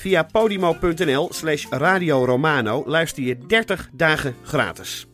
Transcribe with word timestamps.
Via 0.00 0.22
podimo.nl 0.22 1.28
slash 1.32 1.66
Radio 1.70 2.24
Romano 2.24 2.82
luister 2.86 3.22
je 3.22 3.38
30 3.46 3.90
dagen 3.92 4.34
gratis. 4.42 5.06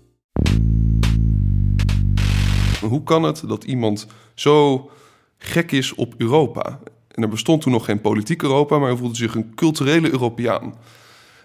Hoe 2.80 3.02
kan 3.02 3.22
het 3.22 3.42
dat 3.48 3.64
iemand 3.64 4.06
zo 4.34 4.90
gek 5.38 5.72
is 5.72 5.94
op 5.94 6.14
Europa? 6.16 6.78
En 7.08 7.22
er 7.22 7.28
bestond 7.28 7.62
toen 7.62 7.72
nog 7.72 7.84
geen 7.84 8.00
politiek 8.00 8.42
Europa, 8.42 8.78
maar 8.78 8.88
hij 8.88 8.96
voelde 8.96 9.16
zich 9.16 9.34
een 9.34 9.54
culturele 9.54 10.10
Europeaan. 10.10 10.74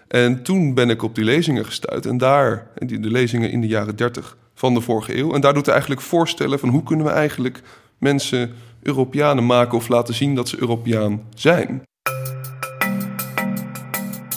En 0.08 0.42
toen 0.42 0.74
ben 0.74 0.90
ik 0.90 1.02
op 1.02 1.14
die 1.14 1.24
lezingen 1.24 1.64
gestuurd. 1.64 2.06
En 2.06 2.18
daar, 2.18 2.70
de 2.74 3.10
lezingen 3.10 3.50
in 3.50 3.60
de 3.60 3.66
jaren 3.66 3.96
30 3.96 4.36
van 4.54 4.74
de 4.74 4.80
vorige 4.80 5.16
eeuw. 5.16 5.34
En 5.34 5.40
daar 5.40 5.54
doet 5.54 5.64
hij 5.64 5.74
eigenlijk 5.74 6.04
voorstellen 6.04 6.58
van 6.58 6.68
hoe 6.68 6.82
kunnen 6.82 7.06
we 7.06 7.12
eigenlijk 7.12 7.62
mensen 7.98 8.54
Europeanen 8.82 9.46
maken 9.46 9.78
of 9.78 9.88
laten 9.88 10.14
zien 10.14 10.34
dat 10.34 10.48
ze 10.48 10.60
Europeaan 10.60 11.22
zijn. 11.34 11.82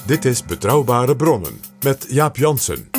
Dit 0.06 0.26
is 0.26 0.46
Betrouwbare 0.46 1.16
Bronnen 1.16 1.60
met 1.84 2.06
Jaap 2.10 2.38
Jansen. 2.38 2.90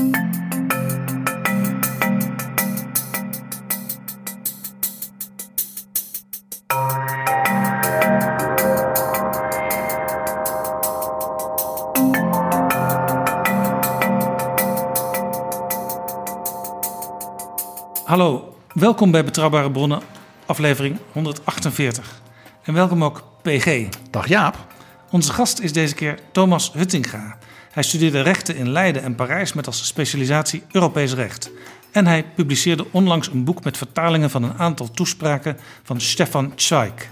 Hallo, 18.05 18.55
welkom 18.73 19.11
bij 19.11 19.25
Betrouwbare 19.25 19.71
Bronnen, 19.71 20.01
aflevering 20.47 20.99
148. 21.13 22.21
En 22.63 22.75
welkom 22.75 23.05
ook 23.05 23.23
PG. 23.43 23.89
Dag 24.11 24.29
Jaap. 24.29 24.76
Onze 25.17 25.33
gast 25.33 25.61
is 25.61 25.73
deze 25.73 25.95
keer 25.95 26.19
Thomas 26.33 26.73
Huttinga. 26.73 27.39
Hij 27.71 27.83
studeerde 27.83 28.21
rechten 28.21 28.57
in 28.57 28.69
Leiden 28.69 29.03
en 29.03 29.15
Parijs 29.15 29.53
met 29.53 29.67
als 29.67 29.87
specialisatie 29.87 30.63
Europees 30.71 31.15
recht. 31.15 31.51
En 31.91 32.07
hij 32.07 32.25
publiceerde 32.35 32.87
onlangs 32.91 33.29
een 33.29 33.45
boek 33.45 33.65
met 33.65 33.77
vertalingen 33.77 34.31
van 34.31 34.43
een 34.43 34.59
aantal 34.59 34.91
toespraken 34.91 35.59
van 35.83 36.01
Stefan 36.01 36.53
Zweig. 36.57 37.09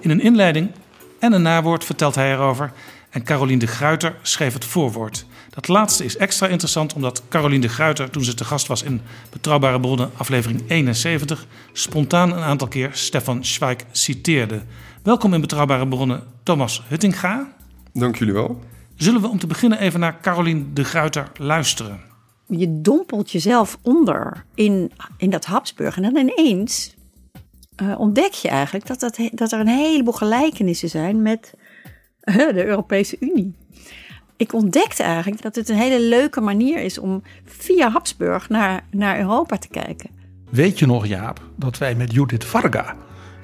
In 0.00 0.10
een 0.10 0.20
inleiding 0.20 0.70
en 1.20 1.32
een 1.32 1.42
nawoord 1.42 1.84
vertelt 1.84 2.14
hij 2.14 2.32
erover 2.32 2.72
en 3.10 3.24
Caroline 3.24 3.58
de 3.58 3.66
Gruiter 3.66 4.16
schreef 4.22 4.52
het 4.52 4.64
voorwoord. 4.64 5.26
Dat 5.58 5.68
laatste 5.68 6.04
is 6.04 6.16
extra 6.16 6.46
interessant 6.46 6.92
omdat 6.92 7.22
Caroline 7.28 7.60
de 7.60 7.68
Gruiter, 7.68 8.10
toen 8.10 8.24
ze 8.24 8.34
te 8.34 8.44
gast 8.44 8.66
was 8.66 8.82
in 8.82 9.00
Betrouwbare 9.30 9.80
Bronnen, 9.80 10.10
aflevering 10.16 10.62
71, 10.68 11.46
spontaan 11.72 12.32
een 12.32 12.42
aantal 12.42 12.68
keer 12.68 12.90
Stefan 12.92 13.44
Zweig 13.44 13.76
citeerde. 13.90 14.62
Welkom 15.02 15.34
in 15.34 15.40
Betrouwbare 15.40 15.88
Bronnen, 15.88 16.22
Thomas 16.42 16.82
Huttinga. 16.88 17.52
Dank 17.92 18.16
jullie 18.16 18.34
wel. 18.34 18.60
Zullen 18.96 19.20
we 19.20 19.28
om 19.28 19.38
te 19.38 19.46
beginnen 19.46 19.78
even 19.78 20.00
naar 20.00 20.20
Caroline 20.20 20.72
de 20.72 20.84
Gruiter 20.84 21.30
luisteren? 21.36 22.00
je 22.46 22.80
dompelt 22.80 23.30
jezelf 23.30 23.78
onder 23.82 24.44
in, 24.54 24.92
in 25.16 25.30
dat 25.30 25.44
Habsburg. 25.44 25.96
En 25.96 26.02
dan 26.02 26.16
ineens 26.16 26.94
eh, 27.76 27.94
ontdek 27.98 28.32
je 28.32 28.48
eigenlijk 28.48 28.86
dat, 28.86 29.00
dat, 29.00 29.18
dat 29.32 29.52
er 29.52 29.60
een 29.60 29.68
heleboel 29.68 30.12
gelijkenissen 30.12 30.88
zijn 30.88 31.22
met 31.22 31.54
eh, 32.20 32.36
de 32.36 32.64
Europese 32.64 33.16
Unie. 33.20 33.54
Ik 34.38 34.52
ontdekte 34.52 35.02
eigenlijk 35.02 35.42
dat 35.42 35.54
het 35.54 35.68
een 35.68 35.76
hele 35.76 36.00
leuke 36.00 36.40
manier 36.40 36.82
is 36.82 36.98
om 36.98 37.22
via 37.44 37.90
Habsburg 37.90 38.48
naar, 38.48 38.84
naar 38.90 39.18
Europa 39.18 39.56
te 39.56 39.68
kijken. 39.68 40.10
Weet 40.50 40.78
je 40.78 40.86
nog 40.86 41.06
Jaap 41.06 41.40
dat 41.56 41.78
wij 41.78 41.94
met 41.94 42.12
Judith 42.12 42.44
Varga, 42.44 42.96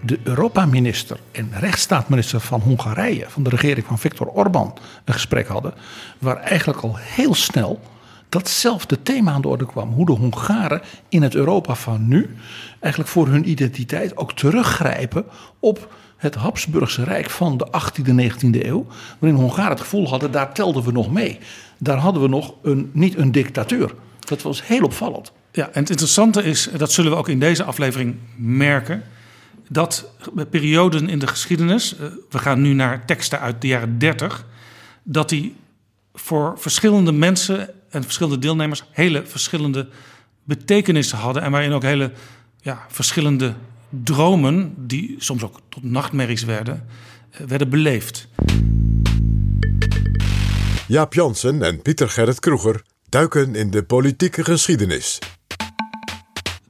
de 0.02 0.18
Europa-minister 0.22 1.18
en 1.32 1.50
rechtsstaatminister 1.58 2.40
van 2.40 2.60
Hongarije, 2.60 3.24
van 3.28 3.42
de 3.42 3.50
regering 3.50 3.86
van 3.86 3.98
Viktor 3.98 4.26
Orbán, 4.26 4.74
een 5.04 5.14
gesprek 5.14 5.46
hadden. 5.46 5.74
Waar 6.18 6.36
eigenlijk 6.36 6.80
al 6.80 6.96
heel 6.96 7.34
snel 7.34 7.80
datzelfde 8.28 9.02
thema 9.02 9.32
aan 9.32 9.42
de 9.42 9.48
orde 9.48 9.66
kwam. 9.66 9.92
Hoe 9.92 10.06
de 10.06 10.12
Hongaren 10.12 10.82
in 11.08 11.22
het 11.22 11.34
Europa 11.34 11.74
van 11.74 12.08
nu 12.08 12.36
eigenlijk 12.80 13.12
voor 13.12 13.28
hun 13.28 13.48
identiteit 13.48 14.16
ook 14.16 14.32
teruggrijpen 14.32 15.24
op 15.58 15.94
het 16.24 16.34
Habsburgse 16.34 17.04
Rijk 17.04 17.30
van 17.30 17.56
de 17.56 17.66
18e 17.66 18.08
en 18.08 18.32
19e 18.32 18.66
eeuw. 18.66 18.86
Waarin 19.18 19.40
Hongaren 19.40 19.70
het 19.70 19.80
gevoel 19.80 20.08
hadden, 20.08 20.30
daar 20.30 20.54
telden 20.54 20.84
we 20.84 20.92
nog 20.92 21.12
mee. 21.12 21.38
Daar 21.78 21.96
hadden 21.96 22.22
we 22.22 22.28
nog 22.28 22.54
een, 22.62 22.90
niet 22.92 23.16
een 23.16 23.32
dictateur. 23.32 23.94
Dat 24.18 24.42
was 24.42 24.66
heel 24.66 24.84
opvallend. 24.84 25.32
Ja, 25.52 25.64
en 25.64 25.80
het 25.80 25.90
interessante 25.90 26.42
is, 26.42 26.68
dat 26.76 26.92
zullen 26.92 27.10
we 27.10 27.16
ook 27.16 27.28
in 27.28 27.40
deze 27.40 27.64
aflevering 27.64 28.16
merken, 28.36 29.02
dat 29.68 30.10
perioden 30.50 31.08
in 31.08 31.18
de 31.18 31.26
geschiedenis, 31.26 31.96
eh, 31.96 32.06
we 32.30 32.38
gaan 32.38 32.60
nu 32.60 32.72
naar 32.72 33.04
teksten 33.04 33.40
uit 33.40 33.60
de 33.60 33.66
jaren 33.66 33.98
30, 33.98 34.46
dat 35.02 35.28
die 35.28 35.56
voor 36.14 36.54
verschillende 36.56 37.12
mensen 37.12 37.70
en 37.90 38.02
verschillende 38.02 38.38
deelnemers 38.38 38.84
hele 38.90 39.22
verschillende 39.26 39.88
betekenissen 40.44 41.18
hadden 41.18 41.42
en 41.42 41.50
waarin 41.50 41.72
ook 41.72 41.82
hele 41.82 42.12
ja, 42.60 42.86
verschillende 42.88 43.54
dromen, 44.02 44.74
die 44.76 45.14
soms 45.18 45.42
ook 45.42 45.60
tot 45.68 45.82
nachtmerries 45.82 46.44
werden, 46.44 46.86
eh, 47.30 47.40
werden 47.46 47.68
beleefd. 47.68 48.28
Jaap 50.86 51.14
Jansen 51.14 51.62
en 51.62 51.82
Pieter 51.82 52.08
Gerrit 52.08 52.40
Kroeger 52.40 52.82
duiken 53.08 53.54
in 53.54 53.70
de 53.70 53.82
politieke 53.82 54.44
geschiedenis. 54.44 55.18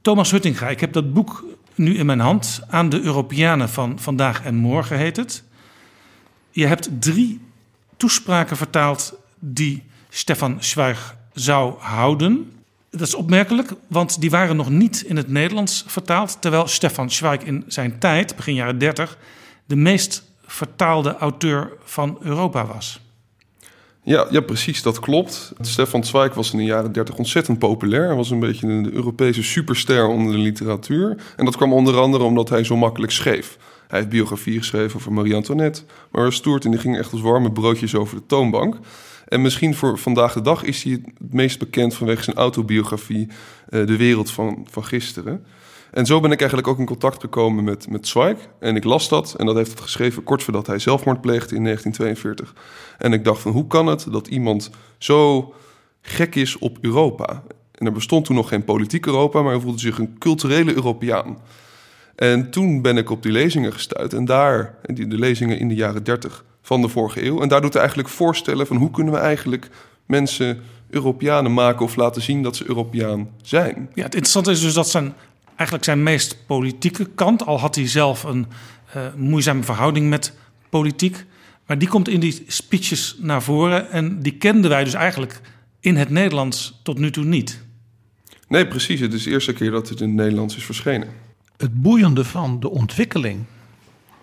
Thomas 0.03 0.31
Huttinga, 0.31 0.69
ik 0.69 0.81
heb 0.81 0.93
dat 0.93 1.13
boek 1.13 1.45
nu 1.75 1.97
in 1.97 2.07
mijn 2.07 2.21
hand. 2.21 2.61
Aan 2.69 2.89
de 2.89 3.01
Europeanen 3.01 3.69
van 3.69 3.99
vandaag 3.99 4.43
en 4.43 4.55
morgen 4.55 4.99
heet 4.99 5.17
het. 5.17 5.43
Je 6.51 6.67
hebt 6.67 6.89
drie 7.01 7.41
toespraken 7.97 8.57
vertaald 8.57 9.15
die 9.39 9.83
Stefan 10.09 10.57
Zweig 10.63 11.17
zou 11.33 11.79
houden. 11.79 12.53
Dat 12.97 13.07
is 13.09 13.15
opmerkelijk, 13.15 13.71
want 13.87 14.21
die 14.21 14.31
waren 14.31 14.57
nog 14.57 14.71
niet 14.71 15.03
in 15.07 15.17
het 15.17 15.29
Nederlands 15.29 15.85
vertaald. 15.87 16.37
Terwijl 16.41 16.67
Stefan 16.67 17.11
Zweig 17.11 17.43
in 17.43 17.65
zijn 17.67 17.99
tijd, 17.99 18.37
begin 18.37 18.55
jaren 18.55 18.79
30, 18.79 19.19
de 19.67 19.77
meest 19.77 20.23
vertaalde 20.47 21.17
auteur 21.17 21.73
van 21.85 22.19
Europa 22.23 22.67
was. 22.67 23.01
Ja, 24.03 24.27
ja, 24.31 24.41
precies, 24.41 24.83
dat 24.83 25.01
klopt. 25.01 25.53
Stefan 25.61 26.05
Zweig 26.05 26.35
was 26.35 26.53
in 26.53 26.59
de 26.59 26.65
jaren 26.65 26.93
30 26.93 27.17
ontzettend 27.17 27.59
populair. 27.59 28.07
Hij 28.07 28.17
was 28.17 28.31
een 28.31 28.41
beetje 28.41 28.67
een 28.67 28.93
Europese 28.93 29.43
superster 29.43 30.07
onder 30.07 30.33
de 30.33 30.39
literatuur. 30.39 31.17
En 31.37 31.45
dat 31.45 31.57
kwam 31.57 31.73
onder 31.73 31.99
andere 31.99 32.25
omdat 32.25 32.49
hij 32.49 32.65
zo 32.65 32.77
makkelijk 32.77 33.13
schreef. 33.13 33.59
Hij 33.89 33.99
heeft 33.99 34.11
biografie 34.11 34.59
geschreven 34.59 34.97
over 34.97 35.13
Marie 35.13 35.35
Antoinette, 35.35 35.83
maar 36.11 36.33
Stoert 36.33 36.65
en 36.65 36.71
die 36.71 36.81
ging 36.81 36.99
echt 36.99 37.13
als 37.13 37.21
warme 37.21 37.53
broodjes 37.53 37.95
over 37.95 38.17
de 38.17 38.27
toonbank. 38.27 38.77
En 39.29 39.43
misschien 39.43 39.75
voor 39.75 39.99
vandaag 39.99 40.33
de 40.33 40.41
dag 40.41 40.63
is 40.63 40.83
hij 40.83 40.93
het 40.93 41.33
meest 41.33 41.59
bekend 41.59 41.95
vanwege 41.95 42.23
zijn 42.23 42.37
autobiografie 42.37 43.29
eh, 43.69 43.87
De 43.87 43.97
Wereld 43.97 44.31
van, 44.31 44.67
van 44.71 44.85
Gisteren. 44.85 45.45
En 45.91 46.07
zo 46.07 46.21
ben 46.21 46.31
ik 46.31 46.39
eigenlijk 46.39 46.69
ook 46.69 46.79
in 46.79 46.87
contact 46.87 47.21
gekomen 47.21 47.65
met, 47.65 47.91
met 47.91 48.09
Zweig. 48.09 48.39
En 48.61 48.77
ik 48.77 48.85
las 48.85 49.09
dat 49.09 49.35
en 49.39 49.47
dat 49.47 49.55
heeft 49.55 49.71
het 49.71 49.81
geschreven 49.81 50.23
kort 50.23 50.43
voordat 50.43 50.67
hij 50.67 50.79
zelfmoord 50.79 51.21
pleegde 51.21 51.57
in 51.57 51.63
1942. 51.65 52.55
En 52.99 53.13
ik 53.13 53.25
dacht 53.25 53.41
van 53.41 53.53
hoe 53.53 53.67
kan 53.67 53.87
het 53.87 54.07
dat 54.11 54.27
iemand 54.27 54.71
zo 54.99 55.53
gek 56.01 56.35
is 56.35 56.59
op 56.59 56.79
Europa? 56.81 57.43
En 57.73 57.87
er 57.87 57.93
bestond 57.93 58.25
toen 58.25 58.37
nog 58.37 58.49
geen 58.49 58.65
politiek 58.65 59.07
Europa, 59.07 59.43
maar 59.43 59.53
hij 59.53 59.61
voelde 59.61 59.79
zich 59.79 59.99
een 59.99 60.19
culturele 60.19 60.75
Europeaan. 60.75 61.39
En 62.17 62.51
toen 62.51 62.83
ben 62.83 62.97
ik 62.97 63.11
op 63.11 63.23
die 63.23 63.33
lezingen 63.33 63.73
gestuurd. 63.73 64.13
En 64.13 64.25
daar, 64.25 64.79
de 64.83 65.19
lezingen 65.19 65.59
in 65.59 65.69
de 65.69 65.75
jaren 65.75 66.05
30 66.05 66.45
van 66.65 66.81
de 66.81 66.89
vorige 66.89 67.25
eeuw. 67.25 67.41
En 67.41 67.49
daar 67.49 67.61
doet 67.61 67.73
hij 67.73 67.83
eigenlijk 67.83 68.13
voorstellen 68.13 68.67
van 68.67 68.77
hoe 68.77 68.91
kunnen 68.91 69.13
we 69.13 69.19
eigenlijk 69.19 69.69
mensen 70.07 70.63
Europeanen 70.91 71.55
maken 71.55 71.85
of 71.85 71.97
laten 71.97 72.23
zien 72.23 72.43
dat 72.43 72.57
ze 72.57 72.69
Europeaan 72.69 73.29
zijn. 73.43 73.75
Ja, 73.95 74.03
het 74.03 74.15
interessante 74.15 74.51
is 74.51 74.61
dus 74.61 74.75
dat 74.75 74.89
zijn 74.89 75.15
eigenlijk 75.47 75.85
zijn 75.85 76.03
meest 76.03 76.37
politieke 76.47 77.05
kant, 77.15 77.47
al 77.47 77.61
had 77.61 77.75
hij 77.75 77.89
zelf 77.89 78.23
een 78.23 78.47
uh, 78.97 79.03
moeizame 79.17 79.63
verhouding 79.63 80.09
met 80.09 80.33
politiek, 80.69 81.25
maar 81.67 81.79
die 81.79 81.89
komt 81.89 82.09
in 82.09 82.21
die 82.21 82.45
speeches 82.47 83.17
naar 83.21 83.43
voren 83.43 83.91
en 83.91 84.21
die 84.21 84.37
kenden 84.37 84.71
wij 84.71 84.85
dus 84.85 84.95
eigenlijk 84.95 85.41
in 85.81 85.97
het 85.97 86.11
Nederlands 86.11 86.81
tot 86.83 86.99
nu 86.99 87.11
toe 87.11 87.25
niet. 87.25 87.63
Nee, 88.49 88.67
precies. 88.67 89.01
Het 89.01 89.13
is 89.13 89.23
de 89.23 89.31
eerste 89.31 89.53
keer 89.53 89.71
dat 89.71 89.89
het 89.89 90.01
in 90.01 90.07
het 90.07 90.17
Nederlands 90.17 90.57
is 90.57 90.65
verschenen. 90.65 91.09
Het 91.57 91.83
boeiende 91.83 92.25
van 92.25 92.61
de 92.61 92.71
ontwikkeling, 92.71 93.45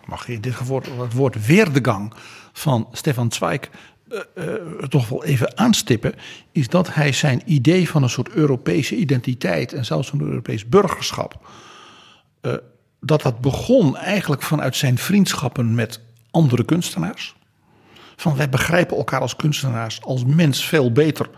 mag 0.06 0.28
je 0.28 0.34
in 0.34 0.42
dit 0.42 0.56
geval 0.56 0.82
het 1.00 1.14
woord 1.14 1.46
weerdegang 1.46 2.14
van 2.54 2.88
Stefan 2.92 3.32
Zweig 3.32 3.60
uh, 4.08 4.20
uh, 4.36 4.84
toch 4.88 5.10
wel 5.10 5.24
even 5.24 5.58
aanstippen, 5.58 6.14
is 6.52 6.68
dat 6.68 6.94
hij 6.94 7.12
zijn 7.12 7.42
idee 7.46 7.90
van 7.90 8.04
een 8.04 8.10
soort 8.10 8.30
Europese 8.30 8.96
identiteit 8.96 9.74
en 9.74 9.86
zelfs 9.86 10.12
een 10.12 10.22
Europees 10.22 10.70
burgerschap, 10.70 11.48
uh, 12.42 12.54
dat 13.00 13.22
dat 13.22 13.40
begon 13.40 13.98
eigenlijk 13.98 14.42
vanuit 14.42 14.76
zijn 14.76 14.98
vriendschappen 14.98 15.76
met 15.76 16.00
andere 16.32 16.64
kunstenaars. 16.64 17.36
Van 18.16 18.36
wij 18.36 18.50
begrijpen 18.50 18.98
elkaar 18.98 19.22
als 19.22 19.36
kunstenaars, 19.36 20.02
als 20.02 20.26
mens 20.26 20.66
veel 20.66 20.92
beter 20.92 21.30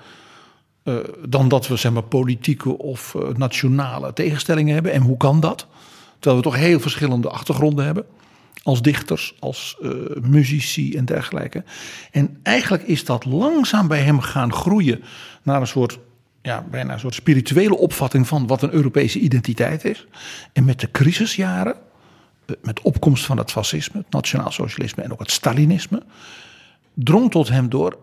dan 1.30 1.48
dat 1.48 1.68
we 1.68 1.76
zeg 1.76 1.92
maar, 1.92 2.04
politieke 2.04 2.78
of 2.78 3.16
nationale 3.36 4.14
tegenstellingen 4.14 4.74
hebben. 4.74 4.92
En 4.92 5.02
hoe 5.02 5.18
kan 5.18 5.40
dat? 5.40 5.68
Terwijl 6.20 6.42
we 6.42 6.50
toch 6.50 6.56
heel 6.56 6.80
verschillende 6.80 7.30
achtergronden 7.30 7.86
hebben. 7.86 8.06
Als 8.64 8.82
dichters, 8.82 9.36
als 9.40 9.78
uh, 9.82 9.92
muzici 10.22 10.96
en 10.96 11.06
dergelijke. 11.06 11.64
En 12.12 12.40
eigenlijk 12.44 12.84
is 12.84 13.06
dat 13.06 13.26
langzaam 13.26 13.88
bij 13.88 14.02
hem 14.02 14.20
gaan 14.20 14.54
groeien 14.54 15.04
naar 15.44 15.62
een 15.62 15.68
soort, 15.68 16.00
ja, 16.42 16.66
bijna 16.72 16.94
een 16.94 17.00
soort 17.00 17.14
spirituele 17.14 17.78
opvatting 17.78 18.28
van 18.28 18.48
wat 18.48 18.62
een 18.62 18.74
Europese 18.74 19.20
identiteit 19.20 19.86
is. 19.86 20.08
En 20.54 20.66
met 20.66 20.80
de 20.80 20.92
crisisjaren, 20.92 21.76
met 22.62 22.82
opkomst 22.82 23.26
van 23.26 23.38
het 23.38 23.52
fascisme, 23.52 24.00
het 24.00 24.12
nationaal 24.12 24.52
socialisme 24.52 25.04
en 25.04 25.12
ook 25.12 25.20
het 25.20 25.32
Stalinisme, 25.32 26.04
drong 26.94 27.32
tot 27.32 27.50
hem 27.50 27.70
door 27.70 27.98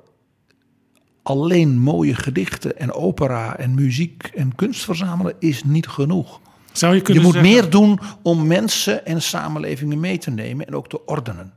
alleen 1.23 1.79
mooie 1.79 2.15
gedichten 2.15 2.79
en 2.79 2.93
opera 2.93 3.57
en 3.57 3.75
muziek 3.75 4.31
en 4.35 4.55
kunst 4.55 4.85
verzamelen 4.85 5.35
is 5.39 5.65
niet 5.65 5.87
genoeg. 5.87 6.41
Zou 6.73 6.95
je, 6.95 7.13
je 7.13 7.21
moet 7.21 7.33
zeggen... 7.33 7.53
meer 7.53 7.71
doen 7.71 8.01
om 8.23 8.47
mensen 8.47 9.07
en 9.07 9.23
samenlevingen 9.23 10.01
mee 10.01 10.19
te 10.19 10.31
nemen 10.31 10.67
en 10.67 10.75
ook 10.75 10.89
te 10.89 11.07
ordenen. 11.07 11.53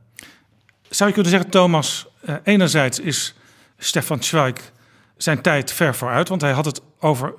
Zou 0.88 1.08
je 1.08 1.14
kunnen 1.14 1.32
zeggen, 1.32 1.50
Thomas, 1.50 2.06
uh, 2.28 2.34
enerzijds 2.42 3.00
is 3.00 3.34
Stefan 3.78 4.22
Zweig 4.22 4.72
zijn 5.16 5.42
tijd 5.42 5.72
ver 5.72 5.94
vooruit, 5.94 6.28
want 6.28 6.40
hij 6.40 6.52
had 6.52 6.64
het 6.64 6.80
over 7.00 7.34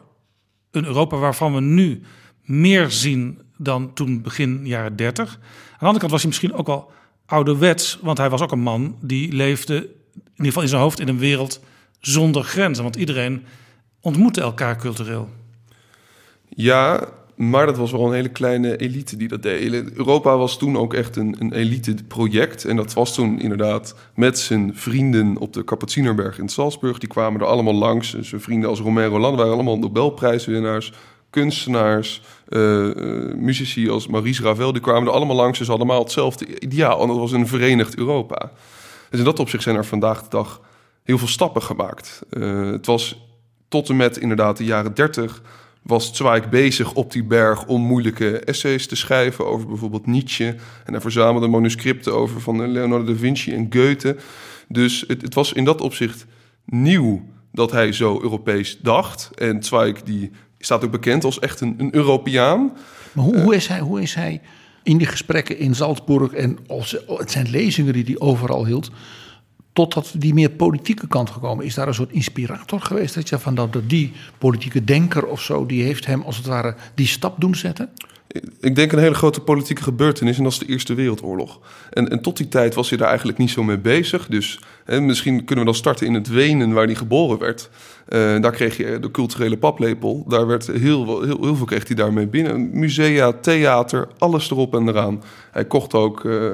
een 0.71 0.85
Europa 0.85 1.17
waarvan 1.17 1.53
we 1.53 1.61
nu 1.61 2.01
meer 2.41 2.91
zien 2.91 3.41
dan 3.57 3.93
toen 3.93 4.21
begin 4.21 4.67
jaren 4.67 4.95
30. 4.95 5.33
Aan 5.33 5.39
de 5.71 5.79
andere 5.79 5.99
kant 5.99 6.11
was 6.11 6.21
hij 6.21 6.29
misschien 6.29 6.53
ook 6.53 6.67
al 6.67 6.91
ouderwets, 7.25 7.99
want 8.01 8.17
hij 8.17 8.29
was 8.29 8.41
ook 8.41 8.51
een 8.51 8.59
man 8.59 8.97
die 9.01 9.31
leefde, 9.33 9.75
in 9.75 9.83
ieder 10.15 10.45
geval 10.45 10.61
in 10.61 10.69
zijn 10.69 10.81
hoofd, 10.81 10.99
in 10.99 11.07
een 11.07 11.17
wereld 11.17 11.59
zonder 11.99 12.43
grenzen. 12.43 12.83
Want 12.83 12.95
iedereen 12.95 13.45
ontmoette 14.01 14.41
elkaar 14.41 14.77
cultureel. 14.77 15.29
Ja, 16.49 17.07
maar 17.35 17.65
dat 17.65 17.77
was 17.77 17.91
wel 17.91 18.05
een 18.05 18.13
hele 18.13 18.29
kleine 18.29 18.77
elite 18.77 19.17
die 19.17 19.27
dat 19.27 19.43
deed. 19.43 19.91
Europa 19.93 20.37
was 20.37 20.57
toen 20.57 20.77
ook 20.77 20.93
echt 20.93 21.15
een, 21.15 21.35
een 21.39 21.53
elite-project. 21.53 22.65
En 22.65 22.75
dat 22.75 22.93
was 22.93 23.13
toen 23.13 23.39
inderdaad 23.39 23.95
met 24.13 24.39
zijn 24.39 24.71
vrienden 24.75 25.37
op 25.37 25.53
de 25.53 25.63
Kapucinerberg 25.63 26.39
in 26.39 26.49
Salzburg. 26.49 26.97
Die 26.97 27.09
kwamen 27.09 27.41
er 27.41 27.47
allemaal 27.47 27.73
langs. 27.73 28.19
Zijn 28.19 28.41
vrienden 28.41 28.69
als 28.69 28.79
Romero 28.79 29.19
Land 29.19 29.37
waren 29.37 29.53
allemaal 29.53 29.77
Nobelprijswinnaars, 29.77 30.93
kunstenaars, 31.29 32.21
uh, 32.49 32.85
uh, 32.85 33.33
muzici 33.33 33.89
als 33.89 34.07
Maurice 34.07 34.43
Ravel. 34.43 34.71
Die 34.71 34.81
kwamen 34.81 35.07
er 35.07 35.13
allemaal 35.13 35.35
langs. 35.35 35.59
Dus 35.59 35.69
allemaal 35.69 35.99
hetzelfde 35.99 36.59
ideaal. 36.59 37.01
En 37.01 37.07
dat 37.07 37.17
was 37.17 37.31
een 37.31 37.47
verenigd 37.47 37.97
Europa. 37.97 38.51
Dus 39.09 39.19
in 39.19 39.25
dat 39.25 39.39
opzicht 39.39 39.63
zijn 39.63 39.75
er 39.75 39.85
vandaag 39.85 40.23
de 40.23 40.29
dag 40.29 40.61
heel 41.03 41.17
veel 41.17 41.27
stappen 41.27 41.61
gemaakt. 41.61 42.21
Uh, 42.29 42.71
het 42.71 42.85
was 42.85 43.25
tot 43.67 43.89
en 43.89 43.95
met 43.95 44.17
inderdaad 44.17 44.57
de 44.57 44.65
jaren 44.65 44.93
30 44.93 45.41
was 45.85 46.15
Zweig 46.15 46.49
bezig 46.49 46.93
op 46.93 47.11
die 47.11 47.23
berg 47.23 47.65
om 47.65 47.81
moeilijke 47.81 48.39
essays 48.39 48.87
te 48.87 48.95
schrijven 48.95 49.45
over 49.45 49.67
bijvoorbeeld 49.67 50.05
Nietzsche. 50.05 50.55
En 50.85 50.93
hij 50.93 51.01
verzamelde 51.01 51.47
manuscripten 51.47 52.13
over 52.13 52.41
van 52.41 52.71
Leonardo 52.71 53.13
da 53.13 53.19
Vinci 53.19 53.53
en 53.53 53.67
Goethe. 53.69 54.15
Dus 54.67 55.03
het, 55.07 55.21
het 55.21 55.33
was 55.33 55.53
in 55.53 55.65
dat 55.65 55.81
opzicht 55.81 56.25
nieuw 56.65 57.23
dat 57.51 57.71
hij 57.71 57.91
zo 57.91 58.21
Europees 58.21 58.79
dacht. 58.81 59.29
En 59.35 59.63
Zweig 59.63 60.03
die 60.03 60.31
staat 60.59 60.83
ook 60.83 60.91
bekend 60.91 61.23
als 61.23 61.39
echt 61.39 61.61
een, 61.61 61.75
een 61.77 61.95
Europeaan. 61.95 62.71
Maar 63.11 63.23
hoe, 63.23 63.35
uh, 63.35 63.43
hoe, 63.43 63.55
is 63.55 63.67
hij, 63.67 63.79
hoe 63.79 64.01
is 64.01 64.13
hij 64.13 64.41
in 64.83 64.97
die 64.97 65.07
gesprekken 65.07 65.57
in 65.57 65.75
Salzburg 65.75 66.33
en 66.33 66.57
zijn 67.25 67.49
lezingen 67.49 67.93
die 67.93 68.03
hij 68.03 68.19
overal 68.19 68.65
hield 68.65 68.91
totdat 69.75 70.13
die 70.17 70.33
meer 70.33 70.49
politieke 70.49 71.07
kant 71.07 71.29
gekomen 71.29 71.65
is. 71.65 71.73
Daar 71.73 71.87
een 71.87 71.93
soort 71.93 72.11
inspirator 72.11 72.81
geweest? 72.81 73.15
Dat 73.15 73.29
je 73.29 73.39
van 73.39 73.55
dat 73.55 73.77
die 73.87 74.11
politieke 74.37 74.83
denker 74.83 75.25
of 75.25 75.41
zo, 75.41 75.65
die 75.65 75.83
heeft 75.83 76.05
hem 76.05 76.21
als 76.21 76.37
het 76.37 76.45
ware 76.45 76.75
die 76.93 77.07
stap 77.07 77.41
doen 77.41 77.55
zetten? 77.55 77.89
Ik 78.59 78.75
denk 78.75 78.91
een 78.91 78.99
hele 78.99 79.15
grote 79.15 79.41
politieke 79.41 79.83
gebeurtenis 79.83 80.37
en 80.37 80.43
dat 80.43 80.51
is 80.51 80.59
de 80.59 80.65
Eerste 80.65 80.93
Wereldoorlog. 80.93 81.59
En, 81.89 82.09
en 82.09 82.21
tot 82.21 82.37
die 82.37 82.47
tijd 82.47 82.75
was 82.75 82.89
hij 82.89 82.97
daar 82.97 83.07
eigenlijk 83.07 83.37
niet 83.37 83.49
zo 83.49 83.63
mee 83.63 83.77
bezig. 83.77 84.27
Dus 84.27 84.59
hè, 84.85 85.01
misschien 85.01 85.45
kunnen 85.45 85.65
we 85.65 85.71
dan 85.71 85.79
starten 85.79 86.07
in 86.07 86.13
het 86.13 86.27
Wenen 86.27 86.73
waar 86.73 86.85
hij 86.85 86.95
geboren 86.95 87.39
werd. 87.39 87.69
Uh, 88.09 88.41
daar 88.41 88.51
kreeg 88.51 88.77
je 88.77 88.99
de 88.99 89.11
culturele 89.11 89.57
paplepel. 89.57 90.25
Daar 90.27 90.47
werd 90.47 90.67
heel, 90.67 91.21
heel, 91.21 91.41
heel 91.41 91.55
veel 91.55 91.65
kreeg 91.65 91.87
hij 91.87 91.95
daarmee 91.95 92.27
binnen. 92.27 92.79
Musea, 92.79 93.33
theater, 93.33 94.07
alles 94.17 94.51
erop 94.51 94.75
en 94.75 94.87
eraan. 94.87 95.23
Hij 95.51 95.65
kocht 95.65 95.93
ook 95.93 96.23
uh, 96.23 96.51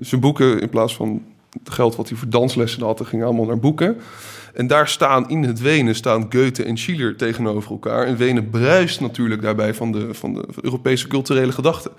zijn 0.00 0.20
boeken 0.20 0.60
in 0.60 0.68
plaats 0.68 0.94
van 0.94 1.22
geld 1.64 1.96
wat 1.96 2.08
hij 2.08 2.18
voor 2.18 2.28
danslessen 2.28 2.82
had, 2.82 3.06
ging 3.06 3.24
allemaal 3.24 3.46
naar 3.46 3.58
boeken. 3.58 3.96
En 4.54 4.66
daar 4.66 4.88
staan 4.88 5.28
in 5.28 5.42
het 5.42 5.60
Wenen 5.60 5.94
staan 5.94 6.26
Goethe 6.28 6.64
en 6.64 6.78
Schiller 6.78 7.16
tegenover 7.16 7.70
elkaar. 7.70 8.06
En 8.06 8.16
Wenen 8.16 8.50
bruist 8.50 9.00
natuurlijk 9.00 9.42
daarbij 9.42 9.74
van 9.74 9.92
de, 9.92 10.14
van 10.14 10.34
de 10.34 10.44
Europese 10.60 11.06
culturele 11.06 11.52
gedachten. 11.52 11.90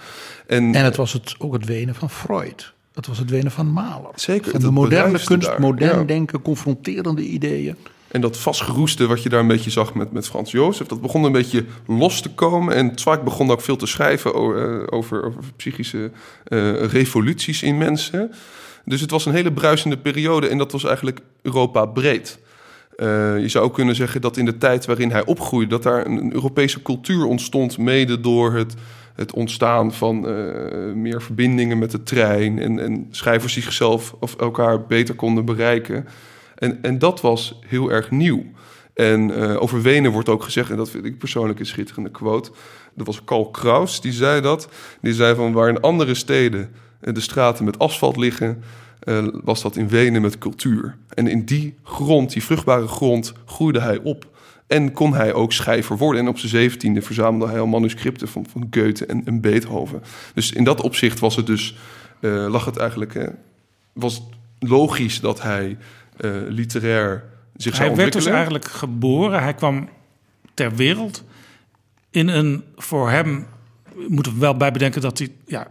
En, 0.47 0.75
en 0.75 0.83
het 0.83 0.95
was 0.95 1.13
het, 1.13 1.35
ook 1.37 1.53
het 1.53 1.65
Wenen 1.65 1.95
van 1.95 2.09
Freud. 2.09 2.73
Het 2.93 3.07
was 3.07 3.17
het 3.17 3.29
Wenen 3.29 3.51
van 3.51 3.67
Mahler. 3.67 4.11
Zeker. 4.15 4.51
Van 4.51 4.59
de 4.59 4.71
moderne 4.71 5.23
kunst, 5.23 5.47
daar. 5.47 5.59
modern 5.59 5.99
ja. 5.99 6.03
denken, 6.03 6.41
confronterende 6.41 7.21
ideeën. 7.21 7.75
En 8.07 8.21
dat 8.21 8.37
vastgeroeste 8.37 9.07
wat 9.07 9.23
je 9.23 9.29
daar 9.29 9.39
een 9.39 9.47
beetje 9.47 9.69
zag 9.69 9.93
met, 9.93 10.11
met 10.11 10.27
Frans 10.27 10.51
Jozef, 10.51 10.87
dat 10.87 11.01
begon 11.01 11.23
een 11.23 11.31
beetje 11.31 11.65
los 11.87 12.21
te 12.21 12.29
komen. 12.29 12.75
En 12.75 12.91
Zweig 12.95 13.23
begon 13.23 13.51
ook 13.51 13.61
veel 13.61 13.75
te 13.75 13.85
schrijven 13.85 14.33
over, 14.33 14.91
over, 14.91 15.25
over 15.25 15.43
psychische 15.55 16.11
uh, 16.47 16.83
revoluties 16.83 17.63
in 17.63 17.77
mensen. 17.77 18.31
Dus 18.85 19.01
het 19.01 19.11
was 19.11 19.25
een 19.25 19.33
hele 19.33 19.53
bruisende 19.53 19.97
periode 19.97 20.47
en 20.47 20.57
dat 20.57 20.71
was 20.71 20.83
eigenlijk 20.83 21.19
Europa 21.41 21.85
breed. 21.85 22.39
Uh, 22.97 23.39
je 23.39 23.47
zou 23.47 23.65
ook 23.65 23.73
kunnen 23.73 23.95
zeggen 23.95 24.21
dat 24.21 24.37
in 24.37 24.45
de 24.45 24.57
tijd 24.57 24.85
waarin 24.85 25.11
hij 25.11 25.25
opgroeide, 25.25 25.69
dat 25.69 25.83
daar 25.83 26.05
een 26.05 26.33
Europese 26.33 26.81
cultuur 26.81 27.25
ontstond, 27.25 27.77
mede 27.77 28.19
door 28.19 28.53
het, 28.53 28.73
het 29.15 29.33
ontstaan 29.33 29.93
van 29.93 30.15
uh, 30.29 30.93
meer 30.93 31.21
verbindingen 31.21 31.79
met 31.79 31.91
de 31.91 32.03
trein 32.03 32.59
en, 32.59 32.79
en 32.79 33.07
schrijvers 33.11 33.53
zichzelf 33.53 34.15
of 34.19 34.35
elkaar 34.35 34.85
beter 34.85 35.15
konden 35.15 35.45
bereiken. 35.45 36.07
En, 36.55 36.79
en 36.81 36.99
dat 36.99 37.21
was 37.21 37.59
heel 37.67 37.91
erg 37.91 38.11
nieuw. 38.11 38.43
En 38.93 39.29
uh, 39.29 39.61
over 39.61 39.81
Wenen 39.81 40.11
wordt 40.11 40.29
ook 40.29 40.43
gezegd, 40.43 40.69
en 40.69 40.77
dat 40.77 40.89
vind 40.89 41.05
ik 41.05 41.17
persoonlijk 41.17 41.59
een 41.59 41.65
schitterende 41.65 42.11
quote. 42.11 42.51
Dat 42.95 43.05
was 43.05 43.23
Karl 43.23 43.49
Kraus, 43.49 44.01
die 44.01 44.11
zei 44.11 44.41
dat. 44.41 44.69
Die 45.01 45.13
zei 45.13 45.35
van 45.35 45.53
waar 45.53 45.69
in 45.69 45.81
andere 45.81 46.13
steden 46.13 46.71
de 47.01 47.19
straten 47.19 47.65
met 47.65 47.79
asfalt 47.79 48.17
liggen, 48.17 48.63
uh, 49.03 49.27
was 49.43 49.61
dat 49.61 49.75
in 49.75 49.87
Wenen 49.87 50.21
met 50.21 50.37
cultuur. 50.37 50.97
En 51.09 51.27
in 51.27 51.45
die 51.45 51.75
grond, 51.83 52.33
die 52.33 52.43
vruchtbare 52.43 52.87
grond, 52.87 53.33
groeide 53.45 53.81
hij 53.81 53.97
op. 53.97 54.29
En 54.67 54.91
kon 54.91 55.13
hij 55.13 55.33
ook 55.33 55.53
schrijver 55.53 55.97
worden. 55.97 56.21
En 56.21 56.27
op 56.27 56.37
zijn 56.37 56.51
zeventiende 56.51 57.01
verzamelde 57.01 57.47
hij 57.47 57.59
al 57.59 57.67
manuscripten 57.67 58.27
van, 58.27 58.45
van 58.51 58.67
Goethe 58.71 59.05
en, 59.05 59.25
en 59.25 59.41
Beethoven. 59.41 60.03
Dus 60.33 60.51
in 60.51 60.63
dat 60.63 60.81
opzicht 60.81 61.19
was 61.19 61.35
het 61.35 61.45
dus, 61.45 61.77
uh, 62.19 62.47
lag 62.49 62.65
het 62.65 62.77
eigenlijk, 62.77 63.15
uh, 63.15 63.27
was 63.93 64.23
logisch 64.59 65.19
dat 65.19 65.41
hij 65.41 65.77
literair 66.47 67.23
zich 67.55 67.77
hij 67.77 67.85
zou 67.85 67.97
werd 67.97 68.15
ontwikkelen. 68.15 68.23
dus 68.23 68.33
eigenlijk 68.33 68.65
geboren, 68.65 69.43
hij 69.43 69.53
kwam 69.53 69.89
ter 70.53 70.75
wereld 70.75 71.23
in 72.11 72.27
een 72.27 72.63
voor 72.75 73.09
hem, 73.09 73.47
moeten 74.07 74.33
we 74.33 74.39
wel 74.39 74.57
bij 74.57 74.71
bedenken 74.71 75.01
dat 75.01 75.17
hij 75.17 75.29
ja, 75.45 75.67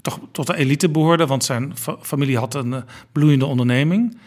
toch 0.00 0.20
tot 0.32 0.46
de 0.46 0.56
elite 0.56 0.88
behoorde, 0.88 1.26
want 1.26 1.44
zijn 1.44 1.76
fa 1.76 1.96
familie 2.00 2.38
had 2.38 2.54
een 2.54 2.72
uh, 2.72 2.78
bloeiende 3.12 3.46
onderneming. 3.46 4.18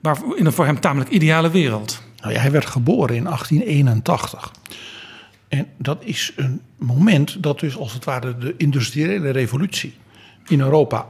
Maar 0.00 0.18
in 0.36 0.46
een 0.46 0.52
voor 0.52 0.64
hem 0.66 0.80
tamelijk 0.80 1.10
ideale 1.10 1.50
wereld. 1.50 2.02
Nou 2.20 2.32
ja, 2.32 2.40
hij 2.40 2.50
werd 2.50 2.66
geboren 2.66 3.16
in 3.16 3.24
1881. 3.24 4.52
En 5.48 5.66
dat 5.78 6.04
is 6.04 6.32
een 6.36 6.60
moment 6.76 7.42
dat 7.42 7.60
dus 7.60 7.76
als 7.76 7.92
het 7.92 8.04
ware 8.04 8.38
de 8.38 8.54
industriële 8.56 9.30
revolutie 9.30 9.94
in 10.46 10.60
Europa 10.60 11.06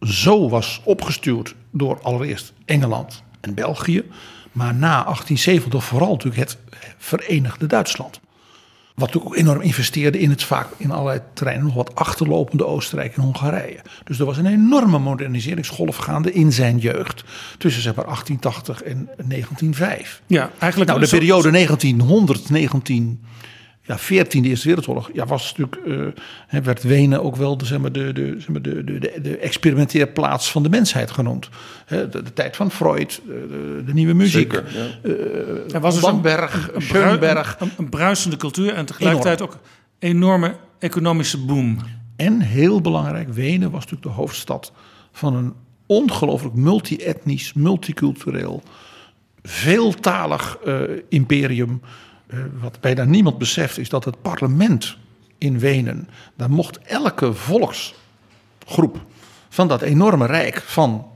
zo 0.00 0.48
was 0.48 0.80
opgestuurd 0.84 1.54
door 1.70 2.00
allereerst 2.02 2.52
Engeland 2.64 3.22
en 3.40 3.54
België. 3.54 4.04
Maar 4.52 4.74
na 4.74 5.02
1870 5.02 5.84
vooral 5.84 6.10
natuurlijk 6.10 6.50
het 6.50 6.58
Verenigde 6.98 7.66
Duitsland. 7.66 8.20
Wat 8.94 9.16
ook 9.16 9.36
enorm 9.36 9.60
investeerde 9.60 10.18
in 10.20 10.30
het 10.30 10.42
vaak 10.42 10.66
in 10.76 10.90
allerlei 10.90 11.20
terreinen 11.32 11.64
nog 11.66 11.74
wat 11.74 11.94
achterlopende 11.94 12.66
Oostenrijk 12.66 13.16
en 13.16 13.22
Hongarije. 13.22 13.78
Dus 14.04 14.18
er 14.18 14.24
was 14.26 14.36
een 14.36 14.46
enorme 14.46 14.98
moderniseringsgolf 14.98 15.96
gaande 15.96 16.32
in 16.32 16.52
zijn 16.52 16.78
jeugd. 16.78 17.24
Tussen 17.58 17.82
zeg 17.82 17.94
maar 17.94 18.04
1880 18.04 18.82
en 18.82 19.08
1905. 19.28 20.22
Ja, 20.26 20.50
eigenlijk 20.58 20.90
Nou, 20.90 21.02
de 21.02 21.06
zo- 21.08 21.16
periode 21.18 21.50
1900, 21.50 22.50
19 22.50 23.20
ja, 23.86 23.98
14, 23.98 24.42
de 24.42 24.48
Eerste 24.48 24.66
Wereldoorlog, 24.66 25.10
ja, 25.12 25.26
was 25.26 25.54
natuurlijk, 25.56 25.86
eh, 26.16 26.22
hè, 26.46 26.62
werd 26.62 26.82
Wenen 26.82 27.22
ook 27.22 27.36
wel 27.36 27.56
de, 27.56 27.64
zeg 27.64 27.78
maar, 27.78 27.92
de, 27.92 28.12
de, 28.12 28.34
zeg 28.38 28.48
maar, 28.48 28.62
de, 28.62 28.84
de, 28.84 28.98
de, 28.98 29.20
de 29.22 29.36
experimenteerplaats 29.38 30.50
van 30.50 30.62
de 30.62 30.68
mensheid 30.68 31.10
genoemd. 31.10 31.48
Hè, 31.86 32.08
de, 32.08 32.22
de 32.22 32.32
tijd 32.32 32.56
van 32.56 32.70
Freud, 32.70 33.20
de, 33.26 33.82
de, 33.86 33.92
nieuwe 33.92 34.14
muziek. 34.14 34.52
Zeker, 34.52 34.64
ja. 35.02 35.10
Er 35.74 35.80
was 35.80 35.94
dus 35.94 36.04
een- 36.04 36.10
Bamberg, 36.10 36.70
Schoenberg. 36.78 37.56
een, 37.58 37.70
een 37.78 37.88
bruisende 37.88 38.36
cultuur 38.36 38.72
en 38.74 38.86
tegelijkertijd 38.86 39.42
ook 39.42 39.58
enorme 39.98 40.54
economische 40.78 41.38
boom. 41.44 41.78
En 42.16 42.40
heel 42.40 42.80
belangrijk, 42.80 43.28
Wenen 43.32 43.70
was 43.70 43.80
natuurlijk 43.80 44.02
de 44.16 44.20
hoofdstad 44.22 44.72
van 45.12 45.34
een 45.34 45.52
ongelooflijk 45.86 46.54
multi-etnisch, 46.54 47.52
multicultureel, 47.52 48.62
veeltalig 49.42 50.58
eh, 50.64 50.80
imperium. 51.08 51.80
Eh, 52.34 52.40
wat 52.60 52.80
bijna 52.80 53.04
niemand 53.04 53.38
beseft 53.38 53.78
is 53.78 53.88
dat 53.88 54.04
het 54.04 54.22
parlement 54.22 54.96
in 55.38 55.58
Wenen, 55.58 56.08
daar 56.36 56.50
mocht 56.50 56.78
elke 56.78 57.34
volksgroep 57.34 59.04
van 59.48 59.68
dat 59.68 59.82
enorme 59.82 60.26
rijk 60.26 60.60
van 60.60 61.06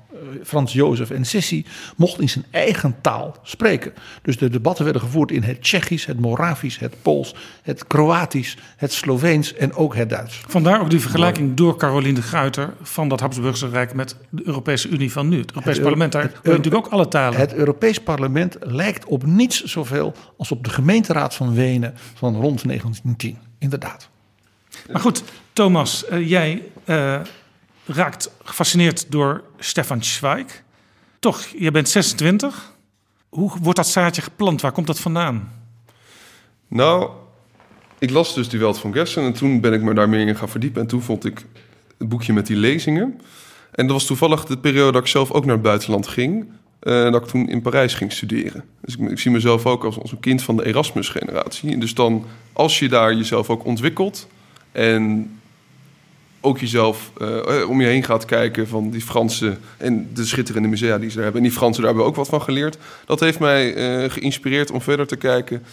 Frans 0.45 0.73
Jozef 0.73 1.11
en 1.11 1.25
Sissi 1.25 1.67
mocht 1.97 2.21
in 2.21 2.29
zijn 2.29 2.45
eigen 2.51 2.97
taal 3.01 3.37
spreken. 3.43 3.93
Dus 4.23 4.37
de 4.39 4.49
debatten 4.51 4.85
werden 4.85 5.03
gevoerd 5.03 5.31
in 5.31 5.43
het 5.43 5.63
Tsjechisch, 5.63 6.07
het 6.07 6.21
Moravisch, 6.21 6.79
het 6.79 6.95
Pools, 7.03 7.35
het 7.63 7.87
Kroatisch, 7.87 8.57
het 8.77 8.93
Sloveens 8.93 9.55
en 9.55 9.75
ook 9.75 9.95
het 9.95 10.11
Duits. 10.11 10.41
Vandaar 10.49 10.81
ook 10.81 10.91
die 10.91 11.01
vergelijking 11.01 11.57
door 11.57 11.77
Caroline 11.77 12.15
de 12.15 12.23
Gruyter 12.23 12.75
van 12.83 13.09
dat 13.09 13.21
Habsburgse 13.21 13.69
Rijk 13.69 13.95
met 13.95 14.17
de 14.31 14.43
Europese 14.47 14.89
Unie 14.89 15.13
van 15.13 15.29
nu. 15.29 15.39
Het 15.39 15.51
Europees 15.51 15.75
Het- 15.75 15.83
parlement, 15.83 16.13
daar 16.13 16.23
hoor 16.23 16.33
je 16.43 16.49
natuurlijk 16.51 16.87
ook 16.87 16.93
alle 16.93 17.09
talen. 17.09 17.39
Het 17.39 17.55
Europees 17.55 17.99
Parlement 18.01 18.57
lijkt 18.61 19.05
op 19.05 19.27
niets 19.27 19.65
zoveel 19.65 20.15
als 20.37 20.51
op 20.51 20.65
de 20.65 20.71
gemeenteraad 20.71 21.35
van 21.35 21.55
Wenen 21.55 21.95
van 22.15 22.35
rond 22.37 22.65
1910. 22.65 23.39
Inderdaad. 23.59 24.09
Maar 24.93 25.01
goed, 25.01 25.23
Thomas, 25.53 26.05
eh, 26.07 26.29
jij 26.29 26.63
eh, 26.85 27.21
raakt 27.89 28.31
gefascineerd 28.45 29.11
door 29.11 29.43
Stefan 29.59 30.05
Zweig. 30.05 30.63
Toch, 31.19 31.45
je 31.59 31.71
bent 31.71 31.89
26. 31.89 32.75
Hoe 33.29 33.53
wordt 33.63 33.79
dat 33.79 33.89
zaadje 33.89 34.23
geplant? 34.23 34.61
Waar 34.61 34.73
komt 34.73 34.87
dat 34.87 35.01
vandaan? 35.01 35.53
Nou, 36.69 37.11
ik 37.99 38.11
las 38.11 38.35
dus 38.35 38.49
Die 38.49 38.59
Welt 38.59 38.79
van 38.79 38.93
Gessen 38.93 39.23
en 39.23 39.33
toen 39.33 39.61
ben 39.61 39.73
ik 39.73 39.83
me 39.83 39.95
daar 39.95 40.09
meer 40.09 40.27
in 40.27 40.37
gaan 40.37 40.49
verdiepen. 40.49 40.83
En 40.83 40.89
toen 40.89 41.03
vond 41.03 41.25
ik 41.25 41.47
het 41.99 42.09
boekje 42.09 42.33
met 42.33 42.47
die 42.47 42.57
lezingen. 42.57 43.21
En 43.71 43.87
dat 43.87 43.97
was 43.97 44.07
toevallig 44.07 44.45
de 44.45 44.59
periode 44.59 44.93
dat 44.93 45.03
ik 45.03 45.09
zelf 45.09 45.31
ook 45.31 45.45
naar 45.45 45.55
het 45.55 45.63
buitenland 45.63 46.07
ging. 46.07 46.49
En 46.81 47.13
dat 47.13 47.23
ik 47.23 47.29
toen 47.29 47.49
in 47.49 47.63
Parijs 47.63 47.95
ging 47.95 48.13
studeren. 48.13 48.65
Dus 48.81 48.97
ik, 48.97 49.11
ik 49.11 49.19
zie 49.19 49.31
mezelf 49.31 49.67
ook 49.67 49.85
als, 49.85 49.99
als 49.99 50.13
een 50.13 50.21
kind 50.21 50.43
van 50.43 50.57
de 50.57 50.67
Erasmus-generatie. 50.67 51.79
Dus 51.79 51.95
dan, 51.95 52.25
als 52.53 52.79
je 52.79 52.89
daar 52.89 53.15
jezelf 53.15 53.51
ook 53.51 53.65
ontwikkelt... 53.65 54.29
en 54.73 55.31
ook 56.49 56.59
jezelf 56.59 57.11
eh, 57.21 57.69
om 57.69 57.81
je 57.81 57.87
heen 57.87 58.05
gaat 58.05 58.25
kijken 58.25 58.69
van 58.69 58.91
die 58.91 59.01
Fransen... 59.01 59.59
en 59.77 60.09
de 60.15 60.25
schitterende 60.25 60.69
musea 60.69 60.99
die 60.99 61.09
ze 61.09 61.15
daar 61.15 61.25
hebben... 61.25 61.43
en 61.43 61.49
die 61.49 61.59
Fransen, 61.59 61.83
daar 61.83 61.91
hebben 61.91 62.09
ook 62.09 62.17
wat 62.17 62.29
van 62.29 62.43
geleerd. 62.43 62.79
Dat 63.07 63.21
heeft 63.21 63.39
mij 63.39 63.75
eh, 63.75 64.11
geïnspireerd 64.11 64.71
om 64.71 64.81
verder 64.81 65.07
te 65.07 65.17
kijken... 65.17 65.65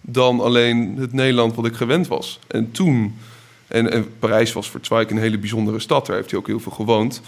dan 0.00 0.40
alleen 0.40 0.96
het 0.98 1.12
Nederland 1.12 1.54
wat 1.54 1.66
ik 1.66 1.74
gewend 1.74 2.08
was. 2.08 2.38
En 2.46 2.70
toen... 2.70 3.18
En, 3.68 4.06
Parijs 4.18 4.52
was 4.52 4.70
voor 4.70 4.80
Zweig 4.82 5.10
een 5.10 5.18
hele 5.18 5.38
bijzondere 5.38 5.78
stad. 5.78 6.06
Daar 6.06 6.16
heeft 6.16 6.30
hij 6.30 6.38
ook 6.38 6.46
heel 6.46 6.60
veel 6.60 6.72
gewoond. 6.72 7.20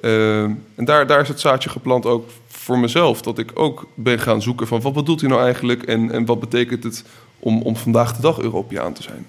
En 0.00 0.84
daar, 0.84 1.06
daar 1.06 1.20
is 1.20 1.28
het 1.28 1.40
zaadje 1.40 1.68
geplant 1.70 2.06
ook 2.06 2.28
voor 2.46 2.78
mezelf. 2.78 3.22
Dat 3.22 3.38
ik 3.38 3.50
ook 3.54 3.86
ben 3.94 4.18
gaan 4.18 4.42
zoeken 4.42 4.66
van 4.66 4.80
wat 4.80 4.92
bedoelt 4.92 5.20
hij 5.20 5.30
nou 5.30 5.42
eigenlijk... 5.42 5.82
en, 5.82 6.10
en 6.10 6.24
wat 6.24 6.40
betekent 6.40 6.84
het 6.84 7.04
om, 7.38 7.62
om 7.62 7.76
vandaag 7.76 8.16
de 8.16 8.22
dag 8.22 8.38
Europeaan 8.38 8.92
te 8.92 9.02
zijn. 9.02 9.26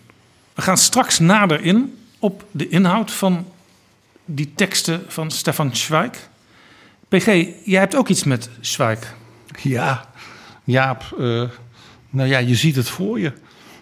We 0.54 0.62
gaan 0.62 0.78
straks 0.78 1.20
nader 1.20 1.62
in 1.62 1.94
op 2.20 2.46
de 2.52 2.70
inhoud 2.70 3.12
van 3.12 3.46
die 4.26 4.52
teksten 4.56 5.04
van 5.08 5.32
Stefan 5.32 5.76
Zweig. 5.76 6.30
PG, 7.08 7.26
jij 7.66 7.80
hebt 7.80 7.96
ook 7.96 8.08
iets 8.08 8.24
met 8.24 8.50
Zweig. 8.60 9.16
Ja, 9.62 10.06
Jaap, 10.64 11.16
uh, 11.20 11.50
nou 12.10 12.30
ja, 12.30 12.38
je 12.38 12.56
ziet 12.56 12.76
het 12.76 12.90
voor 12.90 13.20
je. 13.20 13.34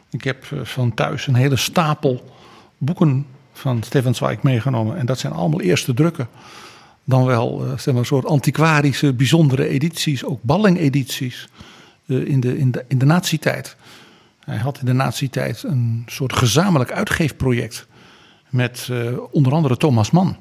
Ik 0.09 0.23
heb 0.23 0.45
uh, 0.53 0.59
van 0.63 0.93
thuis 0.93 1.27
een 1.27 1.35
hele 1.35 1.55
stapel 1.55 2.35
boeken 2.77 3.25
van 3.53 3.83
Stefan 3.83 4.15
Zweig 4.15 4.41
meegenomen. 4.41 4.97
En 4.97 5.05
dat 5.05 5.19
zijn 5.19 5.33
allemaal 5.33 5.61
eerste 5.61 5.93
drukken. 5.93 6.27
Dan 7.03 7.25
wel 7.25 7.65
uh, 7.65 7.77
zeg 7.77 7.85
maar, 7.85 7.95
een 7.95 8.05
soort 8.05 8.25
antiquarische, 8.25 9.13
bijzondere 9.13 9.67
edities, 9.67 10.25
ook 10.25 10.43
balling-edities 10.43 11.49
in, 12.05 12.39
de, 12.39 12.57
in, 12.57 12.71
de, 12.71 12.85
in 12.87 12.97
de 12.97 13.05
nazi-tijd. 13.05 13.75
Hij 14.39 14.57
had 14.57 14.79
in 14.79 14.85
de 14.85 14.93
nazi-tijd 14.93 15.63
een 15.63 16.03
soort 16.05 16.33
gezamenlijk 16.33 16.91
uitgeefproject 16.91 17.87
met 18.53 18.87
uh, 18.91 19.17
onder 19.31 19.53
andere 19.53 19.77
Thomas 19.77 20.11
Mann. 20.11 20.37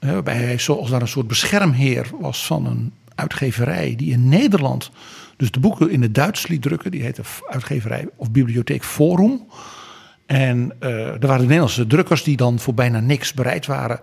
Uh, 0.00 0.12
waarbij 0.12 0.36
hij 0.36 0.58
zoals 0.58 0.90
daar 0.90 1.00
een 1.00 1.08
soort 1.08 1.26
beschermheer 1.26 2.10
was 2.20 2.46
van 2.46 2.66
een 2.66 2.92
uitgeverij 3.14 3.94
die 3.96 4.12
in 4.12 4.28
Nederland 4.28 4.90
dus 5.36 5.50
de 5.50 5.60
boeken 5.60 5.90
in 5.90 6.02
het 6.02 6.14
Duits 6.14 6.46
liet 6.46 6.62
drukken. 6.62 6.90
Die 6.90 7.02
heette 7.02 7.22
uitgeverij 7.48 8.08
of 8.16 8.30
bibliotheek 8.30 8.84
Forum. 8.84 9.46
En 10.26 10.72
uh, 10.80 10.90
er 11.06 11.26
waren 11.26 11.38
de 11.38 11.46
Nederlandse 11.46 11.86
drukkers 11.86 12.22
die 12.22 12.36
dan 12.36 12.58
voor 12.58 12.74
bijna 12.74 13.00
niks 13.00 13.34
bereid 13.34 13.66
waren 13.66 14.00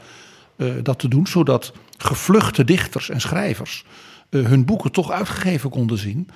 dat 0.84 1.00
te 1.00 1.08
doen. 1.08 1.28
Zodat 1.28 1.74
gevluchte 1.98 2.64
dichters 2.64 3.10
en 3.10 3.22
schrijvers 3.22 3.86
hun 4.30 4.66
boeken 4.66 4.92
toch 4.92 5.12
uitgegeven 5.12 5.70
konden 5.70 5.98
zien 5.98 6.30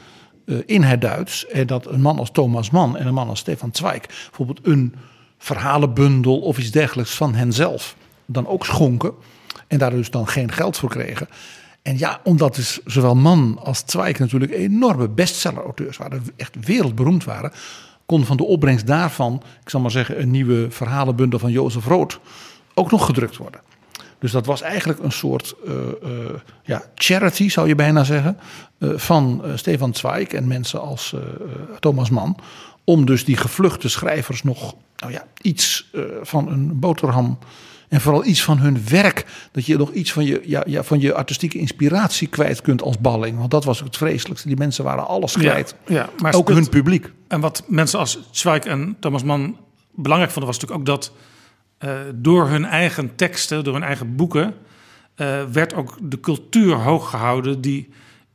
in 0.65 0.83
het 0.83 1.01
Duits. 1.01 1.47
En 1.47 1.67
dat 1.67 1.87
een 1.87 2.01
man 2.01 2.19
als 2.19 2.31
Thomas 2.31 2.69
Mann 2.69 2.97
en 2.97 3.07
een 3.07 3.13
man 3.13 3.29
als 3.29 3.39
Stefan 3.39 3.69
Zweig 3.71 4.07
bijvoorbeeld 4.07 4.59
een 4.63 4.95
verhalenbundel 5.41 6.39
of 6.39 6.57
iets 6.57 6.71
dergelijks 6.71 7.15
van 7.15 7.33
henzelf 7.33 7.95
dan 8.25 8.47
ook 8.47 8.65
schonken. 8.65 9.13
En 9.67 9.77
daar 9.77 9.91
dus 9.91 10.11
dan 10.11 10.27
geen 10.27 10.51
geld 10.51 10.77
voor 10.77 10.89
kregen. 10.89 11.27
En 11.81 11.97
ja, 11.97 12.19
omdat 12.23 12.55
dus 12.55 12.79
zowel 12.85 13.15
Mann 13.15 13.59
als 13.63 13.83
Zweig 13.85 14.19
natuurlijk 14.19 14.51
enorme 14.51 15.09
bestseller-auteurs 15.09 15.97
waren, 15.97 16.23
echt 16.35 16.65
wereldberoemd 16.65 17.23
waren, 17.23 17.51
kon 18.05 18.25
van 18.25 18.37
de 18.37 18.43
opbrengst 18.43 18.87
daarvan, 18.87 19.41
ik 19.63 19.69
zal 19.69 19.79
maar 19.79 19.91
zeggen, 19.91 20.21
een 20.21 20.31
nieuwe 20.31 20.71
verhalenbundel 20.71 21.39
van 21.39 21.51
Jozef 21.51 21.85
Rood 21.85 22.19
ook 22.73 22.91
nog 22.91 23.05
gedrukt 23.05 23.37
worden. 23.37 23.61
Dus 24.19 24.31
dat 24.31 24.45
was 24.45 24.61
eigenlijk 24.61 24.99
een 24.99 25.11
soort 25.11 25.55
uh, 25.65 25.73
uh, 26.03 26.09
ja, 26.63 26.83
charity, 26.95 27.49
zou 27.49 27.67
je 27.67 27.75
bijna 27.75 28.03
zeggen, 28.03 28.37
uh, 28.79 28.97
van 28.97 29.43
Stefan 29.55 29.93
Zweig 29.93 30.27
en 30.27 30.47
mensen 30.47 30.81
als 30.81 31.15
Thomas 31.79 32.09
Mann. 32.09 32.35
Om 32.83 33.05
dus 33.05 33.25
die 33.25 33.37
gevluchte 33.37 33.89
schrijvers 33.89 34.43
nog 34.43 34.75
nou 34.95 35.11
ja, 35.11 35.25
iets 35.41 35.89
van 36.21 36.47
een 36.51 36.79
boterham 36.79 37.37
en 37.91 38.01
vooral 38.01 38.25
iets 38.25 38.43
van 38.43 38.57
hun 38.57 38.87
werk. 38.89 39.25
Dat 39.51 39.65
je 39.65 39.77
nog 39.77 39.91
iets 39.91 40.11
van 40.11 40.25
je, 40.25 40.41
ja, 40.45 40.63
ja, 40.67 40.83
van 40.83 40.99
je 40.99 41.13
artistieke 41.13 41.57
inspiratie 41.57 42.27
kwijt 42.27 42.61
kunt 42.61 42.81
als 42.81 42.97
balling. 42.99 43.37
Want 43.37 43.51
dat 43.51 43.63
was 43.63 43.79
het 43.79 43.97
vreselijkste. 43.97 44.47
Die 44.47 44.57
mensen 44.57 44.83
waren 44.83 45.07
alles 45.07 45.33
kwijt. 45.33 45.75
Ja, 45.87 45.95
ja, 45.95 46.09
maar 46.21 46.33
ook 46.33 46.49
hun 46.49 46.69
publiek. 46.69 47.11
En 47.27 47.39
wat 47.39 47.63
mensen 47.67 47.99
als 47.99 48.19
Zweig 48.31 48.63
en 48.63 48.95
Thomas 48.99 49.23
Mann 49.23 49.57
belangrijk 49.91 50.31
vonden, 50.31 50.51
was 50.51 50.61
natuurlijk 50.61 50.89
ook 50.89 50.95
dat 50.95 51.11
uh, 51.79 51.99
door 52.15 52.47
hun 52.47 52.65
eigen 52.65 53.15
teksten, 53.15 53.63
door 53.63 53.73
hun 53.73 53.83
eigen 53.83 54.15
boeken, 54.15 54.53
uh, 55.15 55.43
werd 55.51 55.73
ook 55.73 55.97
de 56.01 56.19
cultuur 56.19 56.75
hoog 56.75 57.09
gehouden 57.09 57.61
die 57.61 57.89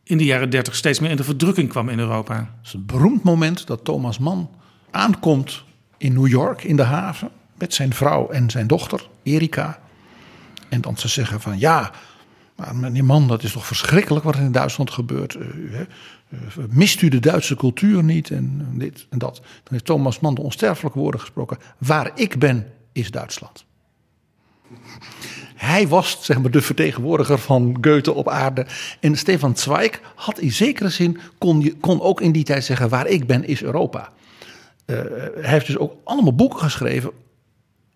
in 0.07 0.19
de 0.19 0.25
jaren 0.25 0.51
dertig 0.51 0.77
steeds 0.77 1.01
meer 1.01 1.11
in 1.11 1.17
de 1.17 1.25
verdrukking 1.25 1.69
kwam 1.69 1.89
in 1.89 1.99
Europa. 1.99 2.35
Het 2.35 2.67
is 2.67 2.73
een 2.73 2.87
beroemd 2.87 3.23
moment 3.23 3.67
dat 3.67 3.85
Thomas 3.85 4.19
Mann 4.19 4.51
aankomt 4.91 5.65
in 5.97 6.13
New 6.13 6.27
York, 6.27 6.65
in 6.65 6.77
de 6.77 6.83
haven, 6.83 7.31
met 7.55 7.75
zijn 7.75 7.95
vrouw 7.95 8.29
en 8.29 8.51
zijn 8.51 8.67
dochter, 8.67 9.09
Erika. 9.23 9.81
En 10.69 10.81
dan 10.81 10.97
ze 10.97 11.09
zeggen 11.09 11.41
van 11.41 11.59
ja, 11.59 11.93
maar 12.57 12.77
meneer 12.77 13.05
Mann, 13.05 13.29
dat 13.29 13.43
is 13.43 13.53
toch 13.53 13.67
verschrikkelijk 13.67 14.25
wat 14.25 14.35
er 14.35 14.41
in 14.41 14.53
Duitsland 14.53 14.91
gebeurt. 14.91 15.35
Uh, 15.35 15.81
mist 16.69 17.03
u 17.03 17.09
de 17.09 17.21
Duitse 17.21 17.57
cultuur 17.57 18.05
niet 18.05 18.31
en 18.31 18.69
dit 18.73 19.07
en 19.11 19.19
dat. 19.19 19.37
Dan 19.37 19.73
heeft 19.73 19.85
Thomas 19.85 20.21
Mann 20.21 20.35
de 20.35 20.43
onsterfelijke 20.43 20.99
woorden 20.99 21.21
gesproken. 21.21 21.59
Waar 21.79 22.11
ik 22.15 22.39
ben, 22.39 22.73
is 22.93 23.11
Duitsland. 23.11 23.65
Hij 25.57 25.89
was 25.89 26.19
zeg 26.21 26.41
maar, 26.41 26.51
de 26.51 26.63
vertegenwoordiger 26.63 27.39
van 27.39 27.77
Goethe 27.81 28.13
op 28.13 28.29
aarde. 28.29 28.67
En 29.01 29.17
Stefan 29.17 29.57
Zweig 29.57 30.01
had 30.15 30.39
in 30.39 30.53
zekere 30.53 30.89
zin, 30.89 31.19
kon, 31.39 31.77
kon 31.81 32.01
ook 32.01 32.21
in 32.21 32.33
die 32.33 32.45
tijd 32.45 32.65
zeggen: 32.65 32.89
waar 32.89 33.07
ik 33.07 33.27
ben 33.27 33.45
is 33.45 33.63
Europa. 33.63 34.09
Uh, 34.87 34.97
hij 35.35 35.51
heeft 35.51 35.67
dus 35.67 35.79
ook 35.79 35.93
allemaal 36.05 36.35
boeken 36.35 36.59
geschreven 36.59 37.11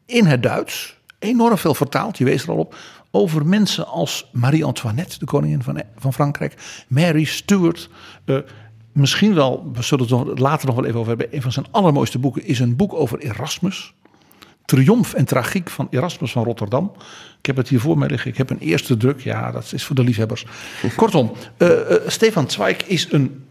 in 0.07 0.27
het 0.27 0.43
Duits. 0.43 0.99
enorm 1.19 1.59
veel 1.59 1.75
vertaald, 1.75 2.19
je 2.19 2.25
wees 2.25 2.43
er 2.43 2.51
al 2.51 2.57
op, 2.57 2.75
over 3.11 3.47
mensen 3.47 3.87
als 3.87 4.29
Marie-Antoinette, 4.33 5.19
de 5.19 5.25
koningin 5.25 5.63
van, 5.63 5.83
van 5.97 6.13
Frankrijk, 6.13 6.85
Mary 6.89 7.25
Stuart. 7.25 7.89
Uh, 8.25 8.39
misschien 8.93 9.35
wel, 9.35 9.71
we 9.73 9.83
zullen 9.83 10.29
het 10.29 10.39
later 10.39 10.67
nog 10.67 10.77
wel 10.77 10.85
even 10.85 10.99
over 10.99 11.17
hebben. 11.17 11.35
Een 11.35 11.43
van 11.43 11.53
zijn 11.53 11.67
allermooiste 11.71 12.19
boeken 12.19 12.45
is 12.45 12.59
een 12.59 12.77
boek 12.77 12.95
over 12.95 13.19
Erasmus. 13.19 13.95
Triomf 14.71 15.15
en 15.15 15.25
tragiek 15.25 15.71
van 15.71 15.87
Erasmus 15.91 16.33
van 16.33 16.45
Rotterdam. 16.45 16.93
Ik 17.39 17.47
heb 17.47 17.57
het 17.57 17.69
hier 17.69 17.81
voor 17.81 17.99
mij 17.99 18.09
liggen. 18.09 18.31
Ik 18.31 18.37
heb 18.37 18.51
een 18.51 18.59
eerste 18.59 18.97
druk. 18.97 19.21
Ja, 19.21 19.51
dat 19.51 19.73
is 19.73 19.85
voor 19.85 19.97
de 19.97 20.05
liefhebbers. 20.05 20.47
Kortom, 20.97 21.33
uh, 21.59 21.69
uh, 21.69 21.75
Stefan 22.07 22.51
Zweig 22.51 22.87
is 22.87 23.13
een, 23.13 23.45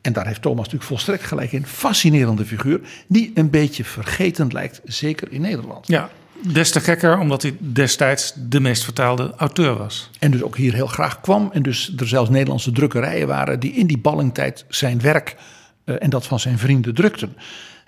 en 0.00 0.12
daar 0.12 0.26
heeft 0.26 0.42
Thomas 0.42 0.58
natuurlijk 0.58 0.84
volstrekt 0.84 1.22
gelijk 1.22 1.52
in, 1.52 1.66
fascinerende 1.66 2.44
figuur. 2.44 2.80
Die 3.06 3.30
een 3.34 3.50
beetje 3.50 3.84
vergeten 3.84 4.52
lijkt, 4.52 4.80
zeker 4.84 5.32
in 5.32 5.40
Nederland. 5.40 5.86
Ja, 5.86 6.10
Des 6.52 6.70
te 6.70 6.80
gekker, 6.80 7.18
omdat 7.18 7.42
hij 7.42 7.56
destijds 7.58 8.32
de 8.36 8.60
meest 8.60 8.84
vertaalde 8.84 9.34
auteur 9.36 9.76
was. 9.76 10.10
En 10.18 10.30
dus 10.30 10.42
ook 10.42 10.56
hier 10.56 10.74
heel 10.74 10.86
graag 10.86 11.20
kwam. 11.20 11.50
En 11.52 11.62
dus 11.62 11.92
er 11.96 12.08
zelfs 12.08 12.30
Nederlandse 12.30 12.72
drukkerijen 12.72 13.26
waren 13.26 13.60
die 13.60 13.72
in 13.72 13.86
die 13.86 13.98
ballingtijd 13.98 14.64
zijn 14.68 15.00
werk 15.00 15.36
uh, 15.84 15.96
en 15.98 16.10
dat 16.10 16.26
van 16.26 16.40
zijn 16.40 16.58
vrienden 16.58 16.94
drukten. 16.94 17.36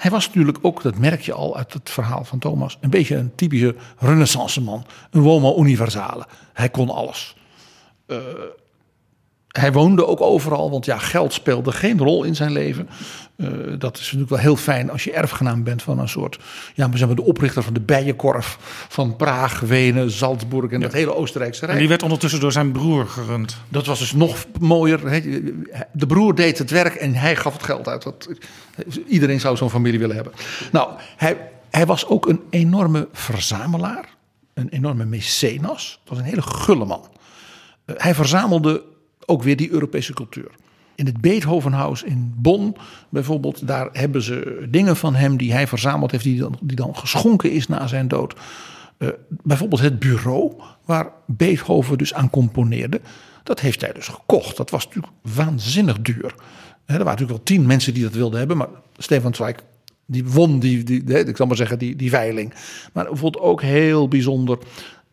Hij 0.01 0.11
was 0.11 0.27
natuurlijk 0.27 0.59
ook, 0.63 0.83
dat 0.83 0.99
merk 0.99 1.21
je 1.21 1.33
al 1.33 1.57
uit 1.57 1.73
het 1.73 1.91
verhaal 1.91 2.25
van 2.25 2.39
Thomas, 2.39 2.79
een 2.81 2.91
beetje 2.91 3.17
een 3.17 3.35
typische 3.35 3.75
renaissance 3.99 4.61
man. 4.61 4.87
Een 5.11 5.23
homo 5.23 5.59
universale. 5.59 6.27
Hij 6.53 6.69
kon 6.69 6.91
alles. 6.91 7.37
Uh, 8.07 8.19
hij 9.49 9.73
woonde 9.73 10.07
ook 10.07 10.21
overal, 10.21 10.71
want 10.71 10.85
ja, 10.85 10.99
geld 10.99 11.33
speelde 11.33 11.73
geen 11.73 11.99
rol 11.99 12.25
in 12.25 12.37
zijn 12.37 12.53
leven. 12.53 12.89
Uh, 13.41 13.49
dat 13.79 13.97
is 13.97 14.03
natuurlijk 14.03 14.31
wel 14.31 14.39
heel 14.39 14.57
fijn 14.57 14.91
als 14.91 15.05
je 15.05 15.13
erfgenaam 15.13 15.63
bent 15.63 15.83
van 15.83 15.99
een 15.99 16.09
soort. 16.09 16.39
Ja, 16.75 16.91
we 16.91 16.99
zijn 16.99 17.15
de 17.15 17.23
oprichter 17.23 17.63
van 17.63 17.75
de 17.75 17.81
Bijenkorf 17.81 18.59
van 18.89 19.17
Praag, 19.17 19.61
Wenen, 19.61 20.11
Salzburg 20.11 20.71
en 20.71 20.79
ja. 20.79 20.87
dat 20.87 20.93
hele 20.93 21.15
Oostenrijkse 21.15 21.61
Rijk. 21.61 21.73
En 21.73 21.79
die 21.79 21.89
werd 21.89 22.03
ondertussen 22.03 22.41
door 22.41 22.53
zijn 22.53 22.73
broer 22.73 23.07
gerund. 23.07 23.57
Dat 23.69 23.87
was 23.87 23.99
dus 23.99 24.13
nog 24.13 24.47
mooier. 24.61 25.01
De 25.93 26.07
broer 26.07 26.35
deed 26.35 26.59
het 26.59 26.71
werk 26.71 26.95
en 26.95 27.15
hij 27.15 27.37
gaf 27.37 27.53
het 27.53 27.63
geld 27.63 27.89
uit. 27.89 28.03
Dat, 28.03 28.29
iedereen 29.07 29.41
zou 29.41 29.57
zo'n 29.57 29.71
familie 29.71 29.99
willen 29.99 30.17
hebben. 30.17 30.33
Nou, 30.73 30.91
hij, 31.17 31.51
hij 31.71 31.87
was 31.87 32.07
ook 32.07 32.29
een 32.29 32.41
enorme 32.51 33.09
verzamelaar, 33.13 34.09
een 34.55 34.69
enorme 34.69 35.05
mecenas. 35.05 36.01
Dat 36.05 36.09
was 36.09 36.19
een 36.19 36.31
hele 36.31 36.43
gulle 36.43 36.85
man. 36.85 37.09
Uh, 37.87 37.97
hij 37.99 38.15
verzamelde 38.15 38.83
ook 39.27 39.43
weer 39.43 39.57
die 39.57 39.71
Europese 39.71 40.13
cultuur. 40.13 40.51
In 40.95 41.07
het 41.07 41.21
Beethovenhuis 41.21 42.03
in 42.03 42.35
Bonn 42.37 42.77
bijvoorbeeld, 43.09 43.67
daar 43.67 43.89
hebben 43.93 44.23
ze 44.23 44.67
dingen 44.71 44.97
van 44.97 45.15
hem 45.15 45.37
die 45.37 45.53
hij 45.53 45.67
verzameld 45.67 46.11
heeft, 46.11 46.25
die 46.25 46.39
dan, 46.41 46.59
die 46.61 46.77
dan 46.77 46.97
geschonken 46.97 47.51
is 47.51 47.69
na 47.69 47.87
zijn 47.87 48.09
dood. 48.09 48.35
Uh, 48.99 49.09
bijvoorbeeld 49.29 49.81
het 49.81 49.99
bureau 49.99 50.53
waar 50.85 51.13
Beethoven 51.27 51.99
dus 51.99 52.15
aan 52.15 52.31
componeerde. 52.31 53.01
Dat 53.43 53.61
heeft 53.61 53.81
hij 53.81 53.93
dus 53.93 54.09
gekocht. 54.09 54.57
Dat 54.57 54.71
was 54.71 54.85
natuurlijk 54.85 55.13
waanzinnig 55.35 56.01
duur. 56.01 56.35
Er 56.85 56.97
waren 56.97 57.05
natuurlijk 57.05 57.31
wel 57.31 57.43
tien 57.43 57.67
mensen 57.67 57.95
die 57.95 58.03
dat 58.03 58.15
wilden 58.15 58.39
hebben, 58.39 58.57
maar 58.57 58.69
Stefan 58.97 59.35
Zweig 59.35 59.57
die 60.11 60.25
won 60.25 60.59
die, 60.59 60.83
die, 60.83 61.03
ik 61.05 61.37
zal 61.37 61.47
maar 61.47 61.57
zeggen, 61.57 61.79
die, 61.79 61.97
die 61.97 62.11
veiling. 62.11 62.55
Maar 62.93 63.05
bijvoorbeeld 63.05 63.45
ook 63.45 63.63
heel 63.63 64.09
bijzonder, 64.09 64.59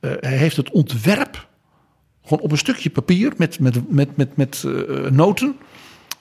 uh, 0.02 0.12
hij 0.20 0.38
heeft 0.38 0.58
het 0.58 0.72
ontwerp 0.72 1.47
gewoon 2.28 2.44
op 2.44 2.52
een 2.52 2.58
stukje 2.58 2.90
papier 2.90 3.34
met, 3.38 3.60
met, 3.60 3.92
met, 3.92 4.18
met, 4.18 4.38
met 4.38 4.64
uh, 4.66 5.10
noten 5.10 5.56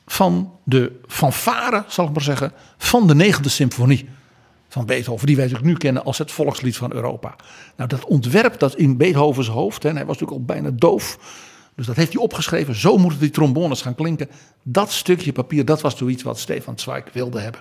van 0.06 0.52
de 0.64 0.92
fanfare, 1.06 1.84
zal 1.88 2.06
ik 2.06 2.12
maar 2.12 2.22
zeggen, 2.22 2.52
van 2.78 3.06
de 3.06 3.14
negende 3.14 3.48
symfonie 3.48 4.08
van 4.68 4.86
Beethoven, 4.86 5.26
die 5.26 5.36
wij 5.36 5.44
natuurlijk 5.44 5.72
nu 5.72 5.78
kennen 5.78 6.04
als 6.04 6.18
het 6.18 6.32
volkslied 6.32 6.76
van 6.76 6.92
Europa. 6.92 7.36
Nou, 7.76 7.88
dat 7.88 8.04
ontwerp 8.04 8.58
dat 8.58 8.76
in 8.76 8.96
Beethovens 8.96 9.48
hoofd, 9.48 9.82
hè, 9.82 9.88
en 9.88 9.96
hij 9.96 10.06
was 10.06 10.18
natuurlijk 10.18 10.48
al 10.48 10.54
bijna 10.54 10.70
doof, 10.70 11.18
dus 11.75 11.86
dat 11.86 11.96
heeft 11.96 12.12
hij 12.12 12.22
opgeschreven. 12.22 12.75
Zo 12.75 12.98
moeten 12.98 13.20
die 13.20 13.30
trombones 13.30 13.82
gaan 13.82 13.94
klinken. 13.94 14.28
Dat 14.62 14.92
stukje 14.92 15.32
papier, 15.32 15.64
dat 15.64 15.80
was 15.80 15.96
zoiets 15.96 16.22
wat 16.22 16.38
Stefan 16.38 16.78
Zweig 16.78 17.04
wilde 17.12 17.40
hebben. 17.40 17.60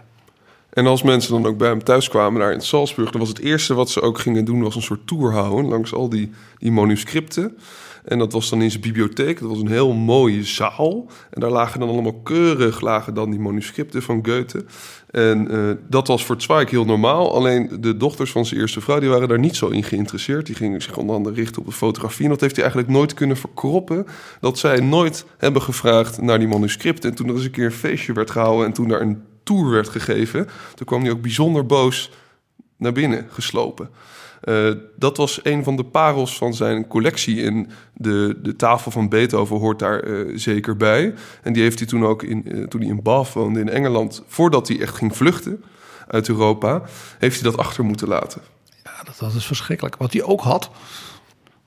En 0.70 0.86
als 0.86 1.04
mensen 1.04 1.32
dan 1.32 1.46
ook 1.46 1.58
bij 1.58 1.70
hem 1.70 1.84
thuis 1.84 2.10
kwamen 2.10 2.40
daar 2.40 2.54
in 2.54 2.62
Salzburg, 2.62 3.12
dan 3.12 3.20
was 3.20 3.30
het 3.30 3.40
eerste 3.40 3.74
wat 3.74 3.90
ze 3.90 4.02
ook 4.02 4.20
gingen 4.20 4.46
doen, 4.46 4.62
was 4.62 4.75
een 4.75 4.82
soort 4.82 5.08
tour 5.08 5.32
houden 5.32 5.66
langs 5.66 5.94
al 5.94 6.10
die, 6.10 6.31
die 6.58 6.72
manuscripten. 6.72 7.58
En 8.05 8.20
dat 8.20 8.33
was 8.33 8.50
dan 8.50 8.61
in 8.61 8.70
zijn 8.70 8.81
bibliotheek. 8.81 9.39
Dat 9.39 9.50
was 9.50 9.59
een 9.59 9.68
heel 9.68 9.94
mooie 9.94 10.44
zaal. 10.44 11.05
En 11.29 11.41
daar 11.41 11.50
lagen 11.50 11.79
dan 11.79 11.89
allemaal 11.89 12.22
keurig 12.24 12.81
lagen 12.81 13.13
dan 13.13 13.29
die 13.29 13.39
manuscripten 13.39 14.01
van 14.01 14.20
Goethe. 14.25 14.65
En 15.11 15.48
uh, 15.51 15.72
dat 15.89 16.07
was 16.07 16.25
voor 16.25 16.41
Zweig 16.41 16.70
heel 16.70 16.85
normaal. 16.85 17.33
Alleen 17.33 17.77
de 17.79 17.98
dochters 17.98 18.31
van 18.31 18.46
zijn 18.46 18.59
eerste 18.59 18.81
vrouw 18.81 19.00
die 19.00 19.09
waren 19.09 19.27
daar 19.27 19.39
niet 19.39 19.55
zo 19.55 19.68
in 19.68 19.83
geïnteresseerd. 19.83 20.46
Die 20.46 20.55
gingen 20.55 20.81
zich 20.81 20.98
onder 20.98 21.15
andere 21.15 21.35
richten 21.35 21.61
op 21.61 21.68
de 21.68 21.74
fotografie. 21.74 22.24
En 22.24 22.31
dat 22.31 22.41
heeft 22.41 22.55
hij 22.55 22.63
eigenlijk 22.63 22.94
nooit 22.94 23.13
kunnen 23.13 23.37
verkroppen. 23.37 24.05
Dat 24.39 24.57
zij 24.57 24.79
nooit 24.79 25.25
hebben 25.37 25.61
gevraagd 25.61 26.22
naar 26.22 26.39
die 26.39 26.48
manuscripten. 26.48 27.09
En 27.09 27.15
toen 27.15 27.27
er 27.27 27.35
eens 27.35 27.44
een 27.44 27.51
keer 27.51 27.65
een 27.65 27.72
feestje 27.72 28.13
werd 28.13 28.31
gehouden 28.31 28.65
en 28.65 28.74
toen 28.74 28.87
daar 28.87 29.01
een 29.01 29.22
tour 29.46 29.70
werd 29.70 29.89
gegeven, 29.89 30.48
toen 30.75 30.85
kwam 30.85 31.01
hij 31.01 31.11
ook 31.11 31.22
bijzonder 31.22 31.65
boos 31.65 32.11
naar 32.77 32.92
binnen 32.92 33.27
geslopen. 33.29 33.90
Uh, 34.44 34.72
dat 34.96 35.18
was 35.18 35.40
een 35.44 35.64
van 35.64 35.75
de 35.75 35.83
parels 35.83 36.38
van 36.38 36.53
zijn 36.53 36.88
collectie. 36.88 37.46
En 37.46 37.70
de, 37.94 38.40
de 38.42 38.55
tafel 38.55 38.92
van 38.92 39.09
Beethoven 39.09 39.57
hoort 39.57 39.79
daar 39.79 40.07
uh, 40.07 40.38
zeker 40.38 40.77
bij. 40.77 41.14
En 41.44 41.53
die 41.53 41.64
heeft 41.64 41.79
hij 41.79 41.88
toen 41.88 42.05
ook, 42.05 42.24
in, 42.24 42.57
uh, 42.57 42.68
toen 42.68 42.81
hij 42.81 42.90
in 42.90 43.01
Bath 43.01 43.33
woonde 43.33 43.59
in 43.59 43.70
Engeland... 43.70 44.24
voordat 44.27 44.68
hij 44.68 44.79
echt 44.79 44.96
ging 44.96 45.16
vluchten 45.16 45.64
uit 46.07 46.29
Europa... 46.29 46.81
heeft 47.18 47.42
hij 47.42 47.51
dat 47.51 47.59
achter 47.59 47.83
moeten 47.83 48.07
laten. 48.07 48.42
Ja, 48.83 49.03
dat, 49.03 49.18
dat 49.20 49.33
is 49.33 49.46
verschrikkelijk. 49.46 49.96
Wat 49.96 50.14
hij 50.14 50.24
ook 50.24 50.42
had, 50.42 50.70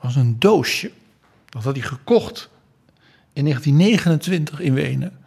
was 0.01 0.17
een 0.17 0.37
doosje. 0.39 0.91
Dat 1.49 1.65
had 1.65 1.77
hij 1.77 1.87
gekocht 1.87 2.51
in 3.33 3.45
1929 3.45 4.61
in 4.61 4.75
Wenen... 4.75 5.19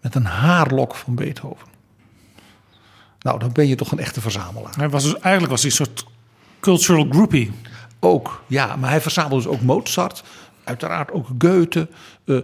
met 0.00 0.14
een 0.14 0.26
haarlok 0.26 0.94
van 0.94 1.14
Beethoven. 1.14 1.71
Nou, 3.22 3.38
dan 3.38 3.52
ben 3.52 3.68
je 3.68 3.74
toch 3.74 3.92
een 3.92 3.98
echte 3.98 4.20
verzamelaar. 4.20 4.74
Hij 4.76 4.88
was 4.88 5.02
dus, 5.02 5.18
eigenlijk 5.18 5.50
was 5.50 5.62
hij 5.62 5.70
een 5.70 5.76
soort 5.76 6.06
cultural 6.60 7.06
groupie. 7.10 7.50
Ook, 8.00 8.42
ja. 8.46 8.76
Maar 8.76 8.90
hij 8.90 9.00
verzamelde 9.00 9.36
dus 9.36 9.46
ook 9.46 9.60
Mozart. 9.60 10.22
Uiteraard 10.64 11.12
ook 11.12 11.26
Goethe. 11.38 11.88
Uh, 12.24 12.38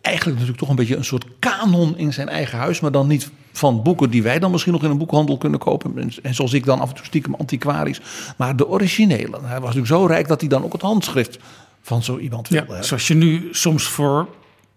eigenlijk 0.00 0.36
natuurlijk 0.36 0.58
toch 0.58 0.68
een 0.68 0.76
beetje 0.76 0.96
een 0.96 1.04
soort 1.04 1.24
kanon 1.38 1.96
in 1.96 2.12
zijn 2.12 2.28
eigen 2.28 2.58
huis. 2.58 2.80
Maar 2.80 2.92
dan 2.92 3.06
niet 3.06 3.30
van 3.52 3.82
boeken 3.82 4.10
die 4.10 4.22
wij 4.22 4.38
dan 4.38 4.50
misschien 4.50 4.72
nog 4.72 4.82
in 4.82 4.90
een 4.90 4.98
boekhandel 4.98 5.38
kunnen 5.38 5.58
kopen. 5.58 6.12
En 6.22 6.34
zoals 6.34 6.52
ik 6.52 6.64
dan 6.64 6.80
af 6.80 6.88
en 6.88 6.94
toe 6.94 7.04
stiekem 7.04 7.34
antiquarisch. 7.34 8.00
Maar 8.36 8.56
de 8.56 8.68
originele. 8.68 9.38
Hij 9.42 9.60
was 9.60 9.74
natuurlijk 9.74 9.86
zo 9.86 10.06
rijk 10.06 10.28
dat 10.28 10.40
hij 10.40 10.48
dan 10.48 10.64
ook 10.64 10.72
het 10.72 10.82
handschrift 10.82 11.38
van 11.82 12.02
zo 12.02 12.18
iemand 12.18 12.48
wilde 12.48 12.74
ja, 12.74 12.82
Zoals 12.82 13.08
je 13.08 13.14
nu 13.14 13.48
soms 13.52 13.84
voor 13.84 14.28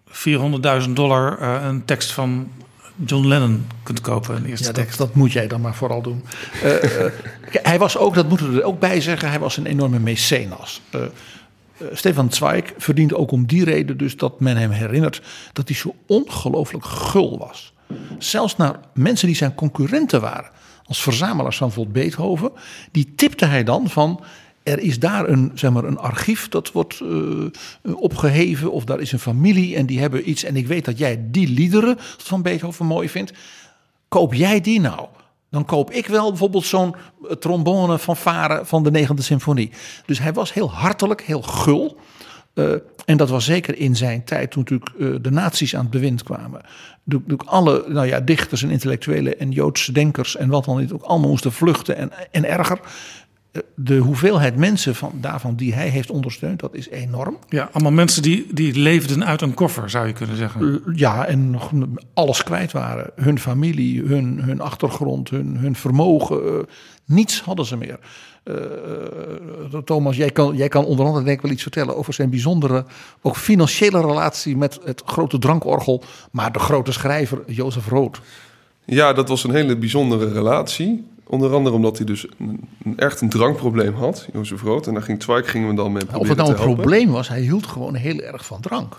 400.000 0.08 0.90
dollar 0.94 1.42
uh, 1.42 1.66
een 1.66 1.86
tekst 1.86 2.12
van 2.12 2.48
John 3.06 3.28
Lennon 3.28 3.68
kunt 3.84 4.02
kopen. 4.02 4.36
Een 4.36 4.46
eerste 4.46 4.68
ja, 4.68 4.74
tekst. 4.74 4.98
Dat, 4.98 5.08
dat, 5.08 5.16
moet 5.16 5.32
jij 5.32 5.48
dan 5.48 5.62
maar 5.62 5.76
vooral 5.76 6.02
doen. 6.02 6.24
Uh, 6.64 6.84
uh, 6.84 7.06
hij 7.70 7.80
was 7.80 7.98
ook, 7.98 8.14
dat 8.14 8.30
moeten 8.30 8.52
we 8.52 8.60
er 8.60 8.66
ook 8.66 8.80
bij 8.80 9.02
zeggen, 9.02 9.30
hij 9.30 9.40
was 9.40 9.58
een 9.58 9.66
enorme 9.66 10.00
mecenas. 10.00 10.82
Uh, 10.96 11.02
Stefan 11.94 12.32
Zweig 12.32 12.74
verdient 12.78 13.14
ook 13.14 13.32
om 13.32 13.46
die 13.46 13.64
reden 13.64 13.98
dus 13.98 14.18
dat 14.18 14.40
men 14.40 14.58
hem 14.58 14.72
herinnert 14.72 15.22
dat 15.54 15.68
hij 15.68 15.78
zo 15.78 15.96
ongelooflijk 16.08 16.86
gul 16.86 17.38
was. 17.38 17.74
Zelfs 18.18 18.56
naar 18.56 18.80
mensen 18.94 19.28
die 19.28 19.36
zijn 19.36 19.56
concurrenten 19.56 20.22
waren, 20.22 20.52
als 20.86 21.02
verzamelaars 21.02 21.58
van 21.58 21.68
bijvoorbeeld 21.68 22.06
Beethoven, 22.06 22.52
die 22.92 23.14
tipte 23.16 23.46
hij 23.46 23.64
dan 23.64 23.90
van 23.90 24.24
er 24.66 24.80
is 24.80 25.00
daar 25.00 25.30
een, 25.30 25.52
zeg 25.54 25.72
maar, 25.72 25.84
een 25.84 25.98
archief 25.98 26.50
dat 26.50 26.72
wordt 26.72 27.00
uh, 27.00 27.50
opgeheven. 27.96 28.72
Of 28.72 28.84
daar 28.84 29.00
is 29.00 29.12
een 29.12 29.20
familie 29.20 29.76
en 29.76 29.86
die 29.86 30.00
hebben 30.00 30.30
iets. 30.30 30.44
En 30.44 30.56
ik 30.56 30.68
weet 30.68 30.86
dat 30.86 30.98
jij 30.98 31.26
die 31.32 31.50
liederen 31.50 31.96
van 32.00 32.42
Beethoven 32.42 32.86
mooi 32.86 33.10
vindt. 33.10 33.34
Koop 34.08 34.34
jij 34.34 34.62
die 34.62 34.80
nou? 34.80 35.08
Dan 35.50 35.66
koop 35.66 35.92
ik 35.92 36.08
wel 36.08 36.30
bijvoorbeeld 36.30 36.66
zo'n 36.66 36.96
trombone 37.40 38.00
van 38.00 38.16
Varen 38.16 38.68
van 38.68 38.84
de 38.84 38.92
negende 38.92 39.22
symfonie. 39.22 39.72
Dus 40.06 40.20
hij 40.20 40.34
was 40.34 40.54
heel 40.54 40.72
hartelijk, 40.72 41.22
heel 41.22 41.42
gul. 41.42 41.98
Uh, 42.54 42.74
en 43.06 43.18
dat 43.18 43.30
was 43.30 43.46
zeker 43.46 43.78
in 43.78 43.96
zijn 43.96 44.24
tijd 44.24 44.52
toen 44.52 44.66
natuurlijk 44.70 45.24
de 45.24 45.32
nazi's 45.32 45.76
aan 45.76 45.82
het 45.82 45.90
bewind 45.90 46.24
kwamen. 46.24 46.62
Toen 47.10 47.38
alle 47.46 47.86
nou 47.88 48.08
ja, 48.08 48.20
dichters 48.20 48.64
en 48.64 48.70
intellectuelen 48.70 49.40
en 49.40 49.52
Joodse 49.52 49.92
denkers 49.92 50.36
en 50.36 50.50
wat 50.50 50.66
dan 50.66 50.78
niet 50.78 50.92
ook 50.92 51.04
allemaal 51.04 51.30
moesten 51.30 51.52
vluchten 51.52 51.98
en, 51.98 52.12
en 52.32 52.46
erger 52.46 52.80
de 53.76 53.98
hoeveelheid 53.98 54.56
mensen 54.56 54.96
van, 54.96 55.12
daarvan 55.14 55.56
die 55.56 55.74
hij 55.74 55.88
heeft 55.88 56.12
ondersteund, 56.12 56.60
dat 56.60 56.76
is 56.76 56.90
enorm. 56.90 57.38
Ja, 57.50 57.70
allemaal 57.72 57.92
mensen 57.92 58.22
die, 58.22 58.48
die 58.52 58.80
leefden 58.80 59.26
uit 59.26 59.42
een 59.42 59.54
koffer, 59.54 59.90
zou 59.90 60.08
je 60.08 60.14
kunnen 60.14 60.36
zeggen. 60.36 60.84
Ja, 60.96 61.26
en 61.26 61.50
nog 61.50 61.72
alles 62.14 62.44
kwijt 62.44 62.72
waren. 62.72 63.12
Hun 63.16 63.40
familie, 63.40 64.04
hun, 64.04 64.40
hun 64.44 64.62
achtergrond, 64.62 65.30
hun, 65.30 65.58
hun 65.58 65.76
vermogen. 65.76 66.66
niets 67.06 67.42
hadden 67.42 67.66
ze 67.66 67.78
meer. 67.78 68.00
Uh, 68.44 69.80
Thomas, 69.86 70.16
jij 70.16 70.30
kan, 70.30 70.56
jij 70.56 70.68
kan 70.68 70.86
onder 70.86 71.06
andere 71.06 71.24
denk 71.26 71.38
ik 71.38 71.44
wel 71.44 71.52
iets 71.52 71.62
vertellen 71.62 71.98
over 71.98 72.14
zijn 72.14 72.30
bijzondere, 72.30 72.86
ook 73.22 73.38
financiële 73.38 74.02
relatie 74.02 74.58
met 74.58 74.80
het 74.84 75.02
grote 75.06 75.38
drankorgel, 75.38 76.04
maar 76.32 76.52
de 76.52 76.60
grote 76.60 76.92
schrijver 76.92 77.44
Jozef 77.48 77.88
Rood. 77.88 78.22
Ja, 78.86 79.14
dat 79.14 79.30
was 79.30 79.44
een 79.44 79.52
hele 79.52 79.78
bijzondere 79.78 80.32
relatie. 80.32 81.04
Onder 81.28 81.54
andere 81.54 81.76
omdat 81.76 81.98
hij 81.98 82.06
dus 82.06 82.28
een, 82.40 82.68
een, 82.84 82.98
echt 82.98 83.22
een 83.22 83.30
drankprobleem 83.30 83.94
had, 83.94 84.28
Jozef 84.34 84.62
Rood. 84.62 84.88
En 84.88 84.94
daar 84.94 85.04
ging 85.04 85.24
Zweig 85.24 85.52
gingen 85.52 85.70
we 85.70 85.76
dan 85.76 85.92
mee 85.92 86.04
Of 86.14 86.28
het 86.28 86.38
nou 86.38 86.50
een 86.50 86.56
probleem 86.56 87.12
was, 87.12 87.28
hij 87.28 87.42
hield 87.42 87.68
gewoon 87.68 87.96
heel 87.96 88.20
erg 88.20 88.46
van 88.46 88.62
drank. 88.62 88.98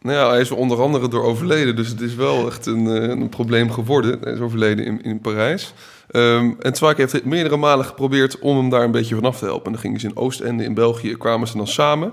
Nou 0.00 0.16
ja, 0.16 0.30
hij 0.30 0.40
is 0.40 0.50
onder 0.50 0.82
andere 0.82 1.08
door 1.08 1.22
overleden. 1.22 1.76
Dus 1.76 1.88
het 1.88 2.00
is 2.00 2.14
wel 2.14 2.46
echt 2.46 2.66
een, 2.66 2.86
eh, 2.86 3.08
een 3.08 3.28
probleem 3.28 3.70
geworden. 3.70 4.18
Hij 4.20 4.32
is 4.32 4.40
overleden 4.40 4.84
in, 4.84 5.02
in 5.02 5.20
Parijs. 5.20 5.74
Um, 6.10 6.56
en 6.60 6.74
Zweig 6.74 6.96
heeft 6.96 7.24
meerdere 7.24 7.56
malen 7.56 7.84
geprobeerd 7.84 8.38
om 8.38 8.56
hem 8.56 8.68
daar 8.68 8.82
een 8.82 8.90
beetje 8.90 9.14
vanaf 9.14 9.38
te 9.38 9.44
helpen. 9.44 9.66
En 9.66 9.72
dan 9.72 9.80
gingen 9.80 10.00
ze 10.00 10.06
in 10.06 10.16
Oostende 10.16 10.64
in 10.64 10.74
België, 10.74 11.16
kwamen 11.16 11.48
ze 11.48 11.56
dan 11.56 11.66
samen. 11.66 12.12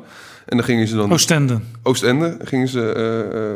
En 0.51 0.57
dan 0.57 0.65
gingen 0.65 0.87
ze 0.87 0.95
dan... 0.95 1.11
Oostende. 1.11 1.59
Oostende 1.83 2.37
gingen 2.41 2.67
ze, 2.67 2.93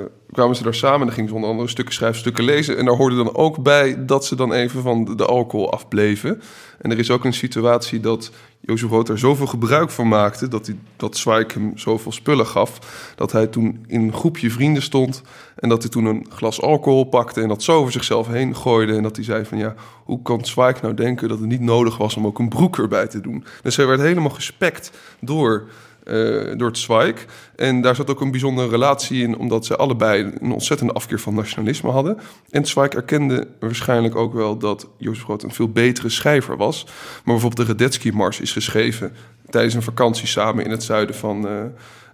uh, 0.02 0.12
kwamen 0.32 0.56
ze 0.56 0.64
daar 0.64 0.74
samen. 0.74 1.00
En 1.00 1.06
dan 1.06 1.16
gingen 1.16 1.30
ze 1.30 1.36
onder 1.36 1.50
andere 1.50 1.70
stukken 1.70 1.94
schrijven, 1.94 2.20
stukken 2.20 2.44
lezen. 2.44 2.78
En 2.78 2.86
daar 2.86 2.96
hoorde 2.96 3.16
dan 3.16 3.36
ook 3.36 3.64
bij 3.64 4.06
dat 4.06 4.26
ze 4.26 4.36
dan 4.36 4.54
even 4.54 4.82
van 4.82 5.16
de, 5.16 5.26
alcohol 5.26 5.72
afbleven. 5.72 6.42
En 6.82 6.92
er 6.92 7.00
is 7.00 7.12
ook 7.12 7.26
een 7.26 7.34
situatie 7.34 8.00
dat 8.00 8.32
Jozef 8.60 8.90
Rood 8.90 9.10
er 9.10 9.20
zoveel 9.20 9.48
gebruik 9.48 9.90
van 9.90 10.08
maakte... 10.08 10.48
dat, 10.48 10.66
hij, 10.66 10.76
dat 10.96 11.18
Zweig 11.18 11.54
hem 11.54 11.78
zoveel 11.78 12.12
spullen 12.12 12.48
gaf... 12.48 12.80
dat 13.16 13.32
hij 13.32 13.48
toen 13.48 13.86
in 13.88 14.02
een 14.02 14.14
groepje 14.14 14.52
vrienden 14.52 14.84
stond... 14.84 15.22
en 15.56 15.70
dat 15.70 15.82
hij 15.82 15.92
toen 15.92 16.06
een 16.06 16.26
glas 16.30 16.62
alcohol 16.62 17.04
pakte... 17.04 17.42
en 17.42 17.48
dat 17.48 17.64
zo 17.64 17.78
over 17.78 17.92
zichzelf 17.92 18.28
heen 18.28 18.56
gooide. 18.56 18.96
En 18.96 19.04
dat 19.04 19.16
hij 19.16 19.26
zei 19.26 19.46
van 19.46 19.58
ja, 19.58 19.76
hoe 20.04 20.22
kan 20.22 20.46
Zweig 20.46 20.82
nou 20.82 20.94
denken... 20.94 21.30
dat 21.30 21.40
het 21.40 21.48
niet 21.48 21.62
nodig 21.62 21.98
was 21.98 22.16
om 22.16 22.26
ook 22.26 22.40
een 22.40 22.50
broek 22.50 22.78
erbij 22.78 23.08
te 23.08 23.22
doen? 23.22 23.46
Dus 23.62 23.76
hij 23.76 23.88
werd 23.88 24.02
helemaal 24.02 24.30
gespekt 24.30 24.92
door 25.20 25.68
uh, 26.06 26.58
door 26.58 26.68
het 26.68 26.78
Zweig. 26.78 27.26
En 27.56 27.82
daar 27.82 27.96
zat 27.96 28.10
ook 28.10 28.22
een 28.22 28.32
bijzondere 28.32 28.70
relatie 28.70 29.24
in, 29.24 29.38
omdat 29.38 29.66
ze 29.66 29.76
allebei 29.76 30.34
een 30.40 30.52
ontzettende 30.52 30.94
afkeer 30.94 31.20
van 31.20 31.34
nationalisme 31.34 31.90
hadden. 31.90 32.18
En 32.50 32.66
Zweig 32.66 32.90
erkende 32.90 33.48
waarschijnlijk 33.60 34.16
ook 34.16 34.34
wel 34.34 34.58
dat 34.58 34.88
Jozef 34.98 35.24
Groot 35.24 35.44
een 35.44 35.54
veel 35.54 35.70
betere 35.70 36.10
schrijver 36.10 36.58
was. 36.58 36.84
Maar 36.86 37.34
bijvoorbeeld 37.34 37.68
de 37.68 37.74
Radetzky-mars 37.74 38.40
is 38.40 38.52
geschreven 38.52 39.16
tijdens 39.50 39.74
een 39.74 39.82
vakantie 39.82 40.28
samen 40.28 40.66
in 40.66 40.72
het 40.72 40.84
zuiden 40.84 41.16
van. 41.16 41.48
Uh, 41.48 41.64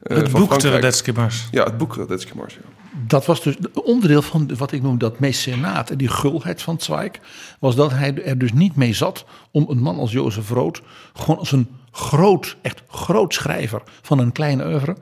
het 0.01 0.29
van 0.29 0.39
boek 0.39 0.59
de 0.59 0.69
Radetzky-mars. 0.69 1.47
Ja, 1.51 1.63
het 1.63 1.77
boek 1.77 1.95
Radetzky-mars. 1.95 2.53
Ja. 2.53 2.81
Dat 3.07 3.25
was 3.25 3.43
dus 3.43 3.55
onderdeel 3.73 4.21
van 4.21 4.49
wat 4.57 4.71
ik 4.71 4.81
noem 4.81 4.97
dat 4.97 5.19
mecenaat 5.19 5.89
en 5.89 5.97
die 5.97 6.07
gulheid 6.07 6.61
van 6.61 6.79
Zweig. 6.79 7.11
Was 7.59 7.75
dat 7.75 7.91
hij 7.91 8.23
er 8.23 8.37
dus 8.37 8.53
niet 8.53 8.75
mee 8.75 8.93
zat 8.93 9.25
om 9.51 9.65
een 9.69 9.81
man 9.81 9.99
als 9.99 10.11
Jozef 10.11 10.49
Rood 10.49 10.81
gewoon 11.13 11.39
als 11.39 11.51
een 11.51 11.67
groot, 11.91 12.57
echt 12.61 12.81
groot 12.87 13.33
schrijver 13.33 13.81
van 14.01 14.19
een 14.19 14.31
kleine 14.31 14.65
oeuvre 14.65 14.95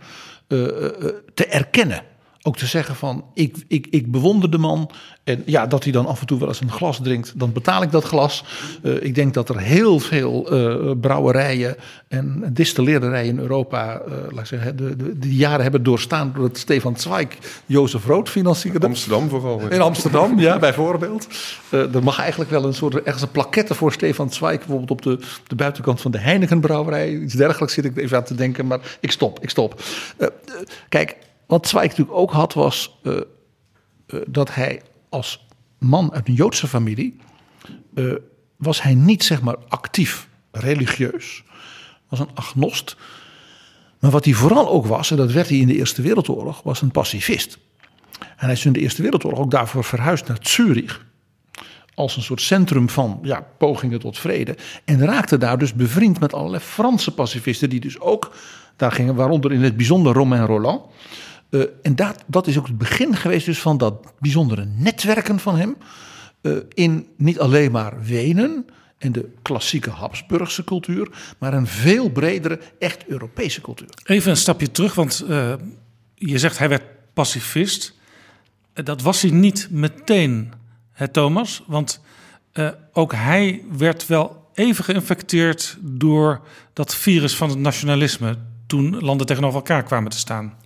uh, 0.47 0.67
te 1.33 1.45
erkennen. 1.45 2.03
Ook 2.41 2.57
te 2.57 2.65
zeggen 2.65 2.95
van, 2.95 3.25
ik, 3.33 3.55
ik, 3.67 3.87
ik 3.89 4.11
bewonder 4.11 4.51
de 4.51 4.57
man. 4.57 4.89
En 5.23 5.43
ja, 5.45 5.67
dat 5.67 5.83
hij 5.83 5.91
dan 5.91 6.05
af 6.05 6.19
en 6.19 6.27
toe 6.27 6.39
wel 6.39 6.47
eens 6.47 6.61
een 6.61 6.71
glas 6.71 6.99
drinkt, 7.03 7.33
dan 7.35 7.51
betaal 7.51 7.81
ik 7.81 7.91
dat 7.91 8.03
glas. 8.03 8.43
Uh, 8.83 9.03
ik 9.03 9.15
denk 9.15 9.33
dat 9.33 9.49
er 9.49 9.59
heel 9.59 9.99
veel 9.99 10.53
uh, 10.53 10.91
brouwerijen 11.01 11.75
en 12.07 12.49
distilleerderijen 12.53 13.29
in 13.29 13.39
Europa, 13.39 14.01
uh, 14.07 14.13
laat 14.29 14.39
ik 14.39 14.45
zeggen, 14.45 14.75
de, 14.77 14.95
de, 14.95 15.17
die 15.19 15.35
jaren 15.35 15.61
hebben 15.61 15.83
doorstaan 15.83 16.31
doordat 16.35 16.57
Stefan 16.57 16.97
Zweig 16.97 17.27
Jozef 17.65 18.05
Rood 18.05 18.29
financierde. 18.29 18.85
Amsterdam 18.85 19.29
vooral. 19.29 19.61
In 19.69 19.81
Amsterdam, 19.81 20.39
ja, 20.39 20.59
bijvoorbeeld. 20.69 21.27
er 21.69 22.03
mag 22.03 22.19
eigenlijk 22.19 22.51
wel 22.51 22.65
een 22.65 22.73
soort, 22.73 22.95
ergens 22.95 23.23
een 23.23 23.31
plaquette 23.31 23.75
voor 23.75 23.91
Stefan 23.91 24.31
Zweig, 24.31 24.57
bijvoorbeeld 24.57 24.91
op 24.91 25.01
de, 25.01 25.19
de 25.47 25.55
buitenkant 25.55 26.01
van 26.01 26.11
de 26.11 26.19
Heineken 26.19 26.59
brouwerij. 26.59 27.17
Iets 27.17 27.33
dergelijks 27.33 27.73
zit 27.73 27.85
ik 27.85 27.97
even 27.97 28.17
aan 28.17 28.23
te 28.23 28.35
denken, 28.35 28.67
maar 28.67 28.79
ik 28.99 29.11
stop, 29.11 29.39
ik 29.41 29.49
stop. 29.49 29.81
kijk, 30.89 31.15
wat 31.49 31.67
Zweig 31.67 31.89
natuurlijk 31.89 32.17
ook 32.17 32.31
had, 32.31 32.53
was 32.53 32.99
uh, 33.03 33.13
uh, 34.07 34.21
dat 34.27 34.53
hij 34.53 34.81
als 35.09 35.45
man 35.77 36.13
uit 36.13 36.27
een 36.27 36.33
Joodse 36.33 36.67
familie. 36.67 37.17
Uh, 37.93 38.13
was 38.55 38.81
hij 38.81 38.93
niet 38.93 39.23
zeg 39.23 39.41
maar 39.41 39.55
actief 39.67 40.27
religieus. 40.51 41.43
Was 42.09 42.19
een 42.19 42.29
agnost. 42.33 42.95
Maar 43.99 44.11
wat 44.11 44.25
hij 44.25 44.33
vooral 44.33 44.69
ook 44.69 44.85
was, 44.85 45.11
en 45.11 45.17
dat 45.17 45.31
werd 45.31 45.49
hij 45.49 45.57
in 45.57 45.67
de 45.67 45.75
Eerste 45.75 46.01
Wereldoorlog, 46.01 46.61
was 46.61 46.81
een 46.81 46.91
pacifist. 46.91 47.57
En 48.19 48.45
hij 48.45 48.51
is 48.51 48.65
in 48.65 48.73
de 48.73 48.79
Eerste 48.79 49.01
Wereldoorlog 49.01 49.39
ook 49.39 49.51
daarvoor 49.51 49.83
verhuisd 49.83 50.27
naar 50.27 50.37
Zurich. 50.41 51.05
Als 51.93 52.15
een 52.15 52.23
soort 52.23 52.41
centrum 52.41 52.89
van 52.89 53.19
ja, 53.23 53.47
pogingen 53.57 53.99
tot 53.99 54.19
vrede. 54.19 54.57
En 54.85 55.05
raakte 55.05 55.37
daar 55.37 55.57
dus 55.57 55.73
bevriend 55.73 56.19
met 56.19 56.33
allerlei 56.33 56.63
Franse 56.63 57.13
pacifisten, 57.13 57.69
die 57.69 57.79
dus 57.79 57.99
ook 57.99 58.31
daar 58.75 58.91
gingen, 58.91 59.15
waaronder 59.15 59.51
in 59.51 59.61
het 59.61 59.77
bijzonder 59.77 60.13
Romain 60.13 60.45
Roland. 60.45 60.81
Uh, 61.49 61.63
en 61.81 61.95
dat, 61.95 62.23
dat 62.27 62.47
is 62.47 62.57
ook 62.57 62.67
het 62.67 62.77
begin 62.77 63.15
geweest 63.15 63.45
dus 63.45 63.59
van 63.59 63.77
dat 63.77 64.13
bijzondere 64.19 64.65
netwerken 64.65 65.39
van 65.39 65.57
hem. 65.57 65.75
Uh, 66.41 66.57
in 66.73 67.07
niet 67.17 67.39
alleen 67.39 67.71
maar 67.71 68.03
Wenen 68.03 68.65
en 68.97 69.11
de 69.11 69.33
klassieke 69.41 69.89
Habsburgse 69.89 70.63
cultuur, 70.63 71.09
maar 71.37 71.53
een 71.53 71.67
veel 71.67 72.09
bredere, 72.09 72.59
echt 72.79 73.07
Europese 73.07 73.61
cultuur. 73.61 73.87
Even 74.03 74.31
een 74.31 74.37
stapje 74.37 74.71
terug, 74.71 74.95
want 74.95 75.25
uh, 75.29 75.53
je 76.15 76.37
zegt 76.37 76.57
hij 76.57 76.69
werd 76.69 76.83
pacifist. 77.13 77.97
Dat 78.73 79.01
was 79.01 79.21
hij 79.21 79.31
niet 79.31 79.67
meteen, 79.71 80.53
hè, 80.91 81.07
Thomas? 81.07 81.63
Want 81.67 82.01
ook 82.93 83.13
hij 83.13 83.63
werd 83.77 84.07
wel 84.07 84.49
even 84.53 84.83
geïnfecteerd 84.83 85.77
door 85.81 86.41
dat 86.73 86.95
virus 86.95 87.35
van 87.35 87.49
het 87.49 87.59
nationalisme 87.59 88.37
toen 88.67 88.99
landen 88.99 89.27
tegenover 89.27 89.55
elkaar 89.55 89.83
kwamen 89.83 90.11
te 90.11 90.17
staan. 90.17 90.57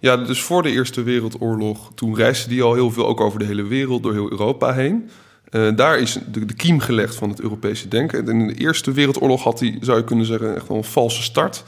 Ja, 0.00 0.16
dus 0.16 0.42
voor 0.42 0.62
de 0.62 0.70
Eerste 0.70 1.02
Wereldoorlog, 1.02 1.92
toen 1.94 2.14
reisde 2.14 2.54
hij 2.54 2.62
al 2.62 2.74
heel 2.74 2.90
veel, 2.90 3.06
ook 3.06 3.20
over 3.20 3.38
de 3.38 3.44
hele 3.44 3.62
wereld, 3.62 4.02
door 4.02 4.12
heel 4.12 4.30
Europa 4.30 4.72
heen. 4.72 5.10
Uh, 5.50 5.76
daar 5.76 5.98
is 5.98 6.18
de, 6.32 6.46
de, 6.46 6.54
kiem 6.54 6.80
gelegd 6.80 7.14
van 7.14 7.28
het 7.28 7.40
Europese 7.40 7.88
denken. 7.88 8.28
En 8.28 8.40
in 8.40 8.46
de 8.46 8.54
Eerste 8.54 8.92
Wereldoorlog 8.92 9.42
had 9.42 9.60
hij, 9.60 9.78
zou 9.80 9.98
je 9.98 10.04
kunnen 10.04 10.26
zeggen, 10.26 10.56
echt 10.56 10.68
wel 10.68 10.76
een 10.76 10.84
valse 10.84 11.22
start. 11.22 11.64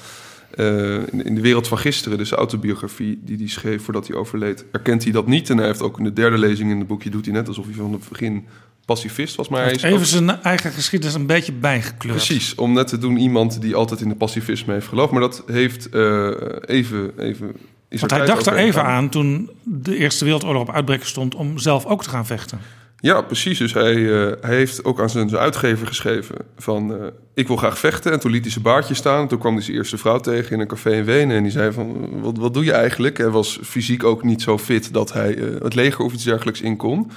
Uh, 0.56 0.94
in, 0.94 1.24
in, 1.24 1.34
de 1.34 1.40
wereld 1.40 1.68
van 1.68 1.78
gisteren, 1.78 2.18
dus 2.18 2.28
de 2.28 2.36
autobiografie 2.36 3.20
die 3.24 3.36
hij 3.36 3.48
schreef 3.48 3.82
voordat 3.82 4.06
hij 4.06 4.16
overleed, 4.16 4.64
erkent 4.72 5.02
hij 5.02 5.12
dat 5.12 5.26
niet. 5.26 5.50
En 5.50 5.56
hij 5.56 5.66
heeft 5.66 5.82
ook 5.82 5.98
in 5.98 6.04
de 6.04 6.12
derde 6.12 6.38
lezing 6.38 6.70
in 6.70 6.78
het 6.78 6.86
boekje, 6.86 7.10
doet 7.10 7.24
hij 7.24 7.34
net 7.34 7.48
alsof 7.48 7.64
hij 7.64 7.74
van 7.74 7.92
het 7.92 8.08
begin 8.08 8.46
pacifist 8.84 9.36
was. 9.36 9.48
Maar 9.48 9.62
hij 9.62 9.72
is 9.72 9.82
even 9.82 9.98
ook... 9.98 10.04
zijn 10.04 10.42
eigen 10.42 10.72
geschiedenis 10.72 11.14
een 11.14 11.26
beetje 11.26 11.52
bijgekleurd. 11.52 12.16
Precies, 12.16 12.54
om 12.54 12.72
net 12.72 12.88
te 12.88 12.98
doen 12.98 13.16
iemand 13.16 13.60
die 13.60 13.74
altijd 13.74 14.00
in 14.00 14.08
de 14.08 14.14
pacifisme 14.14 14.72
heeft 14.72 14.88
geloofd. 14.88 15.12
Maar 15.12 15.20
dat 15.20 15.42
heeft 15.46 15.94
uh, 15.94 16.30
even, 16.66 17.18
even 17.18 17.56
want 18.00 18.10
hij 18.10 18.26
dacht 18.26 18.46
er 18.46 18.56
even 18.56 18.84
aan 18.84 19.08
toen 19.08 19.50
de 19.62 19.96
Eerste 19.96 20.24
Wereldoorlog 20.24 20.62
op 20.62 20.74
uitbreken 20.74 21.06
stond 21.06 21.34
om 21.34 21.58
zelf 21.58 21.86
ook 21.86 22.02
te 22.02 22.08
gaan 22.08 22.26
vechten. 22.26 22.60
Ja, 23.02 23.20
precies. 23.22 23.58
Dus 23.58 23.72
hij, 23.72 23.94
uh, 23.94 24.32
hij 24.40 24.56
heeft 24.56 24.84
ook 24.84 25.00
aan 25.00 25.10
zijn, 25.10 25.28
zijn 25.28 25.42
uitgever 25.42 25.86
geschreven 25.86 26.34
van... 26.56 26.92
Uh, 26.92 27.06
ik 27.34 27.46
wil 27.46 27.56
graag 27.56 27.78
vechten. 27.78 28.12
En 28.12 28.20
toen 28.20 28.30
liet 28.30 28.42
hij 28.42 28.50
zijn 28.50 28.64
baardje 28.64 28.94
staan. 28.94 29.28
Toen 29.28 29.38
kwam 29.38 29.54
hij 29.54 29.62
zijn 29.62 29.76
eerste 29.76 29.98
vrouw 29.98 30.18
tegen 30.18 30.52
in 30.52 30.60
een 30.60 30.66
café 30.66 30.90
in 30.90 31.04
Wenen. 31.04 31.36
En 31.36 31.42
die 31.42 31.52
zei 31.52 31.72
van, 31.72 32.20
wat, 32.20 32.36
wat 32.36 32.54
doe 32.54 32.64
je 32.64 32.72
eigenlijk? 32.72 33.18
Hij 33.18 33.30
was 33.30 33.58
fysiek 33.62 34.04
ook 34.04 34.22
niet 34.22 34.42
zo 34.42 34.58
fit 34.58 34.92
dat 34.92 35.12
hij 35.12 35.36
uh, 35.36 35.60
het 35.60 35.74
leger 35.74 36.04
of 36.04 36.12
iets 36.12 36.24
dergelijks 36.24 36.60
in 36.60 36.76
kon. 36.76 37.10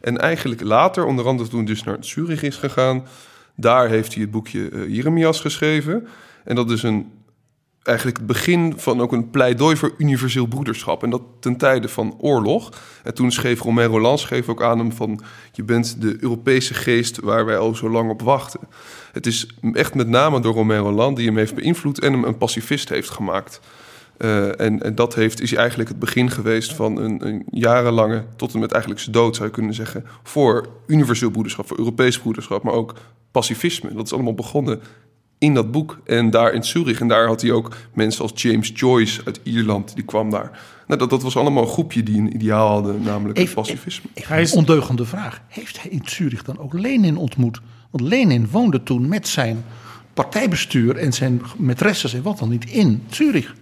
En 0.00 0.18
eigenlijk 0.18 0.60
later, 0.62 1.04
onder 1.04 1.26
andere 1.26 1.48
toen 1.48 1.58
hij 1.58 1.68
dus 1.68 1.82
naar 1.82 1.96
Zurich 2.00 2.42
is 2.42 2.56
gegaan... 2.56 3.06
daar 3.56 3.88
heeft 3.88 4.12
hij 4.12 4.22
het 4.22 4.30
boekje 4.30 4.86
Jeremias 4.88 5.40
geschreven. 5.40 6.06
En 6.44 6.54
dat 6.54 6.70
is 6.70 6.82
een 6.82 7.10
eigenlijk 7.86 8.16
het 8.16 8.26
begin 8.26 8.74
van 8.76 9.00
ook 9.00 9.12
een 9.12 9.30
pleidooi 9.30 9.76
voor 9.76 9.94
universeel 9.98 10.46
broederschap. 10.46 11.02
En 11.02 11.10
dat 11.10 11.22
ten 11.40 11.56
tijde 11.56 11.88
van 11.88 12.16
oorlog. 12.20 12.72
En 13.02 13.14
toen 13.14 13.30
schreef 13.30 13.60
Romain 13.60 13.88
Roland 13.88 14.20
schreef 14.20 14.48
ook 14.48 14.62
aan 14.62 14.78
hem 14.78 14.92
van... 14.92 15.20
je 15.52 15.62
bent 15.62 16.00
de 16.00 16.16
Europese 16.20 16.74
geest 16.74 17.20
waar 17.20 17.44
wij 17.44 17.58
al 17.58 17.74
zo 17.74 17.90
lang 17.90 18.10
op 18.10 18.22
wachten. 18.22 18.60
Het 19.12 19.26
is 19.26 19.46
echt 19.72 19.94
met 19.94 20.08
name 20.08 20.40
door 20.40 20.54
Romain 20.54 20.80
Roland 20.80 21.16
die 21.16 21.26
hem 21.26 21.36
heeft 21.36 21.54
beïnvloed... 21.54 22.00
en 22.00 22.12
hem 22.12 22.24
een 22.24 22.38
pacifist 22.38 22.88
heeft 22.88 23.10
gemaakt. 23.10 23.60
Uh, 24.18 24.60
en, 24.60 24.82
en, 24.82 24.94
dat 24.94 25.14
heeft, 25.14 25.40
is 25.40 25.54
eigenlijk 25.54 25.88
het 25.88 25.98
begin 25.98 26.30
geweest 26.30 26.74
van 26.74 26.96
een, 26.96 27.26
een, 27.26 27.44
jarenlange... 27.50 28.24
tot 28.36 28.54
en 28.54 28.60
met 28.60 28.72
eigenlijk 28.72 29.02
zijn 29.02 29.14
dood 29.14 29.34
zou 29.34 29.48
je 29.48 29.54
kunnen 29.54 29.74
zeggen... 29.74 30.04
voor 30.22 30.68
universeel 30.86 31.30
broederschap, 31.30 31.66
voor 31.66 31.78
Europees 31.78 32.18
broederschap... 32.18 32.62
maar 32.62 32.72
ook 32.72 32.94
pacifisme. 33.30 33.94
Dat 33.94 34.06
is 34.06 34.12
allemaal 34.12 34.34
begonnen 34.34 34.80
in 35.38 35.54
dat 35.54 35.70
boek. 35.70 35.98
En 36.04 36.30
daar 36.30 36.52
in 36.52 36.64
Zurich. 36.64 37.00
En 37.00 37.08
daar 37.08 37.26
had 37.26 37.42
hij 37.42 37.50
ook 37.50 37.76
mensen 37.94 38.22
als 38.22 38.32
James 38.34 38.72
Joyce 38.74 39.20
uit 39.24 39.40
Ierland. 39.42 39.94
Die 39.94 40.04
kwam 40.04 40.30
daar. 40.30 40.60
Nou, 40.86 41.00
dat, 41.00 41.10
dat 41.10 41.22
was 41.22 41.36
allemaal 41.36 41.62
een 41.62 41.68
groepje 41.68 42.02
die 42.02 42.18
een 42.18 42.34
ideaal 42.34 42.68
hadden. 42.68 43.02
Namelijk 43.02 43.38
het 43.38 43.54
pacifisme. 43.54 44.10
Even, 44.14 44.38
een 44.38 44.52
ondeugende 44.52 45.04
vraag. 45.04 45.40
Heeft 45.48 45.82
hij 45.82 45.90
in 45.90 46.02
Zurich 46.04 46.42
dan 46.42 46.58
ook 46.58 46.72
Lenin 46.72 47.16
ontmoet? 47.16 47.60
Want 47.90 48.08
Lenin 48.08 48.48
woonde 48.50 48.82
toen 48.82 49.08
met 49.08 49.28
zijn 49.28 49.64
partijbestuur 50.14 50.96
en 50.96 51.12
zijn 51.12 51.40
maîtresses 51.40 52.14
en 52.14 52.22
wat 52.22 52.38
dan 52.38 52.48
niet 52.48 52.70
in 52.70 53.02
Zurich. 53.10 53.54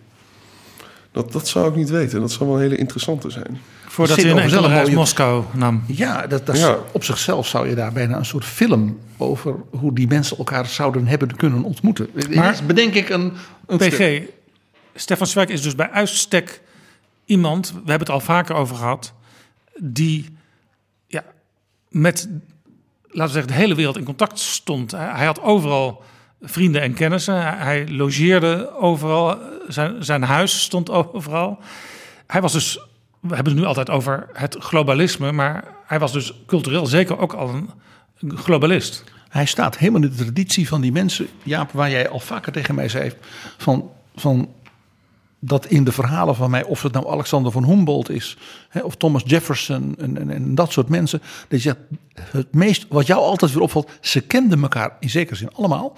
Dat, 1.14 1.32
dat 1.32 1.48
zou 1.48 1.68
ik 1.68 1.76
niet 1.76 1.90
weten. 1.90 2.20
Dat 2.20 2.32
zou 2.32 2.48
wel 2.48 2.58
een 2.58 2.62
hele 2.62 2.76
interessante 2.76 3.30
zijn. 3.30 3.60
Voordat 3.86 4.16
hij 4.16 4.30
een 4.30 4.38
enkele 4.38 4.68
reis 4.68 4.90
Moskou 4.90 5.44
nam. 5.52 5.84
Ja, 5.86 6.26
dat, 6.26 6.46
dat 6.46 6.58
ja. 6.58 6.78
op 6.92 7.04
zichzelf 7.04 7.46
zou 7.46 7.68
je 7.68 7.74
daar 7.74 7.92
bijna 7.92 8.16
een 8.16 8.24
soort 8.24 8.44
film 8.44 8.98
over 9.16 9.56
hoe 9.70 9.94
die 9.94 10.06
mensen 10.06 10.38
elkaar 10.38 10.66
zouden 10.66 11.06
hebben 11.06 11.36
kunnen 11.36 11.62
ontmoeten. 11.62 12.10
Maar 12.30 12.60
bedenk 12.66 12.94
ik 12.94 13.08
een. 13.08 13.32
een 13.66 13.78
PG, 13.78 14.22
Stefan 14.94 15.26
Zweig 15.26 15.48
is 15.48 15.62
dus 15.62 15.74
bij 15.74 15.90
uitstek 15.90 16.60
iemand, 17.24 17.70
we 17.70 17.90
hebben 17.90 17.98
het 17.98 18.10
al 18.10 18.20
vaker 18.20 18.54
over 18.54 18.76
gehad, 18.76 19.12
die 19.78 20.36
ja, 21.06 21.24
met 21.88 22.28
laten 23.06 23.34
we 23.34 23.40
zeggen, 23.40 23.52
de 23.52 23.58
hele 23.58 23.74
wereld 23.74 23.96
in 23.96 24.04
contact 24.04 24.38
stond. 24.38 24.90
Hij 24.90 25.24
had 25.24 25.42
overal 25.42 26.02
vrienden 26.40 26.82
en 26.82 26.94
kennissen. 26.94 27.56
Hij 27.58 27.88
logeerde 27.88 28.76
overal. 28.78 29.38
Zijn, 29.68 30.04
zijn 30.04 30.22
huis 30.22 30.62
stond 30.62 30.90
overal. 31.12 31.58
Hij 32.26 32.40
was 32.40 32.52
dus, 32.52 32.78
we 33.20 33.34
hebben 33.34 33.52
het 33.52 33.62
nu 33.62 33.68
altijd 33.68 33.90
over 33.90 34.28
het 34.32 34.56
globalisme, 34.58 35.32
maar 35.32 35.64
hij 35.86 35.98
was 35.98 36.12
dus 36.12 36.34
cultureel 36.46 36.86
zeker 36.86 37.18
ook 37.18 37.32
al 37.32 37.48
een 37.48 37.70
globalist. 38.38 39.04
Hij 39.28 39.46
staat 39.46 39.78
helemaal 39.78 40.02
in 40.02 40.08
de 40.08 40.24
traditie 40.24 40.68
van 40.68 40.80
die 40.80 40.92
mensen, 40.92 41.28
Jaap, 41.42 41.72
waar 41.72 41.90
jij 41.90 42.08
al 42.08 42.20
vaker 42.20 42.52
tegen 42.52 42.74
mij 42.74 42.88
zei, 42.88 43.12
van, 43.56 43.90
van 44.16 44.48
dat 45.38 45.66
in 45.66 45.84
de 45.84 45.92
verhalen 45.92 46.36
van 46.36 46.50
mij, 46.50 46.64
of 46.64 46.82
het 46.82 46.92
nou 46.92 47.10
Alexander 47.10 47.52
van 47.52 47.64
Humboldt 47.64 48.10
is, 48.10 48.36
hè, 48.68 48.80
of 48.80 48.96
Thomas 48.96 49.22
Jefferson 49.26 49.94
en, 49.98 50.18
en, 50.18 50.30
en, 50.30 50.54
dat 50.54 50.72
soort 50.72 50.88
mensen, 50.88 51.22
dat 51.48 51.62
je 51.62 51.76
het 52.30 52.54
meest, 52.54 52.86
wat 52.88 53.06
jou 53.06 53.20
altijd 53.20 53.52
weer 53.52 53.62
opvalt, 53.62 53.90
ze 54.00 54.20
kenden 54.20 54.62
elkaar 54.62 54.96
in 55.00 55.10
zekere 55.10 55.36
zin 55.36 55.54
allemaal. 55.54 55.96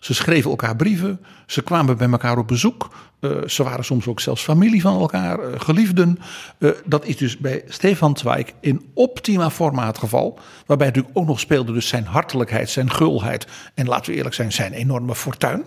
Ze 0.00 0.14
schreven 0.14 0.50
elkaar 0.50 0.76
brieven, 0.76 1.20
ze 1.46 1.62
kwamen 1.62 1.96
bij 1.96 2.10
elkaar 2.10 2.38
op 2.38 2.48
bezoek. 2.48 2.90
Uh, 3.20 3.46
ze 3.46 3.62
waren 3.62 3.84
soms 3.84 4.06
ook 4.06 4.20
zelfs 4.20 4.42
familie 4.42 4.80
van 4.80 5.00
elkaar, 5.00 5.38
uh, 5.38 5.60
geliefden. 5.60 6.18
Uh, 6.58 6.70
dat 6.84 7.06
is 7.06 7.16
dus 7.16 7.38
bij 7.38 7.64
Stefan 7.68 8.16
Zweig 8.16 8.46
in 8.60 8.90
optima 8.94 9.50
forma 9.50 9.86
het 9.86 9.98
geval. 9.98 10.38
Waarbij 10.66 10.86
natuurlijk 10.86 11.18
ook 11.18 11.26
nog 11.26 11.40
speelde 11.40 11.72
dus 11.72 11.88
zijn 11.88 12.04
hartelijkheid, 12.04 12.70
zijn 12.70 12.90
gulheid. 12.90 13.46
En 13.74 13.86
laten 13.86 14.10
we 14.10 14.16
eerlijk 14.16 14.34
zijn, 14.34 14.52
zijn 14.52 14.72
enorme 14.72 15.14
fortuin. 15.14 15.64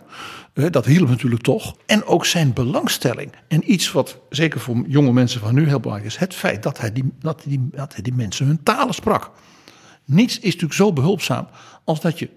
dat 0.54 0.86
hielp 0.86 1.10
natuurlijk 1.10 1.42
toch. 1.42 1.76
En 1.86 2.06
ook 2.06 2.26
zijn 2.26 2.54
belangstelling. 2.54 3.32
En 3.48 3.72
iets 3.72 3.92
wat 3.92 4.18
zeker 4.30 4.60
voor 4.60 4.84
jonge 4.88 5.14
mensen 5.14 5.40
van 5.40 5.54
nu 5.54 5.68
heel 5.68 5.80
belangrijk 5.80 6.14
is. 6.14 6.20
Het 6.20 6.36
feit 6.36 6.64
dat 6.64 6.80
hij 6.80 6.94
die, 6.94 7.14
dat 7.20 7.42
die, 7.46 7.70
dat 7.72 7.94
hij 7.94 8.04
die 8.04 8.14
mensen 8.14 8.46
hun 8.46 8.64
talen 8.64 8.94
sprak. 8.94 9.32
Niets 10.06 10.36
is 10.36 10.44
natuurlijk 10.44 10.74
zo 10.74 10.94
behulpzaam 10.94 11.48
als 11.84 12.02
dat 12.02 12.20
je 12.20 12.30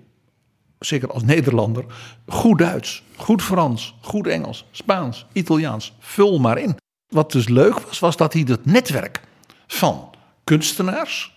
zeker 0.87 1.13
als 1.13 1.23
Nederlander, 1.23 1.85
goed 2.27 2.59
Duits, 2.59 3.03
goed 3.17 3.43
Frans, 3.43 3.95
goed 4.01 4.27
Engels, 4.27 4.65
Spaans, 4.71 5.27
Italiaans. 5.33 5.93
Vul 5.99 6.39
maar 6.39 6.59
in. 6.59 6.77
Wat 7.09 7.33
dus 7.33 7.49
leuk 7.49 7.81
was, 7.81 7.99
was 7.99 8.17
dat 8.17 8.33
hij 8.33 8.45
het 8.47 8.67
netwerk 8.67 9.21
van 9.67 10.11
kunstenaars 10.45 11.35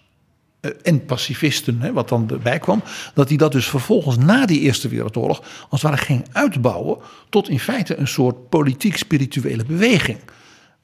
eh, 0.60 0.72
en 0.84 1.06
pacifisten, 1.06 1.94
wat 1.94 2.10
dan 2.10 2.30
erbij 2.30 2.60
kwam, 2.60 2.84
dat 3.14 3.28
hij 3.28 3.38
dat 3.38 3.52
dus 3.52 3.68
vervolgens 3.68 4.18
na 4.18 4.46
die 4.46 4.60
Eerste 4.60 4.88
Wereldoorlog 4.88 5.40
als 5.70 5.82
het 5.82 5.92
ware 5.92 5.98
ging 5.98 6.26
uitbouwen 6.32 6.98
tot 7.30 7.50
in 7.50 7.60
feite 7.60 7.96
een 7.96 8.08
soort 8.08 8.50
politiek-spirituele 8.50 9.66
beweging. 9.66 10.20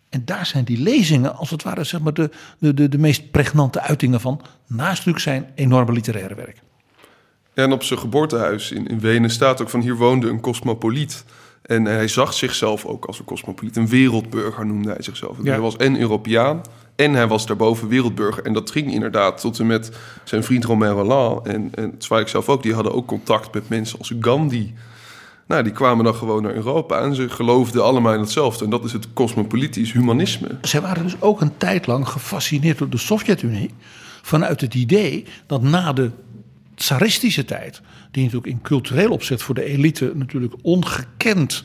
En 0.10 0.26
daar 0.26 0.46
zijn 0.46 0.64
die 0.64 0.78
lezingen 0.78 1.36
als 1.36 1.50
het 1.50 1.64
ware 1.64 1.84
zeg 1.84 2.02
maar, 2.02 2.14
de, 2.14 2.30
de, 2.60 2.74
de, 2.74 2.90
de 2.90 2.98
meest 2.98 3.32
pregnante 3.32 3.82
uitingen 3.82 4.22
van, 4.22 4.42
naast 4.68 5.06
natuurlijk 5.06 5.24
zijn 5.24 5.52
enorme 5.56 5.92
literaire 5.92 6.36
werk. 6.36 6.62
En 7.54 7.72
op 7.72 7.84
zijn 7.84 8.00
geboortehuis 8.00 8.72
in, 8.72 8.88
in 8.88 9.00
Wenen 9.00 9.30
staat 9.30 9.62
ook 9.62 9.70
van 9.70 9.82
hier 9.82 9.96
woonde 9.96 10.30
een 10.30 10.42
cosmopoliet. 10.42 11.24
En 11.62 11.86
hij 11.86 12.08
zag 12.08 12.34
zichzelf 12.34 12.86
ook 12.86 13.06
als 13.06 13.20
een 13.20 13.26
cosmopoliet. 13.26 13.76
Een 13.76 13.88
wereldburger 13.88 14.66
noemde 14.66 14.92
hij 14.92 15.02
zichzelf. 15.02 15.38
Hij 15.44 15.60
was 15.60 15.78
en 15.78 16.00
Europeaan 16.00 16.62
en 16.96 17.14
hij 17.14 17.28
was 17.28 17.46
daarboven 17.46 17.88
wereldburger. 17.88 18.46
En 18.46 18.54
dat 18.54 18.72
ging 18.72 18.94
inderdaad 18.94 19.42
tot 19.42 19.60
en 19.60 19.68
met 19.68 19.92
zijn 20.24 20.44
vriend 20.44 20.66
Romain 20.66 20.92
Roland. 20.92 21.48
En, 21.48 21.72
en 21.76 21.98
ik 22.20 22.28
zelf 22.28 22.50
ook, 22.50 22.64
die 22.64 22.74
hadden 22.74 22.94
ook 22.94 23.08
contact 23.08 23.54
met 23.54 23.70
mensen 23.70 24.00
als 24.00 24.14
Gandhi. 24.20 24.74
Nou, 25.48 25.64
die 25.64 25.72
kwamen 25.72 26.04
dan 26.04 26.16
gewoon 26.16 26.44
naar 26.44 26.54
Europa 26.54 27.00
en 27.00 27.16
ze 27.16 27.30
geloofden 27.30 27.84
allemaal 27.84 28.14
in 28.14 28.20
hetzelfde. 28.20 28.64
En 28.64 28.70
dat 28.70 28.84
is 28.84 28.94
het 28.94 29.08
cosmopolitisch 29.14 29.92
humanisme. 29.92 30.58
Ze 30.62 30.82
waren 30.82 31.04
dus 31.04 31.16
ook 31.20 31.42
een 31.42 31.58
tijd 31.58 31.88
lang 31.88 32.08
gefascineerd 32.08 32.78
door 32.78 32.90
de 32.90 32.98
Sovjet-Unie. 32.98 33.70
Vanuit 34.22 34.62
het 34.62 34.74
idee 34.74 35.26
dat 35.48 35.62
na 35.62 35.94
de 35.94 36.12
tsaristische 36.76 37.46
tijd, 37.46 37.82
die 38.12 38.24
natuurlijk 38.24 38.54
in 38.54 38.62
cultureel 38.62 39.12
opzet 39.12 39.42
voor 39.42 39.56
de 39.56 39.64
elite 39.64 40.12
natuurlijk 40.16 40.54
ongekend 40.62 41.64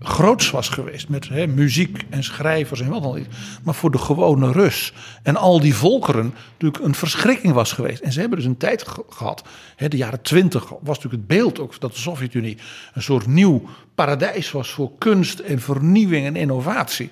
groots 0.00 0.50
was 0.50 0.68
geweest. 0.68 1.08
Met 1.08 1.54
muziek 1.54 2.04
en 2.10 2.24
schrijvers 2.24 2.80
en 2.80 2.88
wat 2.88 3.02
dan 3.02 3.14
niet. 3.14 3.26
Maar 3.62 3.74
voor 3.74 3.90
de 3.90 3.98
gewone 3.98 4.52
Rus 4.52 4.92
en 5.22 5.36
al 5.36 5.60
die 5.60 5.74
volkeren 5.74 6.34
natuurlijk 6.52 6.84
een 6.84 6.94
verschrikking 6.94 7.52
was 7.52 7.72
geweest. 7.72 8.00
En 8.00 8.12
ze 8.12 8.20
hebben 8.20 8.38
dus 8.38 8.46
een 8.46 8.56
tijd 8.56 8.84
gehad, 9.08 9.42
de 9.76 9.96
jaren 9.96 10.22
twintig 10.22 10.68
was 10.68 10.96
natuurlijk 10.96 11.12
het 11.12 11.26
beeld 11.26 11.60
ook 11.60 11.80
dat 11.80 11.92
de 11.92 11.98
Sovjet-Unie 11.98 12.58
een 12.94 13.02
soort 13.02 13.26
nieuw 13.26 13.62
paradijs 13.94 14.50
was 14.50 14.70
voor 14.70 14.90
kunst 14.98 15.38
en 15.38 15.60
vernieuwing 15.60 16.26
en 16.26 16.36
innovatie. 16.36 17.08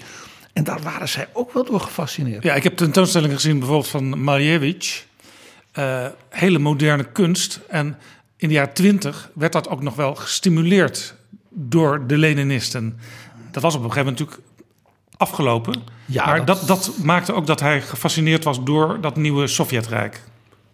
En 0.52 0.64
daar 0.64 0.80
waren 0.82 1.08
zij 1.08 1.28
ook 1.32 1.52
wel 1.52 1.64
door 1.64 1.80
gefascineerd. 1.80 2.42
Ja, 2.42 2.54
ik 2.54 2.62
heb 2.62 2.76
tentoonstellingen 2.76 3.36
gezien 3.36 3.58
bijvoorbeeld 3.58 3.88
van 3.88 4.24
Malevich. 4.24 5.05
Uh, 5.78 6.06
hele 6.28 6.58
moderne 6.58 7.04
kunst. 7.04 7.60
En 7.68 7.98
in 8.36 8.48
de 8.48 8.54
jaren 8.54 8.74
twintig 8.74 9.30
werd 9.34 9.52
dat 9.52 9.68
ook 9.68 9.82
nog 9.82 9.94
wel 9.94 10.14
gestimuleerd 10.14 11.14
door 11.50 12.06
de 12.06 12.18
Leninisten. 12.18 12.98
Dat 13.50 13.62
was 13.62 13.74
op 13.74 13.84
een 13.84 13.92
gegeven 13.92 14.12
moment 14.12 14.28
natuurlijk 14.28 14.54
afgelopen. 15.16 15.82
Ja, 16.04 16.26
maar 16.26 16.44
dat... 16.44 16.66
dat, 16.66 16.90
maakte 17.02 17.32
ook 17.32 17.46
dat 17.46 17.60
hij 17.60 17.82
gefascineerd 17.82 18.44
was 18.44 18.64
door 18.64 19.00
dat 19.00 19.16
nieuwe 19.16 19.46
Sovjetrijk. 19.46 20.22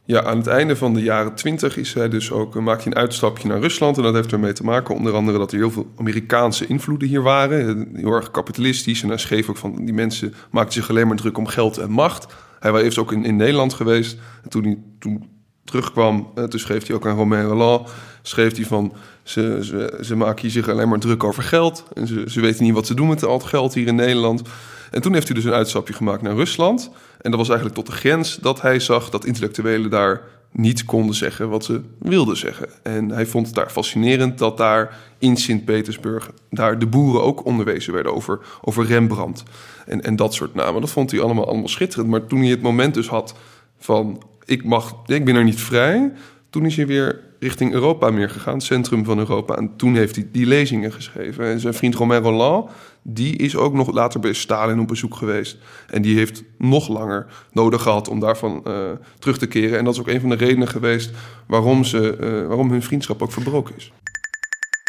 Ja, 0.05 0.23
aan 0.23 0.37
het 0.37 0.47
einde 0.47 0.77
van 0.77 0.95
de 0.95 1.03
jaren 1.03 1.35
twintig 1.35 1.77
is 1.77 1.95
hij 1.95 2.09
dus 2.09 2.31
ook, 2.31 2.55
maakte 2.55 2.83
hij 2.83 2.93
een 2.93 2.99
uitstapje 2.99 3.49
naar 3.49 3.61
Rusland. 3.61 3.97
En 3.97 4.03
dat 4.03 4.15
heeft 4.15 4.33
ermee 4.33 4.53
te 4.53 4.65
maken, 4.65 4.95
onder 4.95 5.15
andere, 5.15 5.39
dat 5.39 5.53
er 5.53 5.59
heel 5.59 5.71
veel 5.71 5.93
Amerikaanse 5.99 6.67
invloeden 6.67 7.09
hier 7.09 7.23
waren. 7.23 7.89
Heel 7.95 8.13
erg 8.13 8.31
kapitalistisch. 8.31 9.03
En 9.03 9.09
hij 9.09 9.19
schreef 9.19 9.49
ook 9.49 9.57
van 9.57 9.85
die 9.85 9.95
mensen 9.95 10.35
maakten 10.51 10.73
zich 10.73 10.91
alleen 10.91 11.07
maar 11.07 11.17
druk 11.17 11.39
om 11.39 11.47
geld 11.47 11.79
en 11.79 11.91
macht. 11.91 12.27
Hij 12.63 12.73
was 12.73 12.99
ook 12.99 13.13
in, 13.13 13.25
in 13.25 13.37
Nederland 13.37 13.75
geweest. 13.75 14.19
En 14.43 14.51
toen 14.51 14.65
hij 14.65 14.79
toen 14.99 15.31
terugkwam, 15.65 16.31
eh, 16.35 16.45
toen 16.45 16.61
schreef 16.61 16.87
hij 16.87 16.97
ook 16.97 17.07
aan 17.07 17.17
Romain 17.17 17.45
Roland... 17.45 17.91
schreef 18.23 18.57
hij 18.57 18.65
van, 18.65 18.93
ze, 19.23 19.59
ze, 19.63 19.99
ze 20.01 20.17
maken 20.17 20.41
hier 20.41 20.51
zich 20.51 20.69
alleen 20.69 20.89
maar 20.89 20.99
druk 20.99 21.25
over 21.25 21.43
geld. 21.43 21.85
En 21.95 22.07
ze, 22.07 22.25
ze 22.27 22.41
weten 22.41 22.65
niet 22.65 22.75
wat 22.75 22.87
ze 22.87 22.95
doen 22.95 23.09
met 23.09 23.25
al 23.25 23.39
het 23.39 23.47
geld 23.47 23.75
hier 23.75 23.87
in 23.87 23.95
Nederland. 23.95 24.43
En 24.91 25.03
toen 25.03 25.13
heeft 25.13 25.27
hij 25.27 25.37
dus 25.37 25.45
een 25.45 25.53
uitstapje 25.53 25.95
gemaakt 25.95 26.23
naar 26.23 26.35
Rusland. 26.35 26.91
En 27.21 27.31
dat 27.31 27.41
was 27.41 27.49
eigenlijk 27.49 27.79
tot 27.79 27.87
de 27.87 28.01
grens 28.01 28.37
dat 28.37 28.61
hij 28.61 28.81
zag 28.81 29.11
dat 29.11 29.25
intellectuelen 29.25 29.91
daar 29.91 30.21
niet 30.53 30.85
konden 30.85 31.15
zeggen 31.15 31.49
wat 31.49 31.65
ze 31.65 31.81
wilden 31.99 32.37
zeggen. 32.37 32.69
En 32.83 33.11
hij 33.11 33.27
vond 33.27 33.47
het 33.47 33.55
daar 33.55 33.71
fascinerend 33.71 34.39
dat 34.39 34.57
daar 34.57 34.99
in 35.19 35.37
Sint-Petersburg... 35.37 36.31
daar 36.51 36.79
de 36.79 36.87
boeren 36.87 37.23
ook 37.23 37.45
onderwezen 37.45 37.93
werden 37.93 38.15
over, 38.15 38.39
over 38.61 38.87
Rembrandt 38.87 39.43
en, 39.87 40.03
en 40.03 40.17
dat 40.17 40.35
soort 40.35 40.55
namen. 40.55 40.81
Dat 40.81 40.91
vond 40.91 41.11
hij 41.11 41.21
allemaal, 41.21 41.47
allemaal 41.47 41.69
schitterend. 41.69 42.09
Maar 42.09 42.27
toen 42.27 42.41
hij 42.41 42.51
het 42.51 42.63
moment 42.63 42.95
dus 42.95 43.09
had 43.09 43.35
van... 43.79 44.23
ik, 44.45 44.65
mag, 44.65 44.97
ik 45.07 45.25
ben 45.25 45.35
er 45.35 45.45
niet 45.45 45.61
vrij... 45.61 46.13
toen 46.53 46.67
is 46.67 46.77
hij 46.77 46.87
weer 46.87 47.21
richting 47.39 47.73
Europa 47.73 48.11
meer 48.11 48.31
gegaan, 48.31 48.55
het 48.55 48.63
centrum 48.63 49.05
van 49.05 49.19
Europa. 49.19 49.55
En 49.57 49.77
toen 49.77 49.95
heeft 49.95 50.17
hij 50.17 50.29
die 50.33 50.47
lezingen 50.47 50.93
geschreven. 50.93 51.45
En 51.45 51.61
zijn 51.61 51.75
vriend 51.75 51.95
Romain 51.95 52.23
Roland, 52.23 52.71
die 53.03 53.37
is 53.37 53.57
ook 53.57 53.73
nog 53.73 53.93
later 53.93 54.21
bij 54.21 54.33
Stalin 54.33 54.81
op 54.81 54.89
bezoek 54.89 55.15
geweest. 55.15 55.59
En 55.87 56.03
die 56.03 56.17
heeft 56.17 56.43
nog 56.59 56.89
langer 56.89 57.27
nodig 57.53 57.83
gehad 57.83 58.09
om 58.09 58.21
daarvan 58.21 58.63
uh, 58.67 58.91
terug 59.19 59.39
te 59.39 59.47
keren. 59.47 59.79
En 59.79 59.85
dat 59.85 59.95
is 59.95 60.01
ook 60.01 60.09
een 60.09 60.21
van 60.21 60.29
de 60.29 60.37
redenen 60.37 60.69
geweest 60.69 61.11
waarom, 61.47 61.85
ze, 61.85 62.17
uh, 62.21 62.47
waarom 62.47 62.71
hun 62.71 62.83
vriendschap 62.83 63.23
ook 63.23 63.33
verbroken 63.33 63.75
is. 63.77 63.93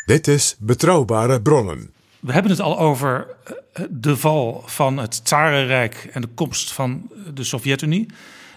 Dit 0.06 0.28
is 0.28 0.56
Betrouwbare 0.60 1.41
Bronnen. 1.41 1.91
We 2.19 2.34
hebben 2.34 2.52
het 2.52 2.62
al 2.62 2.80
over 2.80 3.28
eh, 3.43 3.84
de 3.89 4.17
val 4.17 4.63
van 4.65 4.97
het 4.97 5.26
Tsarenrijk 5.26 6.10
en 6.12 6.21
de 6.21 6.30
komst 6.36 6.73
van 6.73 7.12
de 7.34 7.43
Sovjet-Unie. 7.43 8.06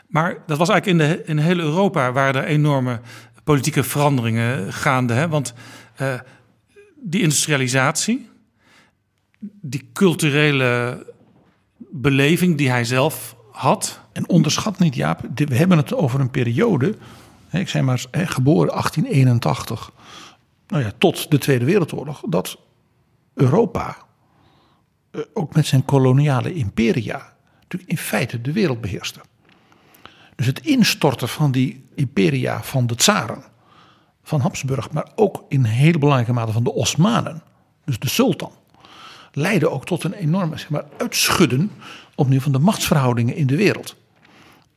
Maar 0.07 0.43
dat 0.47 0.59
was 0.59 0.69
eigenlijk 0.69 1.01
in, 1.01 1.09
de, 1.09 1.25
in 1.25 1.39
heel 1.39 1.59
Europa 1.59 2.13
waar 2.13 2.35
er 2.35 2.45
enorme 2.45 3.01
politieke 3.45 3.83
veranderingen 3.83 4.73
gaande. 4.73 5.15
Hè? 5.15 5.29
Want 5.29 5.55
uh, 6.01 6.21
die 6.97 7.23
industrialisatie, 7.23 8.29
die 9.61 9.91
culturele 9.93 11.05
beleving 11.77 12.57
die 12.57 12.71
hij 12.71 12.85
zelf 12.85 13.37
had. 13.51 14.01
En 14.13 14.29
onderschat 14.29 14.79
niet, 14.79 14.95
Jaap, 14.95 15.21
we 15.35 15.57
hebben 15.57 15.77
het 15.77 15.95
over 15.95 16.21
een 16.21 16.31
periode. 16.31 16.97
Ik 17.51 17.69
zei 17.69 17.85
maar, 17.85 18.05
geboren 18.11 18.69
1881. 18.69 19.93
Nou 20.69 20.83
ja, 20.83 20.93
tot 20.99 21.31
de 21.31 21.39
Tweede 21.39 21.65
Wereldoorlog. 21.65 22.23
Dat 22.29 22.59
Europa, 23.35 23.97
eh, 25.11 25.21
ook 25.33 25.55
met 25.55 25.67
zijn 25.67 25.85
koloniale 25.85 26.55
imperia, 26.55 27.33
natuurlijk 27.61 27.91
in 27.91 27.99
feite 27.99 28.41
de 28.41 28.53
wereld 28.53 28.81
beheerste. 28.81 29.21
Dus 30.37 30.47
het 30.47 30.61
instorten 30.61 31.29
van 31.29 31.53
die 31.53 31.85
imperia 31.95 32.63
van 32.63 32.87
de 32.87 32.95
tsaren, 32.95 33.43
van 34.23 34.41
Habsburg, 34.41 34.91
maar 34.91 35.09
ook 35.15 35.45
in 35.49 35.65
hele 35.65 35.99
belangrijke 35.99 36.33
mate 36.33 36.53
van 36.53 36.65
de 36.65 36.73
Osmanen, 36.73 37.43
dus 37.85 37.99
de 37.99 38.09
sultan, 38.09 38.53
leidde 39.33 39.71
ook 39.71 39.85
tot 39.85 40.05
een 40.05 40.13
enorme 40.13 40.59
zeg 40.59 40.71
maar, 40.71 40.85
uitschudden 40.99 41.71
opnieuw 42.15 42.41
van 42.41 42.53
de 42.53 42.59
machtsverhoudingen 42.59 43.37
in 43.37 43.47
de 43.47 43.57
wereld. 43.57 43.97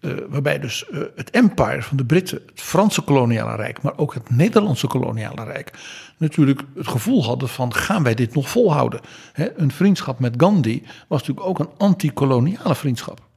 Uh, 0.02 0.14
waarbij 0.30 0.60
dus 0.60 0.86
uh, 0.92 1.02
het 1.16 1.30
empire 1.30 1.82
van 1.82 1.98
de 1.98 2.06
Britten, 2.06 2.42
het 2.46 2.62
Franse 2.62 3.02
koloniale 3.02 3.56
rijk, 3.56 3.82
maar 3.82 3.98
ook 3.98 4.14
het 4.14 4.30
Nederlandse 4.30 4.88
koloniale 4.88 5.44
rijk, 5.44 5.80
natuurlijk 6.18 6.62
het 6.76 6.88
gevoel 6.88 7.24
hadden 7.24 7.50
van 7.50 7.74
gaan 7.74 8.04
wij 8.04 8.14
dit 8.14 8.34
nog 8.34 8.50
volhouden? 8.50 9.00
Een 9.34 9.72
vriendschap 9.72 10.20
met 10.20 10.34
Gandhi 10.38 10.84
was 11.08 11.20
natuurlijk 11.20 11.48
ook 11.48 11.60
een 11.60 11.70
anti-koloniale 11.78 12.76
vriendschap. 12.76 13.29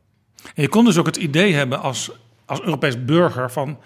En 0.55 0.63
je 0.63 0.69
kon 0.69 0.85
dus 0.85 0.99
ook 0.99 1.07
het 1.07 1.17
idee 1.17 1.55
hebben 1.55 1.81
als, 1.81 2.11
als 2.47 2.61
Europees 2.61 3.05
burger 3.05 3.51
van 3.51 3.79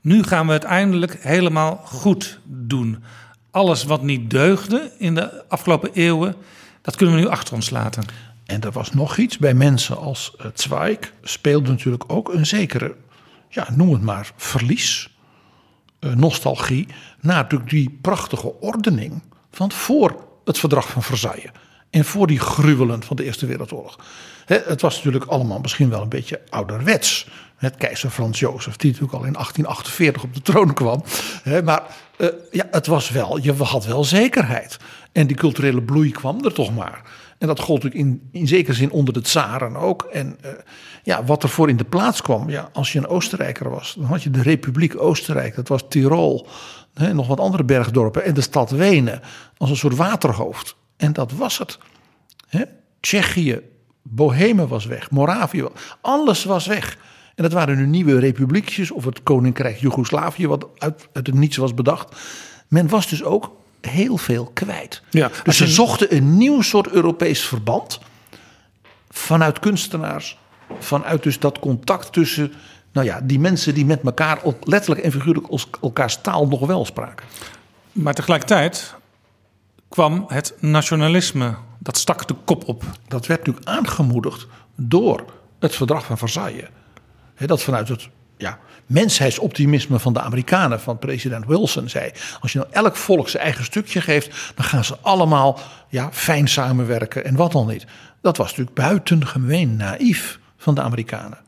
Nu 0.00 0.22
gaan 0.22 0.46
we 0.46 0.52
het 0.52 0.64
eindelijk 0.64 1.16
helemaal 1.20 1.80
goed 1.84 2.40
doen. 2.44 3.04
Alles 3.50 3.84
wat 3.84 4.02
niet 4.02 4.30
deugde 4.30 4.92
in 4.98 5.14
de 5.14 5.48
afgelopen 5.48 5.90
eeuwen, 5.92 6.34
dat 6.82 6.96
kunnen 6.96 7.14
we 7.14 7.20
nu 7.20 7.28
achter 7.28 7.54
ons 7.54 7.70
laten. 7.70 8.04
En 8.44 8.60
er 8.60 8.72
was 8.72 8.92
nog 8.92 9.16
iets 9.16 9.38
bij 9.38 9.54
mensen 9.54 9.98
als 9.98 10.34
uh, 10.38 10.46
Zweig 10.54 10.98
speelde 11.22 11.70
natuurlijk 11.70 12.04
ook 12.06 12.32
een 12.32 12.46
zekere, 12.46 12.94
ja, 13.48 13.66
noem 13.72 13.92
het 13.92 14.02
maar, 14.02 14.32
verlies, 14.36 15.16
uh, 16.00 16.14
nostalgie, 16.14 16.86
na 17.20 17.34
natuurlijk 17.34 17.70
die 17.70 17.98
prachtige 18.00 18.60
ordening 18.60 19.22
van 19.50 19.72
voor 19.72 20.24
het 20.44 20.58
verdrag 20.58 20.88
van 20.88 21.02
Versailles 21.02 21.50
en 21.94 22.04
voor 22.04 22.26
die 22.26 22.38
gruwelen 22.38 23.02
van 23.02 23.16
de 23.16 23.24
Eerste 23.24 23.46
Wereldoorlog. 23.46 23.98
het 24.46 24.80
was 24.80 24.96
natuurlijk 24.96 25.24
allemaal 25.24 25.58
misschien 25.58 25.90
wel 25.90 26.02
een 26.02 26.08
beetje 26.08 26.40
ouderwets. 26.48 27.28
Het 27.56 27.76
keizer 27.76 28.10
Frans 28.10 28.38
Jozef, 28.38 28.76
die 28.76 28.90
natuurlijk 28.90 29.18
al 29.18 29.24
in 29.24 29.32
1848 29.32 30.22
op 30.22 30.34
de 30.34 30.42
troon 30.42 30.74
kwam. 30.74 31.04
maar 31.64 31.82
uh, 32.18 32.28
ja, 32.50 32.66
het 32.70 32.86
was 32.86 33.10
wel, 33.10 33.38
je 33.38 33.52
had 33.52 33.84
wel 33.84 34.04
zekerheid. 34.04 34.76
En 35.12 35.26
die 35.26 35.36
culturele 35.36 35.82
bloei 35.82 36.10
kwam 36.10 36.44
er 36.44 36.52
toch 36.52 36.74
maar. 36.74 37.02
En 37.38 37.46
dat 37.46 37.60
gold 37.60 37.82
natuurlijk 37.82 38.10
in, 38.10 38.28
in 38.40 38.48
zekere 38.48 38.76
zin 38.76 38.90
onder 38.90 39.14
de 39.14 39.20
tsaren 39.20 39.76
ook. 39.76 40.02
En 40.02 40.38
uh, 40.44 40.50
ja, 41.02 41.24
wat 41.24 41.42
er 41.42 41.48
voor 41.48 41.68
in 41.68 41.76
de 41.76 41.84
plaats 41.84 42.22
kwam, 42.22 42.50
ja, 42.50 42.70
als 42.72 42.92
je 42.92 42.98
een 42.98 43.06
Oostenrijker 43.06 43.70
was, 43.70 43.94
dan 43.98 44.04
had 44.04 44.22
je 44.22 44.30
de 44.30 44.42
Republiek 44.42 45.00
Oostenrijk, 45.00 45.54
dat 45.54 45.68
was 45.68 45.84
Tirol, 45.88 46.46
hè, 46.94 47.14
nog 47.14 47.26
wat 47.26 47.40
andere 47.40 47.64
bergdorpen 47.64 48.24
en 48.24 48.34
de 48.34 48.40
stad 48.40 48.70
Wenen 48.70 49.20
als 49.56 49.70
een 49.70 49.76
soort 49.76 49.96
waterhoofd. 49.96 50.76
En 50.96 51.12
dat 51.12 51.32
was 51.32 51.58
het. 51.58 51.78
Tsjechië, 53.00 53.60
Bohemen 54.02 54.68
was 54.68 54.86
weg, 54.86 55.10
Moravië, 55.10 55.68
alles 56.00 56.44
was 56.44 56.66
weg. 56.66 56.96
En 57.34 57.42
dat 57.42 57.52
waren 57.52 57.76
nu 57.76 57.86
nieuwe 57.86 58.18
republiekjes 58.18 58.90
of 58.90 59.04
het 59.04 59.22
koninkrijk 59.22 59.78
Joegoslavië, 59.78 60.46
wat 60.46 60.66
uit, 60.78 61.08
uit 61.12 61.26
het 61.26 61.36
niets 61.36 61.56
was 61.56 61.74
bedacht. 61.74 62.16
Men 62.68 62.88
was 62.88 63.08
dus 63.08 63.22
ook 63.22 63.56
heel 63.80 64.16
veel 64.16 64.50
kwijt. 64.54 65.02
Ja, 65.10 65.30
dus 65.44 65.56
ze 65.56 65.66
zochten 65.66 66.16
een 66.16 66.36
nieuw 66.36 66.62
soort 66.62 66.88
Europees 66.88 67.44
verband 67.44 68.00
vanuit 69.10 69.58
kunstenaars, 69.58 70.38
vanuit 70.78 71.22
dus 71.22 71.38
dat 71.38 71.58
contact 71.58 72.12
tussen 72.12 72.52
nou 72.92 73.06
ja, 73.06 73.20
die 73.20 73.38
mensen 73.38 73.74
die 73.74 73.84
met 73.84 74.00
elkaar 74.02 74.40
letterlijk 74.60 75.00
en 75.00 75.12
figuurlijk 75.12 75.46
elkaars 75.80 76.18
taal 76.20 76.46
nog 76.46 76.66
wel 76.66 76.84
spraken. 76.84 77.26
Maar 77.92 78.14
tegelijkertijd 78.14 78.94
kwam 79.94 80.24
het 80.28 80.54
nationalisme, 80.60 81.54
dat 81.78 81.96
stak 81.96 82.28
de 82.28 82.34
kop 82.44 82.68
op. 82.68 82.82
Dat 83.08 83.26
werd 83.26 83.46
natuurlijk 83.46 83.68
aangemoedigd 83.68 84.46
door 84.76 85.24
het 85.58 85.74
verdrag 85.74 86.04
van 86.04 86.18
Versailles. 86.18 86.68
dat 87.36 87.62
vanuit 87.62 87.88
het 87.88 88.08
ja, 88.36 88.58
mensheidsoptimisme 88.86 89.98
van 89.98 90.12
de 90.12 90.20
Amerikanen, 90.20 90.80
van 90.80 90.98
president 90.98 91.46
Wilson, 91.46 91.88
zei: 91.88 92.10
Als 92.40 92.52
je 92.52 92.58
nou 92.58 92.70
elk 92.72 92.96
volk 92.96 93.28
zijn 93.28 93.42
eigen 93.42 93.64
stukje 93.64 94.00
geeft, 94.00 94.52
dan 94.54 94.64
gaan 94.64 94.84
ze 94.84 94.96
allemaal 95.00 95.58
ja, 95.88 96.12
fijn 96.12 96.48
samenwerken 96.48 97.24
en 97.24 97.36
wat 97.36 97.52
dan 97.52 97.66
niet. 97.66 97.86
Dat 98.20 98.36
was 98.36 98.48
natuurlijk 98.48 98.76
buitengemeen 98.76 99.76
naïef 99.76 100.38
van 100.56 100.74
de 100.74 100.80
Amerikanen. 100.80 101.38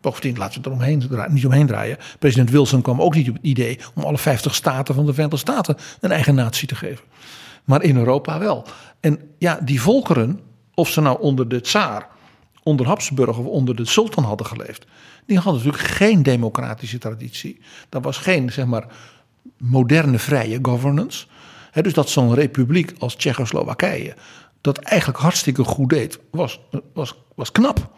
Bovendien, 0.00 0.38
laten 0.38 0.62
we 0.62 1.16
er 1.16 1.32
niet 1.32 1.46
omheen 1.46 1.66
draaien. 1.66 1.98
President 2.18 2.50
Wilson 2.50 2.82
kwam 2.82 3.00
ook 3.00 3.14
niet 3.14 3.28
op 3.28 3.34
het 3.34 3.44
idee 3.44 3.78
om 3.94 4.02
alle 4.02 4.18
50 4.18 4.54
staten 4.54 4.94
van 4.94 5.06
de 5.06 5.12
Verenigde 5.12 5.38
Staten 5.38 5.76
een 6.00 6.12
eigen 6.12 6.34
natie 6.34 6.68
te 6.68 6.74
geven. 6.74 7.04
Maar 7.64 7.82
in 7.82 7.96
Europa 7.96 8.38
wel. 8.38 8.66
En 9.00 9.20
ja, 9.38 9.58
die 9.62 9.80
volkeren, 9.80 10.40
of 10.74 10.88
ze 10.88 11.00
nou 11.00 11.20
onder 11.20 11.48
de 11.48 11.60
tsaar, 11.60 12.08
onder 12.62 12.86
Habsburg 12.86 13.38
of 13.38 13.46
onder 13.46 13.76
de 13.76 13.84
sultan 13.84 14.24
hadden 14.24 14.46
geleefd, 14.46 14.86
die 15.26 15.38
hadden 15.38 15.64
natuurlijk 15.64 15.92
geen 15.92 16.22
democratische 16.22 16.98
traditie. 16.98 17.60
Dat 17.88 18.04
was 18.04 18.16
geen, 18.16 18.52
zeg 18.52 18.66
maar, 18.66 18.86
moderne 19.56 20.18
vrije 20.18 20.58
governance. 20.62 21.26
dus 21.72 21.94
dat 21.94 22.08
zo'n 22.08 22.34
republiek 22.34 22.92
als 22.98 23.14
Tsjechoslowakije 23.14 24.14
dat 24.60 24.78
eigenlijk 24.78 25.18
hartstikke 25.18 25.64
goed 25.64 25.88
deed, 25.88 26.18
was, 26.30 26.60
was, 26.94 27.14
was 27.34 27.52
knap. 27.52 27.90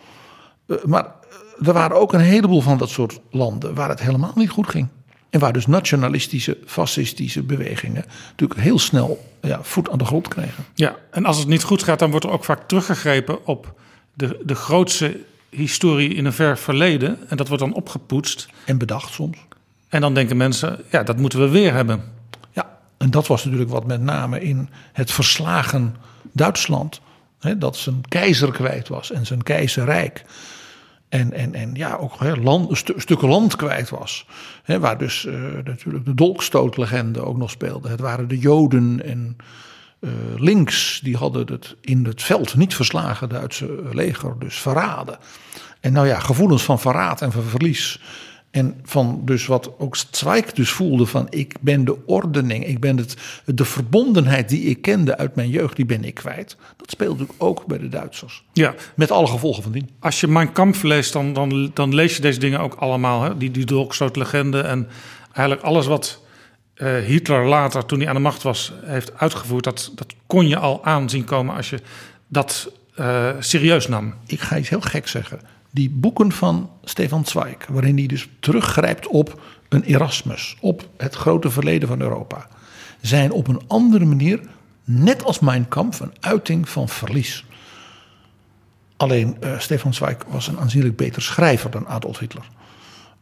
Eh, 0.66 0.76
maar 0.84 1.04
eh, 1.04 1.66
er 1.68 1.72
waren 1.72 2.00
ook 2.00 2.12
een 2.12 2.20
heleboel 2.20 2.60
van 2.60 2.78
dat 2.78 2.88
soort 2.88 3.20
landen 3.30 3.74
waar 3.74 3.88
het 3.88 4.00
helemaal 4.00 4.32
niet 4.34 4.50
goed 4.50 4.68
ging. 4.68 4.88
En 5.32 5.40
waar 5.40 5.52
dus 5.52 5.66
nationalistische, 5.66 6.58
fascistische 6.66 7.42
bewegingen 7.42 8.04
natuurlijk 8.30 8.60
heel 8.60 8.78
snel 8.78 9.24
ja, 9.40 9.62
voet 9.62 9.90
aan 9.90 9.98
de 9.98 10.04
grond 10.04 10.28
krijgen. 10.28 10.64
Ja, 10.74 10.96
en 11.10 11.24
als 11.24 11.38
het 11.38 11.48
niet 11.48 11.62
goed 11.62 11.82
gaat, 11.82 11.98
dan 11.98 12.10
wordt 12.10 12.24
er 12.24 12.32
ook 12.32 12.44
vaak 12.44 12.68
teruggegrepen 12.68 13.46
op 13.46 13.80
de, 14.14 14.40
de 14.44 14.54
grootste 14.54 15.20
historie 15.50 16.14
in 16.14 16.24
een 16.24 16.32
ver 16.32 16.58
verleden. 16.58 17.18
En 17.28 17.36
dat 17.36 17.48
wordt 17.48 17.62
dan 17.62 17.74
opgepoetst. 17.74 18.48
En 18.64 18.78
bedacht 18.78 19.12
soms. 19.12 19.38
En 19.88 20.00
dan 20.00 20.14
denken 20.14 20.36
mensen, 20.36 20.78
ja, 20.90 21.02
dat 21.02 21.16
moeten 21.16 21.40
we 21.40 21.48
weer 21.48 21.72
hebben. 21.72 22.02
Ja, 22.50 22.78
en 22.96 23.10
dat 23.10 23.26
was 23.26 23.44
natuurlijk 23.44 23.70
wat 23.70 23.86
met 23.86 24.00
name 24.00 24.40
in 24.40 24.68
het 24.92 25.12
verslagen 25.12 25.96
Duitsland. 26.32 27.00
Hè, 27.40 27.58
dat 27.58 27.76
zijn 27.76 28.00
keizer 28.08 28.52
kwijt 28.52 28.88
was 28.88 29.12
en 29.12 29.26
zijn 29.26 29.42
keizerrijk. 29.42 30.24
En, 31.12 31.32
en, 31.32 31.54
en 31.54 31.74
ja, 31.74 31.96
ook 31.96 32.18
hè, 32.18 32.36
land, 32.36 32.76
stu, 32.76 32.92
stukken 32.96 33.28
land 33.28 33.56
kwijt 33.56 33.90
was. 33.90 34.26
Waar 34.66 34.98
dus 34.98 35.24
uh, 35.24 35.34
natuurlijk 35.64 36.04
de 36.04 36.14
dolkstootlegende 36.14 37.20
ook 37.20 37.36
nog 37.36 37.50
speelde. 37.50 37.88
Het 37.88 38.00
waren 38.00 38.28
de 38.28 38.38
Joden 38.38 39.04
en 39.04 39.36
uh, 40.00 40.10
links, 40.36 41.00
die 41.02 41.16
hadden 41.16 41.46
het 41.52 41.76
in 41.80 42.04
het 42.04 42.22
veld 42.22 42.54
niet 42.54 42.74
verslagen 42.74 43.28
Duitse 43.28 43.82
leger, 43.92 44.38
dus 44.38 44.58
verraden. 44.58 45.18
En 45.80 45.92
nou 45.92 46.06
ja, 46.06 46.18
gevoelens 46.18 46.62
van 46.62 46.80
verraad 46.80 47.22
en 47.22 47.32
van 47.32 47.42
verlies. 47.42 48.00
En 48.52 48.80
van 48.82 49.22
dus 49.24 49.46
wat 49.46 49.70
ook 49.78 49.96
Zweig 50.10 50.52
dus 50.52 50.70
voelde 50.70 51.06
van 51.06 51.26
ik 51.30 51.54
ben 51.60 51.84
de 51.84 52.06
ordening, 52.06 52.66
ik 52.66 52.80
ben 52.80 52.96
het, 52.96 53.16
de 53.44 53.64
verbondenheid 53.64 54.48
die 54.48 54.62
ik 54.62 54.82
kende 54.82 55.16
uit 55.16 55.34
mijn 55.34 55.48
jeugd, 55.48 55.76
die 55.76 55.86
ben 55.86 56.04
ik 56.04 56.14
kwijt. 56.14 56.56
Dat 56.76 56.90
speelt 56.90 57.18
natuurlijk 57.18 57.42
ook 57.42 57.66
bij 57.66 57.78
de 57.78 57.88
Duitsers. 57.88 58.44
Ja. 58.52 58.74
Met 58.94 59.10
alle 59.10 59.26
gevolgen 59.26 59.62
van 59.62 59.72
dien. 59.72 59.90
Als 60.00 60.20
je 60.20 60.26
Mijn 60.26 60.52
Kampf 60.52 60.82
leest, 60.82 61.12
dan, 61.12 61.32
dan, 61.32 61.70
dan 61.74 61.94
lees 61.94 62.16
je 62.16 62.22
deze 62.22 62.38
dingen 62.38 62.60
ook 62.60 62.74
allemaal. 62.74 63.22
Hè? 63.22 63.36
Die, 63.36 63.50
die 63.50 63.64
dolkstootlegende 63.64 64.60
en 64.60 64.88
eigenlijk 65.32 65.62
alles 65.62 65.86
wat 65.86 66.22
uh, 66.76 66.98
Hitler 66.98 67.46
later, 67.46 67.86
toen 67.86 67.98
hij 67.98 68.08
aan 68.08 68.14
de 68.14 68.20
macht 68.20 68.42
was, 68.42 68.72
heeft 68.84 69.18
uitgevoerd. 69.18 69.64
Dat, 69.64 69.92
dat 69.94 70.14
kon 70.26 70.48
je 70.48 70.56
al 70.56 70.84
aanzien 70.84 71.24
komen 71.24 71.54
als 71.54 71.70
je 71.70 71.78
dat 72.28 72.72
uh, 72.96 73.28
serieus 73.38 73.88
nam. 73.88 74.14
Ik 74.26 74.40
ga 74.40 74.58
iets 74.58 74.68
heel 74.68 74.80
gek 74.80 75.08
zeggen 75.08 75.40
die 75.74 75.90
boeken 75.90 76.32
van 76.32 76.70
Stefan 76.84 77.24
Zweig, 77.24 77.66
waarin 77.68 77.96
hij 77.96 78.06
dus 78.06 78.28
teruggrijpt 78.40 79.06
op 79.06 79.40
een 79.68 79.82
Erasmus, 79.82 80.56
op 80.60 80.88
het 80.96 81.14
grote 81.14 81.50
verleden 81.50 81.88
van 81.88 82.00
Europa, 82.00 82.48
zijn 83.00 83.30
op 83.30 83.48
een 83.48 83.62
andere 83.66 84.04
manier, 84.04 84.40
net 84.84 85.24
als 85.24 85.38
Mein 85.38 85.68
Kampf, 85.68 86.00
een 86.00 86.14
uiting 86.20 86.68
van 86.68 86.88
verlies. 86.88 87.44
Alleen 88.96 89.36
uh, 89.40 89.58
Stefan 89.58 89.94
Zweig 89.94 90.16
was 90.28 90.46
een 90.46 90.58
aanzienlijk 90.58 90.96
beter 90.96 91.22
schrijver 91.22 91.70
dan 91.70 91.86
Adolf 91.86 92.18
Hitler. 92.18 92.48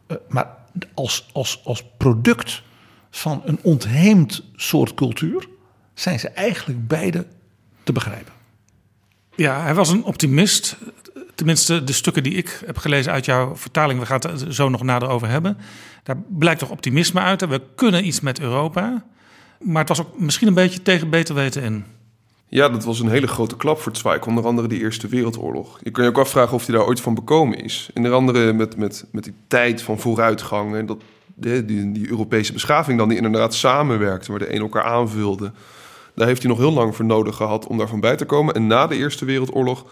Uh, 0.07 0.17
maar 0.29 0.57
als, 0.93 1.29
als, 1.31 1.61
als 1.63 1.83
product 1.97 2.61
van 3.09 3.41
een 3.45 3.59
ontheemd 3.61 4.43
soort 4.55 4.93
cultuur 4.93 5.47
zijn 5.93 6.19
ze 6.19 6.29
eigenlijk 6.29 6.87
beide 6.87 7.25
te 7.83 7.91
begrijpen. 7.91 8.33
Ja, 9.35 9.61
hij 9.61 9.73
was 9.73 9.89
een 9.89 10.03
optimist 10.03 10.77
tenminste 11.41 11.83
de 11.83 11.93
stukken 11.93 12.23
die 12.23 12.33
ik 12.33 12.61
heb 12.65 12.77
gelezen 12.77 13.11
uit 13.11 13.25
jouw 13.25 13.55
vertaling, 13.55 13.99
we 13.99 14.05
gaan 14.05 14.21
het 14.29 14.45
zo 14.49 14.69
nog 14.69 14.83
nader 14.83 15.09
over 15.09 15.27
hebben. 15.27 15.57
Daar 16.03 16.17
blijkt 16.27 16.59
toch 16.59 16.69
optimisme 16.69 17.19
uit. 17.19 17.47
We 17.47 17.61
kunnen 17.75 18.05
iets 18.05 18.19
met 18.19 18.39
Europa. 18.39 19.03
Maar 19.59 19.79
het 19.79 19.87
was 19.87 19.99
ook 19.99 20.19
misschien 20.19 20.47
een 20.47 20.53
beetje 20.53 20.81
tegen 20.81 21.09
beter 21.09 21.35
weten 21.35 21.63
in. 21.63 21.85
Ja, 22.47 22.69
dat 22.69 22.83
was 22.83 22.99
een 22.99 23.09
hele 23.09 23.27
grote 23.27 23.57
klap 23.57 23.79
voor 23.79 23.95
Zweig. 23.95 24.25
Onder 24.25 24.45
andere 24.45 24.67
de 24.67 24.77
Eerste 24.77 25.07
Wereldoorlog. 25.07 25.79
Je 25.83 25.91
kan 25.91 26.03
je 26.03 26.09
ook 26.09 26.17
afvragen 26.17 26.53
of 26.53 26.65
hij 26.65 26.75
daar 26.75 26.85
ooit 26.85 27.01
van 27.01 27.15
bekomen 27.15 27.63
is. 27.63 27.89
Onder 27.93 28.13
andere 28.13 28.53
met, 28.53 28.77
met, 28.77 29.05
met 29.11 29.23
die 29.23 29.33
tijd 29.47 29.81
van 29.81 29.99
vooruitgang. 29.99 30.75
En 30.75 30.85
dat 30.85 31.01
die, 31.35 31.65
die, 31.65 31.91
die 31.91 32.09
Europese 32.09 32.53
beschaving 32.53 32.97
dan 32.97 33.07
die 33.07 33.17
inderdaad 33.17 33.53
samenwerkte. 33.53 34.31
Waar 34.31 34.39
de 34.39 34.53
een 34.53 34.61
elkaar 34.61 34.83
aanvulde. 34.83 35.51
Daar 36.15 36.27
heeft 36.27 36.41
hij 36.41 36.51
nog 36.51 36.59
heel 36.59 36.73
lang 36.73 36.95
voor 36.95 37.05
nodig 37.05 37.35
gehad 37.35 37.67
om 37.67 37.77
daarvan 37.77 37.99
bij 37.99 38.15
te 38.15 38.25
komen. 38.25 38.53
En 38.53 38.67
na 38.67 38.87
de 38.87 38.95
Eerste 38.95 39.25
Wereldoorlog 39.25 39.85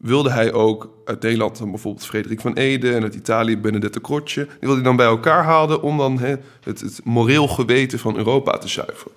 wilde 0.00 0.30
hij 0.30 0.52
ook 0.52 0.90
uit 1.04 1.22
Nederland 1.22 1.60
bijvoorbeeld 1.70 2.06
Frederik 2.06 2.40
van 2.40 2.54
Ede 2.54 2.94
en 2.94 3.02
uit 3.02 3.14
Italië 3.14 3.58
Benedette 3.58 4.00
Croce. 4.00 4.44
Die 4.44 4.56
wilde 4.58 4.74
hij 4.74 4.84
dan 4.84 4.96
bij 4.96 5.06
elkaar 5.06 5.44
halen 5.44 5.82
om 5.82 5.98
dan 5.98 6.18
het, 6.18 6.40
het 6.62 7.00
moreel 7.04 7.48
geweten 7.48 7.98
van 7.98 8.16
Europa 8.16 8.58
te 8.58 8.68
zuiveren. 8.68 9.12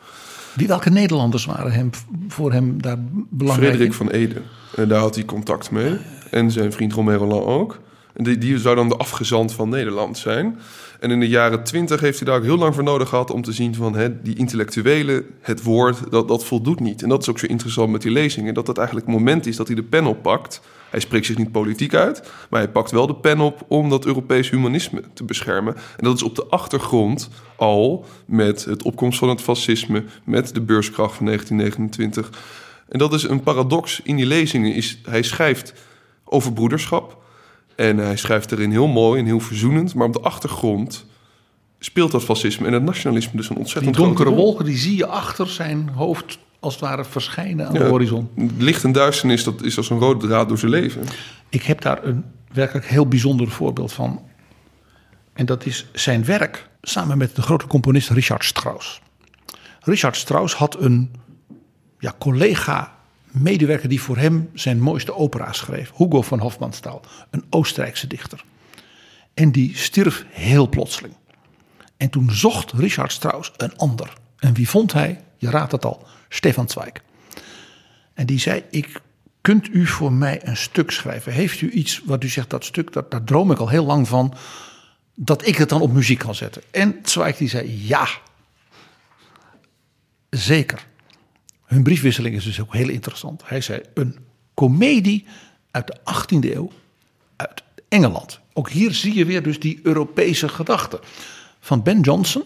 Wie, 0.56 0.68
welke 0.68 0.90
Nederlanders 0.90 1.46
waren 1.46 1.72
hem, 1.72 1.90
voor 2.28 2.52
hem 2.52 2.82
daar 2.82 2.98
belangrijk 3.30 3.70
Frederik 3.70 3.94
van 3.94 4.10
Ede. 4.10 4.42
En 4.76 4.88
daar 4.88 5.00
had 5.00 5.16
hij 5.16 5.26
contact 5.26 5.72
mee. 5.72 5.98
En 6.30 6.52
zijn 6.52 6.72
vriend 6.72 6.94
Romero 6.94 7.44
ook. 7.44 7.80
Die, 8.16 8.38
die 8.38 8.58
zou 8.58 8.76
dan 8.76 8.90
de 8.90 8.98
afgezant 8.98 9.54
van 9.54 9.70
Nederland 9.70 10.18
zijn. 10.18 10.60
En 11.00 11.12
in 11.12 11.20
de 11.20 11.28
jaren 11.28 11.64
twintig 11.64 12.00
heeft 12.00 12.20
hij 12.20 12.28
daar 12.28 12.38
ook 12.38 12.44
heel 12.44 12.58
lang 12.58 12.74
voor 12.76 12.84
nodig 12.84 13.10
gehad 13.10 13.32
om 13.32 13.42
te 13.42 13.52
zien 13.52 13.76
van 13.76 13.96
hè, 13.96 14.22
die 14.22 14.36
intellectuele, 14.36 15.26
het 15.42 15.64
woord, 15.64 16.12
dat, 16.12 16.28
dat 16.28 16.46
voldoet 16.46 16.80
niet. 16.80 17.04
En 17.04 17.10
dat 17.10 17.22
is 17.22 17.30
ook 17.30 17.40
zo 17.40 17.46
interessant 17.46 17.92
met 17.92 18.02
die 18.02 18.12
lezingen, 18.12 18.54
dat 18.54 18.66
dat 18.66 18.78
eigenlijk 18.78 19.08
het 19.08 19.16
moment 19.16 19.46
is 19.46 19.56
dat 19.56 19.68
hij 19.68 19.76
de 19.76 19.84
pen 19.84 20.06
oppakt. 20.06 20.62
Hij 20.90 21.00
spreekt 21.00 21.26
zich 21.26 21.38
niet 21.38 21.52
politiek 21.52 21.94
uit, 21.94 22.32
maar 22.50 22.60
hij 22.60 22.70
pakt 22.70 22.92
wel 22.92 23.08
de 23.08 23.16
pen 23.16 23.40
op 23.40 23.66
om 23.68 23.90
dat 23.90 24.06
Europees 24.06 24.50
humanisme 24.50 25.04
te 25.14 25.24
beschermen. 25.24 25.76
En 25.76 26.04
dat 26.04 26.16
is 26.16 26.24
op 26.24 26.36
de 26.36 26.46
achtergrond 26.46 27.30
al 27.56 28.06
met 28.26 28.66
het 28.66 28.84
opkomst 28.84 29.20
van 29.20 29.30
het 29.30 29.42
fascisme, 29.42 30.04
met 30.24 30.54
de 30.54 30.62
beurskracht 30.62 31.16
van 31.16 31.26
1929. 31.26 32.42
En 32.90 33.00
dat 33.00 33.14
is 33.14 33.24
een 33.24 33.44
paradox 33.44 34.02
in 34.04 34.16
die 34.16 34.26
lezingen. 34.26 34.74
Is, 34.74 35.00
hij 35.04 35.24
schrijft 35.24 35.74
over 36.24 36.54
broederschap. 36.54 37.22
En 37.76 37.98
hij 37.98 38.18
schrijft 38.18 38.52
erin 38.52 38.72
heel 38.72 38.88
mooi 38.88 39.20
en 39.20 39.26
heel 39.26 39.40
verzoenend. 39.40 39.96
Maar 39.96 40.08
op 40.08 40.14
de 40.14 40.22
achtergrond 40.22 41.06
speelt 41.80 42.12
dat 42.12 42.24
fascisme 42.24 42.68
en 42.68 42.74
het 42.74 42.84
nationalisme 42.84 43.38
dus 43.38 43.50
een 43.50 43.58
ontzettend 43.58 43.96
Die 43.96 44.06
donkere 44.06 44.30
wolken 44.30 44.66
die 44.66 44.78
zie 44.78 44.98
je 44.98 45.06
achter 45.06 45.48
zijn 45.48 45.90
hoofd 45.90 46.38
als 46.60 46.74
het 46.74 46.84
ware 46.84 47.06
verschijnen 47.06 47.68
aan 47.68 47.74
de 47.74 47.84
horizon. 47.84 48.30
Licht 48.58 48.84
en 48.84 48.92
duisternis, 48.92 49.44
dat 49.44 49.64
is 49.64 49.78
als 49.78 49.90
een 49.90 50.00
rode 50.00 50.28
draad 50.28 50.48
door 50.48 50.58
zijn 50.58 50.72
leven. 50.72 51.04
Ik 51.50 51.64
heb 51.64 51.82
daar 51.82 52.04
een 52.04 52.26
werkelijk 52.52 52.86
heel 52.86 53.08
bijzonder 53.08 53.50
voorbeeld 53.50 53.94
van. 53.94 54.22
En 55.34 55.46
dat 55.46 55.66
is 55.66 55.86
zijn 55.94 56.26
werk 56.26 56.70
samen 56.82 57.18
met 57.18 57.36
de 57.36 57.42
grote 57.42 57.68
componist 57.68 58.10
Richard 58.10 58.44
Strauss. 58.44 59.02
Richard 59.82 60.16
Strauss 60.16 60.56
had 60.56 60.82
een 60.82 61.12
ja, 62.00 62.16
collega 62.20 62.93
medewerker 63.34 63.90
die 63.90 64.02
voor 64.02 64.18
hem 64.18 64.50
zijn 64.54 64.80
mooiste 64.80 65.16
opera 65.16 65.52
schreef. 65.52 65.92
Hugo 65.96 66.22
van 66.22 66.40
Hofmannsthal, 66.40 67.02
een 67.30 67.44
Oostenrijkse 67.50 68.08
dichter. 68.08 68.44
En 69.34 69.52
die 69.52 69.78
stierf 69.78 70.26
heel 70.30 70.70
plotseling. 70.70 71.14
En 71.98 72.10
toen 72.10 72.32
zocht 72.32 72.72
Richard 72.72 73.12
Strauss 73.12 73.52
een 73.58 73.78
ander. 73.78 74.14
En 74.38 74.54
wie 74.54 74.70
vond 74.70 74.94
hij? 74.94 75.24
Je 75.38 75.50
raadt 75.50 75.72
het 75.72 75.86
al, 75.86 76.08
Stefan 76.30 76.70
Zweig. 76.70 76.94
En 78.14 78.26
die 78.26 78.40
zei, 78.40 78.64
ik, 78.70 79.02
kunt 79.42 79.70
u 79.70 79.86
voor 79.86 80.14
mij 80.14 80.48
een 80.48 80.58
stuk 80.58 80.92
schrijven? 80.92 81.32
Heeft 81.32 81.62
u 81.62 81.72
iets 81.72 82.02
wat 82.06 82.24
u 82.24 82.28
zegt, 82.28 82.50
dat 82.50 82.66
stuk, 82.66 82.94
dat, 82.94 83.12
daar 83.12 83.24
droom 83.24 83.52
ik 83.52 83.58
al 83.58 83.70
heel 83.70 83.86
lang 83.86 84.08
van... 84.08 84.34
dat 85.16 85.48
ik 85.48 85.58
het 85.58 85.70
dan 85.70 85.82
op 85.82 85.92
muziek 85.92 86.20
kan 86.20 86.36
zetten? 86.36 86.62
En 86.72 87.00
Zweig 87.04 87.38
die 87.38 87.50
zei, 87.50 87.88
ja, 87.88 88.08
zeker. 90.30 90.86
Hun 91.74 91.84
briefwisseling 91.84 92.36
is 92.36 92.44
dus 92.44 92.62
ook 92.62 92.74
heel 92.74 92.90
interessant. 92.90 93.42
Hij 93.46 93.62
zei, 93.62 93.82
een 93.94 94.18
komedie 94.54 95.26
uit 95.72 95.88
de 95.88 95.98
18e 96.00 96.54
eeuw 96.54 96.72
uit 97.36 97.64
Engeland. 97.90 98.40
Ook 98.54 98.70
hier 98.70 98.94
zie 98.94 99.14
je 99.14 99.26
weer 99.26 99.44
dus 99.44 99.60
die 99.60 99.80
Europese 99.84 100.50
gedachte 100.50 101.00
van 101.60 101.84
Ben 101.84 102.02
Jonson. 102.02 102.44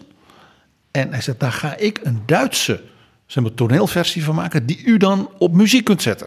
En 0.90 1.10
hij 1.10 1.20
zegt, 1.20 1.40
daar 1.40 1.52
ga 1.52 1.76
ik 1.76 2.00
een 2.02 2.22
Duitse 2.26 2.82
zeg 3.26 3.42
maar, 3.42 3.54
toneelversie 3.54 4.24
van 4.24 4.34
maken... 4.34 4.66
die 4.66 4.84
u 4.84 4.96
dan 4.96 5.30
op 5.38 5.52
muziek 5.52 5.84
kunt 5.84 6.02
zetten. 6.02 6.26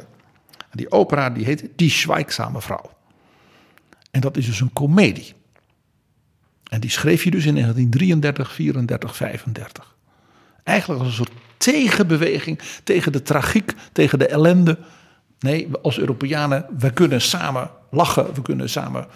En 0.50 0.78
die 0.78 0.92
opera 0.92 1.30
die 1.30 1.46
heet 1.46 1.70
Die 1.76 1.90
Schweigzame 1.90 2.62
Vrouw. 2.62 2.92
En 4.12 4.22
dat 4.22 4.38
is 4.38 4.46
dus 4.46 4.60
een 4.60 4.74
komedie. 4.74 5.34
En 6.64 6.80
die 6.80 6.90
schreef 6.90 7.24
je 7.24 7.32
dus 7.32 7.46
in 7.46 7.54
1933, 7.54 8.54
34, 8.54 9.16
35. 9.16 9.96
Eigenlijk 10.64 11.00
als 11.00 11.10
een 11.10 11.16
soort 11.16 11.32
tegenbeweging 11.62 12.60
tegen 12.84 13.12
de 13.12 13.22
tragiek, 13.22 13.74
tegen 13.92 14.20
de 14.20 14.28
ellende. 14.28 14.78
Nee, 15.40 15.68
als 15.82 16.00
Europeanen, 16.00 16.66
we 16.78 16.92
kunnen 16.92 17.22
samen 17.22 17.70
lachen, 17.90 18.34
we 18.34 18.42
kunnen 18.42 18.70
samen 18.70 19.08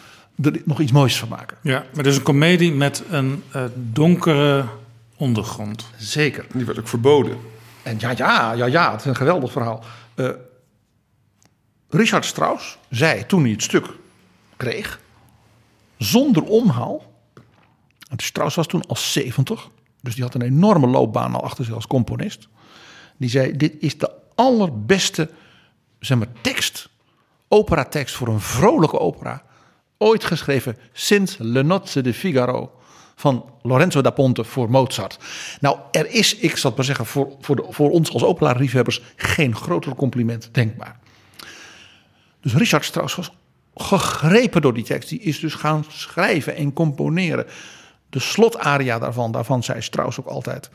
er 0.41 0.61
nog 0.65 0.79
iets 0.79 0.91
moois 0.91 1.17
van 1.17 1.29
maken. 1.29 1.57
Ja, 1.61 1.85
maar 1.93 2.03
dus 2.03 2.15
een 2.15 2.23
komedie 2.23 2.71
met 2.71 3.03
een 3.09 3.43
uh, 3.55 3.63
donkere 3.75 4.65
ondergrond. 5.15 5.89
Zeker. 5.97 6.45
Die 6.53 6.65
werd 6.65 6.79
ook 6.79 6.87
verboden. 6.87 7.37
En 7.83 7.95
ja, 7.99 8.13
ja, 8.17 8.53
ja, 8.53 8.65
ja, 8.65 8.91
het 8.91 8.99
is 8.99 9.05
een 9.05 9.15
geweldig 9.15 9.51
verhaal. 9.51 9.83
Uh, 10.15 10.29
Richard 11.89 12.25
Strauss 12.25 12.77
zei 12.89 13.25
toen 13.25 13.41
hij 13.41 13.51
het 13.51 13.63
stuk 13.63 13.85
kreeg, 14.57 14.99
zonder 15.97 16.43
omhaal. 16.43 17.13
Strauss 18.17 18.55
was 18.55 18.67
toen 18.67 18.87
al 18.87 18.95
70, 18.95 19.69
dus 20.06 20.16
die 20.16 20.24
had 20.24 20.34
een 20.34 20.41
enorme 20.41 20.88
loopbaan 20.88 21.36
al 21.36 21.43
achter 21.43 21.66
zich 21.66 21.74
als 21.74 21.88
componist. 21.88 22.47
Die 23.18 23.30
zei: 23.30 23.58
Dit 23.58 23.76
is 23.80 23.97
de 23.97 24.12
allerbeste 24.36 25.30
zeg 25.99 26.18
maar, 26.18 26.28
tekst, 26.41 26.89
operatekst 27.47 28.16
voor 28.16 28.28
een 28.28 28.39
vrolijke 28.39 28.99
opera. 28.99 29.43
Ooit 29.97 30.24
geschreven 30.24 30.78
sinds 30.93 31.38
Le 31.38 31.64
Nozze 31.64 32.01
de 32.01 32.14
Figaro 32.14 32.72
van 33.16 33.45
Lorenzo 33.62 34.01
da 34.01 34.10
Ponte 34.10 34.43
voor 34.43 34.70
Mozart. 34.70 35.18
Nou, 35.60 35.78
er 35.91 36.10
is, 36.10 36.36
ik 36.36 36.58
zal 36.58 36.70
het 36.70 36.78
maar 36.78 36.86
zeggen, 36.86 37.06
voor, 37.06 37.36
voor, 37.41 37.56
de, 37.56 37.66
voor 37.70 37.89
ons 37.89 38.14
als 38.14 38.24
opera-liefhebbers 38.24 39.01
geen 39.16 39.56
groter 39.56 39.95
compliment 39.95 40.49
denkbaar. 40.51 40.99
Dus 42.41 42.53
Richard 42.53 42.86
Strauss 42.86 43.16
was 43.16 43.32
gegrepen 43.76 44.62
door 44.62 44.74
die 44.74 44.84
tekst. 44.84 45.10
Die 45.10 45.20
is 45.20 45.39
dus 45.39 45.53
gaan 45.53 45.86
schrijven 45.89 46.56
en 46.56 46.74
componeren. 46.74 47.45
De 48.16 48.22
slotaria 48.22 48.99
daarvan, 48.99 49.32
daarvan 49.32 49.63
zei 49.63 49.82
Strauss 49.82 50.20
ook 50.20 50.26
altijd. 50.26 50.70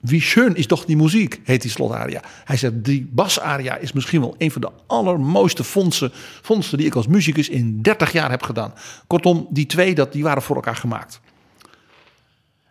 Wie 0.00 0.20
schön 0.20 0.54
is 0.54 0.66
toch 0.66 0.84
die 0.84 0.96
muziek, 0.96 1.40
heet 1.44 1.62
die 1.62 1.70
slotaria. 1.70 2.20
Hij 2.44 2.56
zegt, 2.56 2.84
die 2.84 3.08
basaria 3.10 3.76
is 3.76 3.92
misschien 3.92 4.20
wel 4.20 4.34
een 4.38 4.50
van 4.50 4.60
de 4.60 4.70
allermooiste 4.86 5.64
fondsen, 5.64 6.12
fondsen 6.42 6.78
die 6.78 6.86
ik 6.86 6.94
als 6.94 7.06
muzikus 7.06 7.48
in 7.48 7.82
30 7.82 8.12
jaar 8.12 8.30
heb 8.30 8.42
gedaan. 8.42 8.74
Kortom, 9.06 9.46
die 9.50 9.66
twee 9.66 9.94
dat, 9.94 10.12
die 10.12 10.22
waren 10.22 10.42
voor 10.42 10.56
elkaar 10.56 10.76
gemaakt. 10.76 11.20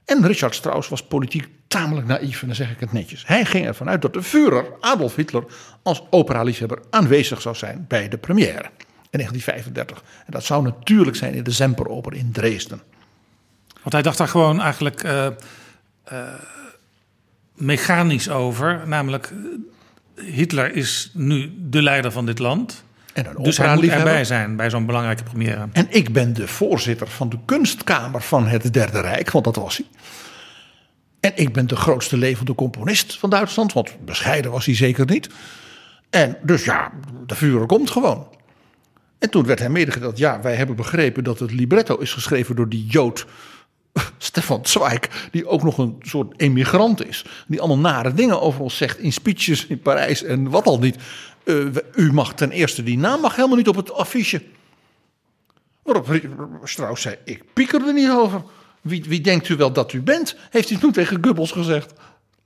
En 0.05 0.27
Richard 0.27 0.55
Strauss 0.55 0.89
was 0.89 1.03
politiek 1.03 1.47
tamelijk 1.67 2.07
naïef, 2.07 2.41
en 2.41 2.47
dan 2.47 2.55
zeg 2.55 2.71
ik 2.71 2.79
het 2.79 2.91
netjes. 2.91 3.27
Hij 3.27 3.45
ging 3.45 3.65
ervan 3.65 3.89
uit 3.89 4.01
dat 4.01 4.13
de 4.13 4.23
Führer, 4.23 4.65
Adolf 4.79 5.15
Hitler, 5.15 5.43
als 5.83 6.03
operaliefhebber 6.09 6.81
aanwezig 6.89 7.41
zou 7.41 7.55
zijn 7.55 7.85
bij 7.87 8.09
de 8.09 8.17
première 8.17 8.69
in 9.09 9.19
1935. 9.19 10.03
En 10.25 10.31
dat 10.31 10.43
zou 10.43 10.63
natuurlijk 10.63 11.17
zijn 11.17 11.33
in 11.33 11.43
de 11.43 11.51
Semperoper 11.51 12.13
in 12.13 12.31
Dresden. 12.31 12.81
Want 13.81 13.93
hij 13.93 14.01
dacht 14.01 14.17
daar 14.17 14.27
gewoon 14.27 14.61
eigenlijk 14.61 15.03
uh, 15.03 15.27
uh, 16.11 16.19
mechanisch 17.55 18.29
over. 18.29 18.81
Namelijk, 18.85 19.33
Hitler 20.15 20.75
is 20.75 21.11
nu 21.13 21.53
de 21.57 21.81
leider 21.81 22.11
van 22.11 22.25
dit 22.25 22.39
land. 22.39 22.83
En 23.13 23.25
een 23.25 23.43
dus 23.43 23.57
hij 23.57 23.75
moet 23.75 23.87
erbij 23.87 24.25
zijn 24.25 24.55
bij 24.55 24.69
zo'n 24.69 24.85
belangrijke 24.85 25.23
première. 25.23 25.67
En 25.71 25.87
ik 25.89 26.13
ben 26.13 26.33
de 26.33 26.47
voorzitter 26.47 27.07
van 27.07 27.29
de 27.29 27.37
kunstkamer 27.45 28.21
van 28.21 28.47
het 28.47 28.73
Derde 28.73 29.01
Rijk, 29.01 29.31
want 29.31 29.45
dat 29.45 29.55
was 29.55 29.77
hij. 29.77 29.85
En 31.19 31.31
ik 31.35 31.53
ben 31.53 31.67
de 31.67 31.75
grootste 31.75 32.17
levende 32.17 32.55
componist 32.55 33.19
van 33.19 33.29
Duitsland, 33.29 33.73
want 33.73 34.05
bescheiden 34.05 34.51
was 34.51 34.65
hij 34.65 34.75
zeker 34.75 35.05
niet. 35.05 35.29
En 36.09 36.37
dus 36.43 36.63
ja, 36.63 36.91
de 37.25 37.35
vuur 37.35 37.65
komt 37.65 37.89
gewoon. 37.89 38.27
En 39.19 39.29
toen 39.29 39.45
werd 39.45 39.59
hij 39.59 39.69
medegedeeld, 39.69 40.17
ja, 40.17 40.41
wij 40.41 40.55
hebben 40.55 40.75
begrepen 40.75 41.23
dat 41.23 41.39
het 41.39 41.51
libretto 41.51 41.97
is 41.97 42.13
geschreven 42.13 42.55
door 42.55 42.69
die 42.69 42.85
Jood 42.85 43.25
Stefan 44.17 44.65
Zweig, 44.65 45.29
die 45.31 45.47
ook 45.47 45.63
nog 45.63 45.77
een 45.77 45.95
soort 46.01 46.33
emigrant 46.37 47.05
is. 47.05 47.25
Die 47.47 47.59
allemaal 47.59 47.91
nare 47.91 48.13
dingen 48.13 48.41
over 48.41 48.61
ons 48.61 48.77
zegt 48.77 48.99
in 48.99 49.13
speeches 49.13 49.65
in 49.65 49.79
Parijs 49.79 50.23
en 50.23 50.49
wat 50.49 50.65
al 50.65 50.79
niet. 50.79 50.95
Uh, 51.43 51.65
u 51.95 52.13
mag 52.13 52.33
ten 52.33 52.51
eerste, 52.51 52.83
die 52.83 52.97
naam 52.97 53.21
mag 53.21 53.35
helemaal 53.35 53.57
niet 53.57 53.67
op 53.67 53.75
het 53.75 53.91
affiche. 53.91 54.41
Waarop 55.83 56.19
Strauss 56.63 57.01
zei, 57.01 57.15
ik 57.23 57.43
pieker 57.53 57.87
er 57.87 57.93
niet 57.93 58.09
over. 58.09 58.43
Wie, 58.81 59.03
wie 59.07 59.21
denkt 59.21 59.49
u 59.49 59.55
wel 59.55 59.71
dat 59.71 59.93
u 59.93 60.01
bent? 60.01 60.35
Heeft 60.49 60.69
hij 60.69 60.77
toen 60.77 60.91
tegen 60.91 61.23
Goebbels 61.23 61.51
gezegd. 61.51 61.93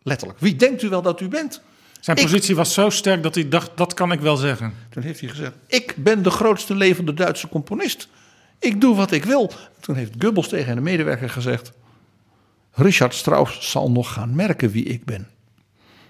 Letterlijk, 0.03 0.39
wie 0.39 0.55
denkt 0.55 0.81
u 0.81 0.89
wel 0.89 1.01
dat 1.01 1.21
u 1.21 1.27
bent? 1.27 1.61
Zijn 1.99 2.17
positie 2.17 2.49
ik, 2.49 2.55
was 2.55 2.73
zo 2.73 2.89
sterk 2.89 3.23
dat 3.23 3.35
hij 3.35 3.49
dacht, 3.49 3.71
dat 3.75 3.93
kan 3.93 4.11
ik 4.11 4.19
wel 4.19 4.35
zeggen. 4.35 4.73
Toen 4.89 5.03
heeft 5.03 5.19
hij 5.19 5.29
gezegd, 5.29 5.53
ik 5.67 5.93
ben 5.97 6.23
de 6.23 6.29
grootste 6.29 6.75
levende 6.75 7.13
Duitse 7.13 7.49
componist. 7.49 8.07
Ik 8.59 8.81
doe 8.81 8.95
wat 8.95 9.11
ik 9.11 9.25
wil. 9.25 9.51
Toen 9.79 9.95
heeft 9.95 10.11
Goebbels 10.19 10.47
tegen 10.49 10.77
een 10.77 10.83
medewerker 10.83 11.29
gezegd... 11.29 11.71
Richard 12.71 13.13
Strauss 13.15 13.71
zal 13.71 13.91
nog 13.91 14.13
gaan 14.13 14.35
merken 14.35 14.69
wie 14.71 14.83
ik 14.83 15.05
ben. 15.05 15.27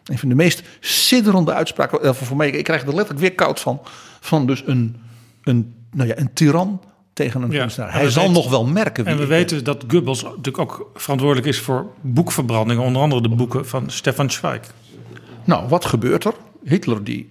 Een 0.06 0.18
van 0.18 0.30
de 0.30 0.36
meest 0.36 0.64
sidderende 0.80 1.54
uitspraken. 1.54 2.16
Voor 2.16 2.38
mij, 2.38 2.50
ik 2.50 2.64
krijg 2.64 2.82
er 2.82 2.88
letterlijk 2.88 3.20
weer 3.20 3.36
koud 3.36 3.60
van. 3.60 3.82
Van 4.20 4.48
dus 4.48 4.64
een, 4.68 4.96
een, 5.44 5.76
nou 5.92 6.08
ja, 6.08 6.18
een 6.18 6.34
tiran 6.34 6.82
tegen 7.14 7.42
een 7.42 7.52
Ja, 7.52 7.68
Hij 7.76 8.10
zal 8.10 8.22
weten- 8.22 8.34
nog 8.34 8.50
wel 8.50 8.66
merken 8.66 9.04
wie 9.04 9.14
En 9.14 9.20
we 9.20 9.26
ben. 9.28 9.38
weten 9.38 9.64
dat 9.64 9.84
Goebbels 9.88 10.24
natuurlijk 10.24 10.58
ook 10.60 10.92
verantwoordelijk 10.94 11.48
is 11.48 11.60
voor 11.60 11.94
boekverbrandingen. 12.02 12.84
Onder 12.84 13.02
andere 13.02 13.22
de 13.22 13.30
boeken 13.30 13.68
van 13.68 13.90
Stefan 13.90 14.32
Zweig. 14.32 14.74
Nou, 15.44 15.68
wat 15.68 15.86
gebeurt 15.86 16.26
er? 16.26 16.34
Hitler 16.64 17.04
die 17.04 17.30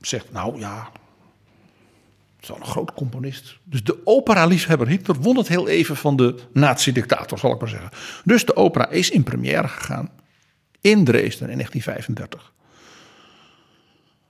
zegt, 0.00 0.32
nou 0.32 0.58
ja, 0.58 0.88
een 2.48 2.64
groot 2.64 2.94
componist. 2.94 3.58
Dus 3.64 3.84
de 3.84 3.98
opera-liefhebber 4.04 4.88
Hitler 4.88 5.16
won 5.20 5.36
het 5.36 5.48
heel 5.48 5.68
even 5.68 5.96
van 5.96 6.16
de 6.16 6.34
nazi-dictator, 6.52 7.38
zal 7.38 7.52
ik 7.52 7.60
maar 7.60 7.68
zeggen. 7.68 7.90
Dus 8.24 8.44
de 8.44 8.56
opera 8.56 8.88
is 8.88 9.10
in 9.10 9.22
première 9.22 9.68
gegaan 9.68 10.10
in 10.80 11.04
Dresden 11.04 11.50
in 11.50 11.56
1935. 11.56 12.52